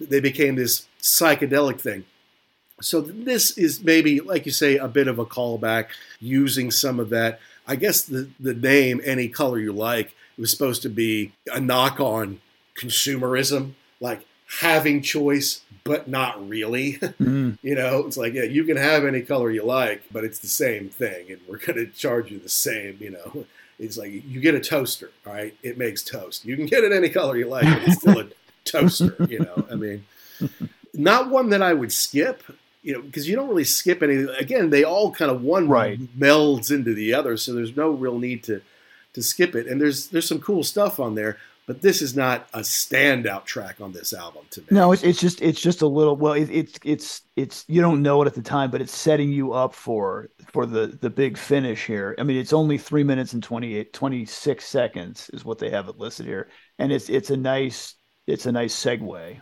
They 0.00 0.20
became 0.20 0.54
this 0.54 0.86
psychedelic 1.02 1.80
thing. 1.80 2.04
So 2.80 3.00
this 3.00 3.56
is 3.58 3.82
maybe, 3.82 4.20
like 4.20 4.46
you 4.46 4.52
say, 4.52 4.76
a 4.76 4.86
bit 4.86 5.08
of 5.08 5.18
a 5.18 5.26
callback 5.26 5.86
using 6.20 6.70
some 6.70 7.00
of 7.00 7.08
that. 7.10 7.40
I 7.66 7.74
guess 7.74 8.02
the, 8.02 8.28
the 8.38 8.54
name, 8.54 9.00
Any 9.04 9.28
Color 9.28 9.58
You 9.58 9.72
Like, 9.72 10.14
was 10.38 10.50
supposed 10.50 10.82
to 10.82 10.88
be 10.90 11.32
a 11.52 11.58
knock 11.58 11.98
on 11.98 12.40
consumerism, 12.78 13.72
like 14.00 14.20
having 14.60 15.02
choice, 15.02 15.62
but 15.86 16.08
not 16.08 16.48
really. 16.48 16.92
Mhm. 17.20 17.58
you 17.62 17.74
know, 17.74 18.04
it's 18.06 18.16
like, 18.16 18.34
yeah, 18.34 18.42
you 18.44 18.64
can 18.64 18.76
have 18.76 19.04
any 19.04 19.22
color 19.22 19.50
you 19.50 19.62
like, 19.64 20.02
but 20.12 20.24
it's 20.24 20.38
the 20.40 20.48
same 20.48 20.88
thing, 20.88 21.30
and 21.30 21.40
we're 21.48 21.58
going 21.66 21.76
to 21.78 21.86
charge 21.86 22.30
you 22.30 22.38
the 22.38 22.48
same, 22.48 22.96
you 23.00 23.10
know. 23.10 23.44
It's 23.78 23.98
like 23.98 24.10
you 24.10 24.40
get 24.40 24.54
a 24.54 24.60
toaster, 24.60 25.10
all 25.26 25.34
right? 25.34 25.54
It 25.62 25.76
makes 25.76 26.02
toast. 26.02 26.46
You 26.46 26.56
can 26.56 26.64
get 26.64 26.82
it 26.82 26.92
any 26.92 27.10
color 27.10 27.36
you 27.36 27.46
like, 27.46 27.64
but 27.64 27.82
it's 27.86 28.00
still 28.00 28.20
a 28.20 28.26
toaster, 28.64 29.14
you 29.28 29.40
know. 29.40 29.66
I 29.70 29.74
mean, 29.74 30.06
not 30.94 31.28
one 31.28 31.50
that 31.50 31.60
I 31.60 31.74
would 31.74 31.92
skip, 31.92 32.42
you 32.82 32.94
know, 32.94 33.02
because 33.02 33.28
you 33.28 33.36
don't 33.36 33.48
really 33.50 33.64
skip 33.64 34.02
any. 34.02 34.14
Again, 34.38 34.70
they 34.70 34.84
all 34.84 35.10
kind 35.12 35.30
of 35.30 35.42
one 35.42 35.68
Right. 35.68 35.98
melds 36.18 36.70
into 36.70 36.94
the 36.94 37.12
other, 37.12 37.36
so 37.36 37.52
there's 37.52 37.76
no 37.76 37.90
real 37.90 38.18
need 38.18 38.42
to 38.44 38.62
to 39.12 39.22
skip 39.22 39.54
it. 39.54 39.66
And 39.66 39.78
there's 39.78 40.08
there's 40.08 40.26
some 40.28 40.40
cool 40.40 40.62
stuff 40.64 40.98
on 40.98 41.14
there, 41.14 41.36
but 41.66 41.82
this 41.82 42.00
is 42.00 42.16
not 42.16 42.48
a 42.54 42.60
standout 42.60 43.44
track 43.44 43.80
on 43.80 43.92
this 43.92 44.12
album 44.12 44.44
to 44.50 44.60
me. 44.60 44.66
No, 44.70 44.92
it's 44.92 45.02
it's 45.02 45.20
just 45.20 45.42
it's 45.42 45.60
just 45.60 45.82
a 45.82 45.86
little 45.86 46.16
well 46.16 46.32
it, 46.32 46.48
it's 46.50 46.78
it's 46.84 47.22
it's 47.34 47.64
you 47.68 47.80
don't 47.80 48.02
know 48.02 48.22
it 48.22 48.26
at 48.26 48.34
the 48.34 48.42
time, 48.42 48.70
but 48.70 48.80
it's 48.80 48.96
setting 48.96 49.30
you 49.30 49.52
up 49.52 49.74
for 49.74 50.30
for 50.52 50.64
the 50.64 50.86
the 51.00 51.10
big 51.10 51.36
finish 51.36 51.86
here. 51.86 52.14
I 52.18 52.22
mean, 52.22 52.36
it's 52.36 52.52
only 52.52 52.78
three 52.78 53.04
minutes 53.04 53.32
and 53.32 53.42
28, 53.42 53.92
26 53.92 54.64
seconds 54.64 55.30
is 55.32 55.44
what 55.44 55.58
they 55.58 55.70
have 55.70 55.88
it 55.88 55.98
listed 55.98 56.26
here, 56.26 56.48
and 56.78 56.92
it's 56.92 57.08
it's 57.10 57.30
a 57.30 57.36
nice 57.36 57.94
it's 58.26 58.46
a 58.46 58.52
nice 58.52 58.74
segue. 58.74 59.40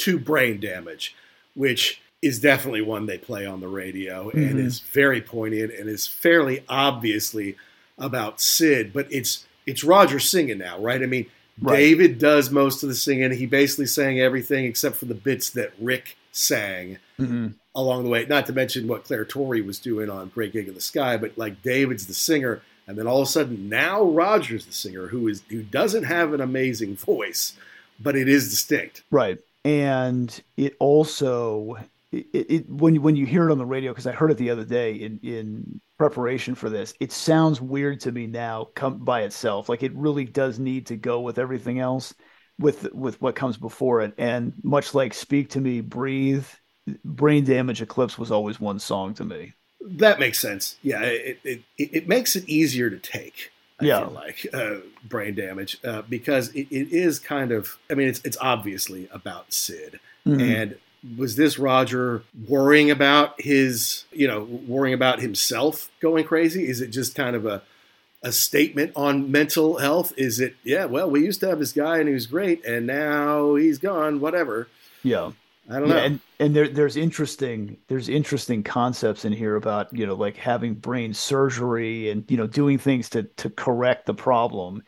To 0.00 0.18
brain 0.18 0.60
damage, 0.60 1.14
which 1.54 2.00
is 2.22 2.38
definitely 2.38 2.82
one 2.82 3.06
they 3.06 3.18
play 3.18 3.46
on 3.46 3.60
the 3.60 3.68
radio 3.68 4.28
and 4.30 4.56
Mhm. 4.56 4.66
is 4.66 4.80
very 4.80 5.20
poignant 5.22 5.72
and 5.72 5.88
is 5.88 6.06
fairly 6.06 6.62
obviously 6.68 7.56
about 7.98 8.40
Syd, 8.40 8.92
but 8.92 9.06
it's 9.10 9.46
it's 9.66 9.84
Roger 9.84 10.18
singing 10.18 10.58
now, 10.58 10.78
right? 10.80 11.02
I 11.02 11.06
mean, 11.06 11.26
Right. 11.60 11.76
David 11.76 12.18
does 12.18 12.50
most 12.50 12.82
of 12.82 12.88
the 12.88 12.94
singing. 12.94 13.30
He 13.32 13.44
basically 13.46 13.84
sang 13.86 14.18
everything 14.18 14.64
except 14.64 14.96
for 14.96 15.04
the 15.04 15.14
bits 15.14 15.50
that 15.50 15.72
Rick 15.78 16.16
sang 16.32 16.96
Mhm. 17.18 17.52
along 17.74 18.04
the 18.04 18.08
way. 18.08 18.24
Not 18.26 18.46
to 18.46 18.52
mention 18.54 18.88
what 18.88 19.04
Clare 19.04 19.26
Torry 19.26 19.60
was 19.60 19.78
doing 19.78 20.08
on 20.08 20.30
Great 20.34 20.52
Gig 20.54 20.68
in 20.68 20.74
the 20.74 20.80
Sky, 20.80 21.18
but 21.18 21.36
like 21.36 21.62
David's 21.62 22.06
the 22.06 22.14
singer, 22.14 22.62
and 22.88 22.96
then 22.98 23.06
all 23.06 23.20
of 23.20 23.28
a 23.28 23.30
sudden 23.30 23.68
now 23.68 24.02
Roger's 24.02 24.64
the 24.64 24.72
singer 24.72 25.08
who 25.08 25.28
is 25.28 25.42
who 25.50 25.62
doesn't 25.62 26.04
have 26.04 26.32
an 26.32 26.40
amazing 26.40 26.96
voice, 26.96 27.52
but 28.00 28.16
it 28.16 28.28
is 28.28 28.48
distinct. 28.48 29.02
Right. 29.10 29.38
And 29.64 30.42
it 30.56 30.76
also 30.78 31.76
it, 32.12 32.26
it 32.32 32.70
when 32.70 33.00
when 33.02 33.16
you 33.16 33.26
hear 33.26 33.48
it 33.48 33.52
on 33.52 33.58
the 33.58 33.66
radio 33.66 33.92
because 33.92 34.06
I 34.06 34.12
heard 34.12 34.30
it 34.30 34.38
the 34.38 34.50
other 34.50 34.64
day 34.64 34.94
in 34.94 35.20
in 35.22 35.80
preparation 35.98 36.54
for 36.54 36.70
this, 36.70 36.94
it 37.00 37.12
sounds 37.12 37.60
weird 37.60 38.00
to 38.00 38.12
me 38.12 38.26
now 38.26 38.68
come 38.74 38.98
by 38.98 39.22
itself. 39.22 39.68
Like 39.68 39.82
it 39.82 39.94
really 39.94 40.24
does 40.24 40.58
need 40.58 40.86
to 40.86 40.96
go 40.96 41.20
with 41.20 41.38
everything 41.38 41.78
else 41.78 42.14
with 42.58 42.92
with 42.92 43.20
what 43.20 43.36
comes 43.36 43.56
before 43.56 44.00
it. 44.02 44.14
And 44.18 44.52
much 44.62 44.94
like 44.94 45.14
Speak 45.14 45.50
to 45.50 45.60
Me, 45.60 45.80
Breathe, 45.80 46.46
Brain 47.04 47.44
Damage 47.44 47.82
Eclipse 47.82 48.18
was 48.18 48.30
always 48.30 48.60
one 48.60 48.78
song 48.78 49.14
to 49.14 49.24
me. 49.24 49.54
That 49.80 50.20
makes 50.20 50.38
sense. 50.38 50.76
Yeah, 50.82 51.02
it, 51.02 51.38
it, 51.42 51.62
it 51.78 52.08
makes 52.08 52.36
it 52.36 52.48
easier 52.48 52.90
to 52.90 52.98
take. 52.98 53.50
I 53.80 53.84
Yeah. 53.84 54.00
feel 54.00 54.10
like 54.10 54.46
uh, 54.52 54.76
brain 55.08 55.34
damage 55.34 55.78
uh, 55.84 56.02
because 56.02 56.48
it, 56.50 56.68
it 56.70 56.92
is 56.92 57.18
kind 57.18 57.52
of. 57.52 57.78
I 57.90 57.94
mean, 57.94 58.08
it's 58.08 58.20
it's 58.24 58.36
obviously 58.40 59.08
about 59.12 59.52
Syd, 59.52 60.00
Mhm. 60.26 60.40
and 60.42 60.76
was 61.16 61.36
this 61.36 61.58
Roger 61.58 62.22
worrying 62.46 62.90
about 62.90 63.40
his, 63.40 64.04
you 64.12 64.28
know, 64.28 64.42
worrying 64.42 64.92
about 64.94 65.20
himself 65.20 65.90
going 66.00 66.24
crazy? 66.24 66.68
Is 66.68 66.80
it 66.82 66.88
just 66.88 67.14
kind 67.14 67.34
of 67.34 67.46
a 67.46 67.62
a 68.22 68.32
statement 68.32 68.92
on 68.96 69.32
mental 69.32 69.78
health? 69.78 70.12
Is 70.18 70.40
it, 70.40 70.54
yeah, 70.62 70.84
well, 70.84 71.10
we 71.10 71.24
used 71.24 71.40
to 71.40 71.48
have 71.48 71.58
this 71.58 71.72
guy 71.72 71.98
and 72.00 72.06
he 72.08 72.12
was 72.12 72.26
great, 72.26 72.62
and 72.66 72.86
now 72.86 73.54
he's 73.54 73.78
gone. 73.78 74.20
Whatever. 74.20 74.68
Yeah. 75.02 75.32
I 75.70 75.78
don't 75.78 75.88
know. 75.88 75.96
Yeah, 75.96 76.02
and 76.02 76.20
and 76.38 76.56
there 76.56 76.68
there's 76.68 76.96
interesting 76.96 77.78
there's 77.88 78.08
interesting 78.08 78.62
concepts 78.62 79.24
in 79.24 79.32
here 79.32 79.56
about 79.56 79.92
you 79.96 80.06
know 80.06 80.14
like 80.14 80.36
having 80.36 80.74
brain 80.74 81.14
surgery 81.14 82.10
and 82.10 82.28
you 82.30 82.36
know 82.36 82.46
doing 82.46 82.78
things 82.78 83.08
to 83.10 83.24
to 83.36 83.50
correct 83.50 84.06
the 84.06 84.14
problem 84.14 84.82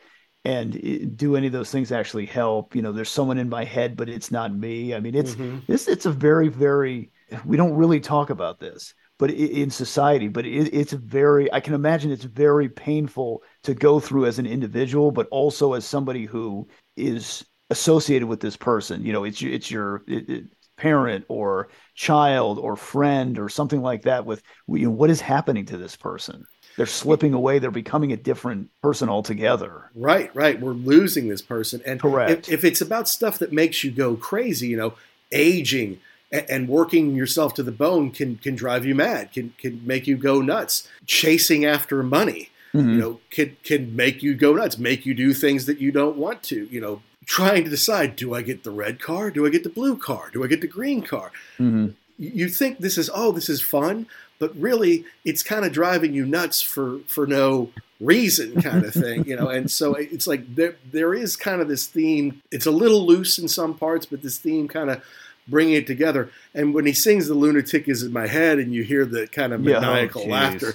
and 0.44 1.16
do 1.16 1.36
any 1.36 1.46
of 1.46 1.52
those 1.52 1.70
things 1.70 1.92
actually 1.92 2.26
help 2.26 2.74
you 2.74 2.82
know 2.82 2.90
there's 2.92 3.10
someone 3.10 3.38
in 3.38 3.48
my 3.48 3.64
head 3.64 3.96
but 3.96 4.08
it's 4.08 4.30
not 4.32 4.52
me 4.52 4.92
i 4.94 4.98
mean 4.98 5.14
it's 5.14 5.36
Mhm. 5.36 5.62
this 5.68 5.86
it's 5.86 6.06
a 6.06 6.10
very 6.10 6.48
very 6.48 7.12
we 7.44 7.56
don't 7.56 7.74
really 7.74 8.00
talk 8.00 8.30
about 8.30 8.58
this 8.58 8.92
but 9.20 9.30
in 9.30 9.70
society 9.70 10.26
but 10.28 10.44
it, 10.44 10.74
it's 10.74 10.92
very 10.92 11.52
i 11.52 11.60
can 11.60 11.74
imagine 11.74 12.10
it's 12.10 12.24
very 12.24 12.68
painful 12.68 13.42
to 13.62 13.72
go 13.72 14.00
through 14.00 14.26
as 14.26 14.38
an 14.40 14.46
individual 14.46 15.12
but 15.12 15.28
also 15.30 15.74
as 15.74 15.84
somebody 15.84 16.24
who 16.26 16.66
is 16.96 17.44
associated 17.70 18.26
with 18.26 18.40
this 18.40 18.56
person 18.56 19.04
you 19.04 19.12
know 19.12 19.22
it's 19.24 19.40
it's 19.42 19.70
your 19.70 20.02
it, 20.08 20.28
it, 20.28 20.44
parent 20.82 21.24
or 21.28 21.68
child 21.94 22.58
or 22.58 22.74
friend 22.76 23.38
or 23.38 23.48
something 23.48 23.82
like 23.82 24.02
that 24.02 24.26
with 24.26 24.42
you 24.68 24.86
know 24.86 24.90
what 24.90 25.10
is 25.10 25.20
happening 25.20 25.64
to 25.66 25.76
this 25.76 25.94
person 25.96 26.44
they're 26.76 26.86
slipping 26.86 27.34
away 27.34 27.58
they're 27.58 27.70
becoming 27.70 28.12
a 28.12 28.16
different 28.16 28.68
person 28.82 29.08
altogether 29.08 29.74
Right, 29.94 30.34
right. 30.34 30.58
We're 30.60 30.72
losing 30.72 31.28
this 31.28 31.42
person. 31.42 31.82
And 31.84 32.00
Correct. 32.00 32.48
If, 32.48 32.54
if 32.54 32.64
it's 32.64 32.80
about 32.80 33.08
stuff 33.08 33.38
that 33.40 33.52
makes 33.52 33.84
you 33.84 33.90
go 33.90 34.16
crazy, 34.16 34.68
you 34.68 34.76
know, 34.78 34.94
aging 35.30 36.00
and, 36.30 36.46
and 36.48 36.68
working 36.68 37.14
yourself 37.14 37.52
to 37.54 37.62
the 37.62 37.72
bone 37.84 38.10
can 38.10 38.36
can 38.44 38.54
drive 38.54 38.84
you 38.86 38.94
mad, 38.94 39.32
can 39.32 39.52
can 39.58 39.86
make 39.86 40.06
you 40.06 40.16
go 40.16 40.40
nuts. 40.40 40.88
Chasing 41.06 41.64
after 41.66 42.02
money, 42.02 42.48
Mhm. 42.74 42.94
you 42.94 43.00
know, 43.02 43.20
can 43.30 43.56
can 43.62 43.94
make 43.94 44.22
you 44.22 44.34
go 44.34 44.54
nuts, 44.54 44.78
make 44.78 45.04
you 45.06 45.14
do 45.14 45.34
things 45.34 45.66
that 45.66 45.78
you 45.78 45.92
don't 45.92 46.16
want 46.16 46.42
to. 46.44 46.66
You 46.74 46.80
know, 46.80 47.02
trying 47.26 47.64
to 47.64 47.70
decide: 47.70 48.16
do 48.16 48.34
I 48.34 48.42
get 48.42 48.64
the 48.64 48.70
red 48.70 49.00
car? 49.00 49.30
Do 49.30 49.46
I 49.46 49.50
get 49.50 49.62
the 49.64 49.70
blue 49.70 49.96
car? 49.96 50.30
Do 50.32 50.42
I 50.44 50.46
get 50.46 50.60
the 50.60 50.66
green 50.66 51.02
car? 51.02 51.30
Mhm. 51.58 51.94
you 52.18 52.48
think 52.48 52.78
this 52.78 52.98
is 52.98 53.10
oh 53.14 53.32
this 53.32 53.48
is 53.48 53.60
fun 53.60 54.06
but 54.38 54.54
really 54.54 55.04
it's 55.24 55.42
kind 55.42 55.64
of 55.64 55.72
driving 55.72 56.12
you 56.14 56.24
nuts 56.26 56.60
for 56.60 56.98
for 57.06 57.26
no 57.26 57.70
reason 58.00 58.60
kind 58.60 58.84
of 58.84 58.92
thing 59.04 59.24
you 59.26 59.34
know 59.34 59.48
and 59.48 59.70
so 59.70 59.94
it's 59.94 60.26
like 60.26 60.54
there 60.54 60.76
there 60.92 61.14
is 61.14 61.36
kind 61.36 61.60
of 61.62 61.68
this 61.68 61.86
theme 61.86 62.40
it's 62.52 62.66
a 62.66 62.70
little 62.70 63.04
loose 63.06 63.38
in 63.38 63.48
some 63.48 63.74
parts 63.74 64.04
but 64.06 64.22
this 64.22 64.38
theme 64.38 64.68
kind 64.68 64.90
of 64.90 65.02
bringing 65.48 65.74
it 65.74 65.86
together 65.86 66.30
and 66.54 66.74
when 66.74 66.86
he 66.86 66.92
sings 66.92 67.26
the 67.26 67.34
lunatic 67.34 67.88
is 67.88 68.02
in 68.02 68.12
my 68.12 68.26
head 68.26 68.58
and 68.58 68.72
you 68.74 68.82
hear 68.84 69.04
the 69.04 69.26
kind 69.28 69.52
of 69.52 69.64
Yeah, 69.64 69.78
oh, 69.78 69.80
maniacal 69.80 70.28
laughter 70.28 70.74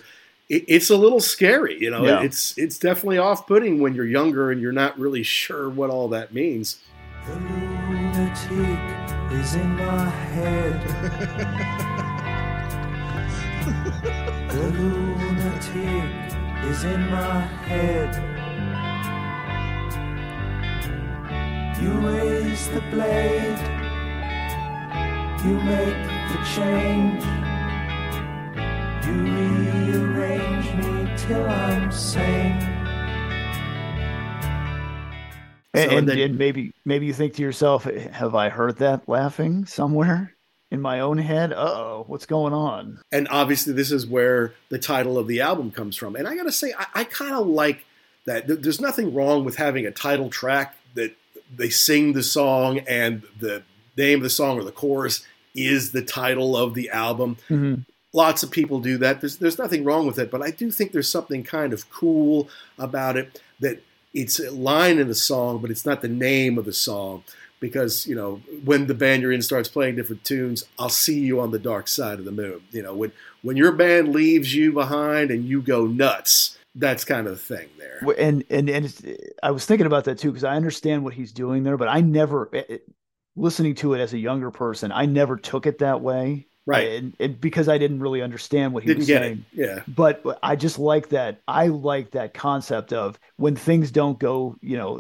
it, 0.50 0.64
it's 0.68 0.90
a 0.90 0.96
little 0.98 1.20
scary 1.20 1.78
you 1.80 1.90
know 1.92 2.06
Yeah. 2.06 2.22
it's 2.22 2.58
it's 2.58 2.78
definitely 2.78 3.18
off-putting 3.18 3.80
when 3.82 3.94
you're 3.96 4.06
younger 4.06 4.52
and 4.52 4.62
you're 4.62 4.72
not 4.72 4.98
really 5.00 5.24
sure 5.24 5.70
what 5.70 5.90
all 5.90 6.08
that 6.10 6.34
means 6.34 6.78
The 7.28 7.36
lunatic 7.36 8.80
is 9.34 9.56
in 9.56 9.70
my 9.76 10.10
head. 10.10 10.82
the 14.50 14.72
lunatic 14.80 16.10
is 16.70 16.84
in 16.86 17.02
my 17.10 17.42
head. 17.68 18.24
You 21.82 21.92
raise 22.08 22.68
the 22.70 22.82
blade, 22.92 23.60
you 25.46 25.54
make 25.62 26.02
the 26.32 26.40
change. 26.56 27.24
You 29.08 30.06
rearrange 30.14 30.74
me 30.86 31.12
till 31.18 31.46
I'm 31.46 31.92
sane. 31.92 32.54
And, 35.74 35.92
So 35.92 35.98
and, 35.98 36.10
then- 36.10 36.20
and 36.20 36.38
maybe 36.38 36.74
maybe 36.86 37.06
you 37.06 37.14
think 37.14 37.34
to 37.36 37.42
yourself, 37.42 37.84
have 37.86 38.36
I 38.36 38.50
heard 38.50 38.78
that 38.78 39.08
laughing 39.08 39.66
somewhere 39.66 40.34
in 40.72 40.82
my 40.82 41.00
own 41.00 41.18
head? 41.18 41.54
Uh 41.54 41.56
oh, 41.58 42.04
what's 42.08 42.26
going 42.26 42.54
on? 42.54 43.00
and 43.12 43.28
obviously 43.30 43.74
this 43.74 43.92
is 43.92 44.06
where 44.08 44.54
the 44.70 44.80
title 44.80 45.18
of 45.18 45.28
the 45.28 45.42
album 45.42 45.72
comes 45.72 45.96
from. 45.96 46.16
And 46.16 46.28
I 46.28 46.36
gotta 46.36 46.52
say, 46.52 46.74
I, 46.78 46.86
I 47.02 47.04
kind 47.06 47.34
of 47.36 47.48
like 47.48 47.86
that. 48.26 48.48
Th- 48.48 48.60
There's 48.60 48.82
nothing 48.82 49.14
wrong 49.14 49.46
with 49.46 49.56
having 49.58 49.86
a 49.86 49.92
title 49.92 50.30
track 50.30 50.76
that 50.96 51.16
they 51.56 51.70
sing 51.70 52.14
the 52.14 52.24
song 52.24 52.80
and 52.80 53.24
the 53.40 53.64
name 53.98 54.20
of 54.20 54.24
the 54.24 54.30
song 54.30 54.58
or 54.60 54.64
the 54.64 54.72
chorus 54.72 55.26
is 55.56 55.92
the 55.92 56.02
title 56.02 56.58
of 56.58 56.74
the 56.74 56.90
album. 56.90 57.38
Mhm. 57.50 57.86
Lots 58.18 58.42
of 58.42 58.50
people 58.50 58.80
do 58.80 58.98
that. 58.98 59.22
There's 59.22 59.38
there's 59.38 59.60
nothing 59.60 59.84
wrong 59.84 60.08
with 60.08 60.18
it, 60.18 60.32
but 60.32 60.42
I 60.42 60.50
do 60.50 60.72
think 60.72 60.92
there's 60.92 61.08
something 61.18 61.44
kind 61.44 61.72
of 61.72 61.88
cool 61.92 62.50
about 62.80 63.16
it 63.16 63.40
that 63.60 63.84
it's 64.12 64.40
a 64.40 64.50
line 64.50 64.98
in 64.98 65.08
the 65.08 65.14
song, 65.32 65.60
but 65.62 65.70
it's 65.70 65.86
not 65.86 66.02
the 66.02 66.08
name 66.08 66.58
of 66.58 66.66
the 66.66 66.74
song. 66.74 67.24
Because 67.60 68.08
you 68.08 68.16
know, 68.16 68.42
when 68.66 68.88
the 68.88 68.96
band 68.96 69.22
you're 69.22 69.32
in 69.32 69.44
starts 69.44 69.70
playing 69.70 69.98
different 69.98 70.24
tunes, 70.24 70.66
I'll 70.80 70.90
see 70.90 71.20
you 71.20 71.40
on 71.40 71.52
the 71.52 71.60
dark 71.60 71.88
side 71.88 72.18
of 72.18 72.26
the 72.26 72.32
moon. 72.32 72.62
You 72.72 72.82
know, 72.82 72.96
when 72.96 73.12
when 73.44 73.56
your 73.56 73.72
band 73.72 74.14
leaves 74.14 74.52
you 74.56 74.72
behind 74.72 75.30
and 75.30 75.46
you 75.46 75.62
go 75.62 75.86
nuts, 75.86 76.58
that's 76.74 77.06
kind 77.06 77.28
of 77.28 77.34
the 77.34 77.56
thing 77.56 77.70
there. 77.78 78.00
And 78.18 78.44
and 78.50 78.68
and 78.68 79.18
I 79.44 79.52
was 79.52 79.68
thinking 79.68 79.86
about 79.86 80.06
that 80.06 80.18
too 80.18 80.32
because 80.32 80.44
I 80.44 80.56
understand 80.56 81.04
what 81.04 81.14
he's 81.14 81.32
doing 81.32 81.62
there, 81.64 81.78
but 81.78 81.88
I 81.88 82.02
never 82.02 82.50
it- 82.52 82.70
it- 82.70 82.84
listening 83.36 83.76
to 83.76 83.94
it 83.94 84.00
as 84.00 84.14
a 84.14 84.18
younger 84.18 84.50
person, 84.50 84.92
I 84.92 85.06
never 85.06 85.38
took 85.38 85.68
it 85.68 85.78
that 85.80 86.02
way. 86.02 86.48
Right. 86.68 86.92
And, 87.02 87.16
and 87.20 87.40
because 87.42 87.70
I 87.70 87.78
didn't 87.78 88.02
really 88.02 88.22
understand 88.22 88.74
what 88.74 88.84
he 88.84 88.88
Didn't 88.88 89.00
was 89.00 89.08
saying. 89.08 89.46
it. 89.54 89.58
Yeah. 89.68 89.80
but 89.88 90.22
I 90.44 90.56
just 90.58 90.78
like 90.78 91.10
that. 91.10 91.40
I 91.48 91.68
like 91.68 92.12
that 92.12 92.34
concept 92.34 92.92
of 92.94 93.18
when 93.38 93.56
things 93.56 93.90
don't 93.90 94.20
go, 94.20 94.58
you 94.62 94.78
know, 94.78 95.00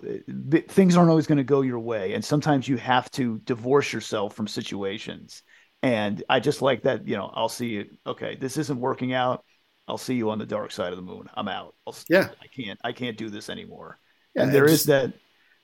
things 0.69 0.95
aren't 0.95 1.09
always 1.09 1.27
going 1.27 1.39
to 1.39 1.43
go 1.43 1.61
your 1.61 1.79
way, 1.79 2.13
and 2.13 2.23
sometimes 2.23 2.67
you 2.67 2.77
have 2.77 3.11
to 3.11 3.39
divorce 3.39 3.91
yourself 3.91 4.33
from 4.33 4.47
situations. 4.47 5.43
And 5.83 6.23
I 6.29 6.39
just 6.39 6.61
like 6.61 6.83
that. 6.83 7.07
You 7.07 7.17
know, 7.17 7.29
I'll 7.33 7.49
see 7.49 7.67
you. 7.67 7.85
Okay, 8.07 8.35
this 8.39 8.57
isn't 8.57 8.79
working 8.79 9.13
out. 9.13 9.43
I'll 9.89 9.97
see 9.97 10.15
you 10.15 10.29
on 10.31 10.39
the 10.39 10.45
dark 10.45 10.71
side 10.71 10.91
of 10.93 10.97
the 10.97 11.03
moon. 11.03 11.29
I'm 11.35 11.47
out. 11.47 11.75
I'll, 11.85 11.95
Yeah. 12.09 12.29
I 12.41 12.47
can't. 12.47 12.79
I 12.83 12.93
can't 12.93 13.17
do 13.17 13.29
this 13.29 13.49
anymore. 13.49 13.99
Yeah, 14.35 14.43
and 14.43 14.53
there 14.53 14.65
is 14.65 14.85
that, 14.85 15.13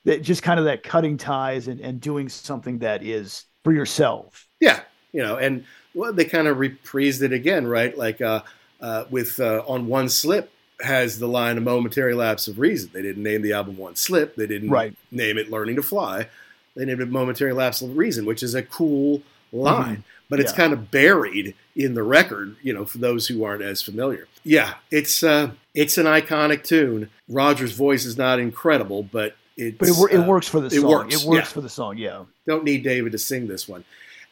that 0.04 0.22
just 0.22 0.42
kind 0.42 0.58
of 0.58 0.66
that 0.66 0.82
cutting 0.82 1.16
ties 1.16 1.66
and, 1.68 1.80
and 1.80 2.00
doing 2.00 2.28
something 2.28 2.78
that 2.80 3.02
is 3.02 3.44
for 3.64 3.72
yourself. 3.72 4.46
Yeah, 4.60 4.80
you 5.12 5.22
know, 5.22 5.36
and 5.36 5.64
well, 5.94 6.12
they 6.12 6.24
kind 6.24 6.48
of 6.48 6.56
reprised 6.58 7.22
it 7.22 7.32
again, 7.32 7.66
right? 7.66 7.96
Like 7.96 8.20
uh, 8.20 8.42
uh, 8.80 9.04
with 9.10 9.40
uh, 9.40 9.62
on 9.66 9.86
one 9.86 10.08
slip 10.08 10.50
has 10.80 11.18
the 11.18 11.28
line 11.28 11.56
"a 11.58 11.60
momentary 11.60 12.14
lapse 12.14 12.48
of 12.48 12.58
reason." 12.58 12.90
They 12.92 13.02
didn't 13.02 13.22
name 13.22 13.42
the 13.42 13.52
album 13.52 13.76
"One 13.76 13.96
Slip." 13.96 14.36
They 14.36 14.46
didn't 14.46 14.70
Right. 14.70 14.94
name 15.10 15.38
it 15.38 15.50
"Learning 15.50 15.76
to 15.76 15.82
Fly." 15.82 16.28
They 16.76 16.84
named 16.84 17.00
it 17.00 17.08
"Momentary 17.08 17.52
Lapse 17.52 17.80
of 17.82 17.96
Reason," 17.96 18.24
which 18.26 18.42
is 18.42 18.54
a 18.54 18.62
cool 18.62 19.22
line, 19.52 20.02
but 20.28 20.40
it's 20.40 20.50
Mm-hmm. 20.52 20.60
Yeah. 20.60 20.64
kind 20.64 20.72
of 20.72 20.90
buried 20.90 21.54
in 21.76 21.94
the 21.94 22.02
record. 22.02 22.56
You 22.62 22.72
know, 22.74 22.84
for 22.84 22.98
those 22.98 23.28
who 23.28 23.44
aren't 23.44 23.62
as 23.62 23.80
familiar. 23.82 24.26
Yeah, 24.42 24.74
it's 24.90 25.22
uh, 25.22 25.52
it's 25.74 25.96
an 25.98 26.06
iconic 26.06 26.64
tune. 26.64 27.08
Roger's 27.28 27.72
voice 27.72 28.04
is 28.04 28.18
not 28.18 28.38
incredible, 28.40 29.04
but 29.04 29.36
it's 29.56 29.78
But 29.78 29.88
it, 29.88 30.14
it 30.16 30.24
uh, 30.24 30.26
works 30.26 30.48
for 30.48 30.58
the 30.60 30.66
it 30.66 30.72
song. 30.80 30.90
works, 30.90 31.22
It 31.22 31.28
works 31.28 31.38
yeah. 31.48 31.52
for 31.54 31.60
the 31.60 31.68
song. 31.68 31.96
Yeah. 31.96 32.24
don't 32.46 32.64
need 32.64 32.82
David 32.82 33.12
to 33.12 33.18
sing 33.18 33.46
this 33.46 33.68
one. 33.68 33.84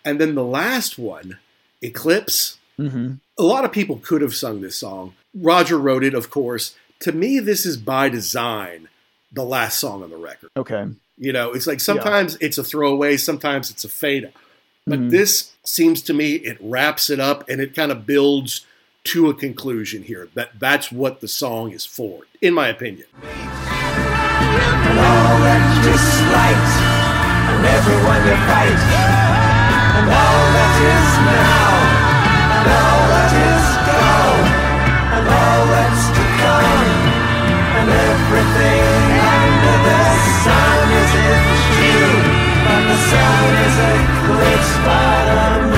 And 0.04 0.20
then 0.20 0.34
the 0.34 0.42
last 0.44 0.98
one, 0.98 1.38
Eclipse. 1.82 2.58
hmm 2.76 3.14
A 3.38 3.42
lot 3.42 3.64
of 3.64 3.72
people 3.72 3.96
could 3.96 4.22
have 4.22 4.34
sung 4.34 4.60
this 4.60 4.76
song. 4.76 5.14
Roger 5.34 5.78
wrote 5.78 6.04
it, 6.04 6.14
of 6.14 6.30
course. 6.30 6.74
To 7.00 7.12
me, 7.12 7.40
this 7.40 7.66
is 7.66 7.76
by 7.76 8.08
design 8.08 8.88
the 9.32 9.44
last 9.44 9.78
song 9.80 10.02
on 10.02 10.10
the 10.10 10.16
record. 10.16 10.50
Okay. 10.56 10.86
You 11.18 11.32
know, 11.32 11.52
it's 11.52 11.66
like 11.66 11.80
sometimes 11.80 12.36
it's 12.40 12.58
a 12.58 12.64
throwaway, 12.64 13.16
sometimes 13.16 13.70
it's 13.70 13.84
a 13.84 13.88
fade 13.88 14.24
out. 14.26 14.32
But 14.86 14.98
Mhm. 15.00 15.10
this 15.10 15.52
seems 15.64 16.02
to 16.02 16.12
me 16.14 16.34
it 16.34 16.58
wraps 16.60 17.08
it 17.10 17.20
up 17.20 17.48
and 17.48 17.60
it 17.60 17.74
kind 17.74 17.92
of 17.92 18.06
builds 18.06 18.66
to 19.04 19.28
a 19.30 19.34
conclusion 19.34 20.02
here. 20.02 20.28
That 20.34 20.58
that's 20.58 20.90
what 20.92 21.20
the 21.20 21.28
song 21.28 21.72
is 21.72 21.84
for, 21.84 22.22
in 22.40 22.54
my 22.54 22.68
opinion. 22.68 23.06
And 29.94 31.71
sun 43.12 43.54
is 43.66 43.76
eclipsed 43.94 44.78
by 44.84 45.64
the 45.66 45.71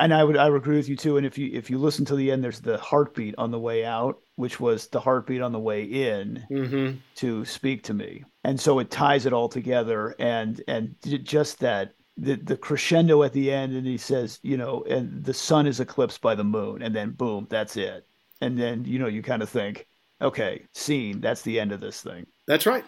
and 0.00 0.12
I 0.14 0.24
would 0.24 0.36
I 0.36 0.48
would 0.50 0.60
agree 0.62 0.76
with 0.76 0.88
you 0.88 0.96
too. 0.96 1.16
And 1.16 1.26
if 1.26 1.38
you 1.38 1.50
if 1.52 1.70
you 1.70 1.78
listen 1.78 2.04
to 2.06 2.16
the 2.16 2.30
end, 2.30 2.42
there's 2.44 2.60
the 2.60 2.78
heartbeat 2.78 3.34
on 3.38 3.50
the 3.50 3.58
way 3.60 3.84
out, 3.84 4.20
which 4.36 4.60
was 4.60 4.88
the 4.88 5.00
heartbeat 5.00 5.42
on 5.42 5.52
the 5.52 5.58
way 5.58 5.84
in 5.84 6.48
Mm-hmm. 6.50 6.98
to 7.16 7.44
speak 7.44 7.82
to 7.84 7.94
me, 7.94 8.24
and 8.44 8.60
so 8.60 8.78
it 8.78 8.90
ties 8.90 9.26
it 9.26 9.32
all 9.32 9.48
together. 9.48 10.14
And 10.18 10.62
and 10.68 10.94
just 11.24 11.60
that 11.60 11.94
the 12.16 12.36
the 12.36 12.56
crescendo 12.56 13.22
at 13.22 13.32
the 13.32 13.50
end, 13.52 13.74
and 13.74 13.86
he 13.86 13.98
says, 13.98 14.38
you 14.42 14.56
know, 14.56 14.84
and 14.88 15.24
the 15.24 15.34
sun 15.34 15.66
is 15.66 15.80
eclipsed 15.80 16.20
by 16.20 16.34
the 16.34 16.44
moon, 16.44 16.82
and 16.82 16.94
then 16.94 17.10
boom, 17.12 17.46
that's 17.50 17.76
it. 17.76 18.06
And 18.40 18.58
then 18.58 18.84
you 18.84 18.98
know 18.98 19.06
you 19.08 19.22
kind 19.22 19.42
of 19.42 19.48
think, 19.48 19.86
okay, 20.20 20.62
scene, 20.74 21.20
that's 21.20 21.42
the 21.42 21.58
end 21.60 21.72
of 21.72 21.80
this 21.80 22.02
thing. 22.02 22.26
That's 22.46 22.66
right. 22.66 22.84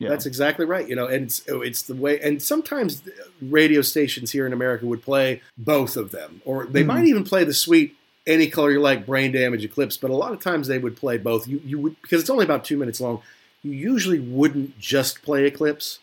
Yeah. 0.00 0.08
That's 0.08 0.26
exactly 0.26 0.64
right. 0.64 0.88
You 0.88 0.96
know, 0.96 1.06
and 1.06 1.24
it's, 1.26 1.42
it's 1.46 1.82
the 1.82 1.94
way, 1.94 2.18
and 2.20 2.42
sometimes 2.42 3.02
radio 3.40 3.82
stations 3.82 4.32
here 4.32 4.46
in 4.46 4.52
America 4.52 4.86
would 4.86 5.02
play 5.04 5.42
both 5.58 5.96
of 5.96 6.10
them, 6.10 6.40
or 6.44 6.64
they 6.66 6.82
Mhm. 6.82 6.86
might 6.86 7.04
even 7.04 7.22
play 7.22 7.44
the 7.44 7.54
suite 7.54 7.94
any 8.26 8.48
color 8.48 8.70
you 8.72 8.80
like, 8.80 9.06
brain 9.06 9.30
damage, 9.32 9.62
eclipse. 9.64 9.96
But 9.98 10.10
a 10.10 10.14
lot 10.16 10.32
of 10.32 10.40
times 10.40 10.66
they 10.68 10.78
would 10.78 10.96
play 10.96 11.18
both. 11.18 11.46
You 11.46 11.60
you 11.64 11.78
would 11.78 12.00
because 12.02 12.20
it's 12.22 12.30
only 12.30 12.44
about 12.44 12.64
two 12.64 12.76
minutes 12.78 13.00
long. 13.00 13.20
You 13.62 13.72
usually 13.72 14.18
wouldn't 14.18 14.78
just 14.78 15.22
play 15.22 15.44
eclipse. 15.46 15.98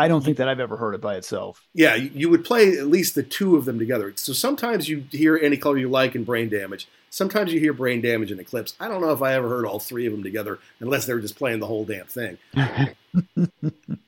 I 0.00 0.08
don't 0.08 0.24
think 0.24 0.38
that 0.38 0.48
I've 0.48 0.60
ever 0.60 0.78
heard 0.78 0.94
it 0.94 1.02
by 1.02 1.16
itself. 1.16 1.62
Yeah, 1.74 1.94
you, 1.94 2.30
would 2.30 2.42
play 2.42 2.78
at 2.78 2.86
least 2.86 3.14
the 3.14 3.22
two 3.22 3.56
of 3.56 3.66
them 3.66 3.78
together. 3.78 4.14
So 4.16 4.32
sometimes 4.32 4.88
you 4.88 5.04
hear 5.10 5.36
any 5.36 5.58
color 5.58 5.76
you 5.76 5.90
like 5.90 6.14
in 6.14 6.24
brain 6.24 6.48
damage. 6.48 6.88
Sometimes 7.10 7.52
you 7.52 7.60
hear 7.60 7.74
brain 7.74 8.00
damage 8.00 8.30
and 8.30 8.40
eclipse. 8.40 8.74
I 8.80 8.88
don't 8.88 9.02
know 9.02 9.12
if 9.12 9.20
I 9.20 9.34
ever 9.34 9.50
heard 9.50 9.66
all 9.66 9.78
three 9.78 10.06
of 10.06 10.12
them 10.12 10.22
together, 10.22 10.58
unless 10.78 11.04
they 11.04 11.12
were 11.12 11.20
just 11.20 11.36
playing 11.36 11.60
the 11.60 11.66
whole 11.66 11.84
damn 11.84 12.06
thing. 12.06 12.38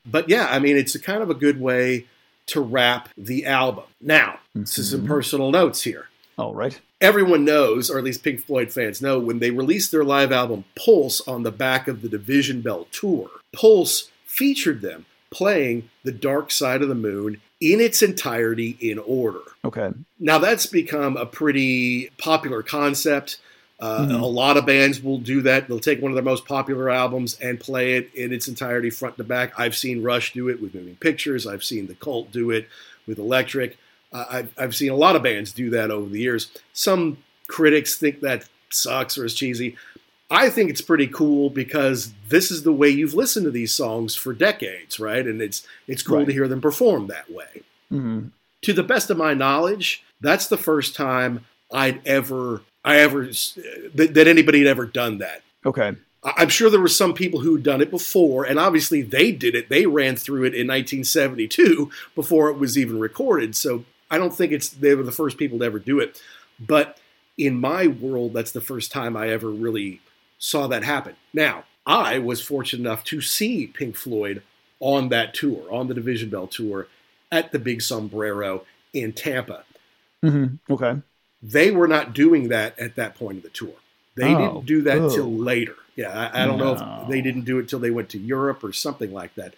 but 0.05 0.29
yeah, 0.29 0.47
I 0.49 0.57
mean, 0.57 0.77
it's 0.77 0.95
a 0.95 0.99
kind 0.99 1.21
of 1.21 1.29
a 1.29 1.35
good 1.35 1.61
way 1.61 2.07
to 2.47 2.59
wrap 2.59 3.09
the 3.15 3.45
album. 3.45 3.83
Now, 4.01 4.39
this 4.55 4.79
is 4.79 4.89
some 4.89 5.01
mm-hmm. 5.01 5.09
personal 5.09 5.51
notes 5.51 5.83
here. 5.83 6.07
All 6.39 6.55
right. 6.55 6.81
Everyone 7.01 7.45
knows, 7.45 7.91
or 7.91 7.99
at 7.99 8.03
least 8.03 8.23
Pink 8.23 8.41
Floyd 8.41 8.71
fans 8.71 8.99
know, 8.99 9.19
when 9.19 9.37
they 9.37 9.51
released 9.51 9.91
their 9.91 10.03
live 10.03 10.31
album 10.31 10.63
Pulse 10.75 11.21
on 11.27 11.43
the 11.43 11.51
back 11.51 11.87
of 11.87 12.01
the 12.01 12.09
Division 12.09 12.61
Bell 12.61 12.87
tour, 12.91 13.29
Pulse 13.53 14.09
featured 14.25 14.81
them 14.81 15.05
playing 15.33 15.89
The 16.03 16.11
Dark 16.11 16.51
Side 16.51 16.81
of 16.81 16.87
the 16.89 16.95
Moon 16.95 17.41
in 17.59 17.81
its 17.81 18.01
entirety 18.01 18.77
in 18.79 18.99
order. 18.99 19.41
Okay. 19.65 19.89
Now 20.19 20.37
that's 20.37 20.65
become 20.65 21.17
a 21.17 21.25
pretty 21.25 22.09
popular 22.17 22.61
concept. 22.63 23.37
Uh, 23.79 24.05
Mhm. 24.05 24.21
A 24.21 24.25
lot 24.25 24.55
of 24.55 24.65
bands 24.65 25.01
will 25.03 25.17
do 25.17 25.41
that. 25.41 25.67
They'll 25.67 25.79
take 25.79 26.01
one 26.01 26.11
of 26.11 26.15
their 26.15 26.23
most 26.23 26.45
popular 26.45 26.89
albums 26.89 27.37
and 27.41 27.59
play 27.59 27.93
it 27.95 28.11
in 28.13 28.31
its 28.31 28.47
entirety, 28.47 28.89
front 28.89 29.17
to 29.17 29.23
back. 29.23 29.53
I've 29.59 29.75
seen 29.75 30.01
Rush 30.03 30.31
do 30.33 30.47
it 30.49 30.61
with 30.61 30.73
Moving 30.75 30.95
Pictures. 30.97 31.45
I've 31.47 31.63
seen 31.63 31.87
The 31.87 31.95
Cult 31.95 32.31
do 32.31 32.51
it 32.51 32.67
with 33.07 33.17
Electric. 33.17 33.77
Uh, 34.13 34.25
I've, 34.29 34.53
I've 34.57 34.75
seen 34.75 34.91
a 34.91 34.95
lot 34.95 35.15
of 35.15 35.23
bands 35.23 35.51
do 35.51 35.69
that 35.71 35.89
over 35.89 36.07
the 36.09 36.19
years. 36.19 36.49
Some 36.71 37.17
critics 37.47 37.95
think 37.95 38.21
that 38.21 38.47
sucks 38.69 39.17
or 39.17 39.25
is 39.25 39.33
cheesy. 39.33 39.75
I 40.31 40.49
think 40.49 40.69
it's 40.69 40.81
pretty 40.81 41.07
cool 41.07 41.49
because 41.49 42.11
this 42.29 42.49
is 42.49 42.63
the 42.63 42.73
way 42.73 42.89
you've 42.89 43.13
listened 43.13 43.45
to 43.45 43.51
these 43.51 43.71
songs 43.73 44.15
for 44.15 44.33
decades, 44.33 44.99
right? 44.99 45.25
And 45.25 45.41
it's 45.41 45.65
it's 45.87 46.01
cool 46.01 46.17
Right. 46.19 46.27
to 46.27 46.33
hear 46.33 46.47
them 46.47 46.61
perform 46.61 47.07
that 47.07 47.31
way 47.31 47.61
hmm 47.89 48.27
to 48.63 48.73
the 48.73 48.83
best 48.83 49.09
of 49.09 49.17
my 49.17 49.33
knowledge, 49.33 50.03
that's 50.21 50.47
the 50.47 50.57
first 50.57 50.95
time 50.95 51.45
I'd 51.71 52.05
ever, 52.07 52.61
I 52.83 52.97
ever, 52.99 53.25
that, 53.25 54.11
that 54.13 54.27
anybody 54.27 54.59
had 54.59 54.67
ever 54.67 54.85
done 54.85 55.19
that. 55.19 55.41
Okay. 55.65 55.93
I'm 56.23 56.47
sure 56.49 56.69
there 56.69 56.79
were 56.79 56.87
some 56.87 57.13
people 57.13 57.41
who 57.41 57.55
had 57.55 57.63
done 57.63 57.81
it 57.81 57.91
before, 57.91 58.45
and 58.45 58.57
obviously 58.57 59.01
they 59.01 59.33
did 59.33 59.55
it. 59.55 59.67
They 59.67 59.85
ran 59.85 60.15
through 60.15 60.43
it 60.43 60.55
in 60.55 60.67
1972 60.67 61.91
before 62.15 62.49
it 62.49 62.57
was 62.57 62.77
even 62.77 62.99
recorded. 62.99 63.55
So 63.57 63.83
I 64.09 64.17
don't 64.17 64.33
think 64.33 64.53
it's 64.53 64.69
they 64.69 64.95
were 64.95 65.03
the 65.03 65.11
first 65.11 65.37
people 65.37 65.59
to 65.59 65.65
ever 65.65 65.79
do 65.79 65.99
it, 65.99 66.21
but 66.59 66.97
in 67.37 67.59
my 67.59 67.87
world, 67.87 68.31
that's 68.31 68.51
the 68.51 68.61
first 68.61 68.91
time 68.93 69.17
I 69.17 69.27
ever 69.29 69.49
really 69.49 69.99
saw 70.43 70.67
that 70.67 70.83
happen. 70.83 71.15
Now, 71.33 71.63
I 71.85 72.19
was 72.19 72.41
fortunate 72.41 72.81
enough 72.81 73.03
to 73.05 73.21
see 73.21 73.65
Pink 73.67 73.95
Floyd 73.95 74.41
on 74.81 75.07
that 75.09 75.33
tour, 75.33 75.63
on 75.71 75.87
the 75.87 75.93
Division 75.93 76.29
Bell 76.29 76.47
tour 76.47 76.87
at 77.31 77.51
the 77.53 77.59
Big 77.59 77.81
Sombrero 77.81 78.65
in 78.93 79.13
Tampa. 79.13 79.63
Mm-hmm. 80.21 80.73
Okay. 80.73 81.01
They 81.41 81.71
were 81.71 81.87
not 81.87 82.13
doing 82.13 82.49
that 82.49 82.77
at 82.77 82.95
that 82.95 83.15
point 83.15 83.37
of 83.37 83.43
the 83.43 83.49
tour. 83.49 83.73
They 84.15 84.33
Oh, 84.35 84.37
didn't 84.37 84.65
do 84.65 84.81
that 84.83 85.11
till 85.11 85.31
later. 85.31 85.75
Yeah, 85.95 86.11
I, 86.33 86.43
I 86.43 86.45
don't 86.45 86.57
know 86.59 86.73
if 86.73 87.09
they 87.09 87.21
didn't 87.21 87.45
do 87.45 87.59
it 87.59 87.69
till 87.69 87.79
they 87.79 87.91
went 87.91 88.09
to 88.09 88.19
Europe 88.19 88.63
or 88.63 88.73
something 88.73 89.13
like 89.13 89.35
that. 89.35 89.53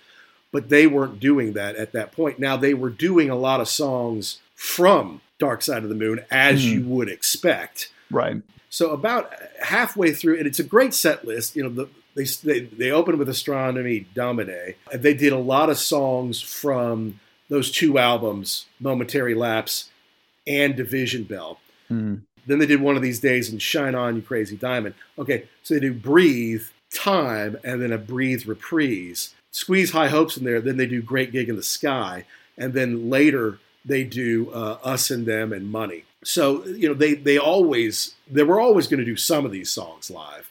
But 0.52 0.70
they 0.70 0.86
weren't 0.88 1.20
doing 1.20 1.54
that 1.54 1.76
at 1.76 1.92
that 1.94 2.12
point. 2.12 2.40
Now 2.40 2.58
they 2.58 2.74
were 2.74 2.90
doing 2.90 3.30
a 3.30 3.36
lot 3.36 3.60
of 3.60 3.68
songs 3.68 4.40
from 4.56 5.22
Dark 5.40 5.62
Side 5.62 5.84
of 5.84 5.90
the 5.90 5.96
Moon, 5.96 6.24
as 6.32 6.62
Mhm. 6.64 6.72
you 6.72 6.82
would 6.86 7.10
expect. 7.10 7.92
Right. 8.12 8.42
So 8.76 8.92
about 8.92 9.32
halfway 9.62 10.12
through, 10.12 10.38
and 10.38 10.46
it's 10.46 10.60
a 10.60 10.64
great 10.64 10.94
set 10.94 11.24
list. 11.24 11.56
You 11.56 11.64
know, 11.64 11.70
the, 11.70 11.90
they 12.14 12.26
they 12.44 12.60
they 12.66 12.92
opened 12.92 13.20
with 13.20 13.30
Astronomy 13.30 14.06
Domine, 14.14 14.76
and 14.92 15.02
they 15.02 15.14
did 15.14 15.32
a 15.32 15.38
lot 15.38 15.70
of 15.70 15.78
songs 15.78 16.42
from 16.42 17.22
those 17.48 17.72
two 17.72 17.98
albums, 17.98 18.66
Momentary 18.82 19.34
Lapse 19.34 19.92
and 20.46 20.76
Division 20.76 21.24
Bell. 21.24 21.62
Mm. 21.90 22.24
Then 22.46 22.60
they 22.60 22.66
did 22.66 22.82
one 22.82 22.98
of 22.98 23.02
these 23.02 23.22
days 23.22 23.50
and 23.50 23.62
Shine 23.62 23.96
On 23.96 24.18
You 24.18 24.22
Crazy 24.22 24.58
Diamond. 24.58 24.96
Okay, 25.18 25.48
so 25.64 25.74
they 25.74 25.80
do 25.80 25.94
Breathe, 25.94 26.66
Time, 26.94 27.58
and 27.64 27.82
then 27.82 27.94
a 27.94 27.98
Breathe 27.98 28.46
reprise. 28.46 29.34
Squeeze 29.52 29.92
High 29.92 30.10
Hopes 30.10 30.36
in 30.36 30.44
there. 30.44 30.60
Then 30.60 30.76
they 30.76 30.86
do 30.86 31.02
Great 31.02 31.32
Gig 31.32 31.48
in 31.48 31.56
the 31.56 31.64
Sky, 31.64 32.26
and 32.58 32.74
then 32.74 33.10
later 33.10 33.58
they 33.86 34.04
do 34.04 34.52
uh, 34.52 34.80
Us 34.84 35.10
and 35.10 35.26
Them 35.26 35.54
and 35.54 35.72
Money. 35.72 36.04
So 36.26 36.66
you 36.66 36.88
know 36.88 36.94
they 36.94 37.14
they 37.14 37.38
always 37.38 38.16
they 38.30 38.44
were 38.44 38.60
always 38.60 38.88
going 38.88 39.00
to 39.00 39.06
do 39.06 39.16
some 39.16 39.46
of 39.46 39.52
these 39.52 39.70
songs 39.70 40.10
live, 40.10 40.50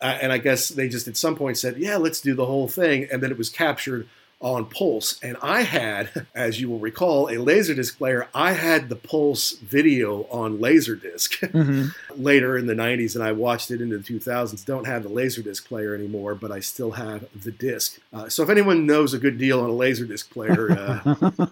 uh, 0.00 0.18
and 0.20 0.32
I 0.32 0.38
guess 0.38 0.68
they 0.68 0.88
just 0.88 1.08
at 1.08 1.16
some 1.16 1.36
point 1.36 1.58
said, 1.58 1.76
yeah, 1.76 1.96
let's 1.96 2.20
do 2.20 2.34
the 2.34 2.46
whole 2.46 2.68
thing, 2.68 3.08
and 3.10 3.22
then 3.22 3.30
it 3.30 3.38
was 3.38 3.48
captured 3.48 4.08
on 4.42 4.66
Pulse. 4.66 5.18
And 5.22 5.36
I 5.40 5.62
had, 5.62 6.26
as 6.34 6.60
you 6.60 6.68
will 6.68 6.78
recall, 6.78 7.28
a 7.28 7.34
Laserdisc 7.34 7.96
player. 7.96 8.28
I 8.34 8.52
had 8.52 8.88
the 8.88 8.96
Pulse 8.96 9.52
video 9.52 10.24
on 10.24 10.58
Laserdisc 10.58 11.50
hmm 11.52 11.88
later 12.16 12.58
in 12.58 12.66
the 12.66 12.74
90s, 12.74 13.14
and 13.14 13.24
I 13.24 13.32
watched 13.32 13.70
it 13.70 13.80
into 13.80 13.96
the 13.96 14.04
2000s. 14.04 14.64
Don't 14.66 14.86
have 14.86 15.02
the 15.02 15.08
Laserdisc 15.08 15.64
player 15.64 15.94
anymore, 15.94 16.34
but 16.34 16.52
I 16.52 16.60
still 16.60 16.90
have 16.92 17.24
the 17.34 17.50
disc. 17.50 17.98
Uh, 18.12 18.28
so 18.28 18.42
if 18.42 18.50
anyone 18.50 18.84
knows 18.84 19.14
a 19.14 19.18
good 19.18 19.38
deal 19.38 19.60
on 19.60 19.70
a 19.70 19.72
Laserdisc 19.72 20.28
player, 20.28 20.72
uh, 20.72 21.46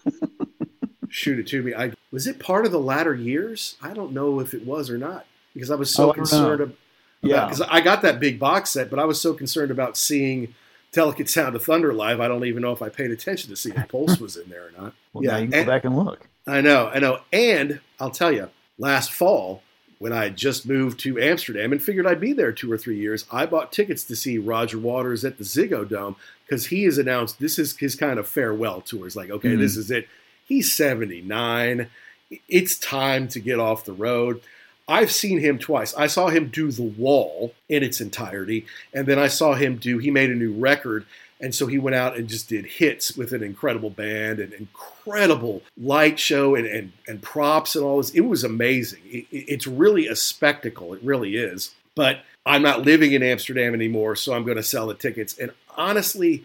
shoot 1.11 1.39
it 1.39 1.47
to 1.49 1.63
me. 1.63 1.75
I 1.75 1.93
was 2.11 2.27
it 2.27 2.39
part 2.39 2.65
of 2.67 2.73
the 2.73 2.81
latter 2.81 3.15
years? 3.15 3.77
I 3.83 3.93
don't 3.93 4.13
know 4.13 4.41
if 4.41 4.55
it 4.55 4.65
was 4.65 4.89
or 4.91 4.99
not 4.99 5.27
because 5.55 5.71
I 5.71 5.75
was 5.75 5.93
so 5.93 6.11
Oh, 6.11 6.13
concerned. 6.13 6.61
About, 6.61 6.77
Yeah. 7.23 7.45
because 7.47 7.61
I 7.63 7.81
got 7.81 8.03
that 8.03 8.19
big 8.21 8.39
box 8.39 8.71
set, 8.71 8.89
but 8.91 8.99
I 8.99 9.05
was 9.05 9.21
so 9.21 9.35
concerned 9.35 9.71
about 9.71 9.97
seeing 9.97 10.55
Delicate 10.93 11.29
Sound 11.29 11.55
of 11.55 11.63
Thunder 11.65 11.93
live. 11.93 12.21
I 12.21 12.29
don't 12.29 12.45
even 12.47 12.63
know 12.63 12.73
if 12.73 12.83
I 12.83 12.89
paid 12.89 13.11
attention 13.11 13.51
to 13.51 13.57
see 13.57 13.71
if 13.71 13.89
Pulse 13.89 14.19
was 14.19 14.37
in 14.37 14.49
there 14.49 14.67
or 14.69 14.83
not. 14.83 14.95
Well, 15.13 15.23
now 15.23 15.37
you 15.37 15.49
can 15.49 15.65
go 15.65 15.71
back 15.71 15.85
and 15.85 15.97
look. 15.97 16.27
I 16.47 16.61
know, 16.61 16.89
I 16.93 16.99
know. 16.99 17.21
And 17.33 17.81
I'll 18.01 18.11
tell 18.11 18.33
you, 18.33 18.49
last 18.79 19.13
fall, 19.13 19.63
when 19.99 20.13
I 20.13 20.25
had 20.25 20.37
just 20.37 20.67
moved 20.67 20.99
to 21.01 21.21
Amsterdam 21.21 21.73
and 21.73 21.83
figured 21.83 22.07
I'd 22.07 22.21
be 22.21 22.33
there 22.33 22.53
two 22.53 22.73
or 22.73 22.79
three 22.79 22.99
years, 22.99 23.27
I 23.31 23.45
bought 23.47 23.71
tickets 23.71 24.03
to 24.05 24.17
see 24.17 24.39
Roger 24.39 24.79
Waters 24.79 25.25
at 25.25 25.37
the 25.39 25.45
Ziggo 25.45 25.87
Dome 25.89 26.17
because 26.47 26.67
he 26.67 26.85
has 26.85 26.97
announced 26.97 27.39
this 27.39 27.59
is 27.59 27.77
his 27.77 27.95
kind 27.95 28.19
of 28.19 28.27
farewell 28.27 28.81
tour. 28.81 29.07
It's 29.07 29.15
like, 29.15 29.31
okay, 29.31 29.51
Mhm. 29.51 29.59
this 29.59 29.77
is 29.77 29.91
it. 29.91 30.09
He's 30.51 30.77
79. 30.77 31.89
It's 32.49 32.77
time 32.77 33.29
to 33.29 33.39
get 33.39 33.61
off 33.61 33.85
the 33.85 33.93
road. 33.93 34.43
I've 34.89 35.13
seen 35.13 35.39
him 35.39 35.59
twice. 35.61 35.95
I 35.95 36.09
saw 36.09 36.27
him 36.27 36.49
do 36.49 36.73
The 36.73 36.83
Wall 36.83 37.55
in 37.69 37.85
its 37.85 38.01
entirety, 38.01 38.67
and 38.93 39.07
then 39.07 39.17
I 39.17 39.29
saw 39.29 39.55
him 39.55 39.77
do, 39.77 39.99
he 39.99 40.11
made 40.11 40.29
a 40.29 40.35
new 40.35 40.53
record, 40.53 41.07
and 41.41 41.55
so 41.55 41.69
he 41.69 41.79
went 41.79 41.95
out 41.95 42.17
and 42.17 42.27
just 42.29 42.49
did 42.49 42.67
hits 42.67 43.17
with 43.17 43.33
an 43.33 43.45
incredible 43.45 43.91
band 43.91 44.41
and 44.41 44.53
incredible 44.53 45.63
light 45.81 46.19
show 46.19 46.57
and, 46.57 46.67
and, 46.67 46.93
and 47.07 47.23
props 47.23 47.77
and 47.77 47.85
all 47.85 47.99
this. 47.99 48.11
It 48.11 48.23
was 48.23 48.43
amazing. 48.43 49.03
It- 49.07 49.27
it's 49.31 49.69
really 49.69 50.09
a 50.09 50.17
spectacle. 50.17 50.93
It 50.95 51.01
really 51.05 51.37
is. 51.37 51.71
But 51.95 52.23
I'm 52.45 52.63
not 52.63 52.83
living 52.85 53.13
in 53.13 53.23
Amsterdam 53.23 53.73
anymore, 53.73 54.17
so 54.17 54.33
I'm 54.35 54.43
going 54.43 54.57
to 54.57 54.65
sell 54.65 54.89
the 54.89 54.95
tickets. 54.95 55.39
And 55.39 55.53
honestly, 55.77 56.45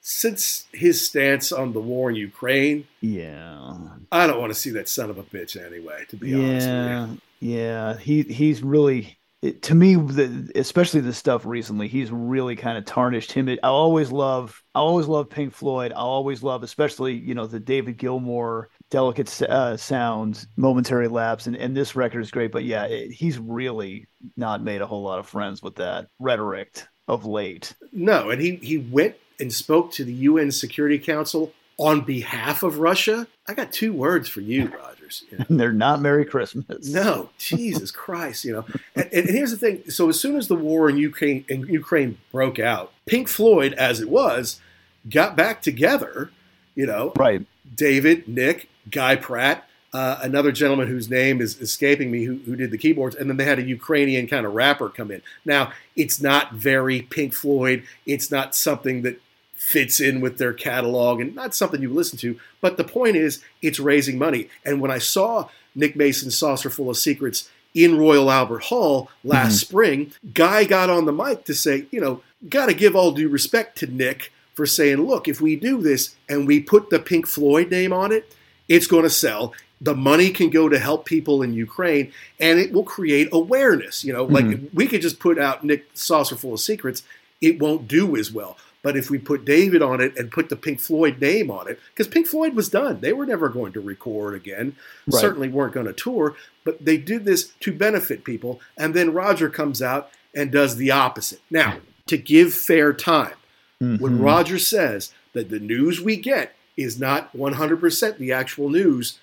since 0.00 0.66
his 0.72 1.04
stance 1.06 1.52
on 1.52 1.72
the 1.72 1.80
war 1.80 2.10
in 2.10 2.16
Ukraine, 2.16 2.86
Yeah. 3.00 3.74
I 4.10 4.26
don't 4.26 4.40
want 4.40 4.52
to 4.52 4.58
see 4.58 4.70
that 4.70 4.88
son 4.88 5.10
of 5.10 5.18
a 5.18 5.22
bitch 5.22 5.62
anyway, 5.62 6.04
to 6.08 6.16
be 6.16 6.34
honest 6.34 6.66
Yeah. 6.66 7.08
you. 7.08 7.18
Yeah. 7.40 7.98
He 7.98 8.22
he's 8.22 8.62
really 8.62 9.16
it, 9.42 9.62
to 9.62 9.74
me, 9.74 9.94
the, 9.94 10.52
especially 10.54 11.00
the 11.00 11.14
stuff 11.14 11.46
recently, 11.46 11.88
he's 11.88 12.10
really 12.10 12.56
kind 12.56 12.76
of 12.76 12.84
tarnished 12.84 13.32
him. 13.32 13.48
I 13.48 13.56
always 13.62 14.12
love, 14.12 14.62
I 14.74 14.80
always 14.80 15.06
love 15.06 15.30
Pink 15.30 15.54
Floyd. 15.54 15.92
I 15.92 16.00
always 16.00 16.42
love, 16.42 16.62
especially 16.62 17.14
you 17.14 17.34
know 17.34 17.46
the 17.46 17.58
David 17.60 17.96
Gilmour 17.96 18.68
delicate 18.90 19.40
uh, 19.42 19.78
sounds, 19.78 20.46
momentary 20.56 21.08
lapse, 21.08 21.46
and 21.46 21.56
and 21.56 21.74
this 21.74 21.96
record 21.96 22.20
is 22.20 22.30
great. 22.30 22.52
But 22.52 22.64
yeah, 22.64 22.84
it, 22.84 23.12
he's 23.12 23.38
really 23.38 24.06
not 24.36 24.62
made 24.62 24.82
a 24.82 24.86
whole 24.86 25.02
lot 25.02 25.18
of 25.18 25.26
friends 25.26 25.62
with 25.62 25.76
that 25.76 26.08
rhetoric 26.18 26.82
of 27.08 27.24
late. 27.24 27.74
No, 27.92 28.28
and 28.28 28.42
he 28.42 28.56
he 28.56 28.76
went 28.76 29.14
and 29.40 29.52
spoke 29.52 29.92
to 29.92 30.04
the 30.04 30.12
UN 30.12 30.50
Security 30.50 30.98
Council 30.98 31.52
on 31.78 32.02
behalf 32.02 32.62
of 32.62 32.78
Russia. 32.78 33.26
I 33.48 33.54
got 33.54 33.72
two 33.72 33.92
words 33.92 34.28
for 34.28 34.42
you, 34.42 34.66
Rogers. 34.66 35.24
You 35.30 35.38
know, 35.38 35.44
And 35.48 35.60
they're 35.60 35.72
not 35.72 36.00
Merry 36.00 36.24
Christmas. 36.24 36.88
No, 36.88 37.30
Jesus 37.38 37.90
Christ, 37.90 38.44
you 38.44 38.52
know. 38.52 38.64
And, 38.94 39.08
and 39.12 39.28
here's 39.28 39.50
the 39.50 39.56
thing: 39.56 39.90
so 39.90 40.08
as 40.08 40.20
soon 40.20 40.36
as 40.36 40.48
the 40.48 40.54
war 40.54 40.88
in 40.88 40.98
Ukraine 40.98 41.44
in 41.48 41.66
Ukraine 41.66 42.18
broke 42.30 42.58
out, 42.58 42.92
Pink 43.06 43.28
Floyd, 43.28 43.72
as 43.74 44.00
it 44.00 44.08
was, 44.08 44.60
got 45.08 45.36
back 45.36 45.62
together. 45.62 46.30
You 46.74 46.86
know, 46.86 47.12
right? 47.16 47.44
David, 47.74 48.28
Nick, 48.28 48.68
Guy 48.90 49.16
Pratt, 49.16 49.66
uh, 49.92 50.18
another 50.22 50.52
gentleman 50.52 50.88
whose 50.88 51.10
name 51.10 51.40
is 51.40 51.60
escaping 51.60 52.10
me, 52.10 52.24
who, 52.24 52.36
who 52.38 52.56
did 52.56 52.70
the 52.70 52.78
keyboards, 52.78 53.16
and 53.16 53.28
then 53.28 53.36
they 53.36 53.44
had 53.44 53.58
a 53.58 53.62
Ukrainian 53.62 54.26
kind 54.26 54.46
of 54.46 54.54
rapper 54.54 54.88
come 54.88 55.10
in. 55.10 55.22
Now, 55.44 55.72
it's 55.96 56.20
not 56.20 56.52
very 56.52 57.02
Pink 57.02 57.34
Floyd. 57.34 57.84
It's 58.06 58.30
not 58.30 58.54
something 58.54 59.02
that 59.02 59.20
fits 59.60 60.00
in 60.00 60.22
with 60.22 60.38
their 60.38 60.54
catalog 60.54 61.20
and 61.20 61.34
not 61.34 61.54
something 61.54 61.82
you 61.82 61.90
listen 61.92 62.16
to. 62.18 62.40
But 62.62 62.78
the 62.78 62.82
point 62.84 63.14
is, 63.16 63.42
it's 63.60 63.78
raising 63.78 64.16
money. 64.16 64.48
And 64.64 64.80
when 64.80 64.90
I 64.90 64.96
saw 64.98 65.48
Nick 65.74 65.94
Mason's 65.94 66.34
Saucerful 66.36 66.88
of 66.88 66.96
Secrets 66.96 67.48
in 67.74 67.98
Royal 67.98 68.30
Albert 68.30 68.64
Hall 68.64 69.10
last 69.22 69.56
Mhm. 69.56 69.60
spring, 69.60 70.12
Guy 70.32 70.64
got 70.64 70.88
on 70.88 71.04
the 71.04 71.12
mic 71.12 71.44
to 71.44 71.54
say, 71.54 71.84
you 71.90 72.00
know, 72.00 72.22
got 72.48 72.66
to 72.66 72.74
give 72.74 72.96
all 72.96 73.12
due 73.12 73.28
respect 73.28 73.76
to 73.78 73.86
Nick 73.86 74.32
for 74.54 74.64
saying, 74.64 75.06
look, 75.06 75.28
if 75.28 75.42
we 75.42 75.56
do 75.56 75.80
this 75.82 76.14
and 76.26 76.46
we 76.46 76.58
put 76.60 76.88
the 76.88 76.98
Pink 76.98 77.26
Floyd 77.26 77.70
name 77.70 77.92
on 77.92 78.12
it, 78.12 78.32
it's 78.66 78.86
going 78.86 79.04
to 79.04 79.10
sell. 79.10 79.52
The 79.82 79.94
money 79.94 80.30
can 80.30 80.48
go 80.48 80.68
to 80.70 80.78
help 80.78 81.04
people 81.04 81.42
in 81.42 81.52
Ukraine 81.52 82.12
and 82.40 82.58
it 82.58 82.72
will 82.72 82.82
create 82.82 83.28
awareness. 83.30 84.04
You 84.04 84.14
know, 84.14 84.24
like 84.24 84.46
Mhm. 84.46 84.68
we 84.72 84.86
could 84.86 85.02
just 85.02 85.18
put 85.20 85.38
out 85.38 85.64
Nick 85.64 85.84
Saucerful 85.94 86.54
of 86.54 86.60
Secrets, 86.60 87.02
it 87.42 87.58
won't 87.60 87.86
do 87.86 88.16
as 88.16 88.32
well. 88.32 88.56
But 88.82 88.96
if 88.96 89.10
we 89.10 89.18
put 89.18 89.44
David 89.44 89.82
on 89.82 90.00
it 90.00 90.16
and 90.16 90.30
put 90.30 90.48
the 90.48 90.56
Pink 90.56 90.80
Floyd 90.80 91.20
name 91.20 91.50
on 91.50 91.68
it, 91.68 91.78
because 91.92 92.08
Pink 92.08 92.26
Floyd 92.26 92.54
was 92.54 92.68
done, 92.68 93.00
they 93.00 93.12
were 93.12 93.26
never 93.26 93.48
going 93.48 93.72
to 93.74 93.80
record 93.80 94.34
again, 94.34 94.74
Right. 95.06 95.20
certainly 95.20 95.48
weren't 95.48 95.74
going 95.74 95.86
to 95.86 95.92
tour, 95.92 96.34
but 96.64 96.84
they 96.84 96.96
did 96.96 97.24
this 97.24 97.48
to 97.60 97.72
benefit 97.72 98.24
people. 98.24 98.60
And 98.78 98.94
then 98.94 99.12
Roger 99.12 99.50
comes 99.50 99.82
out 99.82 100.10
and 100.34 100.50
does 100.50 100.76
the 100.76 100.90
opposite. 100.90 101.40
Now, 101.50 101.80
to 102.06 102.16
give 102.16 102.54
fair 102.54 102.92
time, 102.92 103.34
when 103.78 103.98
Mhm. 104.18 104.22
Roger 104.22 104.58
says 104.58 105.12
that 105.32 105.50
the 105.50 105.58
news 105.60 106.00
we 106.00 106.16
get 106.16 106.54
is 106.76 106.98
not 106.98 107.34
100% 107.34 108.18
the 108.18 108.32
actual 108.32 108.70
news, 108.70 109.18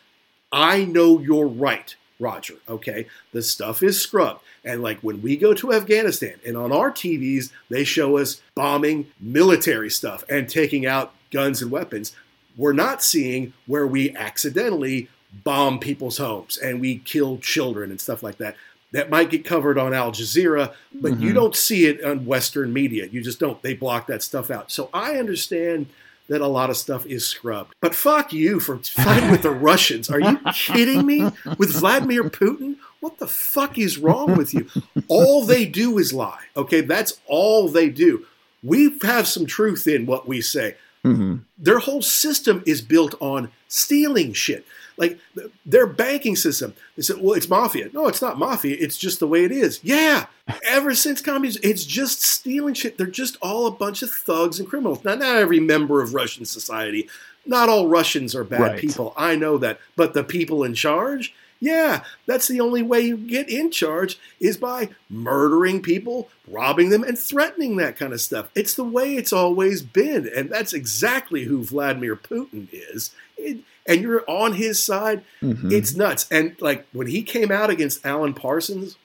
I 0.51 0.85
know 0.85 1.19
you're 1.19 1.47
right, 1.47 1.95
Roger. 2.19 2.55
Okay. 2.67 3.07
The 3.31 3.41
stuff 3.41 3.83
is 3.83 4.01
scrubbed. 4.01 4.41
And 4.65 4.81
like 4.81 4.99
when 5.01 5.21
we 5.21 5.37
go 5.37 5.53
to 5.53 5.73
Afghanistan 5.73 6.35
and 6.45 6.57
on 6.57 6.71
our 6.71 6.91
TVs, 6.91 7.51
they 7.69 7.83
show 7.83 8.17
us 8.17 8.41
bombing 8.55 9.07
military 9.19 9.89
stuff 9.89 10.23
and 10.29 10.49
taking 10.49 10.85
out 10.85 11.13
guns 11.31 11.61
and 11.61 11.69
weapons. 11.71 12.13
We're 12.55 12.73
not 12.73 13.03
seeing 13.03 13.53
where 13.67 13.85
we 13.85 14.15
accidentally 14.15 15.09
bomb 15.43 15.79
people's 15.79 16.17
homes 16.17 16.57
and 16.57 16.81
we 16.81 16.97
kill 16.99 17.37
children 17.37 17.91
and 17.91 18.01
stuff 18.01 18.23
like 18.23 18.37
that. 18.37 18.55
That 18.93 19.09
might 19.09 19.29
get 19.29 19.43
covered 19.45 19.77
on 19.77 19.93
Al 19.93 20.11
Jazeera, 20.11 20.73
but 20.93 21.19
you 21.19 21.31
Mhm. 21.31 21.35
don't 21.35 21.55
see 21.55 21.85
it 21.85 22.03
on 22.03 22.25
Western 22.25 22.71
media. 22.73 23.07
You 23.11 23.21
just 23.21 23.37
don't. 23.39 23.61
They 23.61 23.73
block 23.73 24.07
that 24.07 24.23
stuff 24.23 24.49
out. 24.49 24.71
So 24.71 24.89
I 24.93 25.17
understand 25.17 25.87
that 26.27 26.41
a 26.41 26.47
lot 26.47 26.69
of 26.69 26.77
stuff 26.77 27.05
is 27.05 27.25
scrubbed. 27.25 27.73
But 27.81 27.95
fuck 27.95 28.33
you 28.33 28.59
for 28.59 28.77
fighting 28.83 29.31
with 29.31 29.41
the 29.41 29.51
Russians. 29.51 30.09
Are 30.09 30.19
you 30.19 30.39
kidding 30.53 31.05
me? 31.05 31.29
With 31.57 31.75
Vladimir 31.75 32.23
Putin? 32.25 32.77
What 32.99 33.19
the 33.19 33.27
fuck 33.27 33.77
is 33.77 33.97
wrong 33.97 34.35
with 34.35 34.53
you? 34.53 34.67
All 35.07 35.45
they 35.45 35.65
do 35.65 35.97
is 35.97 36.13
lie. 36.13 36.45
Okay, 36.55 36.81
that's 36.81 37.19
all 37.27 37.69
they 37.69 37.89
do. 37.89 38.25
We 38.63 38.97
have 39.03 39.27
some 39.27 39.45
truth 39.45 39.87
in 39.87 40.05
what 40.05 40.27
we 40.27 40.41
say. 40.41 40.75
Mm-hmm. 41.05 41.37
Their 41.57 41.79
whole 41.79 42.01
system 42.01 42.63
is 42.65 42.81
built 42.81 43.15
on 43.21 43.51
stealing 43.67 44.33
shit. 44.33 44.65
Like 44.97 45.19
their 45.65 45.85
banking 45.85 46.35
system. 46.35 46.73
They 46.95 47.03
said, 47.03 47.17
well, 47.21 47.33
it's 47.35 47.47
mafia. 47.49 47.89
No, 47.93 48.07
it's 48.07 48.21
not 48.21 48.39
mafia. 48.39 48.75
It's 48.79 48.97
just 48.97 49.19
the 49.19 49.27
way 49.27 49.45
it 49.45 49.51
is. 49.51 49.79
Yeah. 49.83 50.25
Ever 50.65 50.95
since 50.95 51.21
communism, 51.21 51.61
it's 51.63 51.85
just 51.85 52.23
stealing 52.23 52.73
shit. 52.73 52.97
They're 52.97 53.05
just 53.07 53.37
all 53.41 53.67
a 53.67 53.71
bunch 53.71 54.01
of 54.01 54.09
thugs 54.09 54.59
and 54.59 54.67
criminals. 54.67 55.03
Now, 55.03 55.13
not 55.15 55.35
every 55.37 55.59
member 55.59 56.01
of 56.01 56.15
Russian 56.15 56.45
society, 56.45 57.07
not 57.45 57.69
all 57.69 57.87
Russians 57.87 58.33
are 58.33 58.43
bad 58.43 58.59
Right. 58.59 58.79
people. 58.79 59.13
I 59.15 59.35
know 59.35 59.57
that. 59.59 59.79
But 59.95 60.13
the 60.15 60.23
people 60.23 60.63
in 60.63 60.73
charge, 60.73 61.31
yeah, 61.59 62.03
that's 62.25 62.47
the 62.47 62.59
only 62.59 62.81
way 62.81 63.01
you 63.01 63.17
get 63.17 63.49
in 63.49 63.69
charge 63.71 64.17
is 64.39 64.57
by 64.57 64.89
murdering 65.11 65.81
people, 65.81 66.29
robbing 66.47 66.89
them, 66.89 67.03
and 67.03 67.17
threatening 67.19 67.75
that 67.77 67.97
kind 67.97 68.13
of 68.13 68.21
stuff. 68.21 68.49
It's 68.55 68.73
the 68.73 68.83
way 68.83 69.15
it's 69.15 69.33
always 69.33 69.81
been. 69.83 70.27
And 70.35 70.49
that's 70.49 70.73
exactly 70.73 71.43
who 71.43 71.63
Vladimir 71.63 72.15
Putin 72.15 72.67
is. 72.71 73.11
It- 73.37 73.59
and 73.87 74.01
you're 74.01 74.23
on 74.29 74.53
his 74.53 74.83
side, 74.83 75.23
Mhm. 75.41 75.71
it's 75.71 75.95
nuts. 75.95 76.27
And 76.29 76.55
like 76.59 76.85
when 76.91 77.07
he 77.07 77.23
came 77.23 77.51
out 77.51 77.69
against 77.69 78.05
Alan 78.05 78.33
Parsons 78.33 78.97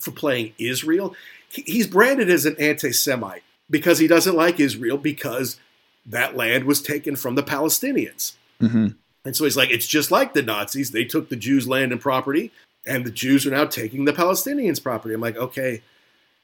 for 0.00 0.10
playing 0.12 0.52
Israel, 0.58 1.14
he- 1.48 1.64
he's 1.66 1.86
branded 1.86 2.30
as 2.30 2.46
an 2.46 2.56
anti 2.58 2.92
Semite 2.92 3.42
because 3.68 3.98
he 3.98 4.06
doesn't 4.06 4.36
like 4.36 4.60
Israel 4.60 4.98
because 4.98 5.58
that 6.06 6.36
land 6.36 6.64
was 6.64 6.80
taken 6.80 7.16
from 7.16 7.34
the 7.34 7.42
Palestinians. 7.42 8.32
Mhm. 8.60 8.94
And 9.24 9.36
so 9.36 9.44
he's 9.44 9.56
like, 9.56 9.70
it's 9.70 9.86
just 9.86 10.10
like 10.10 10.32
the 10.32 10.42
Nazis. 10.42 10.92
They 10.92 11.04
took 11.04 11.28
the 11.28 11.36
Jews' 11.36 11.68
land 11.68 11.92
and 11.92 12.00
property, 12.00 12.50
and 12.86 13.04
the 13.04 13.10
Jews 13.10 13.46
are 13.46 13.50
now 13.50 13.66
taking 13.66 14.06
the 14.06 14.12
Palestinians' 14.12 14.82
property. 14.82 15.14
I'm 15.14 15.20
like, 15.20 15.36
okay, 15.36 15.82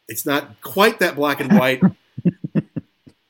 it's 0.08 0.26
not 0.26 0.60
quite 0.60 0.98
that 0.98 1.16
black 1.16 1.40
and 1.40 1.58
white. 1.58 1.80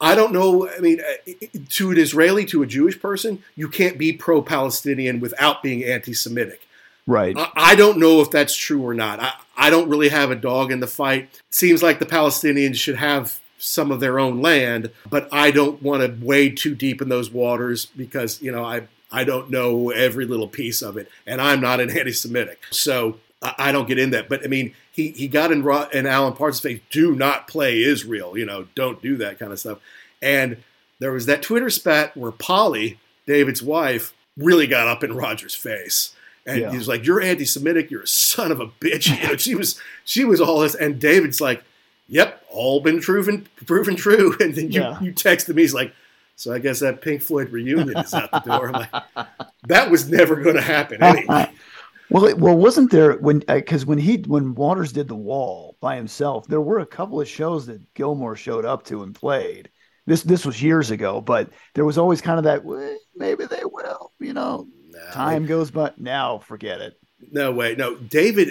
I 0.01 0.14
don't 0.14 0.32
know. 0.32 0.68
I 0.68 0.78
mean, 0.81 1.01
uh, 1.01 1.32
to 1.70 1.90
an 1.90 1.98
Israeli, 1.98 2.44
to 2.47 2.62
a 2.62 2.66
Jewish 2.66 3.01
person, 3.01 3.43
you 3.55 3.68
can't 3.68 3.97
be 3.97 4.12
pro 4.12 4.43
Palestinian 4.43 5.20
without 5.20 5.62
being 5.62 5.85
anti 5.85 6.12
Semitic. 6.12 6.66
Right. 7.06 7.36
I, 7.36 7.51
I 7.55 7.74
don't 7.77 7.98
know 7.98 8.20
if 8.20 8.31
that's 8.31 8.55
true 8.55 8.82
or 8.82 8.94
not. 8.94 9.20
I, 9.20 9.32
I 9.56 9.70
don't 9.70 9.89
really 9.89 10.09
have 10.09 10.31
a 10.31 10.36
dog 10.36 10.70
in 10.70 10.81
the 10.81 10.86
fight. 10.86 11.40
Seems 11.51 11.82
like 11.82 11.98
the 11.98 12.06
Palestinians 12.06 12.77
should 12.77 12.97
have 12.97 13.40
some 13.59 13.90
of 13.90 14.01
their 14.01 14.18
own 14.18 14.43
land, 14.43 14.90
but 15.09 15.28
I 15.32 15.51
don't 15.51 15.82
want 15.82 16.02
to 16.02 16.24
wade 16.24 16.56
too 16.56 16.74
deep 16.74 17.01
in 17.01 17.09
those 17.09 17.31
waters 17.31 17.86
because, 17.86 18.43
you 18.43 18.52
know, 18.52 18.64
I, 18.64 18.82
I 19.10 19.24
don't 19.24 19.51
know 19.51 19.90
every 19.90 20.27
little 20.27 20.48
piece 20.48 20.82
of 20.82 20.97
it, 20.97 21.09
and 21.27 21.40
I'm 21.40 21.60
not 21.60 21.81
an 21.81 21.90
anti 21.97 22.12
Semitic. 22.12 22.60
So 22.70 23.18
I, 23.42 23.72
don't 23.72 23.86
get 23.86 23.98
in 23.98 24.10
that. 24.10 24.28
But 24.28 24.44
I 24.44 24.48
mean, 24.48 24.74
he, 24.90 25.08
he 25.10 25.28
got 25.28 25.52
in, 25.52 25.60
in 25.92 26.06
Alan 26.06 26.32
Parsons' 26.32 26.60
face, 26.60 26.80
do 26.90 27.14
not 27.14 27.46
play 27.48 27.82
Israel, 27.82 28.36
you 28.36 28.46
know, 28.46 28.66
don't 28.74 29.00
do 29.02 29.16
that 29.18 29.38
kind 29.38 29.52
of 29.52 29.58
stuff. 29.60 29.78
And 30.22 30.62
there 30.98 31.12
was 31.12 31.26
that 31.26 31.42
Twitter 31.42 31.68
spat 31.70 32.16
where 32.16 32.32
Polly, 32.32 32.98
David's 33.26 33.62
wife, 33.62 34.14
really 34.36 34.66
got 34.66 34.88
up 34.88 35.04
in 35.04 35.14
Roger's 35.14 35.54
face. 35.54 36.14
And 36.46 36.60
Yeah. 36.60 36.70
he 36.70 36.76
was 36.78 36.86
like, 36.88 37.04
"You're 37.04 37.20
anti-Semitic. 37.20 37.90
You're 37.90 38.02
a 38.02 38.06
son 38.06 38.52
of 38.52 38.60
a 38.60 38.68
bitch." 38.68 39.10
You 39.22 39.28
know, 39.28 39.36
she 39.36 39.54
was 39.54 39.80
she 40.04 40.24
was 40.24 40.40
all 40.40 40.60
this, 40.60 40.74
and 40.76 41.00
David's 41.00 41.40
like, 41.40 41.62
"Yep, 42.08 42.44
all 42.50 42.80
been 42.80 43.00
proven 43.00 43.48
proven 43.66 43.96
true." 43.96 44.36
And 44.40 44.54
then 44.54 44.70
you 44.70 44.80
Yeah. 44.80 45.00
you 45.00 45.12
texted 45.12 45.54
me, 45.56 45.62
he's 45.62 45.74
like, 45.74 45.92
"So 46.36 46.52
I 46.52 46.60
guess 46.60 46.78
that 46.80 47.00
Pink 47.02 47.20
Floyd 47.22 47.50
reunion 47.50 47.96
is 47.98 48.14
out 48.14 48.30
the 48.30 48.38
door." 48.40 48.68
I'm 48.68 48.86
like, 49.16 49.26
"That 49.66 49.90
was 49.90 50.08
never 50.08 50.36
going 50.36 50.54
to 50.56 50.62
happen 50.62 51.02
anyway." 51.02 51.50
Well, 52.11 52.27
it, 52.27 52.39
well, 52.39 52.57
wasn't 52.57 52.91
there 52.91 53.15
when 53.15 53.43
uh, 53.49 53.57
because 53.57 53.85
when 53.85 53.99
he 53.99 54.19
when 54.27 54.55
Waters 54.55 54.93
did 54.93 55.09
the 55.09 55.16
Wall 55.16 55.77
by 55.81 55.97
himself, 55.97 56.47
there 56.47 56.61
were 56.61 56.78
a 56.78 56.87
couple 56.87 57.20
of 57.20 57.28
shows 57.28 57.66
that 57.66 57.95
Gilmour 57.95 58.37
showed 58.37 58.65
up 58.65 58.85
to 58.87 59.03
and 59.03 59.15
played. 59.15 59.70
This 60.07 60.23
this 60.23 60.47
was 60.47 60.62
years 60.62 60.91
ago, 60.91 61.20
but 61.20 61.51
there 61.74 61.85
was 61.85 61.99
always 61.99 62.20
kind 62.20 62.39
of 62.39 62.45
that 62.45 62.65
"Well, 62.65 62.97
maybe 63.16 63.47
they 63.47 63.62
will, 63.65 64.12
you 64.20 64.33
know. 64.33 64.69
Time 65.12 65.47
goes 65.47 65.70
by. 65.70 65.93
Now 65.99 66.39
forget 66.39 66.81
it. 66.81 66.99
No 67.33 67.53
way. 67.53 67.74
No, 67.74 67.97
David. 67.97 68.51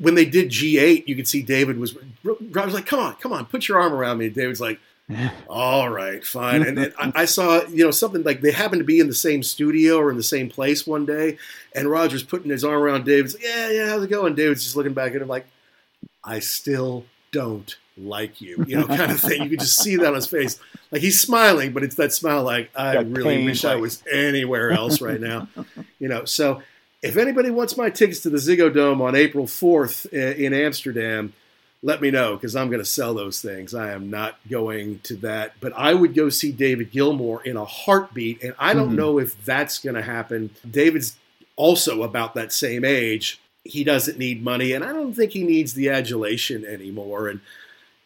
When 0.00 0.14
they 0.14 0.24
did 0.24 0.50
G8, 0.50 1.08
you 1.08 1.16
could 1.16 1.28
see 1.28 1.42
David 1.42 1.78
was. 1.78 1.96
I 2.26 2.64
was 2.64 2.74
like, 2.74 2.86
"Come 2.86 3.00
on, 3.00 3.14
come 3.16 3.32
on, 3.32 3.46
put 3.46 3.66
your 3.66 3.80
arm 3.80 3.92
around 3.92 4.18
me." 4.18 4.28
David's 4.28 4.60
like, 4.60 4.78
"All 5.48 5.88
right, 5.88 6.24
fine." 6.24 6.62
And 6.62 6.78
then 6.78 6.92
I, 6.98 7.12
I 7.22 7.24
saw, 7.24 7.64
you 7.66 7.84
know, 7.84 7.90
something 7.90 8.22
like 8.22 8.40
they 8.40 8.52
happened 8.52 8.80
to 8.80 8.84
be 8.84 9.00
in 9.00 9.08
the 9.08 9.14
same 9.14 9.42
studio 9.42 9.98
or 9.98 10.10
in 10.10 10.16
the 10.16 10.22
same 10.22 10.48
place 10.48 10.86
one 10.86 11.06
day, 11.06 11.38
and 11.74 11.90
Roger's 11.90 12.22
putting 12.22 12.50
his 12.50 12.64
arm 12.64 12.82
around 12.82 13.04
David's. 13.04 13.34
Like, 13.34 13.44
yeah, 13.44 13.70
yeah, 13.70 13.88
how's 13.88 14.02
it 14.02 14.10
going? 14.10 14.34
David's 14.34 14.64
just 14.64 14.76
looking 14.76 14.94
back 14.94 15.14
at 15.14 15.22
him 15.22 15.28
like, 15.28 15.46
"I 16.24 16.38
still 16.38 17.04
don't 17.32 17.76
like 17.96 18.40
you," 18.40 18.64
you 18.66 18.76
know, 18.76 18.86
kind 18.86 19.12
of 19.12 19.20
thing. 19.20 19.42
You 19.42 19.50
could 19.50 19.60
just 19.60 19.80
see 19.80 19.96
that 19.96 20.06
on 20.06 20.14
his 20.14 20.26
face. 20.26 20.58
Like 20.90 21.02
he's 21.02 21.20
smiling, 21.20 21.72
but 21.72 21.82
it's 21.82 21.96
that 21.96 22.12
smile 22.12 22.42
like, 22.42 22.70
"I 22.74 22.94
That 22.94 23.06
really 23.06 23.44
wish 23.44 23.64
I 23.64 23.76
was 23.76 24.02
anywhere 24.12 24.70
else 24.70 25.00
right 25.00 25.20
now." 25.20 25.48
you 25.98 26.08
know, 26.08 26.24
so 26.24 26.62
if 27.02 27.16
anybody 27.16 27.50
wants 27.50 27.76
my 27.76 27.90
tickets 27.90 28.20
to 28.20 28.30
the 28.30 28.38
Ziggo 28.38 28.72
Dome 28.72 29.00
on 29.00 29.14
April 29.14 29.46
4th 29.46 30.12
uh, 30.12 30.36
in 30.36 30.52
Amsterdam, 30.52 31.32
let 31.82 32.02
me 32.02 32.10
know 32.10 32.34
because 32.36 32.54
I'm 32.54 32.68
going 32.68 32.80
to 32.82 32.84
sell 32.88 33.14
those 33.14 33.40
things. 33.40 33.74
I 33.74 33.92
am 33.92 34.10
not 34.10 34.38
going 34.50 35.00
to 35.04 35.16
that, 35.16 35.54
but 35.60 35.72
I 35.74 35.94
would 35.94 36.14
go 36.14 36.28
see 36.28 36.52
David 36.52 36.92
Gilmour 36.92 37.42
in 37.44 37.56
a 37.56 37.64
heartbeat, 37.64 38.42
and 38.42 38.54
I 38.58 38.74
don't 38.74 38.92
Mhm. 38.92 38.96
know 38.96 39.18
if 39.18 39.42
that's 39.44 39.78
going 39.78 39.96
to 39.96 40.02
happen. 40.02 40.50
David's 40.68 41.16
also 41.56 42.02
about 42.02 42.34
that 42.34 42.52
same 42.52 42.84
age. 42.84 43.40
He 43.64 43.84
doesn't 43.84 44.18
need 44.18 44.42
money, 44.42 44.72
and 44.72 44.84
I 44.84 44.92
don't 44.92 45.14
think 45.14 45.32
he 45.32 45.42
needs 45.42 45.74
the 45.74 45.88
adulation 45.88 46.64
anymore. 46.64 47.28
And 47.28 47.40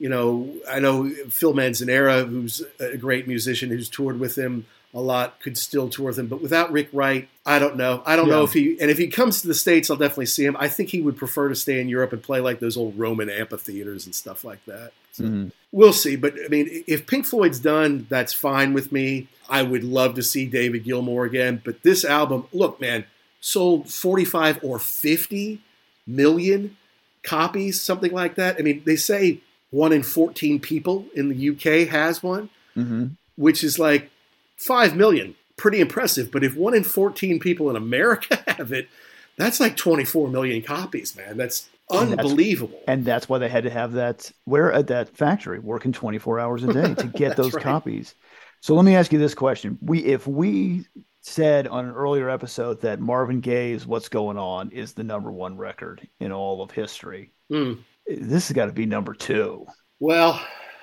you 0.01 0.09
know, 0.09 0.52
I 0.68 0.80
know 0.80 1.09
Phil 1.30 1.55
Manzanera, 1.55 2.28
who's 2.28 2.62
a 2.80 2.96
great 2.96 3.28
musician 3.28 3.70
who's 3.70 3.88
toured 3.88 4.18
with 4.18 4.36
him 4.36 4.66
a 4.95 5.01
lot, 5.01 5.41
could 5.41 5.59
still 5.59 5.89
tour 5.89 6.07
with 6.07 6.19
him. 6.19 6.29
But 6.29 6.41
without 6.41 6.71
Rick 6.71 6.89
Wright, 6.93 7.29
I 7.45 7.59
don't 7.59 7.77
know. 7.77 8.03
I 8.07 8.15
don't 8.15 8.29
know 8.29 8.45
if 8.45 8.53
he 8.53 8.79
and 8.81 8.91
if 8.91 8.97
he 8.97 9.09
comes 9.09 9.41
to 9.43 9.49
the 9.49 9.55
states, 9.55 9.91
I'll 9.91 9.97
definitely 9.97 10.27
see 10.27 10.45
him. 10.45 10.57
I 10.59 10.69
think 10.69 10.91
he 10.91 11.01
would 11.01 11.16
prefer 11.16 11.49
to 11.49 11.57
stay 11.57 11.81
in 11.81 11.89
Europe 11.89 12.12
and 12.12 12.23
play 12.23 12.41
like 12.41 12.61
those 12.61 12.77
old 12.77 12.97
Roman 12.97 13.29
amphitheaters 13.29 14.07
and 14.07 14.15
stuff 14.15 14.45
like 14.45 14.65
that. 14.66 14.93
So 15.12 15.25
Mhm. 15.25 15.53
we'll 15.73 15.93
see. 15.93 16.15
But 16.15 16.35
I 16.45 16.49
mean, 16.49 16.85
if 16.87 17.07
Pink 17.07 17.27
Floyd's 17.27 17.59
done, 17.59 18.07
that's 18.09 18.33
fine 18.33 18.73
with 18.73 18.93
me. 18.93 19.27
I 19.49 19.62
would 19.62 19.83
love 19.85 20.15
to 20.15 20.23
see 20.23 20.47
David 20.47 20.85
Gilmour 20.85 21.27
again. 21.27 21.61
But 21.65 21.83
this 21.83 22.05
album, 22.05 22.45
look, 22.53 22.81
man, 22.81 23.05
sold 23.41 23.93
45 23.93 24.61
or 24.62 24.79
50 24.79 25.61
million 26.07 26.77
copies, 27.25 27.81
something 27.81 28.12
like 28.12 28.37
that. 28.37 28.57
I 28.59 28.62
mean, 28.62 28.83
they 28.87 28.97
say 28.97 29.41
one 29.71 29.93
in 29.93 30.03
14 30.05 30.61
people 30.61 31.07
in 31.15 31.29
the 31.31 31.35
UK 31.51 31.89
has 31.89 32.23
one, 32.23 32.49
hmm 32.75 33.07
which 33.37 33.65
is 33.65 33.81
like 33.81 34.11
5 34.56 34.97
million. 34.97 35.35
Pretty 35.56 35.81
impressive. 35.81 36.31
But 36.32 36.43
if 36.44 36.56
one 36.56 36.74
in 36.74 36.85
14 36.85 37.39
people 37.39 37.70
in 37.70 37.76
America 37.76 38.43
have 38.48 38.72
it, 38.72 38.89
that's 39.36 39.60
like 39.60 39.76
24 39.76 40.28
million 40.28 40.62
copies, 40.62 41.16
man. 41.16 41.36
That's 41.36 41.68
And 41.90 42.12
that's- 42.12 42.24
unbelievable. 42.26 42.81
And 42.89 43.05
that's 43.05 43.28
why 43.28 43.39
they 43.39 43.48
had 43.48 43.64
to 43.64 43.70
have 43.70 43.93
that 43.93 44.31
where 44.44 44.72
at 44.72 44.86
that 44.89 45.16
factory 45.16 45.59
working 45.59 45.93
24 45.93 46.40
hours 46.40 46.64
a 46.64 46.72
day 46.72 46.94
to 46.94 47.06
get 47.16 47.36
those 47.36 47.55
right. 47.55 47.62
copies. 47.62 48.14
So 48.60 48.74
let 48.74 48.85
me 48.85 48.97
ask 48.97 49.12
you 49.12 49.18
this 49.18 49.35
question. 49.35 49.78
We 49.82 50.01
if 50.05 50.26
we 50.26 50.86
said 51.20 51.66
on 51.68 51.86
an 51.86 51.94
earlier 51.94 52.28
episode 52.31 52.81
that 52.82 53.01
Marvin 53.01 53.40
Gaye's 53.40 53.86
What's 53.86 54.09
Going 54.09 54.36
On 54.39 54.70
is 54.70 54.93
the 54.93 55.05
number 55.05 55.31
one 55.32 55.56
record 55.56 56.06
in 56.20 56.32
all 56.32 56.62
of 56.62 56.70
history. 56.70 57.31
Hmm. 57.51 57.74
This 58.06 58.48
has 58.48 58.55
got 58.55 58.66
to 58.66 58.72
be 58.72 58.85
number 58.86 59.14
two. 59.14 59.66
Well, 60.01 60.40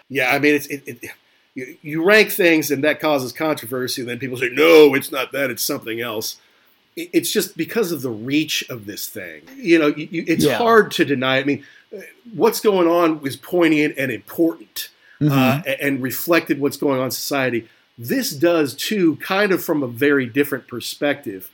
yeah, 0.09 0.31
I 0.33 0.39
mean, 0.39 0.55
it's 0.55 0.65
it, 0.67 0.83
it, 0.87 1.11
you, 1.55 1.77
you 1.81 2.03
rank 2.03 2.31
things 2.31 2.71
and 2.71 2.83
that 2.83 2.99
causes 2.99 3.31
controversy. 3.31 4.01
And 4.01 4.09
then 4.09 4.19
people 4.19 4.37
say, 4.37 4.49
no, 4.51 4.93
it's 4.95 5.11
not 5.11 5.31
that, 5.33 5.49
it's 5.49 5.63
something 5.63 5.99
else. 6.01 6.37
It's 6.95 7.31
just 7.31 7.55
because 7.55 7.91
of 7.91 8.01
the 8.01 8.09
reach 8.09 8.63
of 8.69 8.85
this 8.85 9.07
thing. 9.07 9.41
You 9.55 9.79
know, 9.79 9.87
you, 9.87 10.07
you, 10.11 10.25
it's 10.27 10.43
Yeah. 10.45 10.57
hard 10.57 10.91
to 10.91 11.05
deny. 11.05 11.37
I 11.37 11.43
mean, 11.43 11.63
uh, 11.95 12.01
what's 12.33 12.59
going 12.59 12.87
on 12.87 13.25
is 13.25 13.35
poignant 13.37 13.95
and 13.97 14.11
important 14.11 14.89
uh, 15.21 15.61
and 15.79 16.01
reflected 16.01 16.59
what's 16.59 16.77
going 16.77 16.99
on 16.99 17.05
in 17.05 17.11
society. 17.11 17.67
This 17.97 18.31
does 18.31 18.73
too, 18.73 19.17
kind 19.17 19.51
of 19.51 19.63
from 19.63 19.83
a 19.83 19.87
very 19.87 20.25
different 20.25 20.67
perspective. 20.67 21.49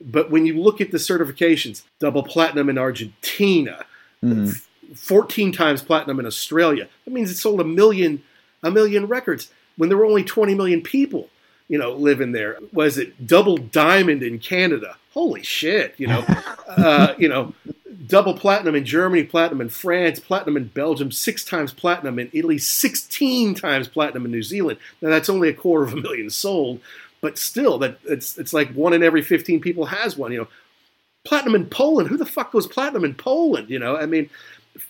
But 0.00 0.30
when 0.30 0.44
you 0.44 0.60
look 0.60 0.80
at 0.80 0.90
the 0.90 0.98
certifications, 0.98 1.84
double 2.00 2.22
platinum 2.24 2.68
in 2.68 2.76
Argentina, 2.78 3.84
Mhm. 4.24 4.60
14 4.94 5.52
times 5.52 5.82
platinum 5.82 6.18
in 6.20 6.26
Australia. 6.26 6.88
That 7.04 7.10
means 7.12 7.30
it 7.30 7.36
sold 7.36 7.60
a 7.60 7.64
million, 7.64 8.22
a 8.66 8.70
million 8.70 9.06
records 9.06 9.50
when 9.76 9.88
there 9.88 9.98
were 9.98 10.04
only 10.04 10.24
20 10.24 10.54
million 10.54 10.82
people, 10.82 11.28
you 11.68 11.78
know, 11.78 11.92
living 11.92 12.32
there. 12.32 12.58
Was 12.72 12.98
it 12.98 13.26
double 13.26 13.56
diamond 13.56 14.22
in 14.22 14.38
Canada? 14.38 14.96
Holy 15.12 15.42
shit, 15.42 15.94
you 15.96 16.06
know, 16.06 16.24
uh, 16.68 17.14
you 17.18 17.28
know, 17.28 17.54
double 18.06 18.34
platinum 18.34 18.74
in 18.74 18.84
Germany, 18.84 19.24
platinum 19.24 19.60
in 19.60 19.68
France, 19.68 20.18
platinum 20.18 20.56
in 20.56 20.68
Belgium, 20.68 21.10
six 21.10 21.44
times 21.44 21.72
platinum 21.72 22.18
in 22.18 22.30
Italy, 22.32 22.58
16 22.58 23.54
times 23.54 23.88
platinum 23.88 24.24
in 24.24 24.30
New 24.30 24.42
Zealand. 24.42 24.78
Now 25.00 25.10
that's 25.10 25.28
only 25.28 25.48
a 25.48 25.54
quarter 25.54 25.84
of 25.84 25.92
a 25.92 25.96
million 25.96 26.30
sold, 26.30 26.80
but 27.20 27.38
still, 27.38 27.78
that 27.78 27.98
it's 28.04 28.36
it's 28.36 28.52
like 28.52 28.72
one 28.72 28.92
in 28.92 29.02
every 29.02 29.22
15 29.22 29.60
people 29.60 29.86
has 29.86 30.16
one. 30.16 30.32
You 30.32 30.40
know, 30.40 30.48
platinum 31.24 31.54
in 31.54 31.66
Poland. 31.66 32.08
Who 32.08 32.16
the 32.16 32.26
fuck 32.26 32.52
goes 32.52 32.66
platinum 32.66 33.04
in 33.04 33.14
Poland? 33.14 33.70
You 33.70 33.78
know, 33.78 33.96
I 33.96 34.06
mean, 34.06 34.28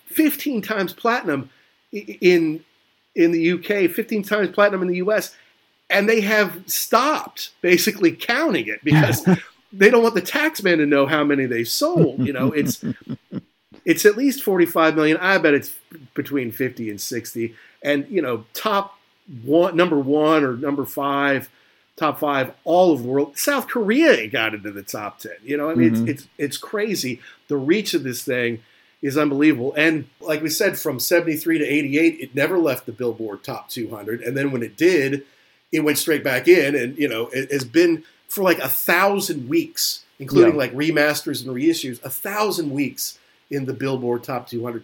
15 0.08 0.62
times 0.62 0.92
platinum 0.92 1.50
in 1.92 2.64
in 3.16 3.32
the 3.32 3.52
UK, 3.52 3.90
15 3.90 4.22
times 4.22 4.50
platinum 4.50 4.82
in 4.82 4.88
the 4.88 4.96
US. 4.98 5.34
and 5.90 6.08
they 6.08 6.20
have 6.20 6.62
stopped 6.66 7.50
basically 7.62 8.12
counting 8.12 8.66
it 8.68 8.82
because 8.84 9.24
they 9.72 9.90
don't 9.90 10.02
want 10.02 10.14
the 10.14 10.22
taxman 10.22 10.76
to 10.76 10.86
know 10.86 11.06
how 11.06 11.24
many 11.24 11.46
they 11.46 11.64
sold. 11.64 12.24
You 12.26 12.32
know, 12.32 12.52
it's 12.52 12.84
it's 13.84 14.04
at 14.04 14.16
least 14.16 14.42
45 14.42 14.94
million. 14.96 15.16
I 15.18 15.38
bet 15.38 15.54
it's 15.54 15.74
between 16.14 16.50
50 16.52 16.90
and 16.90 17.00
60. 17.00 17.54
And 17.82 18.06
you 18.10 18.22
know, 18.22 18.44
top 18.52 18.98
one, 19.44 19.76
number 19.76 19.98
one 19.98 20.44
or 20.44 20.56
number 20.56 20.84
five, 20.84 21.48
top 21.96 22.18
five, 22.20 22.52
all 22.64 22.90
over 22.92 23.02
the 23.02 23.08
world. 23.08 23.38
South 23.38 23.68
Korea 23.68 24.28
got 24.28 24.54
into 24.54 24.70
the 24.70 24.82
top 24.82 25.20
10. 25.20 25.32
You 25.44 25.56
know, 25.56 25.70
I 25.70 25.74
mean, 25.74 25.90
Mhm. 25.94 26.08
it's, 26.08 26.22
it's 26.22 26.28
it's 26.38 26.56
crazy. 26.58 27.20
The 27.48 27.56
reach 27.56 27.94
of 27.94 28.02
this 28.02 28.22
thing 28.24 28.62
is 29.06 29.16
unbelievable. 29.16 29.72
And 29.76 30.06
like 30.20 30.42
we 30.42 30.50
said, 30.50 30.78
from 30.78 30.98
73 31.00 31.58
to 31.58 31.64
88, 31.64 32.20
it 32.20 32.34
never 32.34 32.58
left 32.58 32.86
the 32.86 32.92
Billboard 32.92 33.42
top 33.44 33.68
200. 33.68 34.20
And 34.20 34.36
then 34.36 34.50
when 34.52 34.62
it 34.62 34.76
did, 34.76 35.24
it 35.72 35.80
went 35.80 35.98
straight 35.98 36.24
back 36.24 36.48
in. 36.48 36.74
And, 36.74 36.98
you 36.98 37.08
know, 37.08 37.28
it 37.32 37.50
has 37.52 37.64
been 37.64 38.04
for 38.28 38.42
like 38.42 38.58
a 38.58 38.68
thousand 38.68 39.48
weeks, 39.48 40.04
including 40.18 40.54
Yeah. 40.54 40.58
like 40.58 40.74
remasters 40.74 41.44
and 41.46 41.54
reissues, 41.54 42.02
a 42.04 42.10
thousand 42.10 42.70
weeks 42.72 43.18
in 43.50 43.66
the 43.66 43.74
Billboard 43.74 44.24
top 44.24 44.48
200. 44.48 44.82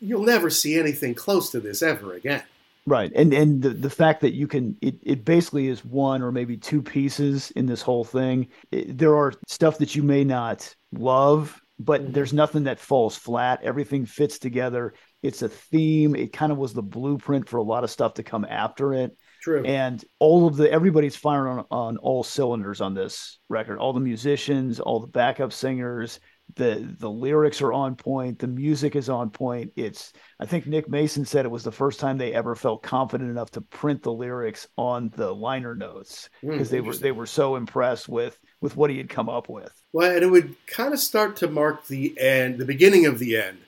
You'll 0.00 0.24
never 0.24 0.50
see 0.50 0.78
anything 0.78 1.14
close 1.14 1.50
to 1.50 1.60
this 1.60 1.82
ever 1.82 2.12
again. 2.14 2.42
Right. 2.84 3.12
And 3.14 3.32
and 3.32 3.62
the, 3.62 3.70
the 3.70 3.88
fact 3.90 4.22
that 4.22 4.32
you 4.34 4.48
can 4.48 4.76
it, 4.80 4.96
it 5.04 5.24
basically 5.24 5.68
is 5.68 5.84
one 5.84 6.20
or 6.20 6.32
maybe 6.32 6.56
two 6.56 6.82
pieces 6.82 7.52
in 7.52 7.66
this 7.66 7.80
whole 7.80 8.02
thing. 8.02 8.48
It- 8.72 8.98
there 8.98 9.14
are 9.16 9.32
stuff 9.46 9.78
that 9.78 9.94
you 9.94 10.02
may 10.02 10.24
not 10.24 10.74
love, 10.92 11.61
but 11.78 12.12
there's 12.12 12.32
nothing 12.32 12.64
that 12.64 12.78
falls 12.78 13.16
flat. 13.16 13.62
Everything 13.62 14.06
fits 14.06 14.38
together. 14.38 14.94
It's 15.22 15.42
a 15.42 15.48
theme. 15.48 16.14
It 16.14 16.32
kind 16.32 16.52
of 16.52 16.58
was 16.58 16.72
the 16.72 16.82
blueprint 16.82 17.48
for 17.48 17.56
a 17.56 17.62
lot 17.62 17.84
of 17.84 17.90
stuff 17.90 18.14
to 18.14 18.22
come 18.22 18.44
after 18.44 18.94
it. 18.94 19.16
True. 19.42 19.64
And 19.64 20.04
all 20.20 20.46
of 20.46 20.56
the 20.56 20.70
everybody's 20.70 21.16
firing 21.16 21.58
on, 21.58 21.66
on 21.70 21.96
all 21.96 22.22
cylinders 22.22 22.80
on 22.80 22.94
this 22.94 23.38
record. 23.48 23.78
All 23.78 23.92
the 23.92 24.00
musicians, 24.00 24.78
all 24.78 25.00
the 25.00 25.08
backup 25.08 25.52
singers, 25.52 26.20
the 26.54 26.94
the 26.98 27.10
lyrics 27.10 27.60
are 27.62 27.72
on 27.72 27.96
point, 27.96 28.38
the 28.38 28.46
music 28.46 28.94
is 28.94 29.08
on 29.08 29.30
point. 29.30 29.72
It's 29.74 30.12
I 30.38 30.46
think 30.46 30.66
Nick 30.66 30.88
Mason 30.88 31.24
said 31.24 31.44
it 31.44 31.50
was 31.50 31.64
the 31.64 31.72
first 31.72 31.98
time 31.98 32.18
they 32.18 32.34
ever 32.34 32.54
felt 32.54 32.82
confident 32.82 33.30
enough 33.30 33.50
to 33.52 33.60
print 33.62 34.02
the 34.02 34.12
lyrics 34.12 34.68
on 34.76 35.10
the 35.16 35.34
liner 35.34 35.74
notes 35.74 36.28
Hmm, 36.42 36.50
because 36.52 36.70
they 36.70 36.80
were 36.80 36.94
they 36.94 37.12
were 37.12 37.26
so 37.26 37.56
impressed 37.56 38.08
with 38.08 38.38
with 38.60 38.76
what 38.76 38.90
he 38.90 38.98
had 38.98 39.08
come 39.08 39.28
up 39.28 39.48
with. 39.48 39.72
Well, 39.92 40.10
and 40.14 40.22
it 40.22 40.28
would 40.30 40.56
kind 40.66 40.92
of 40.94 41.00
start 41.00 41.36
to 41.36 41.48
mark 41.48 41.86
the 41.86 42.18
end, 42.18 42.58
the 42.58 42.64
beginning 42.64 43.04
of 43.06 43.18
the 43.18 43.36
end 43.36 43.58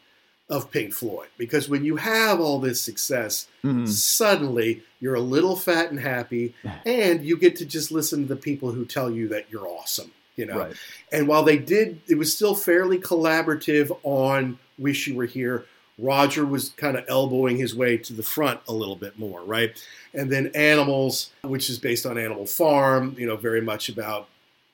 of 0.49 0.71
Pink 0.71 0.93
Floyd, 0.93 1.29
because 1.39 1.69
when 1.69 1.85
you 1.85 1.97
have 1.97 2.41
all 2.41 2.59
this 2.61 2.81
success, 2.81 3.47
Mhm. 3.65 3.89
suddenly 3.89 4.83
you're 5.01 5.15
a 5.15 5.21
little 5.21 5.57
fat 5.57 5.91
and 5.91 6.01
happy, 6.01 6.55
and 6.87 7.25
you 7.25 7.37
get 7.37 7.57
to 7.57 7.65
just 7.67 7.91
listen 7.91 8.23
to 8.23 8.29
the 8.35 8.41
people 8.41 8.73
who 8.73 8.85
tell 8.85 9.11
you 9.11 9.29
that 9.29 9.47
you're 9.51 9.67
awesome. 9.69 10.13
You 10.37 10.47
know, 10.47 10.59
Right. 10.59 10.75
and 11.13 11.29
while 11.29 11.45
they 11.45 11.59
did, 11.59 12.01
it 12.09 12.17
was 12.19 12.35
still 12.35 12.55
fairly 12.57 12.99
collaborative 12.99 13.97
on 14.03 14.59
"Wish 14.79 15.07
You 15.07 15.15
Were 15.15 15.27
Here." 15.27 15.65
Roger 15.97 16.45
was 16.45 16.71
kind 16.71 16.97
of 16.97 17.05
elbowing 17.07 17.57
his 17.57 17.73
way 17.75 17.97
to 17.99 18.13
the 18.13 18.23
front 18.25 18.59
a 18.67 18.73
little 18.73 18.97
bit 18.97 19.17
more, 19.17 19.43
right? 19.45 19.73
And 20.13 20.33
then 20.33 20.49
Animals, 20.55 21.31
which 21.43 21.71
is 21.71 21.79
based 21.79 22.05
on 22.05 22.19
Animal 22.19 22.47
Farm, 22.47 23.15
you 23.17 23.27
know, 23.29 23.37
very 23.37 23.61
much 23.61 23.89
about 23.89 24.29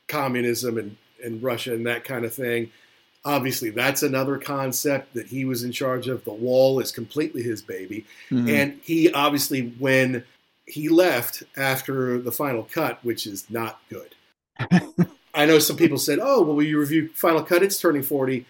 communism 0.08 0.78
and, 0.78 0.96
and 1.24 1.42
Russia 1.42 1.74
and 1.74 1.86
that 1.86 2.04
kind 2.04 2.24
of 2.24 2.34
thing. 2.34 2.70
Obviously, 3.24 3.70
that's 3.70 4.02
another 4.02 4.38
concept 4.38 5.12
that 5.14 5.26
he 5.26 5.44
was 5.44 5.62
in 5.62 5.72
charge 5.72 6.08
of. 6.08 6.24
The 6.24 6.32
wall 6.32 6.80
is 6.80 6.90
completely 6.90 7.42
his 7.42 7.60
baby. 7.60 8.06
Mhm. 8.30 8.50
And 8.50 8.80
he 8.82 9.12
obviously, 9.12 9.74
when 9.78 10.24
he 10.66 10.88
left 10.88 11.42
after 11.56 12.18
the 12.18 12.32
final 12.32 12.62
cut, 12.62 13.04
which 13.04 13.26
is 13.26 13.48
not 13.50 13.80
good. 13.90 14.14
I 15.34 15.46
know 15.46 15.58
some 15.58 15.76
people 15.76 15.98
said, 15.98 16.18
oh, 16.20 16.42
well, 16.42 16.56
will 16.56 16.64
you 16.64 16.78
review 16.78 17.10
Final 17.14 17.42
Cut? 17.42 17.62
It's 17.62 17.78
turning 17.78 18.02
40. 18.02 18.44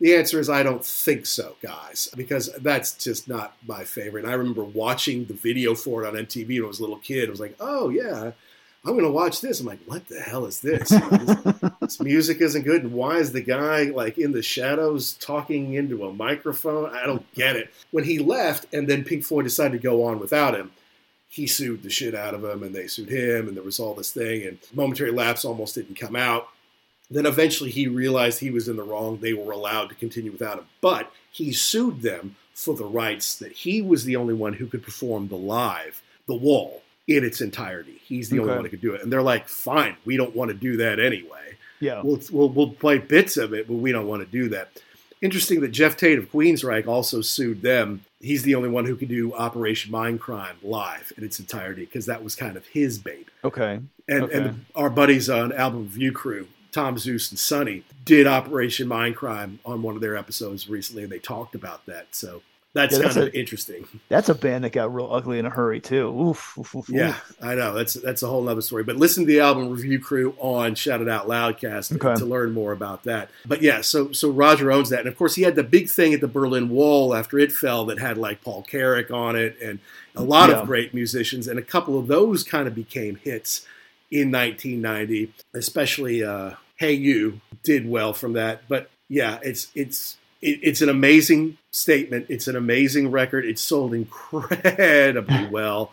The 0.00 0.16
answer 0.16 0.40
is 0.40 0.50
I 0.50 0.62
don't 0.62 0.84
think 0.84 1.26
so, 1.26 1.56
guys, 1.62 2.08
because 2.16 2.52
that's 2.60 2.92
just 2.92 3.28
not 3.28 3.56
my 3.66 3.84
favorite. 3.84 4.24
And 4.24 4.32
I 4.32 4.36
remember 4.36 4.64
watching 4.64 5.24
the 5.26 5.34
video 5.34 5.74
for 5.74 6.04
it 6.04 6.08
on 6.08 6.14
MTV 6.14 6.48
when 6.48 6.64
I 6.64 6.66
was 6.66 6.80
a 6.80 6.82
little 6.82 6.98
kid. 6.98 7.28
I 7.28 7.30
was 7.30 7.40
like, 7.40 7.56
oh, 7.60 7.88
yeah, 7.88 8.32
I'm 8.86 8.92
going 8.92 9.04
to 9.04 9.10
watch 9.10 9.40
this. 9.40 9.60
I'm 9.60 9.66
like, 9.66 9.80
what 9.86 10.06
the 10.08 10.20
hell 10.20 10.44
is 10.44 10.60
this? 10.60 10.90
This, 10.90 11.36
this 11.80 12.00
music 12.00 12.42
isn't 12.42 12.64
good. 12.64 12.82
And 12.82 12.92
why 12.92 13.16
is 13.16 13.32
the 13.32 13.40
guy 13.40 13.84
like 13.84 14.18
in 14.18 14.32
the 14.32 14.42
shadows 14.42 15.14
talking 15.14 15.72
into 15.74 16.04
a 16.04 16.12
microphone? 16.12 16.94
I 16.94 17.06
don't 17.06 17.32
get 17.34 17.56
it. 17.56 17.72
When 17.92 18.04
he 18.04 18.18
left 18.18 18.66
and 18.74 18.86
then 18.86 19.04
Pink 19.04 19.24
Floyd 19.24 19.44
decided 19.44 19.72
to 19.72 19.78
go 19.78 20.04
on 20.04 20.18
without 20.18 20.54
him, 20.54 20.70
he 21.34 21.48
sued 21.48 21.82
the 21.82 21.90
shit 21.90 22.14
out 22.14 22.32
of 22.32 22.44
him 22.44 22.62
and 22.62 22.72
they 22.72 22.86
sued 22.86 23.08
him 23.08 23.48
and 23.48 23.56
there 23.56 23.64
was 23.64 23.80
all 23.80 23.94
this 23.94 24.12
thing 24.12 24.46
and 24.46 24.58
momentary 24.72 25.10
lapse 25.10 25.44
almost 25.44 25.74
didn't 25.74 25.98
come 25.98 26.14
out 26.14 26.48
then 27.10 27.26
eventually 27.26 27.70
he 27.70 27.88
realized 27.88 28.38
he 28.38 28.52
was 28.52 28.68
in 28.68 28.76
the 28.76 28.82
wrong 28.84 29.18
they 29.18 29.32
were 29.32 29.52
allowed 29.52 29.88
to 29.88 29.96
continue 29.96 30.30
without 30.30 30.58
him 30.58 30.66
but 30.80 31.10
he 31.32 31.52
sued 31.52 32.02
them 32.02 32.36
for 32.54 32.76
the 32.76 32.84
rights 32.84 33.36
that 33.36 33.50
he 33.50 33.82
was 33.82 34.04
the 34.04 34.14
only 34.14 34.32
one 34.32 34.52
who 34.52 34.68
could 34.68 34.82
perform 34.82 35.26
the 35.26 35.36
live 35.36 36.02
the 36.28 36.36
wall 36.36 36.83
in 37.06 37.24
its 37.24 37.40
entirety 37.40 38.00
he's 38.04 38.28
the 38.30 38.38
only 38.38 38.54
one 38.54 38.64
who 38.64 38.70
could 38.70 38.80
do 38.80 38.94
it 38.94 39.02
and 39.02 39.12
they're 39.12 39.22
like 39.22 39.48
fine 39.48 39.96
we 40.04 40.16
don't 40.16 40.34
want 40.34 40.48
to 40.50 40.56
do 40.56 40.76
that 40.78 40.98
anyway 40.98 41.56
Yeah. 41.80 42.00
we'll, 42.02 42.20
we'll, 42.32 42.48
we'll 42.48 42.70
play 42.70 42.98
bits 42.98 43.36
of 43.36 43.52
it, 43.52 43.66
but 43.68 43.74
we 43.74 43.92
don't 43.92 44.06
want 44.06 44.22
to 44.24 44.30
do 44.30 44.48
that. 44.50 44.68
Interesting 45.20 45.60
that 45.62 45.68
Geoff 45.68 45.96
Tate 45.96 46.18
of 46.18 46.30
Queensryche 46.30 46.86
also 46.86 47.20
sued 47.22 47.62
them. 47.62 48.04
He's 48.20 48.42
the 48.42 48.54
only 48.54 48.68
one 48.68 48.84
who 48.84 48.94
could 48.96 49.08
do 49.08 49.32
Operation 49.34 49.90
Mindcrime 49.92 50.56
live 50.62 51.12
in 51.16 51.24
its 51.24 51.38
entirety 51.40 51.84
because 51.86 52.04
that 52.06 52.22
was 52.22 52.34
kind 52.34 52.56
of 52.56 52.66
his 52.66 52.98
baby. 52.98 53.26
Okay. 53.42 53.80
And, 54.08 54.22
Okay. 54.24 54.34
and 54.38 54.64
our 54.74 54.90
buddies 54.90 55.30
on 55.30 55.52
Album 55.52 55.84
Review 55.84 56.12
Crew, 56.12 56.48
Tom 56.72 56.98
Zeus 56.98 57.30
and 57.30 57.38
Sonny, 57.38 57.84
did 58.04 58.26
Operation 58.26 58.86
Mindcrime 58.88 59.58
on 59.64 59.82
one 59.82 59.94
of 59.94 60.02
their 60.02 60.16
episodes 60.16 60.68
recently, 60.68 61.04
and 61.04 61.12
they 61.12 61.18
talked 61.18 61.54
about 61.54 61.86
that. 61.86 62.08
So 62.12 62.42
that's 62.74 62.92
Yeah, 62.94 63.02
that's 63.02 63.14
kind 63.14 63.28
of 63.28 63.34
interesting. 63.34 63.86
That's 64.08 64.28
a 64.28 64.34
band 64.34 64.64
that 64.64 64.72
got 64.72 64.92
real 64.92 65.08
ugly 65.10 65.38
in 65.38 65.46
a 65.46 65.50
hurry 65.50 65.80
too. 65.80 66.08
Oof. 66.08 66.58
oof, 66.58 66.74
oof, 66.74 66.88
Yeah. 66.88 67.16
I 67.40 67.54
know. 67.54 67.72
That's 67.72 67.94
that's 67.94 68.22
a 68.22 68.26
whole 68.26 68.48
other 68.48 68.60
story. 68.60 68.82
But 68.82 68.96
listen 68.96 69.24
to 69.24 69.32
the 69.32 69.40
album 69.40 69.70
review 69.70 69.98
crew 70.00 70.34
on 70.38 70.74
Shout 70.74 71.00
It 71.00 71.08
Out 71.08 71.28
Loudcast 71.28 71.94
Okay. 71.96 72.18
to 72.18 72.24
learn 72.26 72.52
more 72.52 72.72
about 72.72 73.04
that. 73.04 73.30
But 73.46 73.62
yeah, 73.62 73.80
so 73.80 74.12
so 74.12 74.28
Roger 74.28 74.72
owns 74.72 74.90
that, 74.90 75.00
and 75.00 75.08
of 75.08 75.16
course 75.16 75.36
he 75.36 75.42
had 75.42 75.54
the 75.54 75.62
big 75.62 75.88
thing 75.88 76.12
at 76.12 76.20
the 76.20 76.28
Berlin 76.28 76.68
Wall 76.68 77.14
after 77.14 77.38
it 77.38 77.52
fell 77.52 77.84
that 77.86 77.98
had 77.98 78.18
like 78.18 78.42
Paul 78.42 78.62
Carrack 78.68 79.10
on 79.10 79.36
it 79.36 79.56
and 79.62 79.78
a 80.16 80.22
lot 80.22 80.50
Yeah. 80.50 80.56
of 80.60 80.66
great 80.66 80.92
musicians, 80.92 81.46
and 81.48 81.58
a 81.58 81.62
couple 81.62 81.98
of 81.98 82.08
those 82.08 82.42
kind 82.42 82.66
of 82.68 82.74
became 82.74 83.16
hits 83.16 83.64
in 84.10 84.30
1990, 84.30 85.32
especially 85.54 86.22
uh, 86.24 86.52
Hey 86.76 86.92
You 86.92 87.40
did 87.62 87.88
well 87.88 88.12
from 88.12 88.32
that. 88.34 88.62
But 88.68 88.90
yeah, 89.08 89.38
it's 89.42 89.68
it's 89.74 90.16
it, 90.44 90.60
it's 90.62 90.82
an 90.82 90.88
amazing 90.88 91.58
statement. 91.70 92.26
It's 92.28 92.46
an 92.48 92.56
amazing 92.56 93.10
record. 93.10 93.44
It 93.44 93.58
sold 93.58 93.94
incredibly 93.94 95.46
well, 95.50 95.92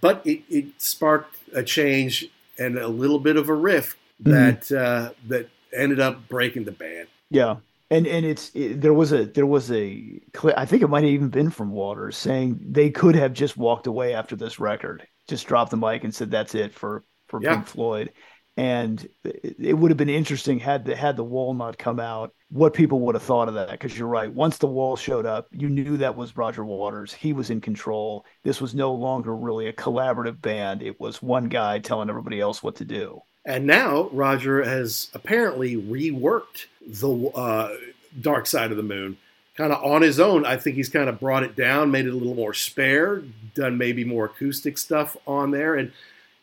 but 0.00 0.26
it, 0.26 0.42
it 0.48 0.66
sparked 0.78 1.36
a 1.54 1.62
change 1.62 2.26
and 2.58 2.78
a 2.78 2.88
little 2.88 3.18
bit 3.18 3.36
of 3.36 3.48
a 3.48 3.54
rift 3.54 3.96
that 4.20 4.70
uh, 4.72 5.12
that 5.28 5.50
ended 5.72 6.00
up 6.00 6.28
breaking 6.28 6.64
the 6.64 6.72
band. 6.72 7.08
Yeah. 7.30 7.56
And 7.90 8.06
and 8.06 8.24
it's 8.24 8.50
it, 8.54 8.80
there 8.80 8.94
was 8.94 9.12
a 9.12 9.26
there 9.26 9.46
was 9.46 9.70
a 9.70 10.20
I 10.56 10.64
think 10.66 10.82
it 10.82 10.88
might 10.88 11.04
have 11.04 11.12
even 11.12 11.28
been 11.28 11.50
from 11.50 11.70
Waters 11.70 12.16
saying 12.16 12.58
they 12.60 12.90
could 12.90 13.14
have 13.14 13.32
just 13.34 13.56
walked 13.56 13.86
away 13.86 14.14
after 14.14 14.36
this 14.36 14.58
record, 14.58 15.06
just 15.28 15.46
dropped 15.46 15.70
the 15.70 15.76
mic 15.76 16.02
and 16.02 16.14
said 16.14 16.30
that's 16.30 16.54
it 16.54 16.74
for 16.74 17.04
for 17.28 17.42
Yeah. 17.42 17.56
Pink 17.56 17.66
Floyd. 17.68 18.12
And 18.56 19.06
it, 19.24 19.56
it 19.58 19.72
would 19.74 19.90
have 19.90 19.98
been 19.98 20.08
interesting 20.08 20.58
had 20.60 20.84
the 20.86 20.96
had 20.96 21.16
the 21.16 21.24
wall 21.24 21.54
not 21.54 21.76
come 21.78 22.00
out, 22.00 22.32
what 22.54 22.72
people 22.72 23.00
would 23.00 23.16
have 23.16 23.24
thought 23.24 23.48
of 23.48 23.54
that. 23.54 23.72
Because 23.72 23.98
you're 23.98 24.06
right, 24.06 24.32
once 24.32 24.58
the 24.58 24.68
wall 24.68 24.94
showed 24.94 25.26
up, 25.26 25.48
you 25.50 25.68
knew 25.68 25.96
that 25.96 26.16
was 26.16 26.36
Roger 26.36 26.64
Waters. 26.64 27.12
He 27.12 27.32
was 27.32 27.50
in 27.50 27.60
control. 27.60 28.24
This 28.44 28.60
was 28.60 28.76
no 28.76 28.94
longer 28.94 29.34
really 29.34 29.66
a 29.66 29.72
collaborative 29.72 30.40
band. 30.40 30.80
It 30.80 31.00
was 31.00 31.20
one 31.20 31.48
guy 31.48 31.80
telling 31.80 32.08
everybody 32.08 32.40
else 32.40 32.62
what 32.62 32.76
to 32.76 32.84
do. 32.84 33.22
And 33.44 33.66
now 33.66 34.08
Roger 34.12 34.62
has 34.62 35.10
apparently 35.14 35.74
reworked 35.76 36.66
the 36.86 37.28
uh, 37.34 37.74
Dark 38.20 38.46
Side 38.46 38.70
of 38.70 38.76
the 38.76 38.84
Moon 38.84 39.16
kind 39.56 39.72
of 39.72 39.82
on 39.82 40.02
his 40.02 40.20
own. 40.20 40.46
I 40.46 40.56
think 40.56 40.76
he's 40.76 40.88
kind 40.88 41.08
of 41.08 41.18
brought 41.18 41.42
it 41.42 41.56
down, 41.56 41.90
made 41.90 42.06
it 42.06 42.14
a 42.14 42.16
little 42.16 42.36
more 42.36 42.54
spare, 42.54 43.24
done 43.56 43.78
maybe 43.78 44.04
more 44.04 44.26
acoustic 44.26 44.78
stuff 44.78 45.16
on 45.26 45.50
there, 45.50 45.74
and 45.74 45.90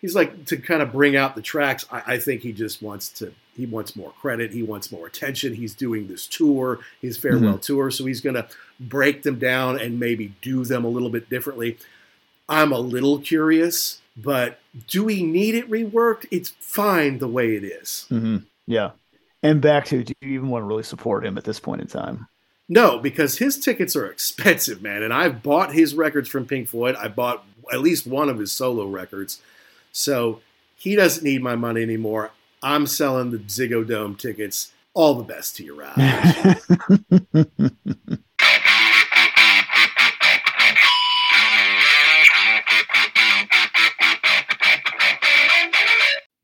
he's 0.01 0.13
like 0.13 0.45
to 0.47 0.57
kind 0.57 0.81
of 0.81 0.91
bring 0.91 1.15
out 1.15 1.35
the 1.35 1.41
tracks. 1.41 1.85
I, 1.89 2.03
I 2.05 2.19
think 2.19 2.41
he 2.41 2.51
just 2.51 2.81
wants 2.81 3.07
to. 3.19 3.33
He 3.61 3.67
wants 3.67 3.95
more 3.95 4.11
credit. 4.19 4.53
He 4.53 4.63
wants 4.63 4.91
more 4.91 5.05
attention. 5.05 5.53
He's 5.53 5.75
doing 5.75 6.07
this 6.07 6.25
tour, 6.25 6.79
his 6.99 7.15
farewell 7.15 7.59
tour, 7.59 7.91
so 7.91 8.05
he's 8.05 8.21
going 8.21 8.35
to 8.35 8.47
break 8.79 9.21
them 9.21 9.38
down 9.38 9.79
and 9.79 9.99
maybe 9.99 10.33
do 10.41 10.65
them 10.65 10.83
a 10.83 10.88
little 10.88 11.11
bit 11.11 11.29
differently. 11.29 11.77
I'm 12.49 12.71
a 12.71 12.79
little 12.79 13.19
curious, 13.19 14.01
but 14.17 14.59
do 14.88 15.03
we 15.03 15.21
need 15.21 15.53
it 15.53 15.69
reworked? 15.69 16.25
It's 16.31 16.49
fine 16.59 17.19
the 17.19 17.27
way 17.27 17.55
it 17.55 17.63
is. 17.63 18.07
hmm 18.09 18.38
Yeah. 18.65 18.91
And 19.43 19.61
back 19.61 19.85
to, 19.85 20.03
do 20.03 20.13
you 20.21 20.29
even 20.33 20.49
want 20.49 20.63
to 20.63 20.67
really 20.67 20.81
support 20.83 21.23
him 21.23 21.38
at 21.38 21.43
this 21.43 21.59
point 21.59 21.81
in 21.81 21.88
time? 21.88 22.27
No, 22.67 22.97
because 22.97 23.38
his 23.38 23.59
tickets 23.59 23.95
are 23.95 24.07
expensive, 24.07 24.81
man. 24.81 25.03
And 25.03 25.13
I've 25.13 25.43
bought 25.43 25.73
his 25.73 25.93
records 25.93 26.29
from 26.29 26.45
Pink 26.45 26.67
Floyd. 26.67 26.95
I 26.95 27.09
bought 27.09 27.45
at 27.71 27.81
least 27.81 28.07
one 28.07 28.27
of 28.27 28.39
his 28.39 28.51
solo 28.51 28.88
records. 28.88 29.39
So 29.91 30.41
he 30.75 30.95
doesn't 30.95 31.23
need 31.23 31.43
my 31.43 31.55
money 31.55 31.83
anymore. 31.83 32.31
I'm 32.63 32.85
selling 32.85 33.31
the 33.31 33.39
Ziggo 33.39 33.88
Dome 33.88 34.15
tickets. 34.15 34.71
All 34.93 35.15
the 35.15 35.23
best 35.23 35.55
to 35.57 35.63
you, 35.63 35.79
Rob. 35.79 35.95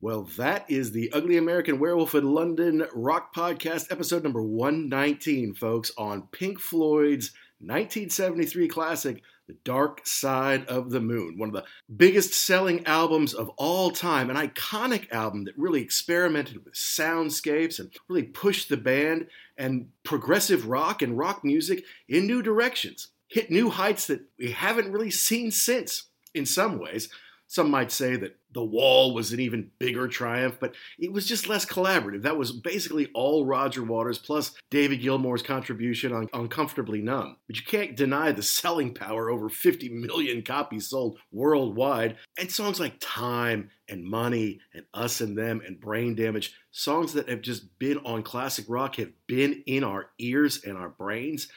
Well, 0.00 0.28
that 0.36 0.70
is 0.70 0.92
the 0.92 1.10
Ugly 1.12 1.36
American 1.36 1.80
Werewolf 1.80 2.14
in 2.14 2.32
London 2.32 2.86
rock 2.94 3.34
podcast, 3.34 3.90
episode 3.90 4.22
number 4.22 4.40
119, 4.40 5.54
folks, 5.54 5.90
on 5.98 6.28
Pink 6.30 6.60
Floyd's 6.60 7.32
1973 7.58 8.68
classic, 8.68 9.22
The 9.48 9.56
Dark 9.64 10.06
Side 10.06 10.66
of 10.66 10.90
the 10.90 11.00
Moon. 11.00 11.38
One 11.38 11.48
of 11.48 11.54
the 11.54 11.64
biggest 11.96 12.34
selling 12.34 12.86
albums 12.86 13.32
of 13.32 13.48
all 13.56 13.90
time, 13.90 14.28
an 14.28 14.36
iconic 14.36 15.10
album 15.10 15.44
that 15.44 15.56
really 15.56 15.80
experimented 15.80 16.64
with 16.64 16.74
soundscapes 16.74 17.80
and 17.80 17.90
really 18.08 18.24
pushed 18.24 18.68
the 18.68 18.76
band 18.76 19.26
and 19.56 19.88
progressive 20.04 20.68
rock 20.68 21.00
and 21.00 21.16
rock 21.16 21.44
music 21.44 21.84
in 22.08 22.26
new 22.26 22.42
directions. 22.42 23.08
Hit 23.28 23.50
new 23.50 23.70
heights 23.70 24.06
that 24.06 24.20
we 24.38 24.52
haven't 24.52 24.92
really 24.92 25.10
seen 25.10 25.50
since, 25.50 26.04
in 26.34 26.44
some 26.46 26.78
ways. 26.78 27.08
Some 27.46 27.70
might 27.70 27.90
say 27.90 28.16
that 28.16 28.37
The 28.52 28.64
Wall 28.64 29.12
was 29.14 29.32
an 29.32 29.40
even 29.40 29.70
bigger 29.78 30.08
triumph, 30.08 30.56
but 30.58 30.74
it 30.98 31.12
was 31.12 31.26
just 31.26 31.48
less 31.48 31.66
collaborative. 31.66 32.22
That 32.22 32.38
was 32.38 32.52
basically 32.52 33.08
all 33.14 33.44
Roger 33.44 33.82
Waters 33.82 34.18
plus 34.18 34.52
David 34.70 35.00
Gilmour's 35.00 35.42
contribution 35.42 36.12
on 36.12 36.48
Comfortably 36.48 37.02
Numb. 37.02 37.36
But 37.46 37.56
you 37.56 37.62
can't 37.62 37.96
deny 37.96 38.32
the 38.32 38.42
selling 38.42 38.94
power 38.94 39.30
over 39.30 39.48
50 39.48 39.90
million 39.90 40.42
copies 40.42 40.88
sold 40.88 41.18
worldwide. 41.30 42.16
And 42.38 42.50
songs 42.50 42.80
like 42.80 42.96
Time 43.00 43.70
and 43.88 44.04
Money 44.04 44.60
and 44.72 44.84
Us 44.94 45.20
and 45.20 45.36
Them 45.36 45.60
and 45.66 45.80
Brain 45.80 46.14
Damage, 46.14 46.54
songs 46.70 47.12
that 47.14 47.28
have 47.28 47.42
just 47.42 47.78
been 47.78 47.98
on 47.98 48.22
classic 48.22 48.64
rock, 48.68 48.96
have 48.96 49.12
been 49.26 49.62
in 49.66 49.84
our 49.84 50.10
ears 50.18 50.64
and 50.64 50.76
our 50.76 50.88
brains 50.88 51.48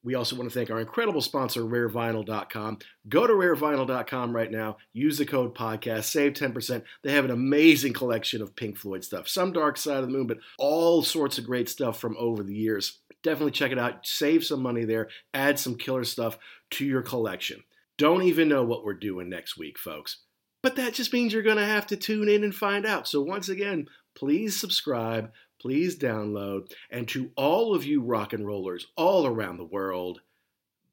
We 0.04 0.16
also 0.16 0.34
want 0.34 0.50
to 0.50 0.58
thank 0.58 0.70
our 0.70 0.80
incredible 0.80 1.20
sponsor, 1.20 1.60
rarevinyl.com. 1.62 2.78
Go 3.08 3.26
to 3.26 3.32
rarevinyl.com 3.32 4.34
right 4.34 4.50
now. 4.50 4.78
Use 4.92 5.16
the 5.16 5.26
code 5.26 5.54
podcast. 5.54 6.04
Save 6.04 6.32
10%. 6.32 6.82
They 7.04 7.12
have 7.12 7.24
an 7.24 7.30
amazing 7.30 7.92
collection 7.92 8.42
of 8.42 8.56
Pink 8.56 8.76
Floyd 8.76 9.04
stuff. 9.04 9.28
Some 9.28 9.52
Dark 9.52 9.76
Side 9.76 9.98
of 9.98 10.02
the 10.02 10.12
Moon, 10.12 10.26
but 10.26 10.38
all 10.58 11.02
sorts 11.02 11.38
of 11.38 11.46
great 11.46 11.68
stuff 11.68 12.00
from 12.00 12.16
over 12.18 12.42
the 12.42 12.54
years. 12.54 12.98
Definitely 13.22 13.52
check 13.52 13.70
it 13.70 13.78
out. 13.78 14.04
Save 14.04 14.44
some 14.44 14.60
money 14.60 14.84
there. 14.84 15.08
Add 15.32 15.60
some 15.60 15.76
killer 15.76 16.04
stuff 16.04 16.36
to 16.72 16.84
your 16.84 17.02
collection. 17.02 17.62
Don't 17.96 18.22
even 18.24 18.48
know 18.48 18.64
what 18.64 18.84
we're 18.84 18.94
doing 18.94 19.28
next 19.28 19.56
week, 19.56 19.78
folks. 19.78 20.18
But 20.62 20.76
that 20.76 20.94
just 20.94 21.12
means 21.12 21.32
you're 21.32 21.42
going 21.42 21.56
to 21.56 21.64
have 21.64 21.86
to 21.88 21.96
tune 21.96 22.28
in 22.28 22.42
and 22.42 22.54
find 22.54 22.86
out. 22.86 23.06
So, 23.06 23.20
once 23.20 23.48
again, 23.48 23.86
please 24.16 24.58
subscribe 24.58 25.30
please 25.62 25.96
download. 25.96 26.72
And 26.90 27.08
to 27.08 27.30
all 27.36 27.74
of 27.74 27.84
you 27.84 28.02
rock 28.02 28.32
and 28.32 28.44
rollers 28.44 28.88
all 28.96 29.26
around 29.26 29.56
the 29.56 29.64
world, 29.64 30.20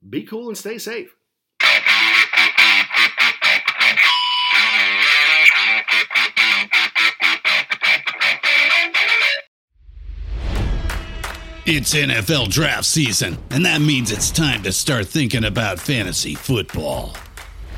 be 0.08 0.24
cool 0.24 0.48
and 0.48 0.58
stay 0.58 0.78
safe. 0.78 1.16
It's 11.72 11.94
NFL 11.94 12.50
draft 12.50 12.86
season, 12.86 13.38
and 13.52 13.64
that 13.66 13.80
means 13.80 14.12
it's 14.12 14.32
time 14.32 14.64
to 14.64 14.72
start 14.72 15.08
thinking 15.08 15.44
about 15.44 15.80
fantasy 15.80 16.34
football. 16.34 17.16